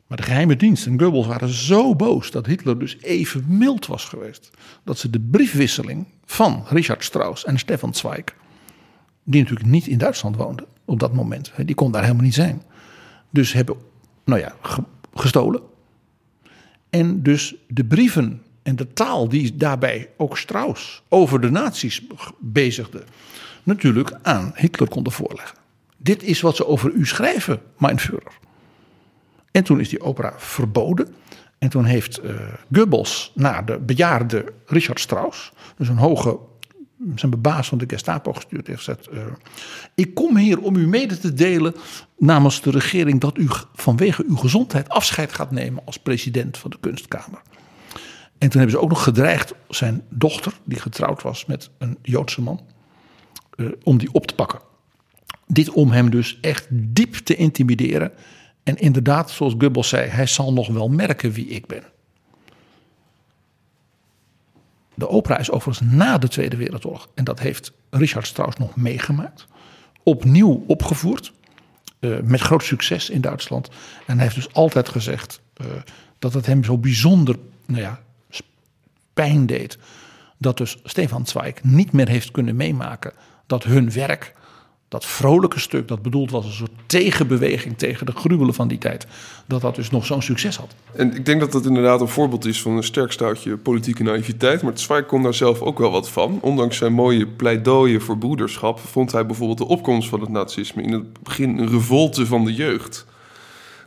Maar 0.07 0.17
de 0.17 0.23
geheime 0.23 0.57
dienst 0.57 0.87
en 0.87 1.01
Goebbels 1.01 1.27
waren 1.27 1.49
zo 1.49 1.97
boos 1.97 2.31
dat 2.31 2.47
Hitler 2.47 2.79
dus 2.79 2.97
even 3.01 3.45
mild 3.49 3.87
was 3.87 4.05
geweest. 4.05 4.51
Dat 4.85 4.99
ze 4.99 5.11
de 5.11 5.21
briefwisseling 5.21 6.07
van 6.25 6.65
Richard 6.69 7.05
Strauss 7.05 7.45
en 7.45 7.59
Stefan 7.59 7.95
Zweig, 7.95 8.25
die 9.25 9.41
natuurlijk 9.41 9.69
niet 9.69 9.87
in 9.87 9.99
Duitsland 9.99 10.37
woonden 10.37 10.67
op 10.85 11.01
dat 11.01 11.13
moment, 11.13 11.53
die 11.57 11.75
kon 11.75 11.93
daar 11.93 12.03
helemaal 12.03 12.25
niet 12.25 12.35
zijn. 12.35 12.63
Dus 13.31 13.53
hebben, 13.53 13.77
nou 14.25 14.41
ja, 14.41 14.55
gestolen. 15.15 15.63
En 16.95 17.23
dus 17.23 17.55
de 17.69 17.85
brieven 17.85 18.43
en 18.63 18.77
de 18.77 18.93
taal 18.93 19.29
die 19.29 19.57
daarbij 19.57 20.11
ook 20.17 20.39
Strauss 20.39 21.03
over 21.09 21.41
de 21.41 21.51
nazi's 21.51 22.03
bezigde, 22.39 23.03
natuurlijk 23.63 24.19
aan 24.23 24.53
Hitler 24.55 24.89
konden 24.89 25.13
voorleggen. 25.13 25.59
Dit 25.97 26.23
is 26.23 26.41
wat 26.41 26.57
ze 26.57 26.67
over 26.67 26.91
u 26.93 27.07
schrijven, 27.07 27.61
mijn 27.79 27.99
Führer. 27.99 28.33
En 29.51 29.65
toen 29.65 29.81
is 29.81 29.89
die 29.89 30.01
opera 30.01 30.35
verboden. 30.37 31.15
En 31.59 31.69
toen 31.69 31.85
heeft 31.85 32.25
uh, 32.25 32.31
Goebbels 32.73 33.33
naar 33.35 33.65
de 33.65 33.79
bejaarde 33.79 34.53
Richard 34.67 35.01
Strauss, 35.01 35.53
dus 35.77 35.89
een 35.89 35.97
hoge 35.97 36.39
zijn 37.15 37.41
baas 37.41 37.69
van 37.69 37.79
de 37.79 37.85
Gestapo 37.89 38.33
gestuurd 38.33 38.67
heeft 38.67 38.79
gezegd: 38.79 39.09
uh, 39.13 39.23
Ik 39.95 40.15
kom 40.15 40.37
hier 40.37 40.61
om 40.61 40.77
u 40.77 40.87
mede 40.87 41.19
te 41.19 41.33
delen 41.33 41.75
namens 42.19 42.61
de 42.61 42.71
regering 42.71 43.21
dat 43.21 43.39
u 43.39 43.49
vanwege 43.75 44.25
uw 44.27 44.37
gezondheid 44.37 44.89
afscheid 44.89 45.33
gaat 45.33 45.51
nemen 45.51 45.83
als 45.85 45.99
president 45.99 46.59
van 46.59 46.71
de 46.71 46.77
kunstkamer. 46.81 47.43
En 48.39 48.51
toen 48.51 48.61
hebben 48.61 48.71
ze 48.71 48.85
ook 48.85 48.89
nog 48.89 49.03
gedreigd 49.03 49.55
zijn 49.69 50.03
dochter, 50.09 50.53
die 50.65 50.81
getrouwd 50.81 51.23
was 51.23 51.47
met 51.47 51.71
een 51.79 51.99
Joodse 52.03 52.43
man, 52.43 52.61
uh, 53.57 53.69
om 53.83 53.99
die 53.99 54.13
op 54.13 54.27
te 54.27 54.35
pakken. 54.35 54.61
Dit 55.47 55.71
om 55.71 55.91
hem 55.91 56.11
dus 56.11 56.39
echt 56.41 56.67
diep 56.71 57.15
te 57.15 57.37
intimideren. 57.37 58.13
En 58.63 58.77
inderdaad, 58.77 59.31
zoals 59.31 59.55
Goebbels 59.59 59.89
zei, 59.89 60.09
hij 60.09 60.27
zal 60.27 60.53
nog 60.53 60.69
wel 60.69 60.89
merken 60.89 61.33
wie 61.33 61.47
ik 61.47 61.67
ben. 61.67 61.83
De 64.95 65.09
opera 65.09 65.39
is 65.39 65.51
overigens 65.51 65.91
na 65.93 66.19
de 66.19 66.29
Tweede 66.29 66.57
Wereldoorlog, 66.57 67.09
en 67.15 67.25
dat 67.25 67.41
heeft 67.41 67.73
Richard 67.91 68.27
Strauss 68.27 68.57
nog 68.57 68.77
meegemaakt, 68.77 69.47
opnieuw 70.03 70.65
opgevoerd. 70.67 71.33
Uh, 72.01 72.21
met 72.21 72.41
groot 72.41 72.63
succes 72.63 73.11
in 73.11 73.21
Duitsland. 73.21 73.69
En 74.07 74.15
hij 74.15 74.23
heeft 74.23 74.35
dus 74.35 74.53
altijd 74.53 74.89
gezegd 74.89 75.41
uh, 75.57 75.67
dat 76.19 76.35
het 76.35 76.47
hem 76.47 76.65
zo 76.65 76.79
bijzonder 76.79 77.37
nou 77.67 77.81
ja, 77.81 78.01
pijn 79.15 79.47
deed. 79.47 79.79
Dat 80.39 80.57
dus 80.57 80.77
Stefan 80.85 81.27
Zweig 81.27 81.63
niet 81.63 81.93
meer 81.93 82.09
heeft 82.09 82.31
kunnen 82.31 82.57
meemaken 82.57 83.13
dat 83.47 83.65
hun 83.65 83.93
werk 83.93 84.35
dat 84.95 85.05
vrolijke 85.05 85.61
stuk, 85.61 85.89
dat 85.89 86.03
bedoeld 86.03 86.31
was 86.31 86.45
een 86.45 86.53
soort 86.53 86.71
tegenbeweging 86.87 87.79
tegen 87.79 88.07
de 88.07 88.13
gruwelen 88.13 88.55
van 88.55 88.69
die 88.69 88.79
tijd, 88.79 89.07
dat 89.47 89.61
dat 89.61 89.75
dus 89.75 89.91
nog 89.91 90.07
zo'n 90.07 90.23
succes 90.23 90.57
had. 90.57 90.75
En 90.93 91.15
ik 91.15 91.27
denk 91.27 91.41
dat 91.41 91.53
dat 91.53 91.67
inderdaad 91.67 92.01
een 92.01 92.09
voorbeeld 92.09 92.45
is 92.45 92.63
van 92.63 92.73
een 92.73 92.83
sterk 92.83 93.13
stoutje 93.13 93.57
politieke 93.57 94.03
naïviteit. 94.03 94.63
Maar 94.63 94.73
Zweig 94.75 95.07
kon 95.07 95.23
daar 95.23 95.35
zelf 95.35 95.61
ook 95.61 95.79
wel 95.79 95.91
wat 95.91 96.11
van. 96.11 96.39
Ondanks 96.41 96.77
zijn 96.77 96.93
mooie 96.93 97.27
pleidooien 97.27 98.01
voor 98.01 98.19
broederschap, 98.19 98.79
vond 98.79 99.13
hij 99.13 99.27
bijvoorbeeld 99.27 99.59
de 99.59 99.67
opkomst 99.69 100.09
van 100.09 100.21
het 100.21 100.29
nazisme 100.29 100.83
in 100.83 100.93
het 100.93 101.23
begin 101.23 101.59
een 101.59 101.69
revolte 101.69 102.27
van 102.27 102.45
de 102.45 102.55
jeugd. 102.55 103.07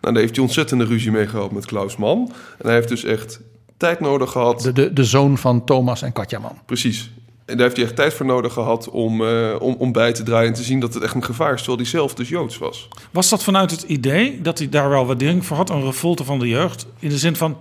Nou, 0.01 0.14
daar 0.14 0.22
heeft 0.22 0.36
hij 0.36 0.45
ontzettende 0.45 0.86
ruzie 0.86 1.12
mee 1.12 1.28
gehad 1.28 1.51
met 1.51 1.66
Klaus 1.66 1.97
Mann. 1.97 2.32
En 2.58 2.66
hij 2.66 2.74
heeft 2.74 2.89
dus 2.89 3.03
echt 3.03 3.39
tijd 3.78 3.99
nodig 3.99 4.32
gehad. 4.32 4.62
De, 4.62 4.74
de, 4.74 4.93
de 4.93 5.03
zoon 5.03 5.38
van 5.38 5.66
Thomas 5.66 6.01
en 6.01 6.12
Katja 6.12 6.39
Mann. 6.39 6.55
Precies. 6.66 7.12
En 7.48 7.56
daar 7.58 7.66
heeft 7.66 7.76
hij 7.76 7.86
echt 7.86 7.95
tijd 7.95 8.14
voor 8.14 8.26
nodig 8.26 8.54
gehad 8.54 8.89
om, 8.89 9.22
uh, 9.22 9.56
om, 9.60 9.76
om 9.78 9.91
bij 9.91 10.12
te 10.14 10.24
draaien 10.24 10.48
en 10.48 10.54
te 10.54 10.64
zien 10.64 10.80
dat 10.80 10.93
het 10.93 11.04
echt 11.04 11.16
een 11.16 11.24
gevaar 11.24 11.54
is, 11.54 11.58
terwijl 11.58 11.78
hij 11.78 11.88
zelf 11.88 12.14
dus 12.14 12.30
Joods 12.30 12.58
was. 12.58 12.88
Was 13.12 13.30
dat 13.30 13.43
vanuit 13.43 13.72
het 13.72 13.82
idee 13.82 14.41
dat 14.41 14.58
hij 14.58 14.70
daar 14.70 14.89
wel 14.89 15.06
waardering 15.06 15.45
voor 15.45 15.58
had, 15.58 15.70
een 15.70 15.84
revolte 15.84 16.24
van 16.24 16.39
de 16.39 16.48
jeugd? 16.48 16.86
In 17.00 17.10
de 17.10 17.18
zin 17.18 17.36
van, 17.36 17.58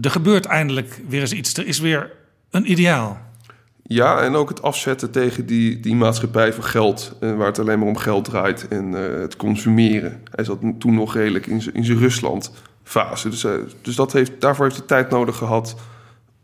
er 0.00 0.10
gebeurt 0.10 0.44
eindelijk 0.44 1.02
weer 1.08 1.20
eens 1.20 1.32
iets, 1.32 1.54
er 1.54 1.66
is 1.66 1.78
weer 1.78 2.12
een 2.50 2.70
ideaal. 2.70 3.18
Ja, 3.82 4.20
en 4.20 4.34
ook 4.34 4.48
het 4.48 4.62
afzetten 4.62 5.10
tegen 5.10 5.46
die, 5.46 5.80
die 5.80 5.94
maatschappij 5.94 6.52
van 6.52 6.64
geld, 6.64 7.16
uh, 7.20 7.36
waar 7.36 7.46
het 7.46 7.58
alleen 7.58 7.78
maar 7.78 7.88
om 7.88 7.96
geld 7.96 8.24
draait 8.24 8.68
en 8.68 8.92
uh, 8.92 9.20
het 9.20 9.36
consumeren. 9.36 10.22
Hij 10.30 10.44
zat 10.44 10.58
toen 10.78 10.94
nog 10.94 11.14
redelijk 11.14 11.46
in 11.46 11.84
zijn 11.84 11.98
Rusland-fase. 11.98 13.28
Dus, 13.28 13.46
dus 13.82 13.94
dat 13.96 14.12
heeft, 14.12 14.40
daarvoor 14.40 14.64
heeft 14.64 14.76
hij 14.76 14.86
tijd 14.86 15.10
nodig 15.10 15.36
gehad 15.36 15.76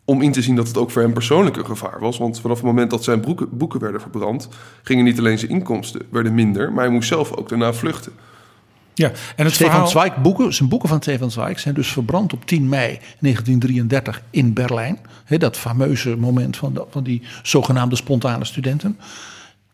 om 0.04 0.22
in 0.22 0.32
te 0.32 0.42
zien 0.42 0.56
dat 0.56 0.68
het 0.68 0.76
ook 0.76 0.90
voor 0.90 1.02
hem 1.02 1.12
persoonlijk 1.12 1.56
een 1.56 1.66
gevaar 1.66 2.00
was. 2.00 2.18
Want 2.18 2.40
vanaf 2.40 2.56
het 2.56 2.66
moment 2.66 2.90
dat 2.90 3.04
zijn 3.04 3.20
boeken, 3.20 3.48
boeken 3.56 3.80
werden 3.80 4.00
verbrand, 4.00 4.48
gingen 4.82 5.04
niet 5.04 5.18
alleen 5.18 5.38
zijn 5.38 5.50
inkomsten 5.50 6.02
werden 6.10 6.34
minder, 6.34 6.72
maar 6.72 6.84
hij 6.84 6.92
moest 6.92 7.08
zelf 7.08 7.32
ook 7.32 7.48
daarna 7.48 7.72
vluchten. 7.72 8.12
Ja, 8.94 9.12
en 9.36 9.44
het 9.44 9.54
Stefan 9.54 9.70
verhaal... 9.70 9.88
Zweig 9.88 10.16
boeken, 10.16 10.54
zijn 10.54 10.68
boeken 10.68 10.88
van 10.88 11.00
Stefan 11.00 11.30
Zweig 11.30 11.60
zijn 11.60 11.74
dus 11.74 11.92
verbrand 11.92 12.32
op 12.32 12.46
10 12.46 12.68
mei 12.68 12.98
1933 13.18 14.22
in 14.30 14.52
Berlijn. 14.52 14.98
He, 15.24 15.38
dat 15.38 15.56
fameuze 15.56 16.16
moment 16.16 16.56
van, 16.56 16.84
van 16.90 17.04
die 17.04 17.22
zogenaamde 17.42 17.96
spontane 17.96 18.44
studenten. 18.44 18.98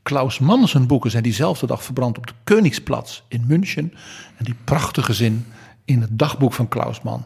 Klaus 0.03 0.39
Mann 0.39 0.69
zijn 0.69 0.87
boeken 0.87 1.11
zijn 1.11 1.23
diezelfde 1.23 1.67
dag 1.67 1.85
verbrand 1.85 2.19
op 2.19 2.27
de 2.27 2.33
Koningsplatz 2.45 3.23
in 3.29 3.45
München. 3.47 3.93
En 4.37 4.45
die 4.45 4.57
prachtige 4.65 5.13
zin 5.13 5.47
in 5.85 6.01
het 6.01 6.19
dagboek 6.19 6.53
van 6.53 6.69
Klaus 6.69 7.03
Mann. 7.03 7.25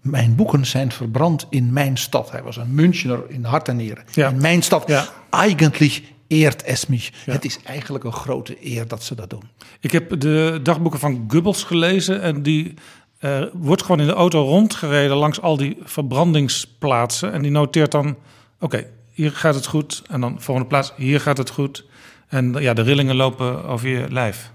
Mijn 0.00 0.34
boeken 0.34 0.66
zijn 0.66 0.92
verbrand 0.92 1.46
in 1.50 1.72
mijn 1.72 1.96
stad. 1.96 2.30
Hij 2.30 2.42
was 2.42 2.56
een 2.56 2.74
Münchner 2.74 3.22
in 3.28 3.44
hart 3.44 3.68
en 3.68 3.76
nieren. 3.76 4.04
In 4.14 4.40
mijn 4.40 4.62
stad. 4.62 4.88
Ja. 4.88 5.08
Eigentlich 5.30 6.02
eert 6.26 6.64
es 6.64 6.86
mich. 6.86 7.10
Het 7.24 7.44
is 7.44 7.58
eigenlijk 7.64 8.04
een 8.04 8.12
grote 8.12 8.56
eer 8.60 8.88
dat 8.88 9.02
ze 9.02 9.14
dat 9.14 9.30
doen. 9.30 9.42
Ik 9.80 9.92
heb 9.92 10.20
de 10.20 10.60
dagboeken 10.62 11.00
van 11.00 11.24
Goebbels 11.28 11.64
gelezen. 11.64 12.22
En 12.22 12.42
die 12.42 12.74
uh, 13.20 13.42
wordt 13.52 13.82
gewoon 13.82 14.00
in 14.00 14.06
de 14.06 14.12
auto 14.12 14.44
rondgereden 14.44 15.16
langs 15.16 15.40
al 15.40 15.56
die 15.56 15.76
verbrandingsplaatsen. 15.82 17.32
En 17.32 17.42
die 17.42 17.50
noteert 17.50 17.90
dan: 17.90 18.16
oké, 18.60 18.86
hier 19.10 19.32
gaat 19.32 19.54
het 19.54 19.66
goed. 19.66 20.02
En 20.08 20.20
dan 20.20 20.40
volgende 20.40 20.68
plaats, 20.68 20.92
hier 20.96 21.20
gaat 21.20 21.38
het 21.38 21.50
goed. 21.50 21.84
En 22.28 22.52
ja, 22.52 22.74
de 22.74 22.82
rillingen 22.82 23.16
lopen 23.16 23.64
over 23.64 23.88
je 23.88 24.06
lijf. 24.10 24.52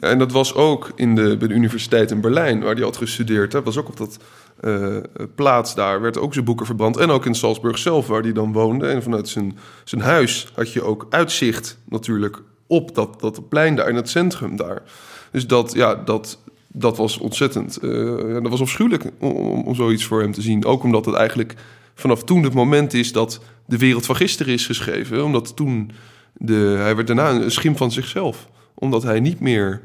en 0.00 0.18
dat 0.18 0.32
was 0.32 0.54
ook 0.54 0.92
in 0.96 1.14
de, 1.14 1.36
bij 1.36 1.48
de 1.48 1.54
universiteit 1.54 2.10
in 2.10 2.20
Berlijn, 2.20 2.62
waar 2.62 2.74
hij 2.74 2.84
had 2.84 2.96
gestudeerd. 2.96 3.50
Dat 3.50 3.64
was 3.64 3.76
ook 3.76 3.88
op 3.88 3.96
dat 3.96 4.18
uh, 4.60 4.96
plaats 5.34 5.74
daar 5.74 6.00
werd 6.00 6.18
ook 6.18 6.32
zijn 6.32 6.44
boeken 6.44 6.66
verbrand. 6.66 6.96
En 6.96 7.10
ook 7.10 7.26
in 7.26 7.34
Salzburg 7.34 7.78
zelf, 7.78 8.06
waar 8.06 8.22
hij 8.22 8.32
dan 8.32 8.52
woonde. 8.52 8.86
En 8.86 9.02
vanuit 9.02 9.28
zijn, 9.28 9.58
zijn 9.84 10.00
huis 10.00 10.48
had 10.54 10.72
je 10.72 10.82
ook 10.82 11.06
uitzicht 11.10 11.78
natuurlijk 11.88 12.42
op 12.66 12.94
dat, 12.94 13.20
dat 13.20 13.48
plein 13.48 13.76
daar 13.76 13.88
in 13.88 13.96
het 13.96 14.08
centrum 14.08 14.56
daar. 14.56 14.82
Dus 15.30 15.46
dat, 15.46 15.72
ja, 15.72 15.94
dat, 15.94 16.38
dat 16.66 16.96
was 16.96 17.18
ontzettend. 17.18 17.78
Uh, 17.82 18.32
dat 18.32 18.48
was 18.48 18.60
afschuwelijk 18.60 19.04
om, 19.20 19.30
om, 19.62 19.74
zoiets 19.74 20.04
voor 20.04 20.20
hem 20.20 20.32
te 20.32 20.42
zien. 20.42 20.64
Ook 20.64 20.82
omdat 20.82 21.04
het 21.04 21.14
eigenlijk 21.14 21.54
vanaf 21.94 22.24
toen 22.24 22.42
het 22.42 22.54
moment 22.54 22.94
is 22.94 23.12
dat 23.12 23.40
de 23.66 23.78
wereld 23.78 24.06
van 24.06 24.16
gisteren 24.16 24.52
is 24.52 24.66
geschreven. 24.66 25.24
Omdat 25.24 25.56
toen 25.56 25.90
de, 26.32 26.76
hij 26.78 26.94
werd 26.94 27.06
daarna 27.06 27.30
een 27.30 27.50
schim 27.50 27.76
van 27.76 27.92
zichzelf. 27.92 28.48
Omdat 28.74 29.02
hij 29.02 29.20
niet 29.20 29.40
meer 29.40 29.82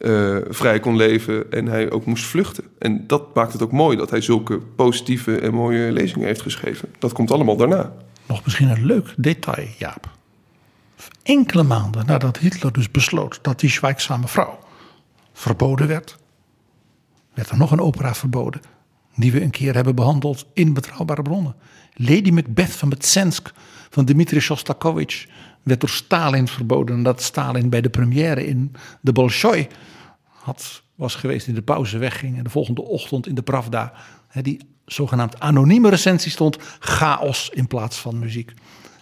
uh, 0.00 0.36
vrij 0.48 0.80
kon 0.80 0.96
leven 0.96 1.52
en 1.52 1.66
hij 1.66 1.90
ook 1.90 2.04
moest 2.04 2.24
vluchten. 2.24 2.64
En 2.78 3.06
dat 3.06 3.34
maakt 3.34 3.52
het 3.52 3.62
ook 3.62 3.72
mooi 3.72 3.96
dat 3.96 4.10
hij 4.10 4.20
zulke 4.20 4.58
positieve 4.58 5.38
en 5.38 5.54
mooie 5.54 5.92
lezingen 5.92 6.26
heeft 6.26 6.42
geschreven. 6.42 6.88
Dat 6.98 7.12
komt 7.12 7.30
allemaal 7.30 7.56
daarna. 7.56 7.92
Nog 8.26 8.44
misschien 8.44 8.68
een 8.68 8.84
leuk 8.84 9.14
detail, 9.16 9.66
Jaap. 9.78 10.08
Enkele 11.22 11.62
maanden 11.62 12.06
nadat 12.06 12.38
Hitler 12.38 12.72
dus 12.72 12.90
besloot 12.90 13.38
dat 13.42 13.60
die 13.60 13.70
zwijgzame 13.70 14.28
vrouw 14.28 14.58
verboden 15.32 15.86
werd, 15.86 16.18
werd 17.34 17.50
er 17.50 17.56
nog 17.56 17.70
een 17.70 17.80
opera 17.80 18.14
verboden. 18.14 18.60
Die 19.16 19.32
we 19.32 19.42
een 19.42 19.50
keer 19.50 19.74
hebben 19.74 19.94
behandeld 19.94 20.46
in 20.54 20.74
Betrouwbare 20.74 21.22
Bronnen. 21.22 21.54
Lady 21.94 22.30
Macbeth 22.30 22.70
van 22.70 22.88
Metsensk 22.88 23.52
van 23.90 24.04
Dmitri 24.04 24.40
Shostakovich 24.40 25.26
werd 25.62 25.80
door 25.80 25.88
Stalin 25.88 26.48
verboden. 26.48 26.96
En 26.96 27.02
dat 27.02 27.22
Stalin 27.22 27.68
bij 27.68 27.80
de 27.80 27.90
première 27.90 28.46
in 28.46 28.72
de 29.00 29.12
Bolshoi 29.12 29.68
had, 30.40 30.82
was 30.94 31.14
geweest, 31.14 31.46
in 31.46 31.54
de 31.54 31.62
pauze 31.62 31.98
wegging. 31.98 32.36
En 32.36 32.44
de 32.44 32.50
volgende 32.50 32.82
ochtend 32.82 33.26
in 33.26 33.34
de 33.34 33.42
Pravda, 33.42 33.92
die 34.42 34.60
zogenaamd 34.84 35.40
anonieme 35.40 35.88
recensie 35.88 36.30
stond, 36.30 36.56
chaos 36.78 37.50
in 37.50 37.66
plaats 37.66 37.98
van 37.98 38.18
muziek. 38.18 38.52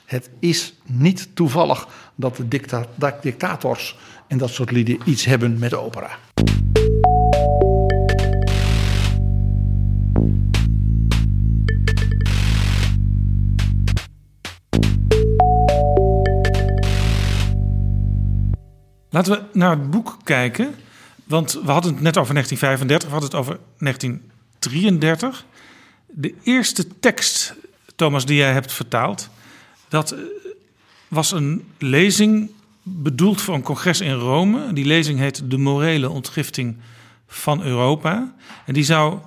Het 0.05 0.31
is 0.39 0.75
niet 0.87 1.29
toevallig 1.35 1.89
dat 2.15 2.37
de 2.37 2.49
dicta 2.49 2.87
dictators 3.21 3.97
en 4.27 4.39
dat 4.39 4.51
soort 4.51 4.71
lieden 4.71 4.99
iets 5.05 5.25
hebben 5.25 5.59
met 5.59 5.75
opera. 5.75 6.19
Laten 19.11 19.33
we 19.33 19.43
naar 19.53 19.71
het 19.71 19.91
boek 19.91 20.19
kijken. 20.25 20.75
Want 21.29 21.53
we 21.53 21.71
hadden 21.71 21.93
het 21.93 22.03
net 22.03 22.17
over 22.17 22.33
1935, 22.35 23.09
we 23.09 23.15
hadden 23.15 23.31
het 23.31 23.39
over 23.39 23.59
1933. 23.79 25.45
De 26.07 26.35
eerste 26.43 26.99
tekst, 26.99 27.55
Thomas, 27.97 28.27
die 28.27 28.37
jij 28.37 28.53
hebt 28.53 28.73
vertaald, 28.73 29.29
dat 29.89 30.11
eh, 30.11 30.19
was 31.09 31.33
een 31.33 31.73
lezing 31.79 32.51
bedoeld 32.83 33.41
voor 33.41 33.55
een 33.55 33.63
congres 33.63 34.01
in 34.01 34.13
Rome. 34.13 34.73
Die 34.73 34.85
lezing 34.85 35.19
heet 35.19 35.51
De 35.51 35.59
morele 35.59 36.11
ontgifting 36.11 36.77
van 37.27 37.63
Europa. 37.63 38.35
En 38.67 38.75
die 38.75 38.85
zou 38.85 39.19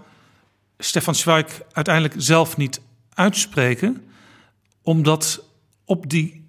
Stefan 0.78 1.16
Zweig 1.16 1.62
uiteindelijk 1.72 2.16
zelf 2.18 2.58
niet 2.58 2.82
uitspreken, 3.14 4.04
omdat 4.82 5.44
op 5.86 6.10
die 6.10 6.48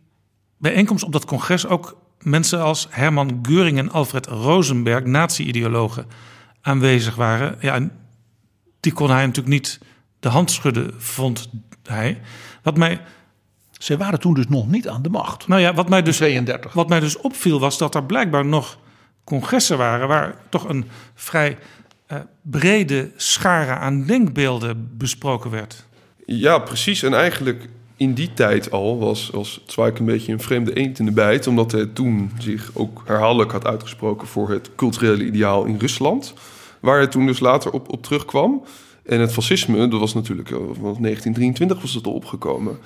bijeenkomst, 0.57 1.05
op 1.05 1.13
dat 1.13 1.25
congres, 1.25 1.67
ook 1.67 2.02
mensen 2.23 2.61
als 2.63 2.87
Herman 2.91 3.39
Geuring 3.43 3.79
en 3.79 3.91
Alfred 3.91 4.27
Rosenberg, 4.27 5.05
nazi-ideologen, 5.05 6.07
aanwezig 6.61 7.15
waren. 7.15 7.57
Ja, 7.61 7.75
en 7.75 7.93
die 8.81 8.93
kon 8.93 9.11
hij 9.11 9.27
natuurlijk 9.27 9.55
niet 9.55 9.81
de 10.21 10.29
hand 10.29 10.51
schudden, 10.51 10.95
vond 10.99 11.49
hij. 11.83 12.21
Wat 12.63 12.77
mij. 12.77 13.01
Ze 13.73 13.97
waren 13.97 14.21
toen 14.21 14.35
dus 14.35 14.49
nog 14.49 14.69
niet 14.69 14.89
aan 14.89 15.03
de 15.03 15.09
macht. 15.09 15.49
Nou 15.49 15.61
ja, 15.61 15.75
wat 15.75 15.89
mij 15.89 16.03
dus, 16.03 16.17
32. 16.17 16.73
wat 16.73 16.89
mij 16.89 17.01
dus 17.01 17.17
opviel 17.17 17.61
was 17.61 17.79
dat 17.79 17.95
er 17.95 18.05
blijkbaar 18.05 18.47
nog 18.47 18.79
congressen 19.25 19.79
waren 19.79 20.09
waar 20.09 20.35
toch 20.49 20.69
een 20.69 20.89
vrij 21.15 21.59
uh, 22.13 22.19
brede 22.43 23.11
schare 23.17 23.73
aan 23.75 24.05
denkbeelden 24.05 24.97
besproken 24.97 25.51
werd. 25.51 25.87
Ja, 26.27 26.59
precies. 26.59 27.03
En 27.03 27.15
eigenlijk 27.15 27.69
in 28.03 28.15
die 28.15 28.33
tijd 28.35 28.71
al 28.71 28.99
was, 28.99 29.31
was 29.33 29.61
Zweig 29.67 29.99
een 29.99 30.05
beetje 30.05 30.33
een 30.33 30.41
vreemde 30.41 30.77
eend 30.77 30.99
in 30.99 31.05
de 31.05 31.13
bijt, 31.13 31.47
omdat 31.47 31.73
hij 31.73 31.87
toen 31.87 32.31
zich 32.39 32.71
ook 32.75 33.03
herhaaldelijk 33.05 33.53
had 33.53 33.67
uitgesproken 33.67 34.27
voor 34.27 34.51
het 34.51 34.71
culturele 34.77 35.25
ideaal 35.25 35.65
in 35.65 35.79
Rusland, 35.79 36.35
waar 36.81 36.97
hij 36.97 37.07
toen 37.07 37.27
dus 37.27 37.41
later 37.41 37.71
op, 37.71 37.93
op 37.93 38.03
terugkwam. 38.03 38.63
En 39.05 39.21
het 39.21 39.33
fascisme, 39.33 39.89
dat 39.89 40.01
was 40.01 40.15
natuurlijk, 40.15 40.51
uh, 40.51 40.59
1923 40.59 41.81
was 41.81 41.95
het 41.95 42.07
al 42.07 42.13
opgekomen. 42.13 42.79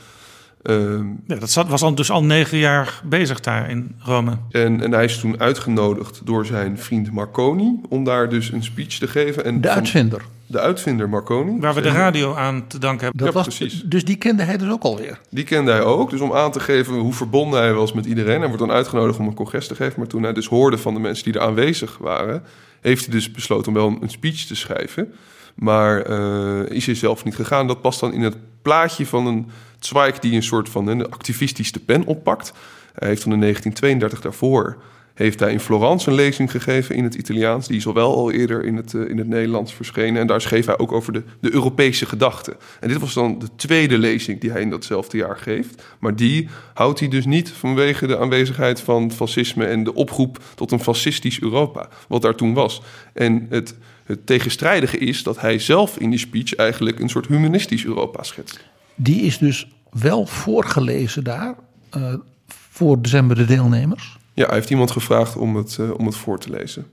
Ehm, 0.66 1.06
ja, 1.26 1.36
dat 1.36 1.50
zat, 1.50 1.68
was 1.68 1.82
al 1.82 1.94
dus 1.94 2.10
al 2.10 2.24
negen 2.24 2.58
jaar 2.58 3.00
bezig 3.04 3.40
daar 3.40 3.70
in 3.70 3.94
Rome. 3.98 4.32
En, 4.50 4.82
en 4.82 4.92
hij 4.92 5.04
is 5.04 5.18
toen 5.18 5.40
uitgenodigd 5.40 6.20
door 6.24 6.46
zijn 6.46 6.78
vriend 6.78 7.12
Marconi 7.12 7.80
om 7.88 8.04
daar 8.04 8.28
dus 8.28 8.52
een 8.52 8.62
speech 8.62 8.98
te 8.98 9.08
geven. 9.08 9.44
En 9.44 9.60
de 9.60 9.70
uitvinder. 9.70 10.22
De 10.46 10.60
uitvinder 10.60 11.08
Marconi. 11.08 11.60
Waar 11.60 11.74
we 11.74 11.80
de 11.80 11.90
radio 11.90 12.34
aan 12.34 12.66
te 12.66 12.78
danken 12.78 13.04
hebben. 13.04 13.24
Dat 13.24 13.34
was, 13.34 13.56
precies. 13.56 13.82
Dus 13.84 14.04
die 14.04 14.16
kende 14.16 14.42
hij 14.42 14.56
dus 14.56 14.70
ook 14.70 14.82
alweer? 14.82 15.20
Die 15.30 15.44
kende 15.44 15.70
hij 15.70 15.82
ook. 15.82 16.10
Dus 16.10 16.20
om 16.20 16.32
aan 16.32 16.52
te 16.52 16.60
geven 16.60 16.94
hoe 16.94 17.12
verbonden 17.12 17.60
hij 17.60 17.72
was 17.72 17.92
met 17.92 18.06
iedereen. 18.06 18.38
Hij 18.38 18.48
wordt 18.48 18.58
dan 18.58 18.70
uitgenodigd 18.70 19.18
om 19.18 19.26
een 19.26 19.34
congres 19.34 19.66
te 19.66 19.74
geven. 19.74 19.94
Maar 19.96 20.08
toen 20.08 20.22
hij 20.22 20.32
dus 20.32 20.46
hoorde 20.46 20.78
van 20.78 20.94
de 20.94 21.00
mensen 21.00 21.24
die 21.24 21.34
er 21.34 21.46
aanwezig 21.46 21.98
waren... 21.98 22.42
heeft 22.80 23.04
hij 23.04 23.14
dus 23.14 23.30
besloten 23.30 23.68
om 23.68 23.74
wel 23.74 23.98
een 24.00 24.10
speech 24.10 24.44
te 24.44 24.56
schrijven. 24.56 25.12
Maar 25.54 26.10
uh, 26.10 26.70
is 26.70 26.86
hij 26.86 26.94
zelf 26.94 27.24
niet 27.24 27.34
gegaan. 27.34 27.66
Dat 27.66 27.80
past 27.80 28.00
dan 28.00 28.12
in 28.12 28.22
het 28.22 28.36
plaatje 28.62 29.06
van 29.06 29.26
een 29.26 29.46
Zweig 29.79 30.18
die 30.18 30.35
een 30.35 30.43
soort 30.43 30.68
van 30.68 30.87
een 30.87 31.11
activistische 31.11 31.85
pen 31.85 32.05
oppakt. 32.05 32.53
Hij 32.95 33.09
heeft 33.09 33.22
van 33.22 33.33
in 33.33 33.41
1932 33.41 34.20
daarvoor 34.20 34.77
heeft 35.16 35.41
hij 35.41 35.53
in 35.53 35.61
Florence 35.61 36.09
een 36.09 36.14
lezing 36.14 36.51
gegeven 36.51 36.95
in 36.95 37.05
het 37.05 37.14
Italiaans. 37.14 37.66
Die 37.66 37.77
is 37.77 37.87
al 37.87 37.95
wel 37.95 38.14
al 38.14 38.31
eerder 38.31 38.64
in 38.64 38.77
het, 38.77 38.93
uh, 38.93 39.09
in 39.09 39.18
het 39.18 39.27
Nederlands 39.27 39.74
verschenen. 39.74 40.20
En 40.20 40.27
daar 40.27 40.41
schreef 40.41 40.66
hij 40.66 40.79
ook 40.79 40.93
over 40.93 41.12
de, 41.12 41.22
de 41.41 41.53
Europese 41.53 42.07
gedachte. 42.07 42.57
En 42.81 42.89
dit 42.89 42.99
was 42.99 43.14
dan 43.14 43.39
de 43.39 43.49
tweede 43.57 43.99
lezing 43.99 44.41
die 44.41 44.51
hij 44.51 44.61
in 44.61 44.70
datzelfde 44.70 45.16
jaar 45.16 45.37
geeft. 45.37 45.83
Maar 45.99 46.16
die 46.16 46.49
houdt 46.74 47.01
hij 47.01 47.09
dus 47.09 47.24
niet 47.24 47.51
vanwege 47.51 48.07
de 48.07 48.18
aanwezigheid 48.18 48.81
van 48.81 49.12
fascisme 49.12 49.66
en 49.66 49.85
de 49.85 49.95
oproep 49.95 50.39
tot 50.55 50.72
een 50.72 50.83
fascistisch 50.83 51.41
Europa. 51.41 51.89
Wat 52.09 52.22
daar 52.22 52.35
toen 52.35 52.55
was. 52.55 52.83
En 53.12 53.47
het, 53.51 53.74
het 54.05 54.27
tegenstrijdige 54.27 54.99
is 54.99 55.22
dat 55.22 55.41
hij 55.41 55.59
zelf 55.59 55.99
in 55.99 56.11
die 56.11 56.18
speech 56.18 56.55
eigenlijk 56.55 57.01
een 57.01 57.09
soort 57.09 57.27
humanistisch 57.27 57.85
Europa 57.85 58.22
schetst. 58.22 58.64
Die 58.97 59.20
is 59.20 59.38
dus 59.38 59.68
wel 59.90 60.26
voorgelezen 60.26 61.24
daar 61.24 61.55
uh, 61.97 62.14
voor 62.47 63.03
december 63.03 63.36
de 63.36 63.44
deelnemers. 63.44 64.18
Ja, 64.32 64.47
hij 64.47 64.55
heeft 64.55 64.70
iemand 64.70 64.90
gevraagd 64.90 65.36
om 65.36 65.57
het, 65.57 65.76
uh, 65.80 65.90
om 65.99 66.07
het 66.07 66.16
voor 66.16 66.38
te 66.38 66.51
lezen. 66.51 66.86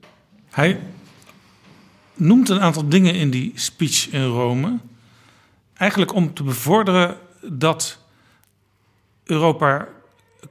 Hij 0.50 0.80
noemt 2.14 2.50
een 2.50 2.62
aantal 2.62 2.90
dingen 2.90 3.16
in 3.16 3.30
die 3.30 3.52
speech 3.56 4.10
in 4.10 4.24
Rome. 4.24 4.78
Eigenlijk 5.74 6.14
om 6.14 6.34
te 6.34 6.44
bevorderen 6.44 7.18
dat 7.42 8.00
Europa 9.24 9.88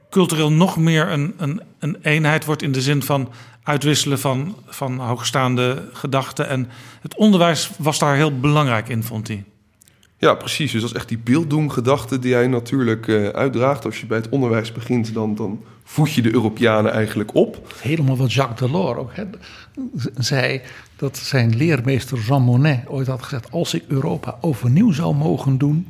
cultureel 0.09 0.51
nog 0.51 0.77
meer 0.77 1.11
een, 1.11 1.33
een, 1.37 1.61
een 1.79 1.97
eenheid 2.01 2.45
wordt 2.45 2.61
in 2.61 2.71
de 2.71 2.81
zin 2.81 3.03
van 3.03 3.31
uitwisselen 3.63 4.19
van, 4.19 4.55
van 4.65 4.99
hoogstaande 4.99 5.89
gedachten. 5.93 6.47
En 6.47 6.69
het 7.01 7.15
onderwijs 7.15 7.71
was 7.77 7.99
daar 7.99 8.15
heel 8.15 8.39
belangrijk 8.39 8.89
in, 8.89 9.03
vond 9.03 9.27
hij. 9.27 9.43
Ja, 10.23 10.33
precies. 10.33 10.71
Dus 10.71 10.81
dat 10.81 10.89
is 10.89 10.95
echt 10.95 11.07
die 11.07 11.17
beelddoengedachte 11.17 12.19
die 12.19 12.33
hij 12.33 12.47
natuurlijk 12.47 13.07
uh, 13.07 13.27
uitdraagt. 13.27 13.85
Als 13.85 13.99
je 13.99 14.05
bij 14.05 14.17
het 14.17 14.29
onderwijs 14.29 14.71
begint, 14.71 15.13
dan, 15.13 15.35
dan 15.35 15.63
voed 15.83 16.13
je 16.13 16.21
de 16.21 16.33
Europeanen 16.33 16.91
eigenlijk 16.91 17.35
op. 17.35 17.73
Helemaal 17.81 18.17
wat 18.17 18.33
Jacques 18.33 18.59
Delors 18.59 18.99
ook 18.99 19.15
hè, 19.15 19.23
zei. 20.17 20.61
Dat 20.95 21.17
zijn 21.17 21.55
leermeester 21.55 22.19
Jean 22.19 22.41
Monnet 22.41 22.87
ooit 22.87 23.07
had 23.07 23.23
gezegd... 23.23 23.51
als 23.51 23.73
ik 23.73 23.83
Europa 23.87 24.37
overnieuw 24.41 24.91
zou 24.91 25.15
mogen 25.15 25.57
doen... 25.57 25.87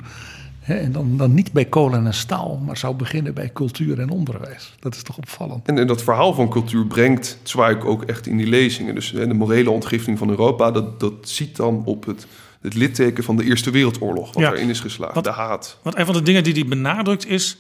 Hè, 0.59 0.75
en 0.75 0.91
dan, 0.91 1.17
dan 1.17 1.33
niet 1.33 1.51
bij 1.51 1.65
kolen 1.65 2.05
en 2.05 2.13
staal, 2.13 2.61
maar 2.65 2.77
zou 2.77 2.95
beginnen 2.95 3.33
bij 3.33 3.49
cultuur 3.53 3.99
en 3.99 4.09
onderwijs. 4.09 4.75
Dat 4.79 4.95
is 4.95 5.03
toch 5.03 5.17
opvallend. 5.17 5.67
En, 5.67 5.77
en 5.77 5.87
dat 5.87 6.03
verhaal 6.03 6.33
van 6.33 6.49
cultuur 6.49 6.85
brengt 6.85 7.37
Zweig 7.43 7.85
ook 7.85 8.03
echt 8.03 8.27
in 8.27 8.37
die 8.37 8.47
lezingen. 8.47 8.95
Dus 8.95 9.11
hè, 9.11 9.27
de 9.27 9.33
morele 9.33 9.69
ontgifting 9.69 10.17
van 10.17 10.29
Europa, 10.29 10.71
dat, 10.71 10.99
dat 10.99 11.13
ziet 11.21 11.55
dan 11.55 11.81
op 11.85 12.05
het 12.05 12.27
het 12.63 12.73
litteken 12.73 13.23
van 13.23 13.35
de 13.35 13.43
Eerste 13.43 13.71
Wereldoorlog, 13.71 14.33
wat 14.33 14.43
ja. 14.43 14.51
erin 14.51 14.69
is 14.69 14.79
geslagen, 14.79 15.15
wat, 15.15 15.23
de 15.23 15.29
haat. 15.29 15.79
Want 15.81 15.97
een 15.97 16.05
van 16.05 16.13
de 16.13 16.21
dingen 16.21 16.43
die 16.43 16.53
hij 16.53 16.65
benadrukt 16.65 17.27
is... 17.27 17.57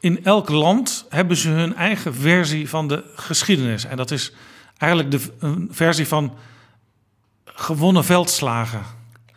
in 0.00 0.24
elk 0.24 0.48
land 0.48 1.06
hebben 1.08 1.36
ze 1.36 1.48
hun 1.48 1.74
eigen 1.74 2.14
versie 2.14 2.68
van 2.68 2.88
de 2.88 3.04
geschiedenis. 3.14 3.84
En 3.84 3.96
dat 3.96 4.10
is 4.10 4.32
eigenlijk 4.78 5.10
de 5.10 5.20
een 5.38 5.68
versie 5.70 6.06
van 6.06 6.34
gewonnen 7.44 8.04
veldslagen. 8.04 8.82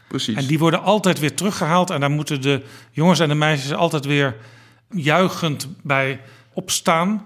Precies. 0.07 0.35
En 0.35 0.45
die 0.45 0.59
worden 0.59 0.83
altijd 0.83 1.19
weer 1.19 1.35
teruggehaald... 1.35 1.89
en 1.89 1.99
daar 1.99 2.11
moeten 2.11 2.41
de 2.41 2.63
jongens 2.91 3.19
en 3.19 3.29
de 3.29 3.35
meisjes 3.35 3.73
altijd 3.73 4.05
weer 4.05 4.35
juichend 4.89 5.67
bij 5.81 6.21
opstaan... 6.53 7.25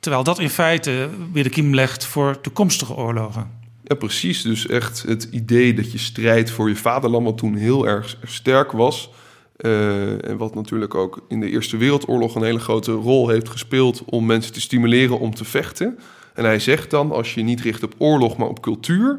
terwijl 0.00 0.24
dat 0.24 0.38
in 0.38 0.50
feite 0.50 1.10
weer 1.32 1.42
de 1.42 1.50
kiem 1.50 1.74
legt 1.74 2.04
voor 2.04 2.40
toekomstige 2.40 2.94
oorlogen. 2.94 3.62
Ja, 3.84 3.94
precies. 3.94 4.42
Dus 4.42 4.66
echt 4.66 5.02
het 5.02 5.28
idee 5.30 5.74
dat 5.74 5.92
je 5.92 5.98
strijdt 5.98 6.50
voor 6.50 6.68
je 6.68 6.76
vaderland, 6.76 7.24
wat 7.24 7.38
toen 7.38 7.54
heel 7.54 7.86
erg 7.86 8.16
sterk 8.24 8.72
was. 8.72 9.10
Uh, 9.60 10.28
en 10.28 10.36
wat 10.36 10.54
natuurlijk 10.54 10.94
ook 10.94 11.24
in 11.28 11.40
de 11.40 11.50
Eerste 11.50 11.76
Wereldoorlog 11.76 12.34
een 12.34 12.42
hele 12.42 12.58
grote 12.58 12.92
rol 12.92 13.28
heeft 13.28 13.48
gespeeld 13.48 14.02
om 14.04 14.26
mensen 14.26 14.52
te 14.52 14.60
stimuleren 14.60 15.18
om 15.18 15.34
te 15.34 15.44
vechten. 15.44 15.98
En 16.34 16.44
hij 16.44 16.58
zegt 16.58 16.90
dan, 16.90 17.12
als 17.12 17.34
je 17.34 17.42
niet 17.42 17.60
richt 17.60 17.82
op 17.82 17.94
oorlog, 17.98 18.36
maar 18.36 18.48
op 18.48 18.62
cultuur, 18.62 19.18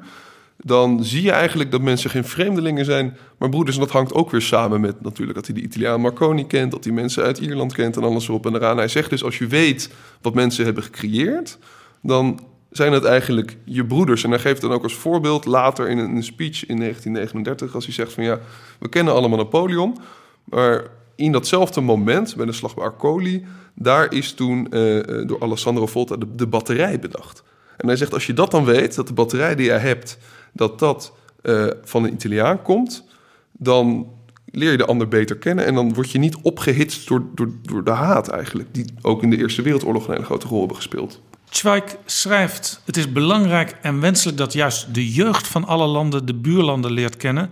dan 0.57 1.03
zie 1.03 1.21
je 1.21 1.31
eigenlijk 1.31 1.71
dat 1.71 1.81
mensen 1.81 2.09
geen 2.09 2.25
vreemdelingen 2.25 2.85
zijn, 2.85 3.17
maar 3.37 3.49
broeders. 3.49 3.75
En 3.75 3.81
dat 3.81 3.91
hangt 3.91 4.13
ook 4.13 4.31
weer 4.31 4.41
samen 4.41 4.81
met 4.81 5.01
natuurlijk 5.01 5.37
dat 5.37 5.45
hij 5.45 5.55
de 5.55 5.61
Italiaan 5.61 6.01
Marconi 6.01 6.47
kent, 6.47 6.71
dat 6.71 6.83
hij 6.83 6.93
mensen 6.93 7.23
uit 7.23 7.37
Ierland 7.37 7.73
kent 7.73 7.97
en 7.97 8.03
alles 8.03 8.27
erop 8.27 8.45
en 8.45 8.55
eraan. 8.55 8.77
Hij 8.77 8.87
zegt 8.87 9.09
dus, 9.09 9.23
als 9.23 9.37
je 9.37 9.47
weet 9.47 9.89
wat 10.21 10.33
mensen 10.33 10.65
hebben 10.65 10.83
gecreëerd, 10.83 11.57
dan 12.01 12.39
zijn 12.75 12.93
het 12.93 13.03
eigenlijk 13.03 13.57
je 13.63 13.85
broeders. 13.85 14.23
En 14.23 14.29
hij 14.29 14.39
geeft 14.39 14.61
dan 14.61 14.71
ook 14.71 14.83
als 14.83 14.95
voorbeeld 14.95 15.45
later 15.45 15.89
in 15.89 15.97
een 15.97 16.23
speech 16.23 16.65
in 16.65 16.77
1939... 16.77 17.75
als 17.75 17.85
hij 17.85 17.93
zegt 17.93 18.13
van 18.13 18.23
ja, 18.23 18.39
we 18.79 18.89
kennen 18.89 19.13
allemaal 19.13 19.37
Napoleon... 19.37 19.97
maar 20.43 20.83
in 21.15 21.31
datzelfde 21.31 21.81
moment, 21.81 22.35
bij 22.35 22.45
de 22.45 22.51
slag 22.51 22.75
bij 22.75 22.83
Arcoli... 22.83 23.45
daar 23.73 24.13
is 24.13 24.33
toen 24.33 24.67
uh, 24.69 25.03
door 25.27 25.41
Alessandro 25.41 25.85
Volta 25.85 26.15
de, 26.35 26.47
batterij 26.47 26.99
bedacht. 26.99 27.43
En 27.77 27.87
hij 27.87 27.95
zegt, 27.95 28.13
als 28.13 28.25
je 28.25 28.33
dat 28.33 28.51
dan 28.51 28.65
weet, 28.65 28.95
dat 28.95 29.07
de 29.07 29.13
batterij 29.13 29.55
die 29.55 29.65
je 29.65 29.71
hebt... 29.71 30.17
dat 30.53 30.79
dat 30.79 31.13
uh, 31.43 31.67
van 31.83 32.03
een 32.03 32.13
Italiaan 32.13 32.61
komt... 32.61 33.03
dan 33.51 34.07
leer 34.45 34.71
je 34.71 34.77
de 34.77 34.85
ander 34.85 35.07
beter 35.07 35.37
kennen... 35.37 35.65
en 35.65 35.75
dan 35.75 35.93
word 35.93 36.11
je 36.11 36.19
niet 36.19 36.37
opgehitst 36.41 37.07
door, 37.07 37.25
door, 37.35 37.49
door 37.61 37.83
de 37.83 37.91
haat 37.91 38.27
eigenlijk... 38.27 38.69
die 38.71 38.85
ook 39.01 39.23
in 39.23 39.29
de 39.29 39.37
Eerste 39.37 39.61
Wereldoorlog 39.61 40.07
een 40.07 40.13
hele 40.13 40.25
grote 40.25 40.47
rol 40.47 40.59
hebben 40.59 40.77
gespeeld. 40.77 41.21
Zweig 41.49 41.83
schrijft: 42.05 42.81
Het 42.85 42.97
is 42.97 43.11
belangrijk 43.11 43.77
en 43.81 43.99
wenselijk 43.99 44.37
dat 44.37 44.53
juist 44.53 44.93
de 44.93 45.11
jeugd 45.11 45.47
van 45.47 45.65
alle 45.65 45.85
landen 45.87 46.25
de 46.25 46.33
buurlanden 46.33 46.91
leert 46.91 47.17
kennen, 47.17 47.51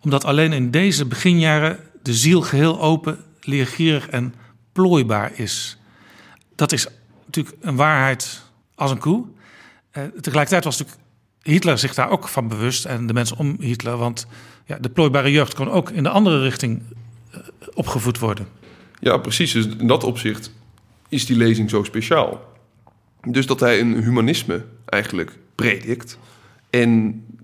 omdat 0.00 0.24
alleen 0.24 0.52
in 0.52 0.70
deze 0.70 1.06
beginjaren 1.06 1.78
de 2.02 2.14
ziel 2.14 2.40
geheel 2.40 2.80
open, 2.80 3.18
leergierig 3.40 4.08
en 4.08 4.34
plooibaar 4.72 5.32
is. 5.34 5.76
Dat 6.54 6.72
is 6.72 6.86
natuurlijk 7.24 7.56
een 7.60 7.76
waarheid 7.76 8.42
als 8.74 8.90
een 8.90 8.98
koe. 8.98 9.24
Eh, 9.90 10.02
tegelijkertijd 10.04 10.64
was 10.64 10.78
natuurlijk 10.78 11.04
Hitler 11.42 11.78
zich 11.78 11.94
daar 11.94 12.10
ook 12.10 12.28
van 12.28 12.48
bewust 12.48 12.84
en 12.84 13.06
de 13.06 13.12
mensen 13.12 13.36
om 13.36 13.56
Hitler, 13.60 13.96
want 13.96 14.26
ja, 14.66 14.78
de 14.78 14.88
plooibare 14.88 15.30
jeugd 15.30 15.54
kon 15.54 15.70
ook 15.70 15.90
in 15.90 16.02
de 16.02 16.08
andere 16.08 16.40
richting 16.40 16.82
uh, 17.34 17.40
opgevoed 17.74 18.18
worden. 18.18 18.48
Ja, 19.00 19.16
precies. 19.16 19.52
Dus 19.52 19.66
in 19.66 19.86
dat 19.86 20.04
opzicht 20.04 20.52
is 21.08 21.26
die 21.26 21.36
lezing 21.36 21.70
zo 21.70 21.82
speciaal. 21.82 22.53
Dus 23.26 23.46
dat 23.46 23.60
hij 23.60 23.80
een 23.80 24.02
humanisme 24.02 24.62
eigenlijk 24.84 25.38
predikt. 25.54 26.18
En 26.70 26.90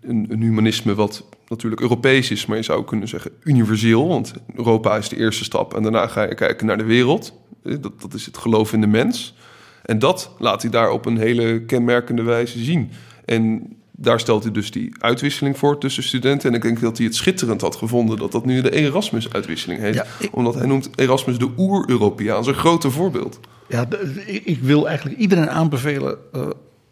een, 0.01 0.27
een, 0.29 0.43
humanisme 0.43 0.95
wat 0.95 1.25
natuurlijk 1.49 1.81
Europees 1.81 2.31
is, 2.31 2.47
maar 2.47 2.57
je 2.57 2.63
zou 2.63 2.85
kunnen 2.85 3.09
zeggen 3.09 3.31
universeel. 3.43 4.09
Want 4.09 4.33
Europa 4.55 4.97
is 4.97 5.09
de 5.09 5.17
eerste 5.17 5.45
stap 5.45 5.75
en 5.75 5.83
daarna 5.83 6.07
ga 6.07 6.23
je 6.23 6.35
kijken 6.35 6.67
naar 6.67 6.79
de 6.79 6.85
wereld. 6.85 7.33
Dat, 7.63 8.01
dat 8.01 8.15
is 8.15 8.27
het 8.27 8.39
geloof 8.39 8.73
in 8.73 8.81
de 8.81 8.87
mens. 8.87 9.35
En 9.83 9.99
dat 9.99 10.31
laat 10.39 10.63
hij 10.63 10.71
daar 10.71 10.91
op 10.91 11.07
een 11.07 11.19
hele 11.19 11.63
kenmerkende 11.65 12.23
wijze 12.23 12.65
zien. 12.65 12.91
En 13.25 13.77
daar 13.91 14.21
stelt 14.21 14.43
hij 14.43 14.53
dus 14.53 14.71
die 14.71 14.95
uitwisseling 14.99 15.59
voor 15.59 15.79
tussen 15.79 16.03
studenten. 16.03 16.49
En 16.49 16.57
ik 16.57 16.63
denk 16.63 16.81
dat 16.81 16.97
hij 16.97 17.07
het 17.07 17.15
schitterend 17.15 17.61
had 17.61 17.77
gevonden 17.77 18.19
dat 18.19 18.33
dat 18.33 18.45
nu 18.45 18.61
de 18.61 18.71
Erasmus-uitwisseling 18.71 19.81
heet. 19.81 20.05
Omdat 20.33 20.55
hij 20.55 20.67
noemt 20.67 20.91
Erasmus 20.95 21.39
de 21.39 21.49
oer-Europeaan, 21.57 22.49
een 22.49 22.55
grote 22.55 22.91
voorbeeld. 22.91 23.41
Ja, 23.71 23.87
ik 24.27 24.59
wil 24.63 24.89
eigenlijk 24.89 25.19
iedereen 25.19 25.51
aanbevelen 25.51 26.19
uh, 26.35 26.47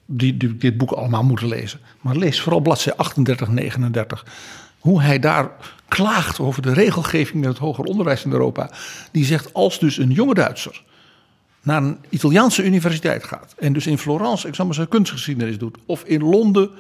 die, 0.07 0.57
dit 0.57 0.77
boek 0.77 0.91
allemaal 0.91 1.25
moeten 1.25 1.49
lezen. 1.49 1.81
Maar 2.01 2.17
lees 2.17 2.41
vooral 2.41 2.61
bladzijde 2.61 2.99
38, 2.99 3.49
39. 3.49 4.27
Hoe 4.79 5.03
hij 5.03 5.19
daar 5.19 5.51
klaagt 5.89 6.41
over 6.41 6.63
de 6.63 6.73
regelgeving 6.73 7.43
in 7.43 7.49
het 7.49 7.59
hoger 7.59 7.85
onderwijs 7.85 8.25
in 8.25 8.33
Europa. 8.33 8.71
Die 9.13 9.25
zegt 9.25 9.55
als 9.55 9.79
dus 9.79 9.99
een 9.99 10.11
jonge 10.11 10.35
Duitser 10.35 10.83
naar 11.63 11.83
een 11.83 11.99
Italiaanse 12.09 12.65
universiteit 12.65 13.25
gaat. 13.25 13.55
En 13.59 13.73
dus 13.73 13.87
in 13.87 13.99
Florence, 13.99 14.47
maar 14.47 14.75
zeggen, 14.75 14.89
kunstgeschiedenis 14.89 15.59
doet. 15.59 15.79
Of 15.87 16.03
in 16.05 16.23
Londen 16.23 16.71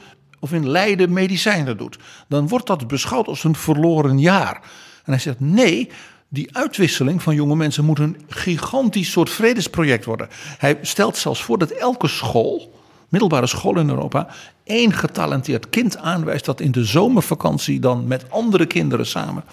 of 0.41 0.53
in 0.53 0.69
Leiden 0.69 1.13
medicijnen 1.13 1.77
doet. 1.77 1.99
Dan 2.29 2.49
wordt 2.49 2.67
dat 2.67 2.89
beschouwd 2.89 3.27
als 3.27 3.45
een 3.45 3.55
verloren 3.55 4.19
jaar. 4.19 4.61
En 5.05 5.13
hij 5.13 5.19
zegt 5.19 5.41
nee, 5.41 5.91
die 6.29 6.57
uitwisseling 6.57 7.23
van 7.23 7.35
jonge 7.35 7.57
mensen 7.57 7.85
moet 7.85 7.99
een 7.99 8.17
gigantisch 8.29 9.11
soort 9.11 9.31
vredesproject 9.31 10.05
worden. 10.05 10.29
Hij 10.59 10.79
stelt 10.83 11.17
zelfs 11.17 11.43
voor 11.43 11.59
dat 11.59 11.71
elke 11.71 12.09
school, 12.09 12.81
middelbare 13.09 13.47
school 13.47 13.79
in 13.79 13.89
Europa, 13.89 14.29
één 14.65 14.93
getalenteerd 14.93 15.71
kind 15.71 15.97
aanwijst 15.97 16.45
dat 16.45 16.61
in 16.61 16.73
de 16.73 16.85
zomervakantie 16.85 17.81
dan 17.81 18.07
met 18.07 18.31
andere 18.31 18.67
kinderen 18.67 19.07
samen. 19.07 19.45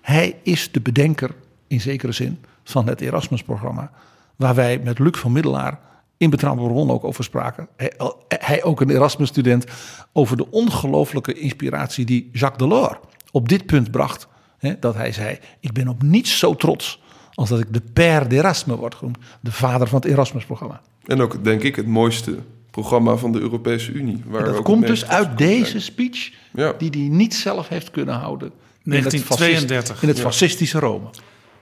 Hij 0.00 0.36
is 0.42 0.72
de 0.72 0.80
bedenker, 0.80 1.30
in 1.66 1.80
zekere 1.80 2.12
zin, 2.12 2.38
van 2.64 2.86
het 2.86 3.00
Erasmus-programma. 3.00 3.90
Waar 4.36 4.54
wij 4.54 4.80
met 4.84 4.98
Luc 4.98 5.18
van 5.18 5.32
Middelaar 5.32 5.80
in 6.16 6.30
Betrouwbare 6.30 6.68
Ron 6.68 6.90
ook 6.90 7.04
over 7.04 7.24
spraken. 7.24 7.68
Hij, 7.76 7.92
hij 8.28 8.62
ook 8.62 8.80
een 8.80 8.90
Erasmus-student. 8.90 9.64
Over 10.12 10.36
de 10.36 10.50
ongelooflijke 10.50 11.32
inspiratie 11.32 12.04
die 12.04 12.30
Jacques 12.32 12.68
Delors 12.68 12.98
op 13.30 13.48
dit 13.48 13.66
punt 13.66 13.90
bracht. 13.90 14.28
Hè, 14.60 14.78
dat 14.78 14.94
hij 14.94 15.12
zei: 15.12 15.38
Ik 15.60 15.72
ben 15.72 15.88
op 15.88 16.02
niets 16.02 16.38
zo 16.38 16.54
trots 16.54 17.00
als 17.34 17.48
dat 17.48 17.60
ik 17.60 17.72
de 17.72 17.82
père 17.92 18.26
d'Erasme 18.26 18.76
word 18.76 18.94
genoemd. 18.94 19.18
De 19.40 19.52
vader 19.52 19.88
van 19.88 20.00
het 20.00 20.10
Erasmus-programma. 20.10 20.80
En 21.04 21.20
ook, 21.20 21.44
denk 21.44 21.62
ik, 21.62 21.76
het 21.76 21.86
mooiste 21.86 22.38
programma 22.70 23.16
van 23.16 23.32
de 23.32 23.40
Europese 23.40 23.92
Unie. 23.92 24.22
Waar 24.26 24.44
dat 24.44 24.62
komt 24.62 24.86
dus 24.86 25.06
uit 25.06 25.38
deze 25.38 25.80
speech, 25.80 26.32
ja. 26.52 26.72
die 26.78 26.90
hij 26.90 27.08
niet 27.08 27.34
zelf 27.34 27.68
heeft 27.68 27.90
kunnen 27.90 28.14
houden. 28.14 28.50
1932. 28.82 30.02
In 30.02 30.08
het, 30.08 30.20
fascistische 30.20 30.78
Rome. 30.78 31.06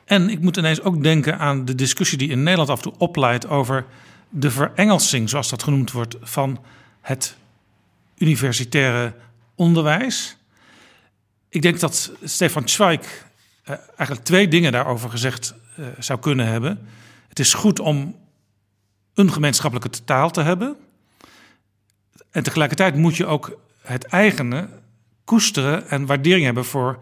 En 0.05 0.31
ik 0.31 0.41
moet 0.41 0.57
ineens 0.57 0.83
ook 0.83 1.03
denken 1.03 1.39
aan 1.39 1.65
de 1.65 1.75
discussie 1.75 2.19
die 2.19 2.29
in 2.29 2.43
Nederland 2.43 2.71
af 2.71 2.77
en 2.77 2.83
toe 2.83 2.99
opleidt 2.99 3.49
over 3.49 3.87
de 4.29 4.51
verengelsing, 4.51 5.29
zoals 5.29 5.51
dat 5.51 5.63
genoemd 5.63 5.93
wordt, 5.93 6.17
van 6.21 6.59
het 7.01 7.37
universitaire 8.19 9.15
onderwijs. 9.55 10.38
Ik 11.49 11.63
denk 11.63 11.81
dat 11.81 12.13
Stefan 12.25 12.69
Zweig 12.69 13.27
eh, 13.63 13.75
eigenlijk 13.87 14.25
twee 14.25 14.49
dingen 14.49 14.73
daarover 14.73 15.11
gezegd 15.11 15.55
eh, 15.77 15.85
zou 15.99 16.19
kunnen 16.19 16.47
hebben. 16.47 16.89
Het 17.29 17.39
is 17.39 17.55
goed 17.55 17.81
om 17.81 18.17
een 19.15 19.33
gemeenschappelijke 19.33 20.05
taal 20.05 20.31
te 20.31 20.43
hebben. 20.43 20.77
En 22.31 22.43
tegelijkertijd 22.43 22.97
moet 22.97 23.17
je 23.17 23.27
ook 23.27 23.59
het 23.83 24.05
eigene 24.05 24.69
koesteren 25.25 25.89
en 25.89 26.07
waardering 26.07 26.45
hebben 26.45 26.65
voor 26.65 26.99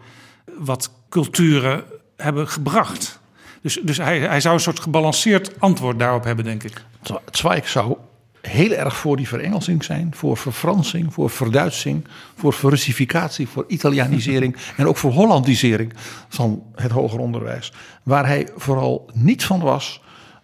wat 0.57 0.91
culturen 1.09 1.83
hebben 2.15 2.47
gebracht. 2.47 3.19
Dus, 3.61 3.79
dus 3.83 3.97
hij, 3.97 4.19
hij 4.19 4.41
zou 4.41 4.53
een 4.53 4.61
soort 4.61 4.79
gebalanceerd 4.79 5.59
antwoord 5.59 5.99
daarop 5.99 6.23
hebben, 6.23 6.45
denk 6.45 6.63
ik. 6.63 6.83
Zweig 7.31 7.69
zou 7.69 7.97
heel 8.41 8.71
erg 8.71 8.97
voor 8.97 9.17
die 9.17 9.27
verengelsing 9.27 9.83
zijn, 9.83 10.11
voor 10.15 10.37
verfransing, 10.37 11.13
voor 11.13 11.29
verduitsing, 11.29 12.07
voor 12.35 12.53
verrussificatie, 12.53 13.47
voor 13.47 13.65
Italianisering 13.67 14.55
en 14.77 14.87
ook 14.87 14.97
voor 14.97 15.11
Hollandisering 15.11 15.93
van 16.27 16.63
het 16.75 16.91
hoger 16.91 17.19
onderwijs. 17.19 17.73
Waar 18.03 18.25
hij 18.25 18.49
vooral 18.55 19.09
niet 19.13 19.45
van 19.45 19.59
was, 19.59 20.01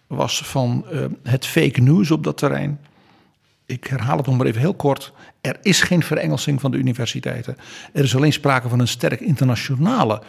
was 0.08 0.42
van 0.46 0.86
uh, 0.92 1.06
het 1.24 1.46
fake 1.46 1.82
news 1.82 2.12
op 2.12 2.24
dat 2.24 2.38
terrein. 2.38 2.80
Ik 3.66 3.88
herhaal 3.88 4.18
het 4.18 4.26
nog 4.26 4.38
maar 4.38 4.46
even 4.46 4.62
heel 4.62 4.74
kort. 4.74 5.14
Er 5.42 5.58
is 5.62 5.82
geen 5.82 6.04
verengelsing 6.04 6.62
van 6.62 6.72
de 6.72 6.78
universiteiten. 6.78 7.58
Er 7.94 8.04
is 8.04 8.16
alleen 8.16 8.34
sprake 8.34 8.70
van 8.70 8.80
een 8.80 8.88
sterk 8.88 9.20
internationale 9.20 10.22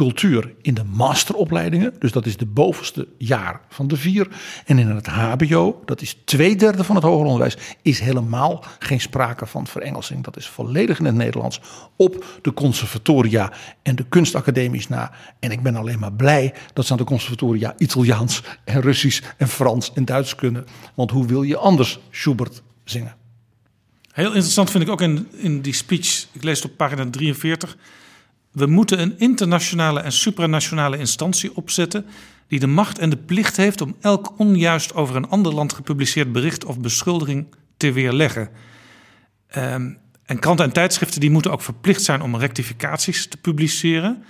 cultuur 0.00 0.54
in 0.62 0.74
de 0.74 0.84
masteropleidingen. 0.84 1.94
Dus 1.98 2.12
dat 2.12 2.26
is 2.26 2.36
de 2.36 2.46
bovenste 2.46 3.08
jaar 3.18 3.60
van 3.68 3.88
de 3.88 3.96
vier. 3.96 4.28
En 4.64 4.78
in 4.78 4.88
het 4.88 5.06
HBO, 5.06 5.82
dat 5.84 6.00
is 6.00 6.16
twee 6.24 6.56
derde 6.56 6.84
van 6.84 6.94
het 6.94 7.04
hoger 7.04 7.26
onderwijs, 7.26 7.56
is 7.82 8.00
helemaal 8.00 8.64
geen 8.78 9.00
sprake 9.00 9.46
van 9.46 9.66
verengelsing. 9.66 10.24
Dat 10.24 10.36
is 10.36 10.48
volledig 10.48 10.98
in 10.98 11.04
het 11.04 11.14
Nederlands 11.14 11.60
op 11.96 12.24
de 12.42 12.52
conservatoria 12.52 13.52
en 13.82 13.96
de 13.96 14.04
kunstacademies 14.08 14.88
na. 14.88 15.12
En 15.40 15.50
ik 15.50 15.62
ben 15.62 15.76
alleen 15.76 15.98
maar 15.98 16.12
blij 16.12 16.54
dat 16.72 16.86
ze 16.86 16.92
aan 16.92 16.98
de 16.98 17.04
conservatoria 17.04 17.74
Italiaans 17.78 18.42
en 18.64 18.80
Russisch 18.80 19.22
en 19.36 19.48
Frans 19.48 19.92
en 19.92 20.04
Duits 20.04 20.34
kunnen. 20.34 20.66
Want 20.94 21.10
hoe 21.10 21.26
wil 21.26 21.42
je 21.42 21.56
anders 21.56 21.98
Schubert 22.10 22.62
zingen? 22.84 23.14
Heel 24.12 24.32
interessant 24.32 24.70
vind 24.70 24.82
ik 24.82 24.90
ook 24.90 25.00
in, 25.00 25.28
in 25.32 25.60
die 25.60 25.74
speech, 25.74 26.26
ik 26.32 26.42
lees 26.42 26.62
het 26.62 26.70
op 26.70 26.76
pagina 26.76 27.10
43 27.10 27.76
we 28.52 28.66
moeten 28.66 29.00
een 29.00 29.18
internationale 29.18 30.00
en 30.00 30.12
supranationale 30.12 30.98
instantie 30.98 31.56
opzetten 31.56 32.06
die 32.48 32.58
de 32.58 32.66
macht 32.66 32.98
en 32.98 33.10
de 33.10 33.16
plicht 33.16 33.56
heeft 33.56 33.80
om 33.80 33.96
elk 34.00 34.38
onjuist 34.38 34.94
over 34.94 35.16
een 35.16 35.28
ander 35.28 35.54
land 35.54 35.72
gepubliceerd 35.72 36.32
bericht 36.32 36.64
of 36.64 36.80
beschuldiging 36.80 37.54
te 37.76 37.92
weerleggen. 37.92 38.48
Um, 39.56 39.98
en 40.24 40.38
kranten 40.38 40.64
en 40.64 40.72
tijdschriften 40.72 41.20
die 41.20 41.30
moeten 41.30 41.52
ook 41.52 41.62
verplicht 41.62 42.02
zijn 42.02 42.22
om 42.22 42.36
rectificaties 42.36 43.26
te 43.26 43.36
publiceren. 43.36 44.24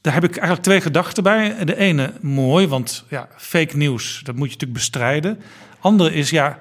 Daar 0.00 0.14
heb 0.14 0.24
ik 0.24 0.36
eigenlijk 0.36 0.62
twee 0.62 0.80
gedachten 0.80 1.22
bij. 1.22 1.64
De 1.64 1.76
ene 1.76 2.12
mooi, 2.20 2.66
want 2.66 3.04
ja, 3.10 3.28
fake 3.36 3.76
nieuws, 3.76 4.20
dat 4.22 4.34
moet 4.34 4.46
je 4.46 4.52
natuurlijk 4.52 4.78
bestrijden. 4.78 5.40
Andere 5.80 6.12
is 6.12 6.30
ja, 6.30 6.58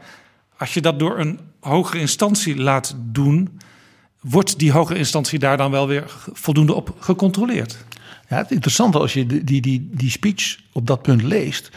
als 0.57 0.73
je 0.73 0.81
dat 0.81 0.99
door 0.99 1.19
een 1.19 1.39
hogere 1.59 1.99
instantie 1.99 2.55
laat 2.57 2.95
doen, 2.97 3.59
wordt 4.23 4.59
die 4.59 4.71
hogere 4.71 4.99
instantie 4.99 5.39
daar 5.39 5.57
dan 5.57 5.71
wel 5.71 5.87
weer 5.87 6.03
voldoende 6.31 6.73
op 6.73 6.95
gecontroleerd? 6.99 7.85
Ja, 8.29 8.37
het 8.37 8.51
interessante 8.51 8.99
als 8.99 9.13
je 9.13 9.25
die, 9.25 9.61
die, 9.61 9.89
die 9.91 10.09
speech 10.09 10.57
op 10.71 10.87
dat 10.87 11.01
punt 11.01 11.21
leest. 11.21 11.69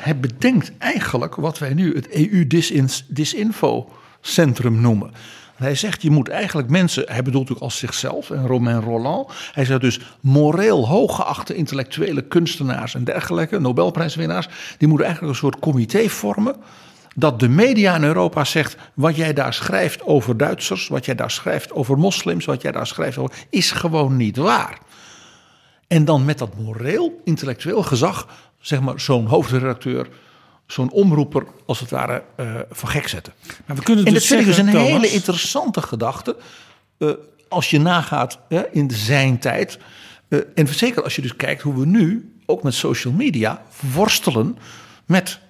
Hij 0.00 0.20
bedenkt 0.20 0.72
eigenlijk 0.78 1.34
wat 1.34 1.58
wij 1.58 1.74
nu 1.74 1.94
het 1.94 2.08
EU-disinfo-centrum 2.10 4.80
noemen. 4.80 5.10
Hij 5.54 5.74
zegt, 5.74 6.02
je 6.02 6.10
moet 6.10 6.28
eigenlijk 6.28 6.68
mensen, 6.68 7.04
hij 7.06 7.22
bedoelt 7.22 7.50
ook 7.50 7.58
als 7.58 7.78
zichzelf 7.78 8.30
en 8.30 8.46
Romain 8.46 8.80
Roland. 8.80 9.32
Hij 9.52 9.64
zegt 9.64 9.80
dus, 9.80 10.00
moreel 10.20 10.88
hooggeachte 10.88 11.54
intellectuele 11.54 12.22
kunstenaars 12.22 12.94
en 12.94 13.04
dergelijke, 13.04 13.58
Nobelprijswinnaars, 13.58 14.48
die 14.78 14.88
moeten 14.88 15.06
eigenlijk 15.06 15.34
een 15.34 15.40
soort 15.40 15.58
comité 15.58 16.08
vormen 16.08 16.56
dat 17.18 17.40
de 17.40 17.48
media 17.48 17.94
in 17.94 18.02
Europa 18.02 18.44
zegt: 18.44 18.76
wat 18.94 19.16
jij 19.16 19.32
daar 19.32 19.54
schrijft 19.54 20.02
over 20.02 20.36
Duitsers, 20.36 20.88
wat 20.88 21.04
jij 21.04 21.14
daar 21.14 21.30
schrijft 21.30 21.72
over 21.72 21.98
moslims, 21.98 22.44
wat 22.44 22.62
jij 22.62 22.72
daar 22.72 22.86
schrijft 22.86 23.18
over, 23.18 23.36
is 23.50 23.70
gewoon 23.70 24.16
niet 24.16 24.36
waar. 24.36 24.78
En 25.86 26.04
dan 26.04 26.24
met 26.24 26.38
dat 26.38 26.58
moreel, 26.58 27.20
intellectueel 27.24 27.82
gezag, 27.82 28.28
zeg 28.60 28.80
maar, 28.80 29.00
zo'n 29.00 29.26
hoofdredacteur, 29.26 30.08
zo'n 30.66 30.90
omroeper, 30.90 31.46
als 31.66 31.80
het 31.80 31.90
ware, 31.90 32.22
uh, 32.36 32.54
voor 32.70 32.88
gek 32.88 33.08
zetten. 33.08 33.32
Maar 33.66 33.76
we 33.76 33.82
kunnen 33.82 34.04
en 34.04 34.12
dus 34.12 34.28
dat 34.28 34.30
vind 34.30 34.40
ik 34.40 34.46
dus 34.46 34.58
een 34.66 34.70
Thomas, 34.70 34.88
hele 34.88 35.10
interessante 35.10 35.82
gedachte. 35.82 36.36
Uh, 36.98 37.10
als 37.48 37.70
je 37.70 37.80
nagaat 37.80 38.38
uh, 38.48 38.60
in 38.70 38.90
zijn 38.90 39.38
tijd. 39.38 39.78
Uh, 40.28 40.40
en 40.54 40.68
zeker 40.68 41.02
als 41.02 41.16
je 41.16 41.22
dus 41.22 41.36
kijkt 41.36 41.62
hoe 41.62 41.78
we 41.78 41.86
nu, 41.86 42.32
ook 42.46 42.62
met 42.62 42.74
social 42.74 43.12
media, 43.12 43.62
worstelen 43.92 44.58
met 45.06 45.40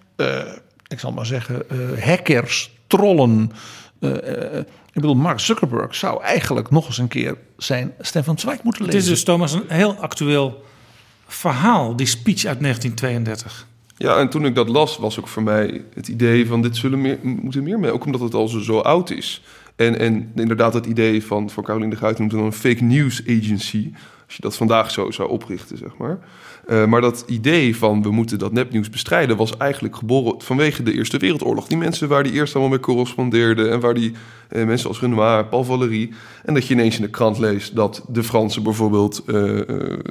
ik 0.89 0.99
zal 0.99 1.13
maar 1.13 1.27
zeggen, 1.27 1.63
uh, 1.73 2.03
hackers, 2.05 2.71
trollen. 2.87 3.53
Uh, 4.01 4.59
ik 4.59 5.05
bedoel, 5.05 5.15
Mark 5.15 5.41
Zuckerberg 5.41 5.95
zou 5.95 6.23
eigenlijk 6.23 6.71
nog 6.71 6.87
eens 6.87 6.99
een 6.99 7.09
keer 7.09 7.37
zijn 7.57 7.93
Stefan 8.01 8.39
Zweig 8.39 8.63
moeten 8.63 8.85
lezen. 8.85 9.01
Het 9.01 9.09
is 9.09 9.15
dus, 9.15 9.25
Thomas, 9.25 9.53
een 9.53 9.65
heel 9.69 9.95
actueel 9.95 10.65
verhaal, 11.27 11.97
die 11.97 12.07
speech 12.07 12.45
uit 12.45 12.61
1932. 12.61 13.67
Ja, 13.97 14.17
en 14.17 14.29
toen 14.29 14.45
ik 14.45 14.55
dat 14.55 14.69
las, 14.69 14.97
was 14.97 15.19
ook 15.19 15.29
voor 15.29 15.43
mij 15.43 15.85
het 15.95 16.09
idee 16.09 16.47
van 16.47 16.63
dit 16.63 16.77
zullen 16.77 17.01
meer, 17.01 17.19
moeten 17.23 17.63
meer 17.63 17.79
mee. 17.79 17.91
Ook 17.91 18.05
omdat 18.05 18.21
het 18.21 18.35
al 18.35 18.49
zo, 18.49 18.61
zo 18.61 18.79
oud 18.79 19.11
is. 19.11 19.43
En, 19.77 19.99
en 19.99 20.33
inderdaad 20.35 20.75
het 20.75 20.87
idee 20.87 21.25
van, 21.25 21.51
voor 21.51 21.63
Caroline 21.63 21.91
de 21.91 21.97
Guit 21.97 22.19
noemt 22.19 22.33
het 22.33 22.41
een 22.41 22.53
fake 22.53 22.83
news 22.83 23.23
agency. 23.27 23.91
Als 24.27 24.37
je 24.37 24.43
dat 24.43 24.57
vandaag 24.57 24.91
zo 24.91 25.11
zou 25.11 25.29
oprichten, 25.29 25.79
zeg 25.79 25.97
maar. 25.97 26.19
Uh, 26.71 26.87
maar 26.87 27.01
dat 27.01 27.25
idee 27.27 27.77
van 27.77 28.03
we 28.03 28.11
moeten 28.11 28.39
dat 28.39 28.53
nepnieuws 28.53 28.91
bestrijden 28.91 29.37
was 29.37 29.57
eigenlijk 29.57 29.97
geboren 29.97 30.41
vanwege 30.43 30.83
de 30.83 30.93
Eerste 30.93 31.19
Wereldoorlog. 31.19 31.67
Die 31.67 31.77
mensen 31.77 32.09
waar 32.09 32.23
die 32.23 32.33
eerst 32.33 32.55
allemaal 32.55 32.71
mee 32.71 32.81
correspondeerden 32.81 33.71
en 33.71 33.81
waar 33.81 33.95
die 33.95 34.13
uh, 34.51 34.65
mensen 34.65 34.89
als 34.89 35.01
Renoir, 35.01 35.47
Paul 35.47 35.65
Valéry. 35.65 36.11
En 36.45 36.55
dat 36.55 36.67
je 36.67 36.75
ineens 36.75 36.97
in 36.97 37.03
de 37.03 37.11
krant 37.11 37.39
leest 37.39 37.77
dat 37.77 38.05
de 38.09 38.23
Fransen 38.23 38.63
bijvoorbeeld 38.63 39.23
uh, 39.27 39.61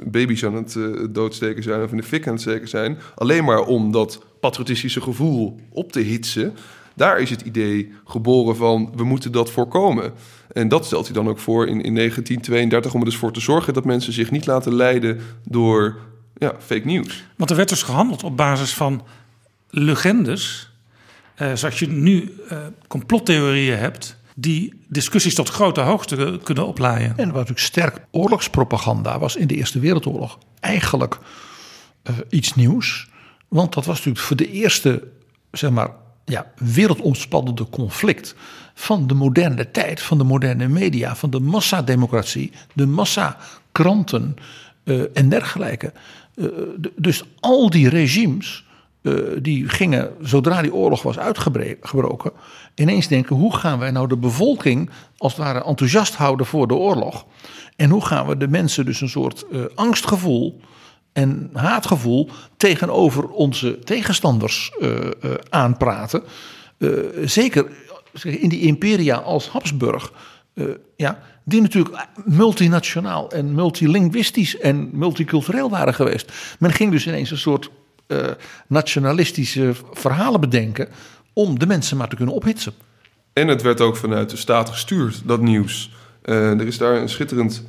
baby's 0.04 0.44
aan 0.44 0.54
het 0.54 0.78
doodsteken 1.10 1.62
zijn 1.62 1.82
of 1.82 1.90
in 1.90 1.96
de 1.96 2.02
fik 2.02 2.26
aan 2.26 2.32
het 2.32 2.42
steken 2.42 2.68
zijn. 2.68 2.98
Alleen 3.14 3.44
maar 3.44 3.60
om 3.60 3.92
dat 3.92 4.24
patriotistische 4.40 5.00
gevoel 5.00 5.60
op 5.70 5.92
te 5.92 6.00
hitsen 6.00 6.54
Daar 6.94 7.20
is 7.20 7.30
het 7.30 7.40
idee 7.40 7.92
geboren 8.04 8.56
van 8.56 8.92
we 8.96 9.04
moeten 9.04 9.32
dat 9.32 9.50
voorkomen. 9.50 10.12
En 10.52 10.68
dat 10.68 10.86
stelt 10.86 11.04
hij 11.04 11.14
dan 11.14 11.28
ook 11.28 11.38
voor 11.38 11.66
in, 11.66 11.82
in 11.82 11.94
1932 11.94 12.94
om 12.94 13.00
er 13.00 13.06
dus 13.06 13.16
voor 13.16 13.32
te 13.32 13.40
zorgen 13.40 13.74
dat 13.74 13.84
mensen 13.84 14.12
zich 14.12 14.30
niet 14.30 14.46
laten 14.46 14.74
leiden 14.74 15.20
door 15.44 15.96
ja, 16.38 16.54
fake 16.58 16.86
news. 16.86 17.24
Want 17.36 17.50
er 17.50 17.56
werd 17.56 17.68
dus 17.68 17.82
gehandeld 17.82 18.24
op 18.24 18.36
basis 18.36 18.74
van 18.74 19.02
legendes. 19.70 20.70
Eh, 21.34 21.54
zoals 21.54 21.78
je 21.78 21.88
nu 21.88 22.34
eh, 22.48 22.58
complottheorieën 22.88 23.78
hebt 23.78 24.16
die 24.34 24.84
discussies 24.88 25.34
tot 25.34 25.48
grote 25.48 25.80
hoogte 25.80 26.40
kunnen 26.42 26.66
oplaaien. 26.66 27.10
En 27.10 27.26
wat 27.26 27.26
natuurlijk 27.26 27.58
sterk 27.58 28.00
oorlogspropaganda 28.10 29.18
was 29.18 29.36
in 29.36 29.46
de 29.46 29.54
Eerste 29.54 29.78
Wereldoorlog 29.78 30.38
eigenlijk 30.60 31.18
uh, 32.10 32.16
iets 32.28 32.54
nieuws. 32.54 33.08
Want 33.48 33.74
dat 33.74 33.84
was 33.84 33.96
natuurlijk 33.96 34.24
voor 34.24 34.36
de 34.36 34.50
eerste, 34.50 35.08
zeg 35.50 35.70
maar, 35.70 35.90
ja, 36.24 36.52
wereldomspannende 36.56 37.68
conflict 37.70 38.34
van 38.74 39.06
de 39.06 39.14
moderne 39.14 39.70
tijd, 39.70 40.02
van 40.02 40.18
de 40.18 40.24
moderne 40.24 40.68
media, 40.68 41.16
van 41.16 41.30
de 41.30 41.40
massademocratie, 41.40 42.52
de 42.74 42.86
massakranten 42.86 44.36
uh, 44.84 45.02
en 45.14 45.28
dergelijke. 45.28 45.92
Uh, 46.38 46.46
dus 46.96 47.22
al 47.40 47.70
die 47.70 47.88
regimes 47.88 48.64
uh, 49.02 49.14
die 49.42 49.68
gingen, 49.68 50.10
zodra 50.20 50.62
die 50.62 50.74
oorlog 50.74 51.02
was 51.02 51.18
uitgebroken, 51.18 52.32
ineens 52.74 53.08
denken: 53.08 53.36
hoe 53.36 53.56
gaan 53.56 53.78
wij 53.78 53.90
nou 53.90 54.08
de 54.08 54.16
bevolking 54.16 54.90
als 55.16 55.32
het 55.32 55.42
ware 55.42 55.64
enthousiast 55.64 56.14
houden 56.14 56.46
voor 56.46 56.68
de 56.68 56.74
oorlog? 56.74 57.26
En 57.76 57.90
hoe 57.90 58.04
gaan 58.04 58.26
we 58.26 58.36
de 58.36 58.48
mensen 58.48 58.84
dus 58.84 59.00
een 59.00 59.08
soort 59.08 59.44
uh, 59.50 59.64
angstgevoel 59.74 60.60
en 61.12 61.50
haatgevoel 61.52 62.28
tegenover 62.56 63.28
onze 63.28 63.78
tegenstanders 63.78 64.72
aanpraten? 65.48 66.22
zeker 67.24 67.66
in 68.22 68.48
die 68.48 68.60
imperia 68.60 69.16
als 69.16 69.48
Habsburg. 69.48 70.12
Ja, 70.96 71.18
die 71.44 71.60
natuurlijk 71.60 71.96
multinationaal 72.24 73.30
en 73.30 73.54
multilinguistisch 73.54 74.58
en 74.58 74.90
multicultureel 74.92 75.70
waren 75.70 75.94
geweest. 75.94 76.32
Men 76.58 76.72
ging 76.72 76.90
dus 76.90 77.06
ineens 77.06 77.30
een 77.30 77.38
soort 77.38 77.70
uh, 78.06 78.26
nationalistische 78.66 79.74
verhalen 79.92 80.40
bedenken 80.40 80.88
om 81.32 81.58
de 81.58 81.66
mensen 81.66 81.96
maar 81.96 82.08
te 82.08 82.16
kunnen 82.16 82.34
ophitsen. 82.34 82.72
En 83.32 83.48
het 83.48 83.62
werd 83.62 83.80
ook 83.80 83.96
vanuit 83.96 84.30
de 84.30 84.36
staat 84.36 84.68
gestuurd, 84.68 85.22
dat 85.24 85.40
nieuws. 85.40 85.90
Uh, 86.24 86.60
er 86.60 86.66
is 86.66 86.78
daar 86.78 86.96
een 86.96 87.08
schitterend 87.08 87.64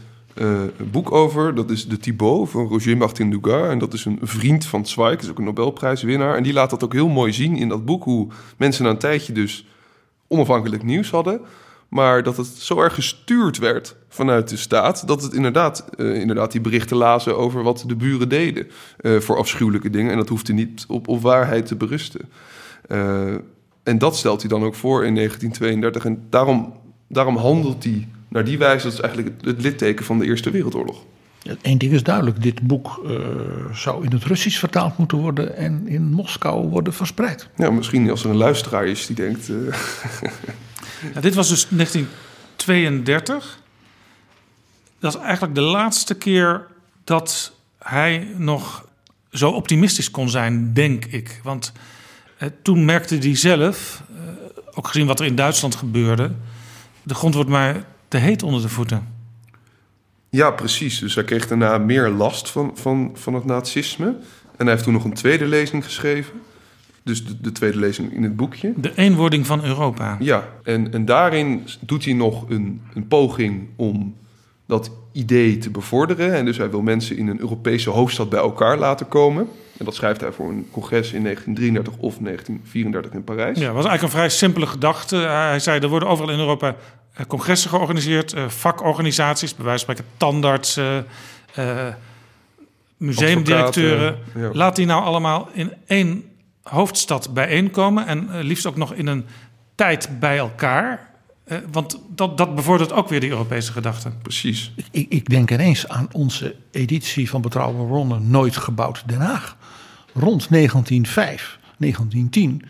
boek 0.91 1.11
over. 1.11 1.55
Dat 1.55 1.69
is 1.69 1.87
de 1.87 1.97
Thibaut 1.97 2.49
van 2.49 2.67
Roger 2.67 2.97
Martin 2.97 3.29
Dugas. 3.29 3.69
En 3.69 3.79
dat 3.79 3.93
is 3.93 4.05
een 4.05 4.19
vriend 4.21 4.65
van 4.65 4.85
Zweig, 4.85 5.19
is 5.19 5.29
ook 5.29 5.37
een 5.37 5.43
Nobelprijswinnaar. 5.43 6.35
En 6.35 6.43
die 6.43 6.53
laat 6.53 6.69
dat 6.69 6.83
ook 6.83 6.93
heel 6.93 7.07
mooi 7.07 7.33
zien 7.33 7.55
in 7.55 7.69
dat 7.69 7.85
boek. 7.85 8.03
Hoe 8.03 8.27
mensen 8.57 8.83
na 8.83 8.89
een 8.89 8.97
tijdje 8.97 9.33
dus 9.33 9.65
onafhankelijk 10.27 10.83
nieuws 10.83 11.09
hadden. 11.09 11.41
Maar 11.89 12.23
dat 12.23 12.37
het 12.37 12.47
zo 12.47 12.81
erg 12.81 12.93
gestuurd 12.93 13.57
werd 13.57 13.95
vanuit 14.09 14.49
de 14.49 14.57
staat. 14.57 15.07
dat 15.07 15.23
het 15.23 15.33
inderdaad, 15.33 15.85
uh, 15.97 16.15
inderdaad 16.15 16.51
die 16.51 16.61
berichten 16.61 16.97
lazen 16.97 17.37
over 17.37 17.63
wat 17.63 17.83
de 17.87 17.95
buren 17.95 18.29
deden. 18.29 18.67
Uh, 19.01 19.19
voor 19.19 19.37
afschuwelijke 19.37 19.89
dingen. 19.89 20.11
En 20.11 20.17
dat 20.17 20.29
hoefde 20.29 20.53
niet 20.53 20.85
op, 20.87 21.07
op 21.07 21.21
waarheid 21.21 21.65
te 21.65 21.75
berusten. 21.75 22.21
Uh, 22.87 23.33
en 23.83 23.97
dat 23.97 24.17
stelt 24.17 24.41
hij 24.41 24.49
dan 24.49 24.63
ook 24.63 24.75
voor 24.75 25.05
in 25.05 25.15
1932. 25.15 26.05
En 26.05 26.27
daarom, 26.29 26.73
daarom 27.07 27.37
handelt 27.37 27.83
hij 27.83 28.07
naar 28.27 28.43
die 28.43 28.57
wijze. 28.57 28.83
Dat 28.83 28.93
is 28.93 28.99
eigenlijk 28.99 29.35
het, 29.37 29.45
het 29.45 29.61
litteken 29.61 30.05
van 30.05 30.19
de 30.19 30.25
Eerste 30.25 30.51
Wereldoorlog. 30.51 31.03
Eén 31.61 31.77
ding 31.77 31.91
is 31.91 32.03
duidelijk: 32.03 32.41
dit 32.41 32.61
boek 32.61 33.01
uh, 33.05 33.19
zou 33.73 34.05
in 34.05 34.11
het 34.11 34.23
Russisch 34.23 34.59
vertaald 34.59 34.97
moeten 34.97 35.17
worden 35.17 35.55
en 35.55 35.87
in 35.87 36.11
Moskou 36.11 36.67
worden 36.67 36.93
verspreid. 36.93 37.49
Ja, 37.55 37.71
misschien 37.71 38.09
als 38.09 38.23
er 38.23 38.29
een 38.29 38.35
luisteraar 38.35 38.85
is 38.85 39.05
die 39.05 39.15
denkt. 39.15 39.49
Uh... 39.49 39.57
Ja, 41.13 41.21
dit 41.21 41.35
was 41.35 41.49
dus 41.49 41.67
1932. 41.69 43.59
Dat 44.99 45.15
is 45.15 45.21
eigenlijk 45.21 45.55
de 45.55 45.61
laatste 45.61 46.15
keer 46.15 46.67
dat 47.03 47.53
hij 47.77 48.33
nog 48.37 48.87
zo 49.31 49.49
optimistisch 49.49 50.11
kon 50.11 50.29
zijn, 50.29 50.73
denk 50.73 51.05
ik. 51.05 51.39
Want 51.43 51.71
eh, 52.37 52.49
toen 52.61 52.85
merkte 52.85 53.17
hij 53.17 53.35
zelf, 53.35 54.03
eh, 54.15 54.21
ook 54.73 54.87
gezien 54.87 55.07
wat 55.07 55.19
er 55.19 55.25
in 55.25 55.35
Duitsland 55.35 55.75
gebeurde, 55.75 56.31
de 57.03 57.13
grond 57.13 57.33
wordt 57.33 57.49
maar 57.49 57.83
te 58.07 58.17
heet 58.17 58.43
onder 58.43 58.61
de 58.61 58.69
voeten. 58.69 59.07
Ja, 60.29 60.51
precies. 60.51 60.99
Dus 60.99 61.15
hij 61.15 61.23
kreeg 61.23 61.47
daarna 61.47 61.77
meer 61.77 62.09
last 62.09 62.49
van, 62.49 62.71
van, 62.75 63.11
van 63.13 63.33
het 63.33 63.45
nazisme. 63.45 64.05
En 64.57 64.65
hij 64.65 64.69
heeft 64.69 64.83
toen 64.83 64.93
nog 64.93 65.03
een 65.03 65.13
tweede 65.13 65.45
lezing 65.45 65.83
geschreven. 65.83 66.41
Dus 67.09 67.25
de, 67.25 67.41
de, 67.41 67.51
tweede 67.51 67.77
lezing 67.77 68.13
in 68.13 68.23
het 68.23 68.35
boekje. 68.35 68.73
De 68.75 68.91
eenwording 68.95 69.45
van 69.45 69.63
Europa. 69.63 70.17
Ja, 70.19 70.47
en, 70.63 70.93
en 70.93 71.05
daarin 71.05 71.67
doet 71.79 72.05
hij 72.05 72.13
nog 72.13 72.49
een, 72.49 72.81
een 72.93 73.07
poging 73.07 73.67
om 73.75 74.15
dat 74.65 74.91
idee 75.11 75.57
te 75.57 75.69
bevorderen. 75.69 76.33
En 76.33 76.45
dus 76.45 76.57
hij 76.57 76.69
wil 76.69 76.81
mensen 76.81 77.17
in 77.17 77.27
een 77.27 77.39
Europese 77.39 77.89
hoofdstad 77.89 78.29
bij 78.29 78.39
elkaar 78.39 78.77
laten 78.77 79.07
komen. 79.07 79.47
En 79.77 79.85
dat 79.85 79.95
schrijft 79.95 80.21
hij 80.21 80.31
voor 80.31 80.49
een 80.49 80.67
congres 80.71 81.11
in 81.13 81.23
1933 81.23 81.93
of 81.93 82.17
1934 82.17 83.11
in 83.11 83.23
Parijs. 83.23 83.59
Ja, 83.59 83.65
dat 83.65 83.75
was 83.75 83.85
eigenlijk 83.85 84.01
een 84.01 84.19
vrij 84.19 84.29
simpele 84.29 84.67
gedachte. 84.67 85.15
Hij 85.15 85.59
zei, 85.59 85.79
er 85.79 85.87
worden 85.87 86.09
overal 86.09 86.31
in 86.31 86.39
Europa 86.39 86.75
eh, 87.13 87.25
congressen 87.25 87.69
georganiseerd, 87.69 88.33
eh, 88.33 88.47
vakorganisaties, 88.47 89.55
bij 89.55 89.65
wijze 89.65 89.85
van 89.85 89.95
spreken 89.95 90.13
tandartsen, 90.17 91.05
uh, 91.59 91.87
museumdirecteuren. 92.97 94.17
Ja. 94.35 94.49
Laat 94.53 94.75
die 94.75 94.85
nou 94.85 95.03
allemaal 95.03 95.49
in 95.53 95.73
één 95.87 96.23
hoofdstad 96.69 97.33
bijeenkomen 97.33 98.05
en 98.05 98.39
liefst 98.41 98.65
ook 98.65 98.75
nog 98.75 98.93
in 98.93 99.07
een 99.07 99.25
tijd 99.75 100.19
bij 100.19 100.37
elkaar. 100.37 101.09
want 101.71 101.99
dat, 102.15 102.37
dat 102.37 102.55
bevordert 102.55 102.91
ook 102.91 103.09
weer 103.09 103.19
die 103.19 103.29
Europese 103.29 103.71
gedachte. 103.71 104.11
Precies. 104.21 104.73
Ik, 104.91 105.05
ik 105.09 105.29
denk 105.29 105.51
ineens 105.51 105.87
aan 105.87 106.07
onze 106.11 106.55
editie 106.71 107.29
van 107.29 107.41
Betrouwbare 107.41 107.87
Bronnen 107.87 108.29
Nooit 108.29 108.57
Gebouwd 108.57 109.03
Den 109.05 109.21
Haag. 109.21 109.57
Rond 110.13 110.49
1905, 110.49 111.59
1910 111.77 112.61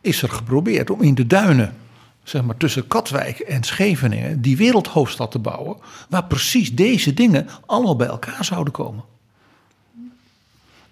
is 0.00 0.22
er 0.22 0.28
geprobeerd 0.28 0.90
om 0.90 1.02
in 1.02 1.14
de 1.14 1.26
duinen, 1.26 1.76
zeg 2.22 2.42
maar 2.42 2.56
tussen 2.56 2.86
Katwijk 2.86 3.38
en 3.38 3.62
Scheveningen, 3.62 4.40
die 4.40 4.56
wereldhoofdstad 4.56 5.30
te 5.30 5.38
bouwen, 5.38 5.76
waar 6.08 6.24
precies 6.24 6.74
deze 6.74 7.14
dingen 7.14 7.48
allemaal 7.66 7.96
bij 7.96 8.06
elkaar 8.06 8.44
zouden 8.44 8.72
komen. 8.72 9.04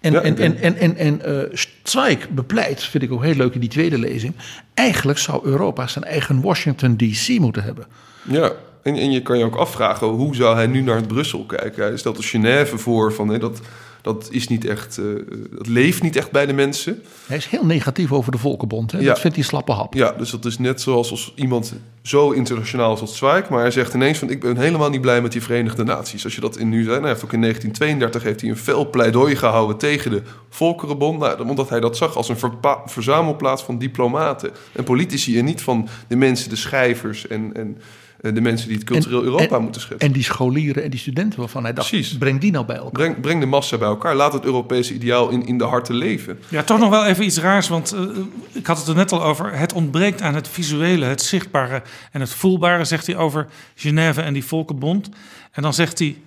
En, 0.03 0.11
ja, 0.11 0.21
en, 0.21 0.37
en, 0.37 0.57
en, 0.57 0.77
en, 0.77 0.97
en 0.97 1.21
uh, 1.25 1.57
Zweig 1.83 2.29
bepleit, 2.29 2.83
vind 2.83 3.03
ik 3.03 3.11
ook 3.11 3.23
heel 3.23 3.35
leuk 3.35 3.53
in 3.53 3.59
die 3.59 3.69
tweede 3.69 3.97
lezing. 3.97 4.33
Eigenlijk 4.73 5.19
zou 5.19 5.45
Europa 5.45 5.87
zijn 5.87 6.05
eigen 6.05 6.41
Washington 6.41 6.97
DC 6.97 7.39
moeten 7.39 7.63
hebben. 7.63 7.85
Ja, 8.21 8.51
en, 8.81 8.95
en 8.95 9.11
je 9.11 9.21
kan 9.21 9.37
je 9.37 9.45
ook 9.45 9.55
afvragen 9.55 10.07
hoe 10.07 10.35
zou 10.35 10.55
hij 10.55 10.67
nu 10.67 10.81
naar 10.81 11.03
Brussel 11.03 11.45
kijken? 11.45 11.83
Hij 11.83 11.97
stelt 11.97 12.17
de 12.17 12.23
Genève 12.23 12.77
voor 12.77 13.13
van 13.13 13.29
hè, 13.29 13.39
dat 13.39 13.61
dat 14.03 14.27
is 14.31 14.47
niet 14.47 14.65
echt, 14.65 14.97
uh, 14.97 15.05
dat 15.51 15.67
leeft 15.67 16.01
niet 16.01 16.15
echt 16.15 16.31
bij 16.31 16.45
de 16.45 16.53
mensen. 16.53 17.01
Hij 17.25 17.37
is 17.37 17.45
heel 17.45 17.65
negatief 17.65 18.11
over 18.11 18.31
de 18.31 18.37
Volkenbond. 18.37 18.91
Hè? 18.91 18.99
Ja. 18.99 19.05
Dat 19.05 19.19
vindt 19.19 19.35
hij 19.35 19.45
slappe 19.45 19.71
hap. 19.71 19.93
Ja, 19.93 20.11
dus 20.11 20.29
dat 20.29 20.45
is 20.45 20.57
net 20.57 20.81
zoals 20.81 21.11
als 21.11 21.33
iemand 21.35 21.73
zo 22.01 22.31
internationaal 22.31 22.99
als 22.99 23.17
Zweig, 23.17 23.49
maar 23.49 23.59
hij 23.59 23.71
zegt 23.71 23.93
ineens 23.93 24.17
van 24.17 24.29
ik 24.29 24.39
ben 24.39 24.57
helemaal 24.57 24.89
niet 24.89 25.01
blij 25.01 25.21
met 25.21 25.31
die 25.31 25.41
Verenigde 25.41 25.83
Naties. 25.83 26.23
Als 26.23 26.35
je 26.35 26.41
dat 26.41 26.57
in 26.57 26.69
nu 26.69 26.83
zei, 26.83 26.99
hij 26.99 27.07
heeft 27.07 27.23
ook 27.23 27.33
in 27.33 27.41
1932 27.41 28.23
heeft 28.23 28.41
hij 28.41 28.49
een 28.49 28.57
fel 28.57 28.89
pleidooi 28.89 29.35
gehouden 29.35 29.77
tegen 29.77 30.11
de 30.11 30.21
Volkerenbond, 30.49 31.19
nou, 31.19 31.47
omdat 31.49 31.69
hij 31.69 31.79
dat 31.79 31.97
zag 31.97 32.15
als 32.15 32.29
een 32.29 32.37
verzamelplaats 32.85 33.63
van 33.63 33.77
diplomaten 33.77 34.51
en 34.71 34.83
politici 34.83 35.39
en 35.39 35.45
niet 35.45 35.61
van 35.61 35.87
de 36.07 36.15
mensen, 36.15 36.49
de 36.49 36.55
schrijvers 36.55 37.27
en, 37.27 37.51
en 37.53 37.77
de 38.31 38.41
mensen 38.41 38.67
die 38.67 38.77
het 38.77 38.85
cultureel 38.85 39.19
en, 39.19 39.25
Europa 39.25 39.55
en, 39.55 39.61
moeten 39.61 39.81
schetsen. 39.81 40.07
En 40.07 40.13
die 40.13 40.23
scholieren 40.23 40.83
en 40.83 40.89
die 40.89 40.99
studenten 40.99 41.39
waarvan 41.39 41.63
hij 41.63 41.73
dacht, 41.73 41.89
Precies. 41.89 42.17
breng 42.17 42.39
die 42.39 42.51
nou 42.51 42.65
bij 42.65 42.75
elkaar. 42.75 42.91
Breng, 42.91 43.19
breng 43.19 43.39
de 43.39 43.45
massa 43.45 43.77
bij 43.77 43.87
elkaar. 43.87 44.15
Laat 44.15 44.33
het 44.33 44.45
Europese 44.45 44.93
ideaal 44.93 45.29
in, 45.29 45.45
in 45.45 45.57
de 45.57 45.63
harten 45.63 45.95
leven. 45.95 46.39
Ja, 46.49 46.63
toch 46.63 46.79
nog 46.79 46.89
wel 46.89 47.05
even 47.05 47.25
iets 47.25 47.37
raars, 47.37 47.67
want 47.67 47.93
uh, 47.93 48.01
ik 48.51 48.67
had 48.67 48.77
het 48.77 48.87
er 48.87 48.95
net 48.95 49.11
al 49.11 49.23
over. 49.23 49.57
Het 49.57 49.73
ontbreekt 49.73 50.21
aan 50.21 50.35
het 50.35 50.47
visuele, 50.47 51.05
het 51.05 51.21
zichtbare 51.21 51.81
en 52.11 52.21
het 52.21 52.29
voelbare, 52.29 52.85
zegt 52.85 53.07
hij 53.07 53.15
over 53.15 53.47
Genève 53.75 54.21
en 54.21 54.33
die 54.33 54.45
Volkenbond. 54.45 55.09
En 55.51 55.61
dan 55.61 55.73
zegt 55.73 55.99
hij, 55.99 56.17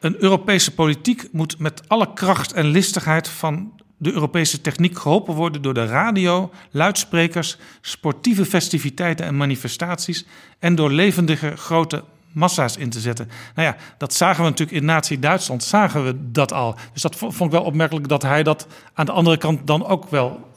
een 0.00 0.16
Europese 0.22 0.74
politiek 0.74 1.28
moet 1.32 1.58
met 1.58 1.82
alle 1.88 2.12
kracht 2.12 2.52
en 2.52 2.66
listigheid 2.66 3.28
van 3.28 3.72
de 4.02 4.12
Europese 4.12 4.60
techniek 4.60 4.98
geholpen 4.98 5.34
worden 5.34 5.62
door 5.62 5.74
de 5.74 5.86
radio, 5.86 6.50
luidsprekers, 6.70 7.56
sportieve 7.80 8.44
festiviteiten 8.44 9.26
en 9.26 9.36
manifestaties 9.36 10.26
en 10.58 10.74
door 10.74 10.90
levendige 10.90 11.56
grote 11.56 12.04
massa's 12.32 12.76
in 12.76 12.90
te 12.90 13.00
zetten. 13.00 13.28
Nou 13.54 13.68
ja, 13.68 13.76
dat 13.98 14.14
zagen 14.14 14.44
we 14.44 14.50
natuurlijk 14.50 14.78
in 14.78 14.84
Nazi-Duitsland, 14.84 15.64
zagen 15.64 16.04
we 16.04 16.30
dat 16.32 16.52
al. 16.52 16.74
Dus 16.92 17.02
dat 17.02 17.16
vond 17.16 17.40
ik 17.40 17.50
wel 17.50 17.62
opmerkelijk 17.62 18.08
dat 18.08 18.22
hij 18.22 18.42
dat 18.42 18.66
aan 18.94 19.06
de 19.06 19.12
andere 19.12 19.36
kant 19.36 19.66
dan 19.66 19.86
ook 19.86 20.10
wel 20.10 20.48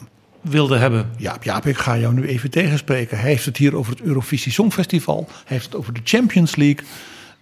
wilde 0.41 0.77
hebben. 0.77 1.09
Ja, 1.17 1.37
Jaap, 1.41 1.65
ik 1.65 1.77
ga 1.77 1.97
jou 1.97 2.13
nu 2.13 2.27
even 2.27 2.49
tegenspreken. 2.49 3.19
Hij 3.19 3.29
heeft 3.29 3.45
het 3.45 3.57
hier 3.57 3.75
over 3.75 3.91
het 3.91 4.01
Eurovisie 4.01 4.51
Songfestival. 4.51 5.27
Hij 5.27 5.43
heeft 5.45 5.65
het 5.65 5.75
over 5.75 5.93
de 5.93 6.01
Champions 6.03 6.55
League. 6.55 6.85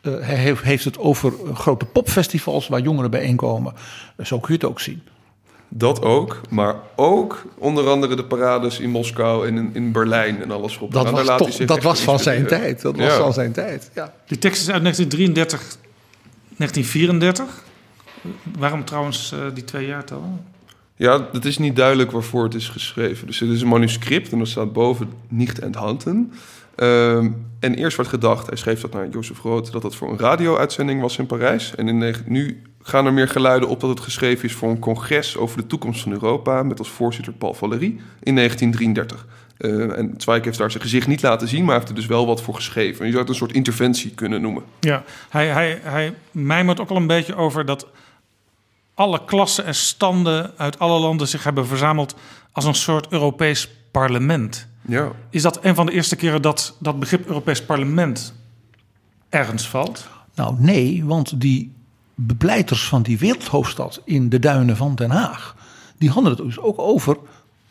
Uh, 0.01 0.13
hij 0.25 0.35
heeft, 0.35 0.63
heeft, 0.63 0.85
het 0.85 0.97
over 0.97 1.33
grote 1.53 1.85
popfestivals 1.85 2.67
waar 2.67 2.81
jongeren 2.81 3.11
bijeenkomen. 3.11 3.73
Zo 4.23 4.39
kun 4.39 4.53
je 4.53 4.59
het 4.59 4.69
ook 4.69 4.79
zien. 4.79 5.01
Dat 5.73 6.01
ook, 6.01 6.41
maar 6.49 6.75
ook 6.95 7.43
onder 7.57 7.87
andere 7.89 8.15
de 8.15 8.23
parades 8.23 8.79
in 8.79 8.89
Moskou 8.89 9.47
en 9.47 9.57
in, 9.57 9.69
in 9.73 9.91
Berlijn 9.91 10.41
en 10.41 10.51
alles 10.51 10.77
op. 10.77 10.91
Dat 10.93 11.09
was, 11.09 11.25
toch, 11.37 11.65
dat 11.65 11.83
was 11.83 12.01
van 12.01 12.19
zijn 12.19 12.47
tijd. 12.47 12.81
Dat 12.81 12.95
was 12.95 13.05
Ja. 13.05 13.17
van 13.17 13.33
zijn 13.33 13.51
tijd. 13.51 13.91
Ja. 13.95 14.13
Die 14.25 14.37
tekst 14.37 14.61
is 14.61 14.69
uit 14.69 14.81
1933, 14.81 15.77
1934. 16.57 17.63
Waarom 18.57 18.85
trouwens 18.85 19.31
eh, 19.31 19.39
die 19.53 19.63
twee 19.63 19.85
jaartallen? 19.87 20.45
Ja, 20.95 21.27
het 21.31 21.45
is 21.45 21.57
niet 21.57 21.75
duidelijk 21.75 22.11
waarvoor 22.11 22.43
het 22.43 22.53
is 22.53 22.69
geschreven. 22.69 23.27
Dus 23.27 23.39
het 23.39 23.49
is 23.49 23.61
een 23.61 23.67
manuscript 23.67 24.31
en 24.31 24.39
er 24.39 24.47
staat 24.47 24.73
boven 24.73 25.09
nicht 25.27 25.59
enthalten. 25.59 26.33
Ehm, 26.75 27.29
en 27.59 27.75
eerst 27.75 27.97
werd 27.97 28.09
gedacht, 28.09 28.47
hij 28.47 28.57
schreef 28.57 28.81
dat 28.81 28.93
naar 28.93 29.09
Jozef 29.09 29.41
Rood, 29.41 29.71
dat 29.71 29.81
dat 29.81 29.95
voor 29.95 30.11
een 30.11 30.19
radio-uitzending 30.19 31.01
was 31.01 31.17
in 31.17 31.25
Parijs. 31.25 31.75
En 31.75 31.87
in, 31.87 32.15
nu 32.25 32.61
gaan 32.83 33.05
er 33.05 33.13
meer 33.13 33.27
geluiden 33.27 33.69
op 33.69 33.79
dat 33.79 33.89
het 33.89 33.99
geschreven 33.99 34.45
is 34.45 34.53
voor 34.53 34.69
een 34.69 34.79
congres 34.79 35.37
over 35.37 35.57
de 35.57 35.67
toekomst 35.67 36.01
van 36.01 36.11
Europa. 36.11 36.63
Met 36.63 36.79
als 36.79 36.89
voorzitter 36.89 37.33
Paul 37.33 37.53
Valéry 37.53 37.99
in 38.23 38.35
1933. 38.35 39.25
Eh, 39.57 39.97
en 39.97 40.13
Zweig 40.17 40.43
heeft 40.43 40.57
daar 40.57 40.71
zijn 40.71 40.83
gezicht 40.83 41.07
niet 41.07 41.21
laten 41.21 41.47
zien, 41.47 41.59
maar 41.59 41.69
hij 41.69 41.77
heeft 41.77 41.89
er 41.89 41.95
dus 41.95 42.05
wel 42.05 42.25
wat 42.25 42.41
voor 42.41 42.55
geschreven. 42.55 42.99
En 42.99 43.05
je 43.05 43.11
zou 43.11 43.19
het 43.21 43.29
een 43.29 43.39
soort 43.39 43.53
interventie 43.53 44.11
kunnen 44.11 44.41
noemen. 44.41 44.63
Ja, 44.79 45.03
hij, 45.29 45.47
hij, 45.47 45.79
hij 45.83 46.13
mijmert 46.31 46.79
ook 46.79 46.89
al 46.89 46.95
een 46.95 47.07
beetje 47.07 47.35
over 47.35 47.65
dat 47.65 47.87
alle 48.93 49.25
klassen 49.25 49.65
en 49.65 49.75
standen 49.75 50.51
uit 50.57 50.79
alle 50.79 50.99
landen 50.99 51.27
zich 51.27 51.43
hebben 51.43 51.67
verzameld 51.67 52.15
als 52.51 52.65
een 52.65 52.75
soort 52.75 53.07
Europees 53.09 53.69
parlement. 53.91 54.67
Ja. 54.81 55.11
Is 55.29 55.41
dat 55.41 55.65
een 55.65 55.75
van 55.75 55.85
de 55.85 55.91
eerste 55.91 56.15
keren 56.15 56.41
dat 56.41 56.75
dat 56.79 56.99
begrip 56.99 57.27
Europees 57.27 57.65
parlement 57.65 58.33
ergens 59.29 59.67
valt? 59.67 60.07
Nou 60.35 60.55
nee, 60.57 61.05
want 61.05 61.41
die 61.41 61.73
bepleiters 62.25 62.87
van 62.87 63.01
die 63.01 63.17
wereldhoofdstad 63.17 64.01
in 64.05 64.29
de 64.29 64.39
duinen 64.39 64.77
van 64.77 64.95
Den 64.95 65.09
Haag... 65.09 65.55
die 65.97 66.09
hadden 66.09 66.31
het 66.31 66.41
dus 66.41 66.59
ook 66.59 66.79
over 66.79 67.17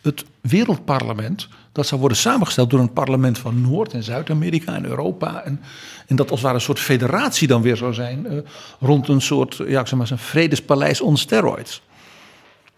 het 0.00 0.24
wereldparlement... 0.40 1.48
dat 1.72 1.86
zou 1.86 2.00
worden 2.00 2.18
samengesteld 2.18 2.70
door 2.70 2.80
een 2.80 2.92
parlement 2.92 3.38
van 3.38 3.60
Noord- 3.60 3.92
en 3.92 4.02
Zuid-Amerika 4.02 4.74
en 4.74 4.84
Europa... 4.84 5.42
En, 5.42 5.60
en 6.06 6.16
dat 6.16 6.30
als 6.30 6.38
het 6.38 6.42
ware 6.42 6.54
een 6.54 6.64
soort 6.64 6.78
federatie 6.78 7.48
dan 7.48 7.62
weer 7.62 7.76
zou 7.76 7.94
zijn... 7.94 8.26
eh, 8.26 8.38
rond 8.80 9.08
een 9.08 9.20
soort, 9.20 9.56
ja, 9.66 9.84
zeg 9.86 9.98
maar, 9.98 10.10
een 10.10 10.18
vredespaleis 10.18 11.00
on 11.00 11.16
steroids. 11.16 11.82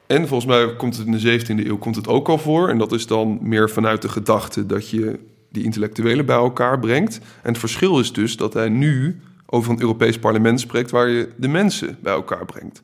En 0.06 0.28
volgens 0.28 0.50
mij 0.50 0.76
komt 0.76 0.96
het 0.96 1.06
in 1.06 1.12
de 1.12 1.40
17e 1.40 1.66
eeuw 1.66 1.78
komt 1.78 1.96
het 1.96 2.08
ook 2.08 2.28
al 2.28 2.38
voor. 2.38 2.68
En 2.68 2.78
dat 2.78 2.92
is 2.92 3.06
dan 3.06 3.38
meer 3.40 3.70
vanuit 3.70 4.02
de 4.02 4.08
gedachte 4.08 4.66
dat 4.66 4.90
je 4.90 5.18
die 5.50 5.64
intellectuelen 5.64 6.26
bij 6.26 6.36
elkaar 6.36 6.78
brengt. 6.78 7.18
En 7.42 7.48
het 7.50 7.58
verschil 7.58 8.00
is 8.00 8.12
dus 8.12 8.36
dat 8.36 8.54
hij 8.54 8.68
nu 8.68 9.20
over 9.52 9.72
een 9.72 9.80
Europees 9.80 10.18
parlement 10.18 10.60
spreekt 10.60 10.90
waar 10.90 11.08
je 11.08 11.28
de 11.36 11.48
mensen 11.48 11.98
bij 12.02 12.12
elkaar 12.12 12.44
brengt. 12.44 12.82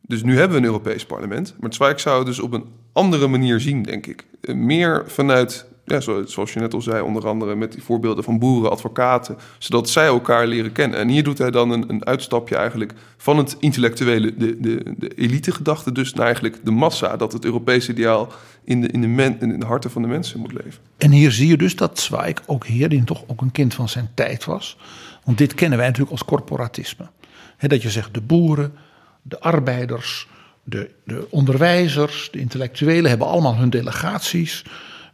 Dus 0.00 0.22
nu 0.22 0.32
hebben 0.36 0.50
we 0.52 0.58
een 0.58 0.70
Europees 0.72 1.06
parlement. 1.06 1.54
Maar 1.60 1.74
Zweig 1.74 2.00
zou 2.00 2.16
het 2.18 2.26
dus 2.26 2.40
op 2.40 2.52
een 2.52 2.64
andere 2.92 3.26
manier 3.28 3.60
zien, 3.60 3.82
denk 3.82 4.06
ik. 4.06 4.24
Eh, 4.40 4.54
Meer 4.54 5.02
vanuit, 5.06 5.66
ja, 5.84 6.00
zo- 6.00 6.26
zoals 6.26 6.52
je 6.52 6.60
net 6.60 6.74
al 6.74 6.80
zei, 6.82 7.02
onder 7.02 7.26
andere 7.26 7.54
met 7.54 7.72
die 7.72 7.82
voorbeelden 7.82 8.24
van 8.24 8.38
boeren, 8.38 8.70
advocaten, 8.70 9.36
zodat 9.58 9.88
zij 9.90 10.06
elkaar 10.06 10.46
leren 10.46 10.72
kennen. 10.72 10.98
En 10.98 11.08
hier 11.08 11.22
doet 11.24 11.38
hij 11.38 11.50
dan 11.50 11.70
een, 11.70 11.84
een 11.90 12.06
uitstapje 12.06 12.56
eigenlijk 12.56 12.92
van 13.16 13.36
het 13.38 13.56
intellectuele, 13.58 14.36
de, 14.36 14.60
de, 14.60 14.94
de 14.98 15.08
elite-gedachte, 15.08 15.92
dus 15.92 16.12
naar 16.14 16.24
eigenlijk 16.24 16.58
de 16.64 16.70
massa, 16.70 17.16
dat 17.16 17.32
het 17.32 17.44
Europese 17.44 17.90
ideaal 17.90 18.32
in 18.64 18.80
de, 18.80 18.88
in, 18.88 19.16
de 19.16 19.36
in 19.40 19.62
harten 19.62 19.90
van 19.90 20.02
de 20.02 20.08
mensen 20.08 20.40
moet 20.40 20.52
leven. 20.52 20.80
En 20.96 21.10
hier 21.10 21.32
zie 21.32 21.48
je 21.48 21.56
dus 21.56 21.76
dat 21.76 21.98
Zweig 21.98 22.42
ook 22.46 22.66
hierin 22.66 23.04
toch 23.04 23.24
ook 23.26 23.40
een 23.40 23.52
kind 23.52 23.74
van 23.74 23.88
zijn 23.88 24.10
tijd 24.14 24.44
was. 24.44 24.76
Want 25.24 25.38
dit 25.38 25.54
kennen 25.54 25.78
wij 25.78 25.86
natuurlijk 25.86 26.12
als 26.12 26.24
corporatisme. 26.24 27.10
Dat 27.58 27.82
je 27.82 27.90
zegt 27.90 28.14
de 28.14 28.20
boeren, 28.20 28.74
de 29.22 29.40
arbeiders, 29.40 30.28
de, 30.64 30.90
de 31.04 31.26
onderwijzers, 31.30 32.28
de 32.30 32.38
intellectuelen 32.38 33.10
hebben 33.10 33.26
allemaal 33.26 33.56
hun 33.56 33.70
delegaties. 33.70 34.64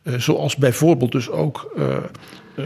Eh, 0.03 0.15
zoals 0.19 0.57
bijvoorbeeld 0.57 1.13
dus 1.13 1.31
ook, 1.31 1.73
eh, 1.77 1.97
eh, 2.55 2.65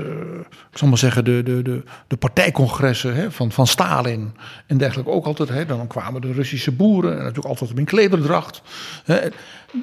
ik 0.70 0.78
zal 0.78 0.88
maar 0.88 0.98
zeggen, 0.98 1.24
de, 1.24 1.42
de, 1.42 1.62
de, 1.62 1.82
de 2.06 2.16
partijcongressen 2.16 3.32
van, 3.32 3.52
van 3.52 3.66
Stalin 3.66 4.36
en 4.66 4.78
dergelijke 4.78 5.10
ook 5.10 5.26
altijd. 5.26 5.68
Dan 5.68 5.86
kwamen 5.86 6.20
de 6.20 6.32
Russische 6.32 6.72
boeren 6.72 7.12
en 7.12 7.24
natuurlijk 7.24 7.60
altijd 7.60 7.78
in 7.78 7.84
klederdracht. 7.84 8.62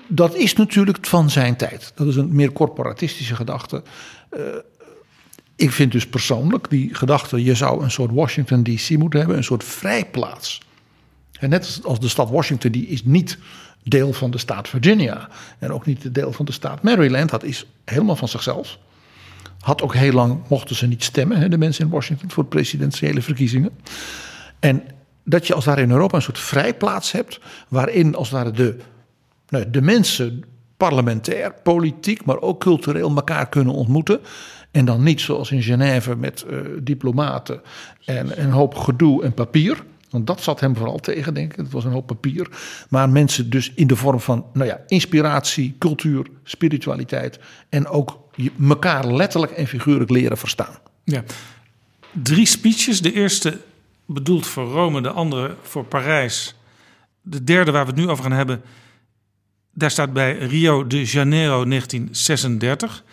Dat 0.08 0.36
is 0.36 0.54
natuurlijk 0.54 0.98
van 1.02 1.30
zijn 1.30 1.56
tijd. 1.56 1.92
Dat 1.96 2.08
is 2.08 2.16
een 2.16 2.36
meer 2.36 2.52
corporatistische 2.52 3.36
gedachte. 3.36 3.84
Ik 5.60 5.72
vind 5.72 5.92
dus 5.92 6.08
persoonlijk 6.08 6.70
die 6.70 6.96
gedachte, 6.96 7.44
je 7.44 7.56
zou 7.56 7.84
een 7.84 7.92
soort 7.92 8.12
Washington 8.12 8.64
DC 8.64 8.90
moeten 8.90 9.20
hebben, 9.20 9.38
een 9.38 9.44
soort 9.44 9.64
vrijplaats. 9.64 10.62
En 11.40 11.50
net 11.50 11.80
als- 11.84 12.00
de 12.00 12.08
stad 12.08 12.30
Washington, 12.30 12.72
die 12.72 12.88
is 12.88 13.04
niet 13.04 13.38
deel 13.84 14.14
van 14.14 14.32
de 14.32 14.38
staat 14.38 14.68
Virginia. 14.70 15.30
En 15.60 15.72
ook 15.72 15.86
niet 15.86 16.14
deel 16.14 16.32
van 16.32 16.46
de 16.46 16.52
staat 16.52 16.84
Maryland. 16.84 17.30
Dat 17.30 17.44
is 17.44 17.66
helemaal 17.86 18.16
van 18.16 18.28
zichzelf. 18.28 18.78
Had 19.60 19.82
ook 19.82 19.94
heel 19.94 20.12
lang, 20.12 20.40
mochten 20.48 20.76
ze 20.76 20.88
niet 20.88 21.04
stemmen, 21.04 21.38
hè, 21.38 21.50
de 21.50 21.58
mensen 21.58 21.86
in 21.86 21.92
Washington, 21.92 22.32
voor 22.32 22.44
de 22.44 22.50
presidentiële 22.50 23.22
verkiezingen. 23.22 23.72
En 24.60 24.84
dat 25.24 25.48
je 25.48 25.54
als 25.54 25.66
daar 25.66 25.80
in 25.80 25.92
Europa 25.92 26.16
een 26.16 26.22
soort 26.22 26.40
vrijplaats 26.40 27.12
hebt, 27.12 27.40
waarin 27.68 28.16
als 28.16 28.30
ware 28.30 28.52
de, 28.52 28.78
nou, 29.50 29.70
de 29.70 29.82
mensen 29.82 30.44
parlementair, 30.78 31.54
politiek, 31.64 32.26
maar 32.26 32.42
ook 32.42 32.60
cultureel 32.60 33.16
elkaar 33.16 33.50
kunnen 33.50 33.74
ontmoeten. 33.74 34.20
En 34.72 34.86
dan 34.86 35.04
niet 35.04 35.22
zoals 35.22 35.52
in 35.52 35.64
Genève 35.64 36.16
met 36.16 36.42
eh, 36.42 36.58
diplomaten 36.82 37.62
en 38.06 38.42
een 38.42 38.52
hoop 38.52 38.76
gedoe 38.76 39.24
en 39.24 39.34
papier. 39.34 39.84
Want 40.10 40.28
dat 40.28 40.42
zat 40.42 40.60
hem 40.60 40.76
vooral 40.76 40.98
tegen, 40.98 41.34
denk 41.34 41.52
ik. 41.52 41.58
Het 41.58 41.72
was 41.72 41.86
een 41.86 41.92
hoop 41.92 42.08
papier. 42.08 42.50
Maar 42.90 43.10
mensen 43.10 43.50
dus 43.50 43.72
in 43.76 43.88
de 43.88 43.96
vorm 43.96 44.20
van 44.20 44.46
nou 44.54 44.68
ja, 44.68 44.82
inspiratie, 44.88 45.76
cultuur, 45.80 46.26
spiritualiteit. 46.44 47.40
En 47.70 47.88
ook 47.88 48.20
elkaar 48.68 49.14
letterlijk 49.14 49.52
en 49.52 49.68
figuurlijk 49.68 50.10
leren 50.10 50.38
verstaan. 50.38 50.76
Ja. 51.04 51.24
Drie 52.12 52.46
speeches. 52.46 53.02
De 53.02 53.14
eerste 53.14 53.58
bedoeld 54.06 54.48
voor 54.48 54.66
Rome, 54.66 55.02
de 55.02 55.10
andere 55.12 55.56
voor 55.62 55.86
Parijs. 55.86 56.56
De 57.22 57.44
derde 57.44 57.72
waar 57.72 57.86
we 57.86 57.92
het 57.92 58.00
nu 58.00 58.10
over 58.10 58.24
gaan 58.24 58.32
hebben, 58.32 58.62
daar 59.74 59.92
staat 59.92 60.14
bij 60.14 60.38
Rio 60.38 60.88
de 60.88 61.04
Janeiro 61.04 61.66
1936. 61.66 63.04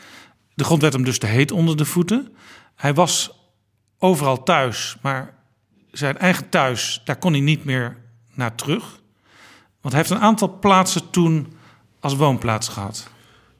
De 0.56 0.64
grond 0.64 0.80
werd 0.80 0.92
hem 0.92 1.04
dus 1.04 1.18
te 1.18 1.26
heet 1.26 1.52
onder 1.52 1.76
de 1.76 1.84
voeten. 1.84 2.34
Hij 2.74 2.94
was 2.94 3.30
overal 3.98 4.42
thuis, 4.42 4.96
maar 5.02 5.34
zijn 5.90 6.18
eigen 6.18 6.48
thuis, 6.48 7.02
daar 7.04 7.16
kon 7.16 7.32
hij 7.32 7.40
niet 7.40 7.64
meer 7.64 7.96
naar 8.34 8.54
terug. 8.54 9.00
Want 9.80 9.94
hij 9.94 9.96
heeft 9.96 10.10
een 10.10 10.26
aantal 10.26 10.58
plaatsen 10.58 11.10
toen 11.10 11.46
als 12.00 12.16
woonplaats 12.16 12.68
gehad. 12.68 13.08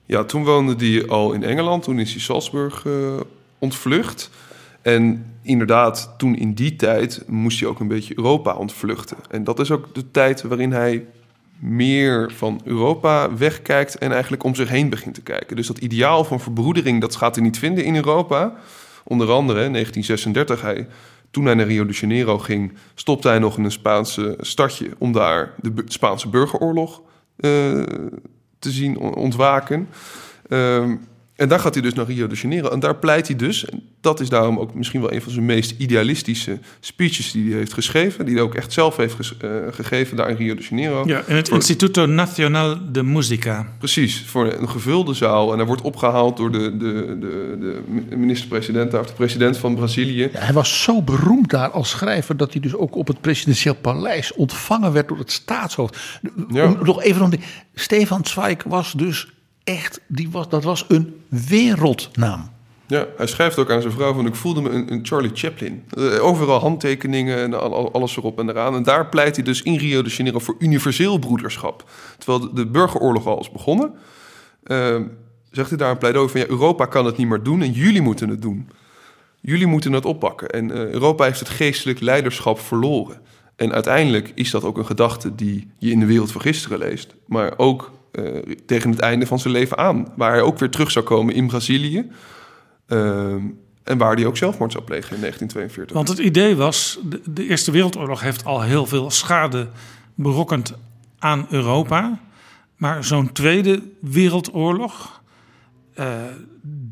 Ja, 0.06 0.24
toen 0.24 0.44
woonde 0.44 0.86
hij 0.86 1.08
al 1.08 1.32
in 1.32 1.42
Engeland. 1.42 1.82
Toen 1.82 1.98
is 1.98 2.10
hij 2.10 2.20
Salzburg 2.20 2.86
eh, 2.86 3.20
ontvlucht. 3.58 4.30
En 4.82 5.34
inderdaad, 5.42 6.14
toen 6.18 6.36
in 6.36 6.54
die 6.54 6.76
tijd 6.76 7.22
moest 7.26 7.60
hij 7.60 7.68
ook 7.68 7.80
een 7.80 7.88
beetje 7.88 8.16
Europa 8.16 8.54
ontvluchten. 8.54 9.16
En 9.30 9.44
dat 9.44 9.58
is 9.58 9.70
ook 9.70 9.94
de 9.94 10.10
tijd 10.10 10.42
waarin 10.42 10.72
hij 10.72 11.06
meer 11.60 12.32
van 12.36 12.60
Europa 12.64 13.36
wegkijkt 13.36 13.98
en 13.98 14.12
eigenlijk 14.12 14.44
om 14.44 14.54
zich 14.54 14.68
heen 14.68 14.88
begint 14.90 15.14
te 15.14 15.22
kijken. 15.22 15.56
Dus 15.56 15.66
dat 15.66 15.78
ideaal 15.78 16.24
van 16.24 16.40
verbroedering, 16.40 17.00
dat 17.00 17.16
gaat 17.16 17.34
hij 17.34 17.44
niet 17.44 17.58
vinden 17.58 17.84
in 17.84 17.96
Europa. 17.96 18.54
Onder 19.04 19.30
andere 19.30 19.64
in 19.64 19.72
1936, 19.72 20.62
hij, 20.62 20.86
toen 21.30 21.44
hij 21.44 21.54
naar 21.54 21.66
Rio 21.66 21.86
de 21.86 21.92
Janeiro 21.92 22.38
ging, 22.38 22.72
stopte 22.94 23.28
hij 23.28 23.38
nog 23.38 23.58
in 23.58 23.64
een 23.64 23.70
Spaanse 23.70 24.36
stadje 24.40 24.88
om 24.98 25.12
daar 25.12 25.54
de 25.60 25.72
Spaanse 25.86 26.28
burgeroorlog 26.28 27.02
eh, 27.36 27.50
te 28.58 28.70
zien 28.70 28.98
on- 28.98 29.14
ontwaken. 29.14 29.88
Ehm, 30.48 30.96
en 31.36 31.48
daar 31.48 31.60
gaat 31.60 31.74
hij 31.74 31.82
dus 31.82 31.94
naar 31.94 32.06
Rio 32.06 32.26
de 32.26 32.34
Janeiro. 32.34 32.68
En 32.68 32.80
daar 32.80 32.96
pleit 32.96 33.26
hij 33.26 33.36
dus, 33.36 33.64
en 33.64 33.82
dat 34.00 34.20
is 34.20 34.28
daarom 34.28 34.58
ook 34.58 34.74
misschien 34.74 35.00
wel 35.00 35.12
een 35.12 35.22
van 35.22 35.32
zijn 35.32 35.44
meest 35.44 35.74
idealistische 35.78 36.58
speeches 36.80 37.32
die 37.32 37.48
hij 37.48 37.58
heeft 37.58 37.72
geschreven. 37.72 38.24
Die 38.24 38.34
hij 38.34 38.42
ook 38.42 38.54
echt 38.54 38.72
zelf 38.72 38.96
heeft 38.96 39.14
ges- 39.14 39.36
eh, 39.36 39.50
gegeven 39.70 40.16
daar 40.16 40.30
in 40.30 40.36
Rio 40.36 40.54
de 40.54 40.62
Janeiro. 40.70 41.02
Ja, 41.06 41.22
in 41.26 41.36
het 41.36 41.48
Voor- 41.48 41.56
Instituto 41.56 42.06
Nacional 42.06 42.92
de 42.92 43.02
Musica. 43.02 43.66
Precies, 43.78 44.22
voor 44.26 44.52
een 44.52 44.68
gevulde 44.68 45.14
zaal. 45.14 45.50
En 45.52 45.56
hij 45.58 45.66
wordt 45.66 45.82
opgehaald 45.82 46.36
door 46.36 46.52
de, 46.52 46.76
de, 46.76 47.16
de, 47.20 47.56
de 48.08 48.16
minister-president, 48.16 48.90
daar, 48.90 49.00
of 49.00 49.06
de 49.06 49.12
president 49.12 49.56
van 49.56 49.74
Brazilië. 49.74 50.28
Ja, 50.32 50.38
hij 50.40 50.52
was 50.52 50.82
zo 50.82 51.02
beroemd 51.02 51.50
daar 51.50 51.70
als 51.70 51.90
schrijver 51.90 52.36
dat 52.36 52.52
hij 52.52 52.60
dus 52.60 52.74
ook 52.74 52.96
op 52.96 53.06
het 53.06 53.20
presidentieel 53.20 53.74
paleis 53.74 54.32
ontvangen 54.34 54.92
werd 54.92 55.08
door 55.08 55.18
het 55.18 55.32
staatshoofd. 55.32 55.96
Ja. 56.48 56.64
Om, 56.66 56.78
nog 56.82 57.02
even 57.02 57.22
om 57.22 57.30
die, 57.30 57.40
Stefan 57.74 58.24
Zweig 58.24 58.62
was 58.66 58.92
dus 58.92 59.28
echt, 59.66 60.00
die 60.06 60.30
was, 60.30 60.48
dat 60.48 60.64
was 60.64 60.84
een 60.88 61.20
wereldnaam. 61.28 62.50
Ja, 62.86 63.06
hij 63.16 63.26
schrijft 63.26 63.58
ook 63.58 63.70
aan 63.70 63.80
zijn 63.80 63.92
vrouw 63.92 64.14
van 64.14 64.26
ik 64.26 64.34
voelde 64.34 64.60
me 64.60 64.70
een, 64.70 65.00
Charlie 65.02 65.30
Chaplin. 65.34 65.84
Eh, 65.90 66.24
overal 66.24 66.60
handtekeningen 66.60 67.38
en 67.38 67.60
al- 67.60 67.74
al- 67.74 67.92
alles 67.92 68.16
erop 68.16 68.38
en 68.38 68.48
eraan. 68.48 68.74
En 68.74 68.82
daar 68.82 69.08
pleit 69.08 69.36
hij 69.36 69.44
dus 69.44 69.62
in 69.62 69.76
Rio 69.76 70.02
de 70.02 70.10
Janeiro 70.10 70.38
voor 70.38 70.54
universeel 70.58 71.18
broederschap. 71.18 71.90
Terwijl 72.18 72.54
de, 72.54 72.66
burgeroorlog 72.66 73.26
al 73.26 73.40
is 73.40 73.50
begonnen, 73.50 73.92
eh, 74.62 74.96
zegt 75.50 75.68
hij 75.68 75.78
daar 75.78 75.90
een 75.90 75.98
pleidooi 75.98 76.28
van 76.28 76.40
ja, 76.40 76.46
Europa 76.46 76.84
kan 76.84 77.06
het 77.06 77.16
niet 77.16 77.28
meer 77.28 77.42
doen 77.42 77.62
en 77.62 77.72
jullie 77.72 78.02
moeten 78.02 78.28
het 78.28 78.42
doen. 78.42 78.68
Jullie 79.40 79.66
moeten 79.66 79.92
het 79.92 80.04
oppakken. 80.04 80.50
En 80.50 80.70
eh, 80.70 80.90
Europa 80.90 81.24
heeft 81.24 81.38
het 81.38 81.48
geestelijk 81.48 82.00
leiderschap 82.00 82.60
verloren. 82.60 83.20
En 83.56 83.72
uiteindelijk 83.72 84.32
is 84.34 84.50
dat 84.50 84.64
ook 84.64 84.78
een 84.78 84.86
gedachte 84.86 85.34
die 85.34 85.70
je 85.78 85.90
in 85.90 86.00
de 86.00 86.06
wereld 86.06 86.32
van 86.32 86.40
gisteren 86.40 86.78
leest, 86.78 87.14
maar 87.26 87.52
ook 87.56 87.92
tegen 88.66 88.90
het 88.90 89.00
einde 89.00 89.26
van 89.26 89.38
zijn 89.38 89.54
leven 89.54 89.78
aan, 89.78 90.12
waar 90.16 90.32
hij 90.32 90.40
ook 90.40 90.58
weer 90.58 90.70
terug 90.70 90.90
zou 90.90 91.04
komen 91.04 91.34
in 91.34 91.46
Brazilië. 91.46 92.10
Uh, 92.88 93.34
en 93.86 93.98
waar 93.98 94.14
hij 94.14 94.26
ook 94.26 94.36
zelfmoord 94.36 94.72
zou 94.72 94.84
plegen 94.84 95.14
in 95.14 95.20
1942. 95.20 95.96
Want 95.96 96.08
het 96.08 96.18
idee 96.18 96.56
was, 96.56 96.98
de, 97.04 97.20
de 97.24 97.48
Eerste 97.48 97.70
Wereldoorlog 97.70 98.20
heeft 98.20 98.44
al 98.44 98.62
heel 98.62 98.86
veel 98.86 99.10
schade 99.10 99.68
berokkend 100.14 100.74
aan 101.18 101.46
Europa. 101.50 102.18
Maar 102.76 103.04
zo'n 103.04 103.32
Tweede 103.32 103.82
Wereldoorlog, 104.00 105.22
uh, 105.98 106.06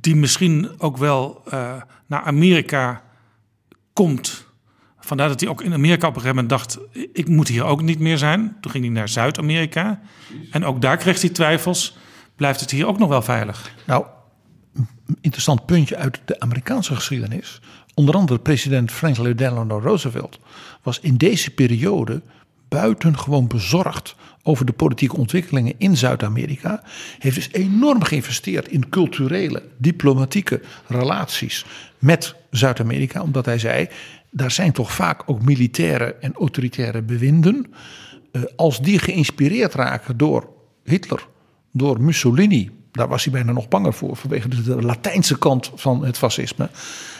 die 0.00 0.16
misschien 0.16 0.70
ook 0.78 0.96
wel 0.96 1.42
uh, 1.46 1.82
naar 2.06 2.22
Amerika 2.22 3.02
komt. 3.92 4.46
Vandaar 5.04 5.28
dat 5.28 5.40
hij 5.40 5.48
ook 5.48 5.62
in 5.62 5.72
Amerika 5.72 6.08
op 6.08 6.14
een 6.14 6.20
gegeven 6.20 6.44
moment 6.44 6.48
dacht: 6.48 6.78
ik 7.12 7.28
moet 7.28 7.48
hier 7.48 7.64
ook 7.64 7.82
niet 7.82 7.98
meer 7.98 8.18
zijn. 8.18 8.56
Toen 8.60 8.70
ging 8.70 8.84
hij 8.84 8.92
naar 8.92 9.08
Zuid-Amerika. 9.08 10.00
En 10.50 10.64
ook 10.64 10.80
daar 10.80 10.96
kreeg 10.96 11.20
hij 11.20 11.30
twijfels. 11.30 11.96
Blijft 12.36 12.60
het 12.60 12.70
hier 12.70 12.86
ook 12.86 12.98
nog 12.98 13.08
wel 13.08 13.22
veilig? 13.22 13.74
Nou, 13.86 14.04
interessant 15.20 15.66
puntje 15.66 15.96
uit 15.96 16.20
de 16.24 16.40
Amerikaanse 16.40 16.94
geschiedenis. 16.94 17.60
Onder 17.94 18.14
andere 18.14 18.38
president 18.38 18.92
Franklin 18.92 19.36
Delano 19.36 19.78
Roosevelt 19.78 20.38
was 20.82 21.00
in 21.00 21.16
deze 21.16 21.50
periode 21.50 22.22
buitengewoon 22.68 23.46
bezorgd 23.46 24.16
over 24.42 24.66
de 24.66 24.72
politieke 24.72 25.16
ontwikkelingen 25.16 25.74
in 25.78 25.96
Zuid-Amerika. 25.96 26.82
Heeft 27.18 27.34
dus 27.34 27.52
enorm 27.52 28.02
geïnvesteerd 28.02 28.68
in 28.68 28.88
culturele, 28.88 29.62
diplomatieke 29.76 30.60
relaties 30.86 31.64
met 31.98 32.34
Zuid-Amerika. 32.50 33.22
Omdat 33.22 33.44
hij 33.44 33.58
zei, 33.58 33.88
daar 34.36 34.50
zijn 34.50 34.72
toch 34.72 34.92
vaak 34.92 35.22
ook 35.26 35.42
militaire 35.42 36.14
en 36.14 36.34
autoritaire 36.34 37.02
bewinden. 37.02 37.66
Eh, 38.32 38.42
als 38.56 38.80
die 38.80 38.98
geïnspireerd 38.98 39.74
raken 39.74 40.16
door 40.16 40.48
Hitler, 40.84 41.26
door 41.72 42.00
Mussolini, 42.00 42.70
daar 42.92 43.08
was 43.08 43.24
hij 43.24 43.32
bijna 43.32 43.52
nog 43.52 43.68
banger 43.68 43.94
voor, 43.94 44.16
vanwege 44.16 44.48
de 44.48 44.82
Latijnse 44.82 45.38
kant 45.38 45.70
van 45.74 46.04
het 46.04 46.18
fascisme. 46.18 46.68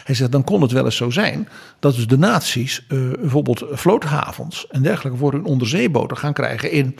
Hij 0.03 0.15
zegt, 0.15 0.31
dan 0.31 0.43
kon 0.43 0.61
het 0.61 0.71
wel 0.71 0.85
eens 0.85 0.95
zo 0.95 1.09
zijn 1.09 1.47
dat 1.79 1.95
dus 1.95 2.07
de 2.07 2.17
naties 2.17 2.85
uh, 2.89 3.11
bijvoorbeeld 3.11 3.65
vloothavens 3.71 4.67
en 4.67 4.81
dergelijke 4.81 5.17
voor 5.17 5.31
hun 5.31 5.45
onderzeeboten 5.45 6.17
gaan 6.17 6.33
krijgen 6.33 6.71
in 6.71 6.95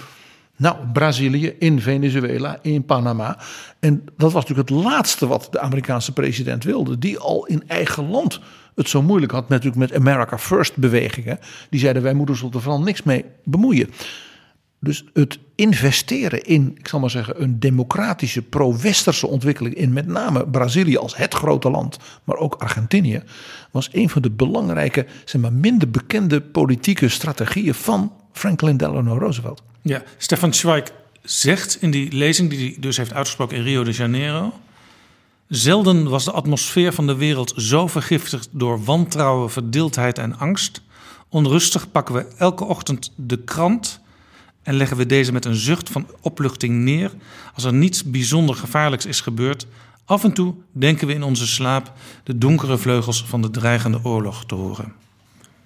nou, 0.57 0.75
Brazilië, 0.93 1.55
in 1.59 1.81
Venezuela, 1.81 2.59
in 2.61 2.85
Panama. 2.85 3.39
En 3.79 4.03
dat 4.17 4.31
was 4.31 4.45
natuurlijk 4.45 4.69
het 4.69 4.83
laatste 4.83 5.27
wat 5.27 5.47
de 5.51 5.59
Amerikaanse 5.59 6.13
president 6.13 6.63
wilde, 6.63 6.97
die 6.97 7.19
al 7.19 7.45
in 7.45 7.63
eigen 7.67 8.09
land 8.09 8.39
het 8.75 8.89
zo 8.89 9.01
moeilijk 9.01 9.31
had, 9.31 9.49
natuurlijk 9.49 9.77
met 9.77 9.93
America 9.93 10.37
First 10.37 10.77
bewegingen. 10.77 11.39
Die 11.69 11.79
zeiden 11.79 12.03
wij 12.03 12.13
moeten 12.13 12.43
ons 12.43 12.53
er 12.53 12.61
vooral 12.61 12.81
niks 12.81 13.03
mee 13.03 13.25
bemoeien. 13.43 13.89
Dus 14.79 15.05
het 15.13 15.39
investeren 15.55 16.43
in, 16.43 16.75
ik 16.77 16.87
zal 16.87 16.99
maar 16.99 17.09
zeggen, 17.09 17.41
een 17.41 17.59
democratische, 17.59 18.41
pro-westerse 18.41 19.27
ontwikkeling 19.27 19.75
in 19.75 19.93
met 19.93 20.07
name 20.07 20.47
Brazilië 20.47 20.97
als 20.97 21.15
het 21.15 21.33
grote 21.33 21.69
land, 21.69 21.97
maar 22.23 22.37
ook 22.37 22.55
Argentinië, 22.55 23.23
was 23.71 23.89
een 23.91 24.09
van 24.09 24.21
de 24.21 24.31
belangrijke, 24.31 25.05
zeg 25.25 25.41
maar, 25.41 25.53
minder 25.53 25.89
bekende 25.89 26.41
politieke 26.41 27.09
strategieën 27.09 27.73
van 27.73 28.13
Franklin 28.31 28.77
Delano 28.77 29.17
Roosevelt. 29.17 29.63
Ja, 29.81 30.03
Stefan 30.17 30.53
Zweig 30.53 30.91
zegt 31.21 31.77
in 31.81 31.91
die 31.91 32.11
lezing 32.11 32.49
die 32.49 32.59
hij 32.59 32.77
dus 32.79 32.97
heeft 32.97 33.13
uitgesproken 33.13 33.57
in 33.57 33.63
Rio 33.63 33.83
de 33.83 33.91
Janeiro. 33.91 34.53
Zelden 35.47 36.09
was 36.09 36.25
de 36.25 36.31
atmosfeer 36.31 36.93
van 36.93 37.07
de 37.07 37.15
wereld 37.15 37.53
zo 37.57 37.87
vergiftigd 37.87 38.49
door 38.51 38.83
wantrouwen, 38.83 39.51
verdeeldheid 39.51 40.17
en 40.17 40.37
angst. 40.37 40.81
Onrustig 41.29 41.91
pakken 41.91 42.15
we 42.15 42.25
elke 42.37 42.63
ochtend 42.63 43.11
de 43.15 43.37
krant 43.37 43.99
en 44.63 44.75
leggen 44.75 44.97
we 44.97 45.05
deze 45.05 45.31
met 45.31 45.45
een 45.45 45.55
zucht 45.55 45.89
van 45.89 46.07
opluchting 46.21 46.83
neer 46.83 47.11
als 47.53 47.63
er 47.63 47.73
niets 47.73 48.03
bijzonder 48.03 48.55
gevaarlijks 48.55 49.05
is 49.05 49.21
gebeurd. 49.21 49.67
Af 50.05 50.23
en 50.23 50.33
toe 50.33 50.53
denken 50.71 51.07
we 51.07 51.13
in 51.13 51.23
onze 51.23 51.47
slaap 51.47 51.93
de 52.23 52.37
donkere 52.37 52.77
vleugels 52.77 53.25
van 53.25 53.41
de 53.41 53.49
dreigende 53.49 53.99
oorlog 54.03 54.45
te 54.45 54.55
horen. 54.55 54.93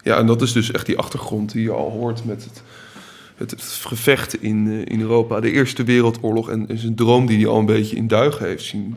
Ja, 0.03 0.17
en 0.17 0.25
dat 0.25 0.41
is 0.41 0.51
dus 0.51 0.71
echt 0.71 0.85
die 0.85 0.97
achtergrond 0.97 1.51
die 1.51 1.63
je 1.63 1.71
al 1.71 1.91
hoort 1.91 2.25
met 2.25 2.43
het, 2.43 2.63
het, 3.49 3.63
gevecht 3.63 4.41
in, 4.41 4.67
eh, 4.67 4.93
in 4.93 5.01
Europa, 5.01 5.39
de 5.39 5.51
Eerste 5.51 5.83
Wereldoorlog 5.83 6.49
en, 6.49 6.67
zijn 6.73 6.95
droom 6.95 7.25
die 7.25 7.37
hij 7.37 7.47
al 7.47 7.59
een 7.59 7.65
beetje 7.65 7.95
in 7.95 8.07
duigen 8.07 8.45
heeft 8.45 8.63
zien, 8.63 8.95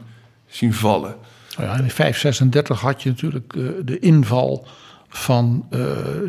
zien 0.52 0.74
vallen. 0.74 1.16
Nou 1.56 1.68
ja, 1.68 1.76
in 1.76 1.90
536 1.90 2.80
had 2.80 3.02
je 3.02 3.08
natuurlijk 3.08 3.54
uh, 3.56 3.70
de 3.84 3.98
inval 3.98 4.66
van 5.08 5.66
uh, 5.70 5.78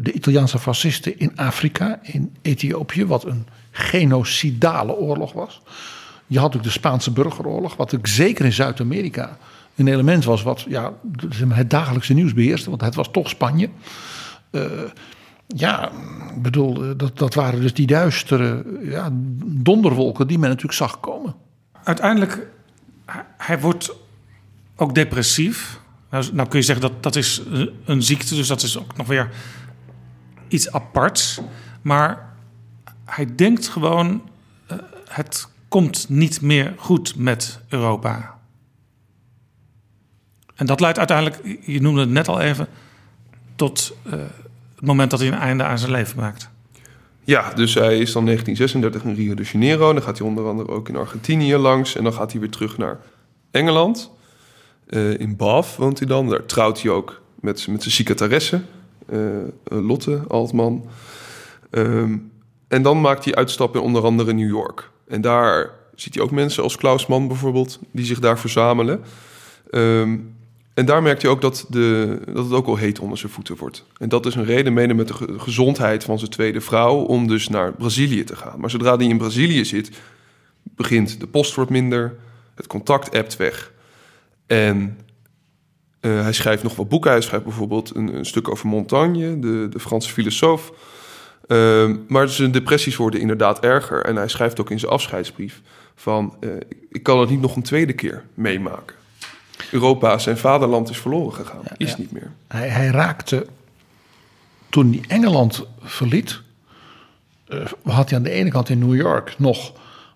de 0.01 0.11
Italiaanse 0.13 0.59
fascisten 0.59 1.19
in 1.19 1.31
Afrika, 1.35 1.99
in 2.01 2.35
Ethiopië, 2.41 3.05
wat 3.05 3.25
een 3.25 3.47
genocidale 3.71 4.95
oorlog 4.95 5.33
was. 5.33 5.61
Je 6.27 6.39
had 6.39 6.55
ook 6.55 6.63
de 6.63 6.69
Spaanse 6.69 7.11
burgeroorlog, 7.11 7.75
wat 7.75 7.95
ook 7.95 8.07
zeker 8.07 8.45
in 8.45 8.53
Zuid-Amerika 8.53 9.37
een 9.75 9.87
element 9.87 10.23
was 10.23 10.43
wat 10.43 10.65
ja, 10.67 10.93
het 11.49 11.69
dagelijkse 11.69 12.13
nieuws 12.13 12.33
beheerste, 12.33 12.69
want 12.69 12.81
het 12.81 12.95
was 12.95 13.11
toch 13.11 13.29
Spanje. 13.29 13.69
Uh, 14.51 14.61
ja, 15.47 15.91
ik 16.35 16.41
bedoel, 16.41 16.83
eh, 16.83 16.89
dat, 16.97 17.17
dat 17.17 17.33
waren 17.33 17.61
dus 17.61 17.73
die 17.73 17.87
duistere 17.87 18.65
ja, 18.81 19.09
donderwolken 19.45 20.27
die 20.27 20.39
men 20.39 20.49
natuurlijk 20.49 20.77
zag 20.77 20.99
komen. 20.99 21.35
Uiteindelijk, 21.83 22.47
hij 23.37 23.59
wordt 23.59 23.93
ook 24.75 24.95
depressief. 24.95 25.79
Nou, 26.09 26.25
nou 26.33 26.49
kun 26.49 26.59
je 26.59 26.65
zeggen 26.65 26.89
dat 26.89 27.03
dat 27.03 27.15
is 27.15 27.41
een 27.85 28.03
ziekte, 28.03 28.35
dus 28.35 28.47
dat 28.47 28.61
is 28.61 28.79
ook 28.79 28.97
nog 28.97 29.07
weer 29.07 29.29
iets 30.47 30.71
aparts. 30.71 31.41
Maar 31.81 32.35
hij 33.05 33.35
denkt 33.35 33.67
gewoon: 33.67 34.29
uh, 34.71 34.77
het 35.07 35.47
komt 35.67 36.09
niet 36.09 36.41
meer 36.41 36.73
goed 36.77 37.15
met 37.15 37.59
Europa. 37.67 38.39
En 40.55 40.65
dat 40.65 40.79
leidt 40.79 40.97
uiteindelijk, 40.97 41.59
je 41.65 41.81
noemde 41.81 41.99
het 41.99 42.09
net 42.09 42.27
al 42.27 42.39
even, 42.39 42.67
tot 43.55 43.95
uh, 44.05 44.11
het 44.75 44.85
moment 44.85 45.11
dat 45.11 45.19
hij 45.19 45.27
een 45.27 45.37
einde 45.39 45.63
aan 45.63 45.79
zijn 45.79 45.91
leven 45.91 46.19
maakt. 46.19 46.49
Ja, 47.23 47.53
dus 47.53 47.73
hij 47.73 47.97
is 47.97 48.11
dan 48.11 48.25
1936 48.25 49.03
in 49.03 49.15
Rio 49.15 49.33
de 49.33 49.43
Janeiro. 49.43 49.93
Dan 49.93 50.01
gaat 50.01 50.17
hij 50.17 50.27
onder 50.27 50.47
andere 50.47 50.69
ook 50.69 50.89
in 50.89 50.95
Argentinië 50.95 51.55
langs. 51.55 51.95
En 51.95 52.03
dan 52.03 52.13
gaat 52.13 52.31
hij 52.31 52.39
weer 52.39 52.49
terug 52.49 52.77
naar 52.77 52.99
Engeland. 53.51 54.11
Uh, 54.89 55.19
in 55.19 55.35
Bath 55.35 55.75
woont 55.75 55.99
hij 55.99 56.07
dan. 56.07 56.29
Daar 56.29 56.45
trouwt 56.45 56.81
hij 56.81 56.91
ook 56.91 57.21
met, 57.39 57.67
met 57.67 57.81
zijn 57.81 57.93
secretaresse, 57.93 58.61
uh, 59.09 59.19
Lotte 59.63 60.23
Altman. 60.27 60.85
Um, 61.71 62.31
en 62.67 62.81
dan 62.81 63.01
maakt 63.01 63.25
hij 63.25 63.35
uitstappen 63.35 63.79
in 63.79 63.85
onder 63.85 64.03
andere 64.03 64.33
New 64.33 64.49
York. 64.49 64.89
En 65.07 65.21
daar 65.21 65.69
ziet 65.95 66.13
hij 66.13 66.23
ook 66.23 66.31
mensen 66.31 66.63
als 66.63 66.75
Klaus 66.75 67.05
Mann 67.05 67.27
bijvoorbeeld, 67.27 67.79
die 67.91 68.05
zich 68.05 68.19
daar 68.19 68.39
verzamelen. 68.39 69.01
Um, 69.71 70.35
en 70.73 70.85
daar 70.85 71.01
merkt 71.01 71.21
hij 71.21 71.31
ook 71.31 71.41
dat, 71.41 71.65
de, 71.69 72.19
dat 72.25 72.43
het 72.43 72.53
ook 72.53 72.67
al 72.67 72.75
heet 72.75 72.99
onder 72.99 73.17
zijn 73.17 73.31
voeten 73.31 73.57
wordt. 73.57 73.85
En 73.97 74.09
dat 74.09 74.25
is 74.25 74.35
een 74.35 74.45
reden, 74.45 74.73
mede 74.73 74.93
met 74.93 75.07
de 75.07 75.39
gezondheid 75.39 76.03
van 76.03 76.19
zijn 76.19 76.31
tweede 76.31 76.61
vrouw, 76.61 76.95
om 76.95 77.27
dus 77.27 77.49
naar 77.49 77.73
Brazilië 77.73 78.23
te 78.23 78.35
gaan. 78.35 78.59
Maar 78.59 78.69
zodra 78.69 78.95
hij 78.95 79.05
in 79.05 79.17
Brazilië 79.17 79.65
zit, 79.65 79.91
begint 80.63 81.19
de 81.19 81.27
post 81.27 81.55
wordt 81.55 81.71
minder, 81.71 82.15
het 82.55 82.67
contact 82.67 83.09
ebt 83.09 83.37
weg. 83.37 83.72
En 84.47 84.97
uh, 86.01 86.21
hij 86.21 86.33
schrijft 86.33 86.63
nog 86.63 86.75
wat 86.75 86.89
boeken. 86.89 87.11
Hij 87.11 87.21
schrijft 87.21 87.45
bijvoorbeeld 87.45 87.95
een, 87.95 88.15
een 88.15 88.25
stuk 88.25 88.49
over 88.49 88.67
Montaigne, 88.67 89.39
de, 89.39 89.67
de 89.69 89.79
Franse 89.79 90.11
filosoof. 90.11 90.71
Uh, 91.47 91.91
maar 92.07 92.29
zijn 92.29 92.51
depressies 92.51 92.95
worden 92.95 93.19
inderdaad 93.19 93.59
erger. 93.59 94.05
En 94.05 94.15
hij 94.15 94.27
schrijft 94.27 94.59
ook 94.59 94.69
in 94.69 94.79
zijn 94.79 94.91
afscheidsbrief 94.91 95.61
van... 95.95 96.35
Uh, 96.39 96.51
ik 96.89 97.03
kan 97.03 97.19
het 97.19 97.29
niet 97.29 97.41
nog 97.41 97.55
een 97.55 97.63
tweede 97.63 97.93
keer 97.93 98.23
meemaken. 98.33 98.95
Europa, 99.71 100.17
zijn 100.17 100.37
vaderland 100.37 100.89
is 100.89 100.97
verloren 100.97 101.33
gegaan. 101.33 101.61
Ja, 101.63 101.75
is 101.77 101.89
ja. 101.89 101.95
niet 101.97 102.11
meer. 102.11 102.31
Hij, 102.47 102.67
hij, 102.67 102.87
raakte, 102.87 103.45
toen 104.69 104.91
hij 104.91 105.01
Engeland 105.07 105.65
verliet... 105.81 106.41
Uh, 107.49 107.65
had 107.83 108.09
hij 108.09 108.17
aan 108.17 108.23
de 108.23 108.29
ene 108.29 108.49
kant 108.49 108.69
in 108.69 108.79
New 108.79 108.95
York 108.95 109.35
nog... 109.37 109.73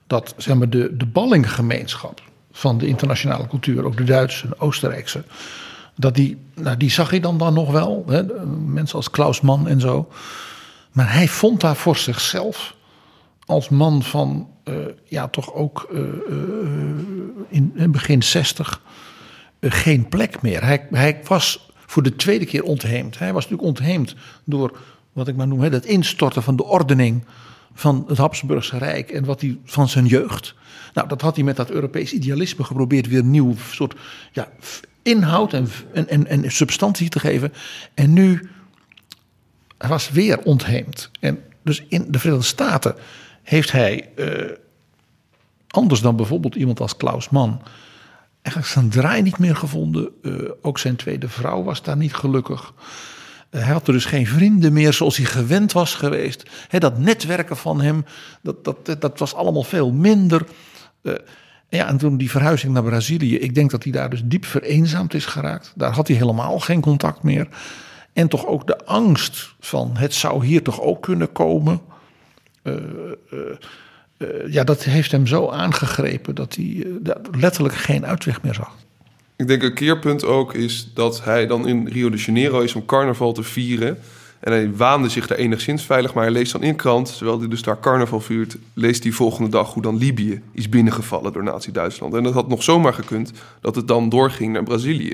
dat 0.08 0.34
zeg 0.38 0.56
maar, 0.56 0.70
de, 0.70 0.98
de 0.98 1.06
ballinggemeenschap 1.06 2.22
van 2.58 2.78
de 2.78 2.88
internationale 2.88 3.48
cultuur... 3.48 3.86
ook 3.86 3.98
de 3.98 4.04
Duitse 4.04 4.46
en 4.46 4.60
Oostenrijkse... 4.60 5.24
Dat 6.00 6.16
die, 6.16 6.38
nou, 6.54 6.78
die 6.78 6.92
zag 6.92 7.10
hij 7.10 7.20
dan, 7.20 7.38
dan 7.38 7.54
nog 7.54 7.72
wel. 7.72 8.04
Hè? 8.08 8.24
Mensen 8.66 8.96
als 8.96 9.10
Klaus 9.10 9.42
Mann 9.42 9.68
en 9.68 9.80
zo. 9.80 10.08
Maar 10.92 11.14
hij 11.14 11.28
vond 11.28 11.62
daar 11.62 11.76
voor 11.76 11.98
zichzelf 11.98 12.76
als 13.46 13.70
man 13.70 14.04
van, 14.04 14.50
uh, 14.64 14.76
ja, 15.06 15.28
toch 15.28 15.54
ook 15.54 15.88
uh, 15.92 16.00
uh, 16.00 16.38
in, 17.50 17.72
in, 17.76 17.92
begin 17.92 18.24
60 18.24 18.82
geen 19.62 20.10
plek 20.10 20.42
meer. 20.42 20.64
Hij, 20.64 20.88
hij 20.92 21.20
was 21.28 21.70
voor 21.86 22.04
de 22.04 22.16
tweede 22.16 22.46
keer 22.46 22.64
ontheemd. 22.64 23.20
Hij 23.20 23.34
was 23.34 23.50
natuurlijk 23.50 23.80
ontheemd 23.80 24.16
door 24.44 24.78
wat 25.14 25.28
ik 25.28 25.36
maar 25.36 25.48
noem, 25.48 25.62
hè, 25.62 25.70
het 25.70 25.86
instorten 25.86 26.44
van 26.44 26.56
de 26.56 26.64
ordening 26.64 27.26
van 27.78 28.04
het 28.08 28.18
Habsburgse 28.18 28.78
Rijk 28.78 29.12
en 29.12 29.26
wat 29.26 29.42
hij 29.42 29.58
van 29.66 29.90
zijn 29.90 30.06
jeugd. 30.06 30.56
Nou, 30.94 31.08
dat 31.08 31.22
had 31.22 31.36
hij 31.36 31.44
met 31.44 31.56
dat 31.56 31.70
Europees 31.70 32.14
idealisme 32.14 32.64
geprobeerd 32.64 33.08
weer 33.08 33.24
nieuw 33.24 33.56
soort 33.72 33.96
ja, 34.32 34.50
inhoud 35.02 35.54
en, 35.54 35.70
en, 35.94 36.28
en, 36.28 36.52
substantie 36.52 37.10
te 37.10 37.20
geven. 37.20 37.54
En 37.94 38.14
nu 38.14 38.50
was 39.78 40.10
weer 40.10 40.40
ontheemd. 40.40 41.12
En 41.20 41.40
dus 41.64 41.84
in 41.88 42.06
de 42.12 42.20
Verenigde 42.20 42.48
Staten 42.48 42.96
heeft 43.44 43.72
hij, 43.72 44.10
uh, 44.16 44.52
anders 45.68 46.02
dan 46.02 46.16
bijvoorbeeld 46.16 46.56
iemand 46.56 46.80
als 46.80 46.98
Klaus 46.98 47.30
Mann, 47.30 47.62
eigenlijk 48.42 48.74
zijn 48.74 48.90
draai 48.90 49.22
niet 49.22 49.38
meer 49.38 49.56
gevonden. 49.56 50.10
Uh, 50.22 50.50
ook 50.62 50.80
zijn 50.80 50.96
tweede 50.96 51.30
vrouw 51.30 51.64
was 51.64 51.84
daar 51.84 51.98
niet 51.98 52.14
gelukkig. 52.14 52.74
Uh, 53.52 53.62
hij 53.64 53.74
had 53.74 53.88
er 53.88 53.94
dus 53.94 54.06
geen 54.06 54.28
vrienden 54.28 54.74
meer 54.74 54.94
zoals 54.94 55.18
hij 55.18 55.26
gewend 55.26 55.72
was 55.72 55.96
geweest. 55.96 56.50
Dat 56.70 56.98
netwerken 56.98 57.58
van 57.58 57.82
hem, 57.82 58.06
dat, 58.42 58.64
dat, 58.64 59.02
dat 59.02 59.20
was 59.20 59.34
allemaal 59.34 59.64
veel 59.64 59.92
minder. 59.92 60.42
ja, 61.70 61.88
en 61.88 61.98
toen 61.98 62.18
die 62.18 62.32
verhuizing 62.32 62.74
naar 62.74 62.84
Brazilië, 62.84 63.38
ik 63.38 63.56
denk 63.56 63.72
dat 63.72 63.84
hij 63.84 63.92
daar 63.92 64.10
dus 64.10 64.22
diep 64.24 64.46
vereenzaamd 64.46 65.14
is 65.14 65.26
geraakt. 65.26 65.74
Daar 65.76 65.92
had 65.92 66.08
hij 66.08 66.18
helemaal 66.18 66.60
geen 66.60 66.82
contact 66.82 67.24
meer. 67.24 67.48
En 68.14 68.28
toch 68.28 68.46
ook 68.46 68.68
de 68.68 68.86
angst 68.86 69.56
van 69.60 69.98
het 69.98 70.14
zou 70.14 70.46
hier 70.46 70.64
toch 70.64 70.82
ook 70.82 71.02
kunnen 71.02 71.32
komen. 71.32 71.82
Ja, 74.48 74.64
dat 74.64 74.84
heeft 74.84 75.12
hem 75.12 75.28
zo 75.28 75.50
aangegrepen 75.50 76.36
dat 76.36 76.56
hij 76.56 76.88
letterlijk 77.32 77.76
geen 77.76 78.06
uitweg 78.06 78.42
meer 78.42 78.54
zag. 78.54 78.76
Ik 79.38 79.48
denk 79.48 79.64
een 79.64 79.74
keerpunt 79.74 80.26
ook 80.26 80.54
is 80.54 80.92
dat 80.94 81.24
hij 81.24 81.48
dan 81.48 81.68
in 81.68 81.88
Rio 81.88 82.10
de 82.10 82.18
Janeiro 82.18 82.60
is 82.60 82.76
om 82.76 82.86
carnaval 82.86 83.34
te 83.34 83.44
vieren. 83.44 83.98
En 84.40 84.52
hij 84.52 84.76
waande 84.76 85.10
zich 85.10 85.28
daar 85.28 85.38
enigszins 85.38 85.84
veilig, 85.84 86.14
maar 86.14 86.24
hij 86.24 86.34
leest 86.34 86.52
dan 86.52 86.64
in 86.64 86.76
krant, 86.76 87.18
terwijl 87.18 87.40
hij 87.40 87.48
dus 87.48 87.62
daar 87.62 87.80
carnaval 87.80 88.20
viert, 88.20 88.58
leest 88.74 89.04
hij 89.04 89.12
volgende 89.12 89.50
dag 89.50 89.74
hoe 89.74 89.84
dan 89.84 89.98
Libië 89.98 90.42
is 90.52 90.70
binnengevallen 90.70 91.34
door 91.34 91.44
Nazi-Duitsland. 91.44 92.14
En 92.14 92.24
dat 92.24 92.34
had 92.34 92.48
nog 92.48 92.64
zomaar 92.64 92.94
gekund 92.94 93.32
dat 93.62 93.76
het 93.76 93.88
dan 93.88 94.10
doorging 94.10 94.54
naar 94.54 94.64
Brazilië. 94.64 95.14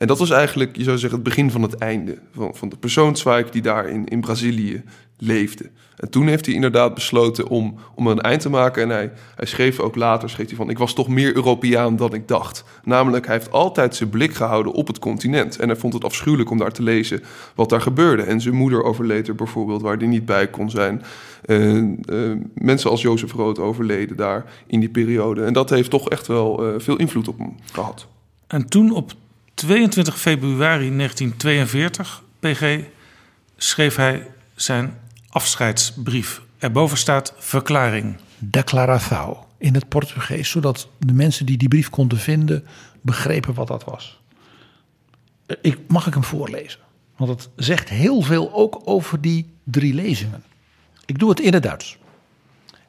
En 0.00 0.06
dat 0.06 0.18
was 0.18 0.30
eigenlijk, 0.30 0.76
je 0.76 0.82
zou 0.82 0.98
zeggen, 0.98 1.18
het 1.18 1.28
begin 1.28 1.50
van 1.50 1.62
het 1.62 1.74
einde 1.74 2.18
van, 2.34 2.54
van 2.54 2.68
de 2.68 2.76
persoonswijk 2.76 3.52
die 3.52 3.62
daar 3.62 3.88
in, 3.88 4.06
in 4.06 4.20
Brazilië 4.20 4.82
leefde. 5.18 5.70
En 5.96 6.10
toen 6.10 6.26
heeft 6.26 6.46
hij 6.46 6.54
inderdaad 6.54 6.94
besloten 6.94 7.48
om, 7.48 7.74
om 7.94 8.06
een 8.06 8.20
eind 8.20 8.40
te 8.40 8.50
maken. 8.50 8.82
En 8.82 8.88
hij, 8.88 9.12
hij 9.34 9.46
schreef 9.46 9.80
ook 9.80 9.94
later, 9.94 10.30
schreef 10.30 10.46
hij 10.46 10.56
van, 10.56 10.70
ik 10.70 10.78
was 10.78 10.94
toch 10.94 11.08
meer 11.08 11.34
Europeaan 11.34 11.96
dan 11.96 12.14
ik 12.14 12.28
dacht. 12.28 12.64
Namelijk, 12.84 13.26
hij 13.26 13.34
heeft 13.34 13.52
altijd 13.52 13.96
zijn 13.96 14.10
blik 14.10 14.34
gehouden 14.34 14.72
op 14.72 14.86
het 14.86 14.98
continent. 14.98 15.58
En 15.58 15.68
hij 15.68 15.76
vond 15.76 15.92
het 15.92 16.04
afschuwelijk 16.04 16.50
om 16.50 16.58
daar 16.58 16.72
te 16.72 16.82
lezen 16.82 17.22
wat 17.54 17.68
daar 17.68 17.80
gebeurde. 17.80 18.22
En 18.22 18.40
zijn 18.40 18.54
moeder 18.54 18.82
overleed 18.82 19.28
er 19.28 19.34
bijvoorbeeld, 19.34 19.82
waar 19.82 19.96
hij 19.96 20.06
niet 20.06 20.26
bij 20.26 20.48
kon 20.48 20.70
zijn. 20.70 21.02
Uh, 21.46 21.74
uh, 21.74 22.36
mensen 22.54 22.90
als 22.90 23.02
Jozef 23.02 23.32
Rood 23.32 23.58
overleden 23.58 24.16
daar 24.16 24.44
in 24.66 24.80
die 24.80 24.90
periode. 24.90 25.44
En 25.44 25.52
dat 25.52 25.70
heeft 25.70 25.90
toch 25.90 26.08
echt 26.08 26.26
wel 26.26 26.66
uh, 26.66 26.80
veel 26.80 26.96
invloed 26.96 27.28
op 27.28 27.38
hem 27.38 27.56
gehad. 27.72 28.06
En 28.46 28.68
toen 28.68 28.92
op 28.92 29.12
22 29.54 30.18
februari 30.20 30.96
1942, 30.96 32.22
PG, 32.40 32.78
schreef 33.56 33.96
hij 33.96 34.26
zijn 34.54 34.98
afscheidsbrief. 35.28 36.42
Erboven 36.58 36.98
staat 36.98 37.34
verklaring. 37.38 38.16
Declaração 38.38 39.36
in 39.58 39.74
het 39.74 39.88
Portugees, 39.88 40.50
zodat 40.50 40.88
de 40.98 41.12
mensen 41.12 41.46
die 41.46 41.56
die 41.56 41.68
brief 41.68 41.90
konden 41.90 42.18
vinden 42.18 42.66
begrepen 43.00 43.54
wat 43.54 43.66
dat 43.66 43.84
was. 43.84 44.20
Ik, 45.60 45.78
mag 45.88 46.06
ik 46.06 46.14
hem 46.14 46.24
voorlezen? 46.24 46.80
Want 47.16 47.30
het 47.30 47.48
zegt 47.56 47.88
heel 47.88 48.22
veel 48.22 48.52
ook 48.52 48.80
over 48.84 49.20
die 49.20 49.46
drie 49.64 49.94
lezingen. 49.94 50.42
Ik 51.06 51.18
doe 51.18 51.30
het 51.30 51.40
in 51.40 51.52
het 51.52 51.62
Duits. 51.62 51.98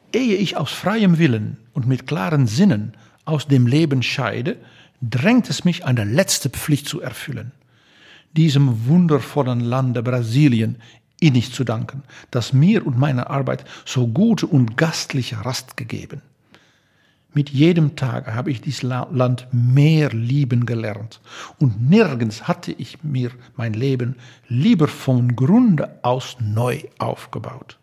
Ehe 0.09 0.37
ich 0.37 0.53
aus 0.53 0.71
freiem 0.71 1.15
Willen 1.15 1.59
und 1.71 1.85
mit 1.85 2.03
klaren 2.03 2.47
Sinnen 2.47 2.93
aus 3.23 3.47
dem 3.47 3.67
Leben 3.67 4.03
scheide, 4.03 4.57
drängt 5.01 5.49
es 5.49 5.65
mich, 5.65 5.85
eine 5.85 6.03
letzte 6.03 6.49
Pflicht 6.49 6.87
zu 6.87 7.01
erfüllen. 7.01 7.51
Diesem 8.37 8.87
wundervollen 8.87 9.59
Lande 9.59 10.03
Brasilien 10.03 10.77
innig 11.19 11.53
zu 11.53 11.63
danken, 11.63 12.03
das 12.31 12.53
mir 12.53 12.85
und 12.85 12.97
meiner 12.97 13.29
Arbeit 13.29 13.65
so 13.85 14.07
gute 14.07 14.47
und 14.47 14.77
gastliche 14.77 15.43
Rast 15.45 15.77
gegeben. 15.77 16.21
Mit 17.33 17.49
jedem 17.49 17.95
Tage 17.95 18.33
habe 18.33 18.51
ich 18.51 18.59
dieses 18.59 18.81
Land 18.81 19.47
mehr 19.53 20.09
lieben 20.09 20.65
gelernt 20.65 21.21
und 21.59 21.89
nirgends 21.89 22.47
hatte 22.47 22.73
ich 22.73 23.03
mir 23.03 23.31
mein 23.55 23.73
Leben 23.73 24.17
lieber 24.49 24.89
vom 24.89 25.35
Grunde 25.35 25.97
aus 26.01 26.35
neu 26.41 26.81
aufgebaut. 26.97 27.77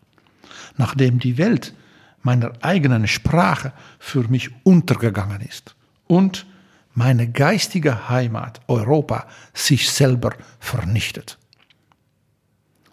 Nachdem 0.77 1.19
die 1.19 1.39
Welt 1.39 1.73
meiner 2.21 2.51
eigenen 2.61 3.07
Sprache 3.07 3.73
für 3.97 4.27
mich 4.27 4.51
untergegangen 4.63 5.41
ist 5.41 5.75
und 6.05 6.45
meine 6.99 7.29
geistige 7.29 8.09
Heimat 8.09 8.59
Europa 8.67 9.25
sich 9.53 9.89
selber 9.89 10.33
vernichtet. 10.59 11.37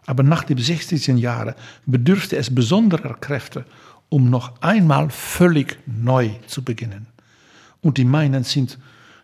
Aber 0.07 0.23
nach 0.23 0.45
den 0.45 0.59
60 0.59 1.09
Jahren 1.19 1.57
bedurfte 1.87 2.37
es 2.37 2.55
besonderer 2.55 3.15
Kräfte, 3.15 3.65
um 4.09 4.31
noch 4.31 4.63
einmal 4.63 5.11
völlig 5.11 5.81
neu 5.87 6.31
zu 6.47 6.63
beginnen. 6.63 7.09
Und 7.81 7.99
die 7.99 8.05
meinen 8.05 8.45
sind 8.45 8.79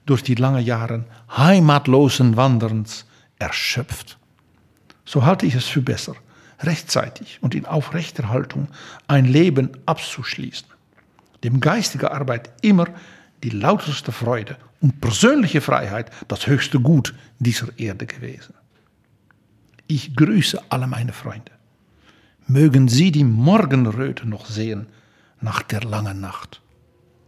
durch 0.04 0.24
die 0.24 0.34
langen 0.34 0.64
Jahre 0.64 1.04
heimatlosen 1.30 2.36
Wanderns 2.36 3.06
erschöpft. 3.38 4.18
So 5.04 5.24
halte 5.24 5.46
ich 5.46 5.54
es 5.54 5.66
für 5.66 5.82
besser, 5.82 6.16
rechtzeitig 6.58 7.38
und 7.40 7.54
in 7.54 7.66
aufrechter 7.66 8.30
Haltung 8.30 8.66
ein 9.06 9.26
Leben 9.26 9.70
abzuschließen, 9.86 10.66
dem 11.44 11.60
geistige 11.60 12.10
Arbeit 12.10 12.50
immer 12.62 12.88
die 13.44 13.50
lauterste 13.50 14.10
Freude 14.10 14.56
und 14.82 15.00
persönliche 15.00 15.60
Freiheit 15.60 16.10
das 16.28 16.46
höchste 16.46 16.80
Gut 16.80 17.14
dieser 17.38 17.68
Erde 17.78 18.06
gewesen. 18.06 18.54
Ich 19.86 20.14
grüße 20.14 20.60
alle 20.68 20.86
meine 20.86 21.12
Freunde. 21.12 21.52
Mögen 22.46 22.88
sie 22.88 23.12
die 23.12 23.24
Morgenröte 23.24 24.28
noch 24.28 24.46
sehen 24.46 24.86
nach 25.40 25.62
der 25.62 25.82
langen 25.82 26.20
Nacht. 26.20 26.60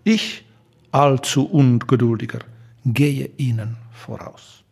Ich, 0.03 0.45
allzu 0.91 1.45
ungeduldiger, 1.47 2.41
gehe 2.85 3.31
ihnen 3.37 3.77
voraus. 3.93 4.65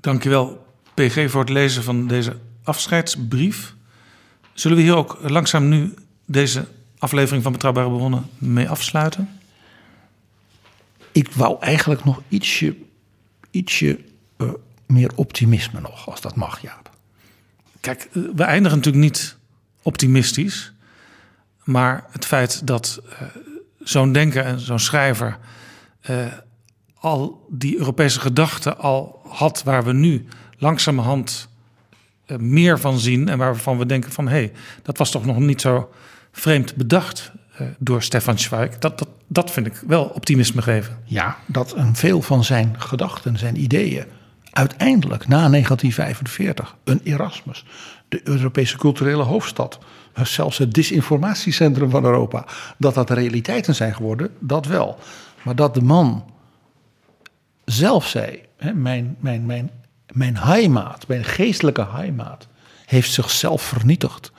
Dankjewel, 0.00 0.58
PG, 0.94 1.30
voor 1.30 1.40
het 1.40 1.50
lezen 1.50 1.82
van 1.82 2.06
deze 2.06 2.36
afscheidsbrief. 2.62 3.74
Zullen 4.52 4.76
we 4.76 4.82
hier 4.82 4.96
ook 4.96 5.18
langzaam 5.22 5.68
nu 5.68 5.94
deze 6.26 6.66
aflevering 6.98 7.42
van 7.42 7.52
Betrouwbare 7.52 7.90
Bronnen 7.90 8.24
mee 8.38 8.68
afsluiten? 8.68 9.39
Ik 11.12 11.32
wou 11.32 11.60
eigenlijk 11.60 12.04
nog 12.04 12.22
ietsje, 12.28 12.76
ietsje 13.50 13.98
uh, 14.38 14.50
meer 14.86 15.10
optimisme 15.14 15.80
nog, 15.80 16.08
als 16.08 16.20
dat 16.20 16.34
mag, 16.34 16.60
Jaap. 16.60 16.90
Kijk, 17.80 18.08
eh, 18.12 18.22
we 18.34 18.42
eindigen 18.42 18.76
natuurlijk 18.76 19.04
niet 19.04 19.36
optimistisch. 19.82 20.72
Maar 21.64 22.06
het 22.10 22.26
feit 22.26 22.66
dat 22.66 23.00
uh, 23.04 23.22
zo'n 23.78 24.12
denker 24.12 24.44
en 24.44 24.60
zo'n 24.60 24.78
schrijver 24.78 25.38
al 26.94 27.46
die 27.50 27.78
Europese 27.78 28.20
gedachten 28.20 28.78
al 28.78 29.20
had, 29.28 29.62
waar 29.62 29.84
we 29.84 29.92
nu 29.92 30.26
langzamerhand 30.58 31.48
meer 32.38 32.78
van 32.78 32.98
zien 32.98 33.28
en 33.28 33.38
waarvan 33.38 33.78
we 33.78 33.86
denken 33.86 34.12
van 34.12 34.28
hé, 34.28 34.32
hey, 34.32 34.52
dat 34.82 34.98
was 34.98 35.10
toch 35.10 35.24
nog 35.24 35.38
niet 35.38 35.60
zo 35.60 35.92
vreemd 36.32 36.76
bedacht 36.76 37.32
door 37.78 38.02
Stefan 38.02 38.38
Zweig. 38.38 38.78
Dat, 38.78 38.98
dat, 38.98 39.08
dat 39.26 39.50
vind 39.50 39.66
ik 39.66 39.82
wel 39.86 40.04
optimisme 40.04 40.62
geven. 40.62 40.98
Ja, 41.04 41.36
dat 41.46 41.74
veel 41.92 42.22
van 42.22 42.44
zijn 42.44 42.74
gedachten, 42.78 43.38
zijn 43.38 43.60
ideeën, 43.60 44.04
uiteindelijk 44.50 45.28
na 45.28 45.48
1945, 45.48 46.76
een 46.84 47.00
Erasmus, 47.04 47.64
de 48.08 48.20
Europese 48.24 48.76
culturele 48.76 49.22
hoofdstad, 49.22 49.78
zelfs 50.22 50.58
het 50.58 50.72
disinformatiecentrum 50.72 51.90
van 51.90 52.04
Europa, 52.04 52.44
dat 52.78 52.94
dat 52.94 53.10
realiteiten 53.10 53.74
zijn 53.74 53.94
geworden, 53.94 54.30
dat 54.38 54.66
wel. 54.66 54.98
Maar 55.42 55.56
dat 55.56 55.74
de 55.74 55.82
man 55.82 56.24
zelf 57.64 58.06
zei, 58.06 58.40
hè, 58.56 58.72
mijn, 58.72 59.16
mijn, 59.20 59.46
mijn, 59.46 59.70
mijn 60.12 60.36
heimaat, 60.36 61.06
mijn 61.06 61.24
geestelijke 61.24 61.86
heimaat, 61.90 62.48
heeft 62.86 63.12
zichzelf 63.12 63.62
vernietigd. 63.62 64.32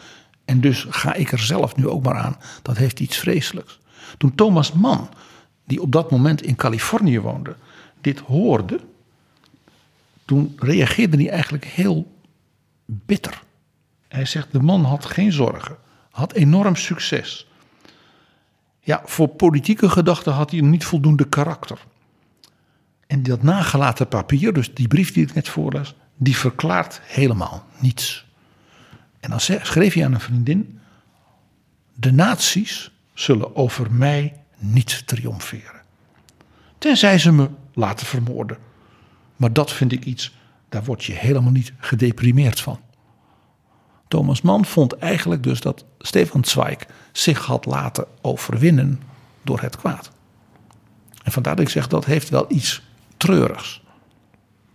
En 0.51 0.61
dus 0.61 0.85
ga 0.89 1.13
ik 1.13 1.31
er 1.31 1.39
zelf 1.39 1.75
nu 1.75 1.87
ook 1.87 2.03
maar 2.03 2.17
aan. 2.17 2.37
Dat 2.61 2.77
heeft 2.77 2.99
iets 2.99 3.17
vreselijks. 3.17 3.79
Toen 4.17 4.35
Thomas 4.35 4.71
Mann, 4.71 5.09
die 5.65 5.81
op 5.81 5.91
dat 5.91 6.11
moment 6.11 6.41
in 6.41 6.55
Californië 6.55 7.19
woonde, 7.19 7.55
dit 8.01 8.19
hoorde, 8.19 8.79
toen 10.25 10.55
reageerde 10.59 11.17
hij 11.17 11.29
eigenlijk 11.29 11.65
heel 11.65 12.11
bitter. 12.85 13.41
Hij 14.07 14.25
zegt: 14.25 14.51
De 14.51 14.59
man 14.59 14.83
had 14.83 15.05
geen 15.05 15.31
zorgen, 15.31 15.77
had 16.09 16.33
enorm 16.33 16.75
succes. 16.75 17.47
Ja, 18.79 19.01
voor 19.05 19.27
politieke 19.27 19.89
gedachten 19.89 20.33
had 20.33 20.51
hij 20.51 20.61
niet 20.61 20.85
voldoende 20.85 21.27
karakter. 21.27 21.79
En 23.07 23.23
dat 23.23 23.43
nagelaten 23.43 24.07
papier, 24.07 24.53
dus 24.53 24.73
die 24.73 24.87
brief 24.87 25.13
die 25.13 25.23
ik 25.23 25.33
net 25.33 25.49
voorlas, 25.49 25.95
die 26.17 26.37
verklaart 26.37 27.01
helemaal 27.03 27.65
niets. 27.79 28.29
En 29.21 29.29
dan 29.29 29.39
schreef 29.39 29.93
hij 29.93 30.05
aan 30.05 30.13
een 30.13 30.19
vriendin: 30.19 30.79
De 31.93 32.11
nazi's 32.11 32.91
zullen 33.13 33.55
over 33.55 33.91
mij 33.91 34.33
niet 34.57 35.07
triomferen. 35.07 35.81
Tenzij 36.77 37.17
ze 37.17 37.31
me 37.31 37.49
laten 37.73 38.05
vermoorden. 38.05 38.57
Maar 39.35 39.53
dat 39.53 39.71
vind 39.71 39.91
ik 39.91 40.05
iets, 40.05 40.35
daar 40.69 40.83
word 40.83 41.03
je 41.03 41.13
helemaal 41.13 41.51
niet 41.51 41.73
gedeprimeerd 41.77 42.59
van. 42.59 42.79
Thomas 44.07 44.41
Mann 44.41 44.65
vond 44.65 44.97
eigenlijk 44.97 45.43
dus 45.43 45.59
dat 45.59 45.85
Stefan 45.99 46.43
Zweig 46.43 46.85
zich 47.11 47.45
had 47.45 47.65
laten 47.65 48.05
overwinnen 48.21 49.01
door 49.41 49.61
het 49.61 49.77
kwaad. 49.77 50.11
En 51.23 51.31
vandaar 51.31 51.55
dat 51.55 51.65
ik 51.65 51.71
zeg 51.71 51.87
dat 51.87 52.05
heeft 52.05 52.29
wel 52.29 52.45
iets 52.47 52.81
treurigs. 53.17 53.83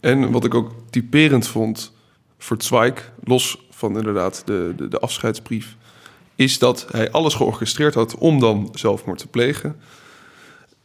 En 0.00 0.30
wat 0.30 0.44
ik 0.44 0.54
ook 0.54 0.74
typerend 0.90 1.48
vond 1.48 1.92
voor 2.38 2.62
Zweig, 2.62 3.12
los 3.24 3.58
van 3.76 3.96
inderdaad 3.96 4.42
de, 4.44 4.72
de, 4.76 4.88
de 4.88 4.98
afscheidsbrief, 4.98 5.76
is 6.34 6.58
dat 6.58 6.86
hij 6.90 7.10
alles 7.10 7.34
georchestreerd 7.34 7.94
had 7.94 8.18
om 8.18 8.40
dan 8.40 8.68
zelfmoord 8.72 9.18
te 9.18 9.26
plegen. 9.26 9.76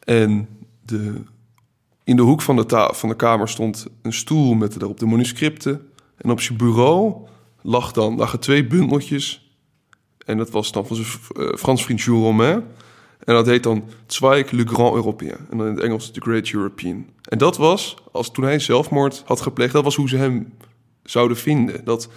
En 0.03 0.47
de, 0.85 1.21
in 2.03 2.15
de 2.15 2.21
hoek 2.21 2.41
van 2.41 2.55
de, 2.55 2.89
van 2.93 3.09
de 3.09 3.15
kamer 3.15 3.49
stond 3.49 3.87
een 4.01 4.13
stoel 4.13 4.53
met 4.53 4.79
daarop 4.79 4.99
de 4.99 5.05
manuscripten. 5.05 5.89
En 6.17 6.31
op 6.31 6.41
zijn 6.41 6.57
bureau 6.57 7.15
lag 7.61 7.91
dan, 7.91 8.15
lagen 8.15 8.39
twee 8.39 8.67
bundeltjes. 8.67 9.55
En 10.25 10.37
dat 10.37 10.49
was 10.49 10.71
dan 10.71 10.87
van 10.87 10.95
zijn 10.95 11.07
uh, 11.37 11.55
Frans 11.55 11.83
vriend 11.83 12.01
Jules 12.01 12.21
Romain. 12.21 12.63
En 13.23 13.33
dat 13.33 13.45
heet 13.45 13.63
dan 13.63 13.83
Zweig 14.07 14.51
le 14.51 14.67
Grand 14.67 14.95
Européen. 14.95 15.37
En 15.49 15.57
dan 15.57 15.67
in 15.67 15.73
het 15.73 15.83
Engels 15.83 16.11
The 16.11 16.21
Great 16.21 16.51
European. 16.51 17.05
En 17.23 17.37
dat 17.37 17.57
was, 17.57 17.95
als 18.11 18.31
toen 18.31 18.43
hij 18.43 18.59
zelfmoord 18.59 19.23
had 19.25 19.41
gepleegd, 19.41 19.73
dat 19.73 19.83
was 19.83 19.95
hoe 19.95 20.09
ze 20.09 20.17
hem 20.17 20.53
zouden 21.03 21.37
vinden. 21.37 21.85
Dat 21.85 22.09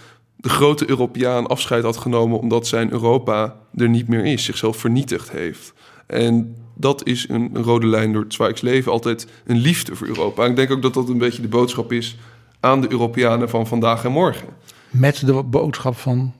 de 0.45 0.51
grote 0.51 0.89
Europeaan 0.91 1.47
afscheid 1.47 1.83
had 1.83 1.97
genomen 1.97 2.39
omdat 2.39 2.66
zijn 2.66 2.93
Europa 2.93 3.57
er 3.75 3.89
niet 3.89 4.09
meer 4.09 4.25
is, 4.25 4.45
zichzelf 4.45 4.77
vernietigd 4.77 5.31
heeft. 5.31 5.73
En 6.07 6.57
dat 6.75 7.07
is 7.07 7.29
een, 7.29 7.51
rode 7.57 7.87
lijn 7.87 8.12
door 8.12 8.25
Zweigs 8.29 8.61
leven, 8.61 8.93
altijd 8.93 9.27
een 9.47 9.57
liefde 9.57 9.97
voor 9.97 10.07
Europa. 10.07 10.45
En 10.45 10.51
ik 10.51 10.57
denk 10.57 10.71
ook 10.71 10.83
dat 10.83 10.95
dat 10.95 11.09
een 11.09 11.19
beetje 11.19 11.43
de 11.43 11.49
boodschap 11.49 11.93
is 11.93 12.16
aan 12.61 12.81
de 12.81 12.91
Europeanen 12.91 13.49
van 13.49 13.66
vandaag 13.66 14.05
en 14.05 14.12
morgen. 14.12 14.49
Met 14.91 15.27
de 15.27 15.43
boodschap 15.43 15.97
van 15.97 16.33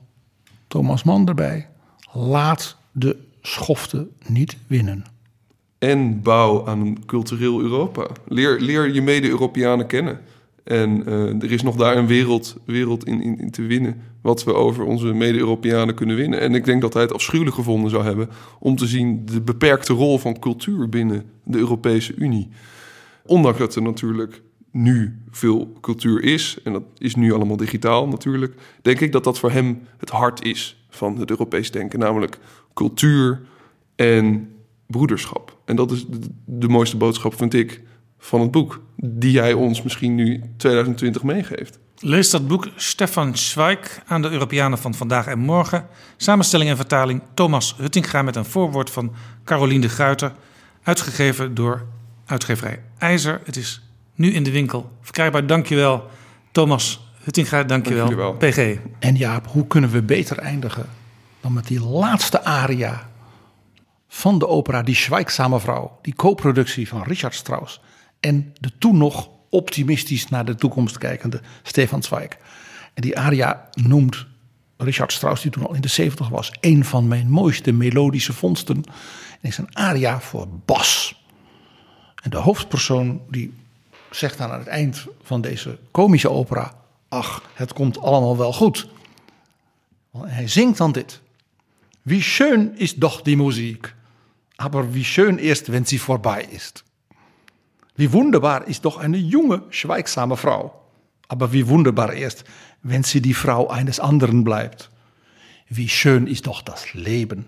Thomas 0.67 1.03
Mann 1.03 1.27
erbij. 1.27 1.69
Laat 2.11 2.77
de 2.91 3.17
schoften 3.41 4.11
niet 4.27 4.57
winnen. 4.67 5.05
En 5.77 6.21
bouw 6.21 6.67
aan 6.67 6.79
een 6.79 7.05
cultureel 7.05 7.61
Europa. 7.61 8.07
Leer, 8.27 8.59
leer 8.59 8.93
je 8.93 9.01
mede-Europeanen 9.01 9.87
kennen. 9.87 10.19
En 10.65 11.03
uh, 11.07 11.43
er 11.43 11.51
is 11.51 11.61
nog 11.61 11.75
daar 11.75 11.97
een 11.97 12.07
wereld, 12.07 12.57
wereld 12.65 13.05
in, 13.05 13.21
in, 13.21 13.39
in, 13.39 13.51
te 13.51 13.61
winnen. 13.61 14.01
Wat 14.21 14.43
we 14.43 14.53
over 14.53 14.83
onze 14.83 15.13
mede-Europeanen 15.13 15.95
kunnen 15.95 16.15
winnen. 16.15 16.39
En 16.39 16.55
ik 16.55 16.65
denk 16.65 16.81
dat 16.81 16.93
hij 16.93 17.01
het 17.01 17.13
afschuwelijk 17.13 17.55
gevonden 17.55 17.89
zou 17.89 18.03
hebben. 18.03 18.29
om 18.59 18.75
te 18.75 18.87
zien 18.87 19.25
de 19.25 19.41
beperkte 19.41 19.93
rol 19.93 20.17
van 20.17 20.39
cultuur 20.39 20.89
binnen 20.89 21.23
de 21.43 21.57
Europese 21.57 22.15
Unie. 22.15 22.49
Ondanks 23.25 23.59
dat 23.59 23.75
er 23.75 23.81
natuurlijk 23.81 24.41
nu 24.71 25.19
veel 25.29 25.77
cultuur 25.81 26.23
is. 26.23 26.57
en 26.63 26.73
dat 26.73 26.83
is 26.97 27.15
nu 27.15 27.33
allemaal 27.33 27.57
digitaal 27.57 28.07
natuurlijk. 28.07 28.53
denk 28.81 28.99
ik 28.99 29.11
dat 29.11 29.23
dat 29.23 29.39
voor 29.39 29.51
hem 29.51 29.81
het 29.97 30.09
hart 30.09 30.45
is 30.45 30.85
van 30.89 31.17
het 31.17 31.29
Europees 31.29 31.71
denken. 31.71 31.99
Namelijk 31.99 32.39
cultuur 32.73 33.41
en 33.95 34.49
broederschap. 34.87 35.57
En 35.65 35.75
dat 35.75 35.91
is 35.91 36.05
de, 36.05 36.19
de 36.45 36.67
mooiste 36.67 36.97
boodschap, 36.97 37.35
vind 37.35 37.53
ik 37.53 37.81
van 38.25 38.41
het 38.41 38.51
boek. 38.51 38.81
Die 38.95 39.39
hij 39.39 39.53
ons 39.53 39.81
misschien 39.81 40.15
nu 40.15 40.43
2020 40.57 41.23
meegeeft. 41.23 41.79
Lees 41.99 42.29
dat 42.29 42.47
boek 42.47 42.67
Stefan 42.75 43.37
Zweig 43.37 44.01
aan 44.07 44.21
de 44.21 44.29
Europeanen 44.29 44.77
van 44.77 44.93
vandaag 44.93 45.27
en 45.27 45.39
morgen. 45.39 45.87
Samenstelling 46.17 46.69
en 46.69 46.75
vertaling 46.75 47.21
Thomas 47.33 47.75
Huttinga 47.77 48.21
met 48.21 48.35
een 48.35 48.45
voorwoord 48.45 48.89
van 48.89 49.13
Caroline 49.43 49.81
de 49.81 49.89
Gruiter. 49.89 50.31
Uitgegeven 50.83 51.53
door 51.53 51.85
uitgeverij 52.25 52.81
IJzer. 52.97 53.41
Het 53.43 53.55
is 53.55 53.81
nu 54.15 54.31
in 54.33 54.43
de 54.43 54.51
winkel. 54.51 54.91
Verkrijgbaar, 55.01 55.47
dankjewel 55.47 56.07
Thomas 56.51 57.13
Huttinga, 57.23 57.63
dankjewel, 57.63 58.07
dankjewel. 58.07 58.33
PG. 58.33 58.79
En 58.99 59.15
Jaap, 59.15 59.47
hoe 59.47 59.67
kunnen 59.67 59.89
we 59.89 60.01
beter 60.01 60.37
eindigen 60.37 60.85
dan 61.41 61.53
met 61.53 61.67
die 61.67 61.81
laatste 61.81 62.43
aria 62.43 63.09
van 64.07 64.39
de 64.39 64.47
opera 64.47 64.81
Die 64.81 64.95
Schweigsame 64.95 65.59
Vrouw. 65.59 65.99
Die 66.01 66.15
co-productie 66.15 66.87
van 66.87 67.03
Richard 67.03 67.35
Strauss 67.35 67.81
en 68.19 68.53
de 68.59 68.71
toen 68.77 68.97
nog 68.97 69.29
optimistisch 69.49 70.27
naar 70.27 70.45
de 70.45 70.55
toekomst 70.55 70.97
kijkende 70.97 71.41
Stefan 71.63 72.03
Zweig. 72.03 72.37
En 72.93 73.01
die 73.01 73.19
aria 73.19 73.69
noemt 73.71 74.25
Richard 74.77 75.11
Strauss, 75.13 75.41
die 75.41 75.51
toen 75.51 75.67
al 75.67 75.73
in 75.73 75.81
de 75.81 75.87
70 75.87 76.29
was, 76.29 76.51
een 76.59 76.85
van 76.85 77.07
mijn 77.07 77.29
mooiste 77.29 77.71
melodische 77.71 78.33
vondsten. 78.33 78.83
En 79.41 79.49
is 79.49 79.57
een 79.57 79.75
aria 79.75 80.19
voor 80.21 80.47
bas. 80.65 81.23
En 82.23 82.29
de 82.29 82.37
hoofdpersoon 82.37 83.21
die 83.29 83.53
zegt 84.09 84.37
dan 84.37 84.51
aan 84.51 84.59
het 84.59 84.67
eind 84.67 85.05
van 85.21 85.41
deze 85.41 85.79
komische 85.91 86.29
opera: 86.29 86.73
Ach, 87.09 87.43
het 87.53 87.73
komt 87.73 87.99
allemaal 87.99 88.37
wel 88.37 88.53
goed. 88.53 88.87
En 90.13 90.29
hij 90.29 90.47
zingt 90.47 90.77
dan 90.77 90.91
dit: 90.91 91.21
Wie 92.01 92.21
schön 92.21 92.77
is 92.77 92.95
doch 92.95 93.21
die 93.21 93.37
Musik, 93.37 93.95
aber 94.55 94.91
wie 94.91 95.03
schön 95.03 95.37
erst, 95.37 95.67
wenn 95.67 95.85
sie 95.85 96.01
vorbei 96.01 96.45
ist. 96.49 96.83
Wie 97.95 98.11
wunderbar 98.11 98.67
ist 98.67 98.85
doch 98.85 98.97
eine 98.97 99.17
junge, 99.17 99.63
schweigsame 99.69 100.37
Frau. 100.37 100.81
Aber 101.27 101.53
wie 101.53 101.67
wunderbar 101.67 102.13
erst, 102.13 102.43
wenn 102.83 103.03
sie 103.03 103.21
die 103.21 103.33
Frau 103.33 103.69
eines 103.69 103.99
anderen 103.99 104.43
bleibt. 104.43 104.91
Wie 105.69 105.89
schön 105.89 106.27
ist 106.27 106.45
doch 106.47 106.61
das 106.61 106.93
Leben. 106.93 107.45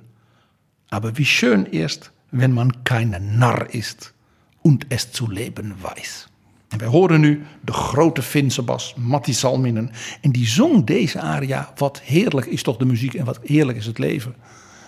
Aber 0.89 1.17
wie 1.17 1.25
schön 1.25 1.65
erst, 1.65 2.11
wenn 2.31 2.53
man 2.53 2.83
kein 2.83 3.37
Narr 3.37 3.73
ist 3.73 4.13
und 4.61 4.87
es 4.89 5.11
zu 5.11 5.29
leben 5.29 5.75
weiß. 5.81 6.29
En 6.67 6.77
wij 6.77 6.87
horen 6.87 7.19
nu 7.19 7.45
de 7.61 7.73
grote 7.73 8.21
Finse 8.21 8.61
bas 8.61 8.93
Matti 8.97 9.33
Salminen. 9.33 9.91
En 10.21 10.31
die 10.31 10.47
zong 10.47 10.85
deze 10.85 11.21
aria. 11.21 11.71
Wat 11.75 12.01
heerlijk 12.01 12.45
is 12.45 12.63
toch 12.63 12.77
de 12.77 12.85
muziek 12.85 13.13
en 13.13 13.25
wat 13.25 13.39
heerlijk 13.43 13.77
is 13.77 13.85
het 13.85 13.97
leven. 13.97 14.35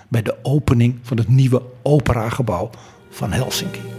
Bij 0.08 0.22
de 0.22 0.38
opening 0.42 1.00
van 1.02 1.18
het 1.18 1.28
nieuwe 1.28 1.62
operagebouw 1.82 2.70
van 3.10 3.32
Helsinki. 3.32 3.99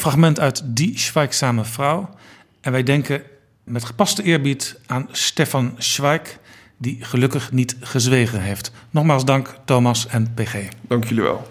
Een 0.00 0.06
fragment 0.06 0.40
uit 0.40 0.62
Die 0.64 0.98
Schweigsame 0.98 1.64
Vrouw. 1.64 2.08
En 2.60 2.72
wij 2.72 2.82
denken 2.82 3.22
met 3.64 3.84
gepaste 3.84 4.22
eerbied 4.22 4.80
aan 4.86 5.08
Stefan 5.10 5.74
Schweig, 5.78 6.38
die 6.76 7.04
gelukkig 7.04 7.52
niet 7.52 7.76
gezwegen 7.80 8.40
heeft. 8.40 8.72
Nogmaals 8.90 9.24
dank, 9.24 9.56
Thomas 9.64 10.06
en 10.06 10.34
PG. 10.34 10.68
Dank 10.80 11.04
jullie 11.04 11.22
wel. 11.22 11.48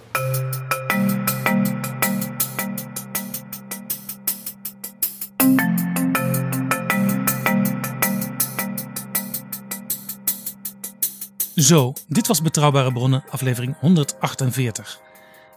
Zo, 11.56 11.94
dit 12.08 12.28
was 12.28 12.42
Betrouwbare 12.42 12.92
Bronnen, 12.92 13.24
aflevering 13.30 13.76
148. 13.80 15.08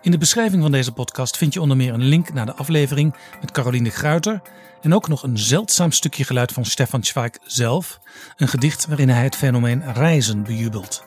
In 0.02 0.10
de 0.10 0.18
beschrijving 0.18 0.62
van 0.62 0.72
deze 0.72 0.92
podcast 0.92 1.36
vind 1.36 1.52
je 1.52 1.60
onder 1.60 1.76
meer 1.76 1.94
een 1.94 2.04
link 2.04 2.32
naar 2.32 2.46
de 2.46 2.54
aflevering 2.54 3.14
met 3.40 3.50
Caroline 3.50 3.90
Gruiter 3.90 4.42
en 4.80 4.94
ook 4.94 5.08
nog 5.08 5.22
een 5.22 5.38
zeldzaam 5.38 5.92
stukje 5.92 6.24
geluid 6.24 6.52
van 6.52 6.64
Stefan 6.64 7.04
Zweig 7.04 7.32
zelf, 7.44 8.00
een 8.36 8.48
gedicht 8.48 8.86
waarin 8.86 9.08
hij 9.08 9.22
het 9.22 9.36
fenomeen 9.36 9.92
reizen 9.92 10.42
bejubelt. 10.42 11.04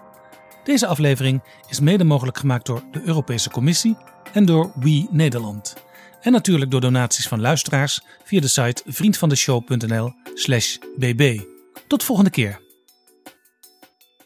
Deze 0.63 0.88
aflevering 0.88 1.43
is 1.69 1.80
mede 1.80 2.03
mogelijk 2.03 2.38
gemaakt 2.38 2.65
door 2.65 2.84
de 2.91 3.01
Europese 3.05 3.49
Commissie 3.49 3.97
en 4.34 4.45
door 4.45 4.72
We 4.80 5.07
Nederland. 5.11 5.73
En 6.22 6.31
natuurlijk 6.31 6.72
door 6.72 6.81
donaties 6.81 7.27
van 7.27 7.41
luisteraars 7.41 8.01
via 8.23 8.41
de 8.41 8.47
site 8.47 8.84
vriendvandeshow.nl/bb. 8.85 11.41
Tot 11.88 12.03
volgende 12.03 12.30
keer. 12.30 12.63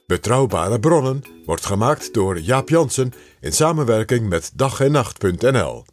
Betrouwbare 0.07 0.79
bronnen 0.79 1.23
wordt 1.45 1.65
gemaakt 1.65 2.13
door 2.13 2.39
Jaap 2.39 2.69
Jansen 2.69 3.13
in 3.41 3.53
samenwerking 3.53 4.29
met 4.29 4.51
dag 4.55 4.79
en 4.79 4.91
nacht.nl. 4.91 5.85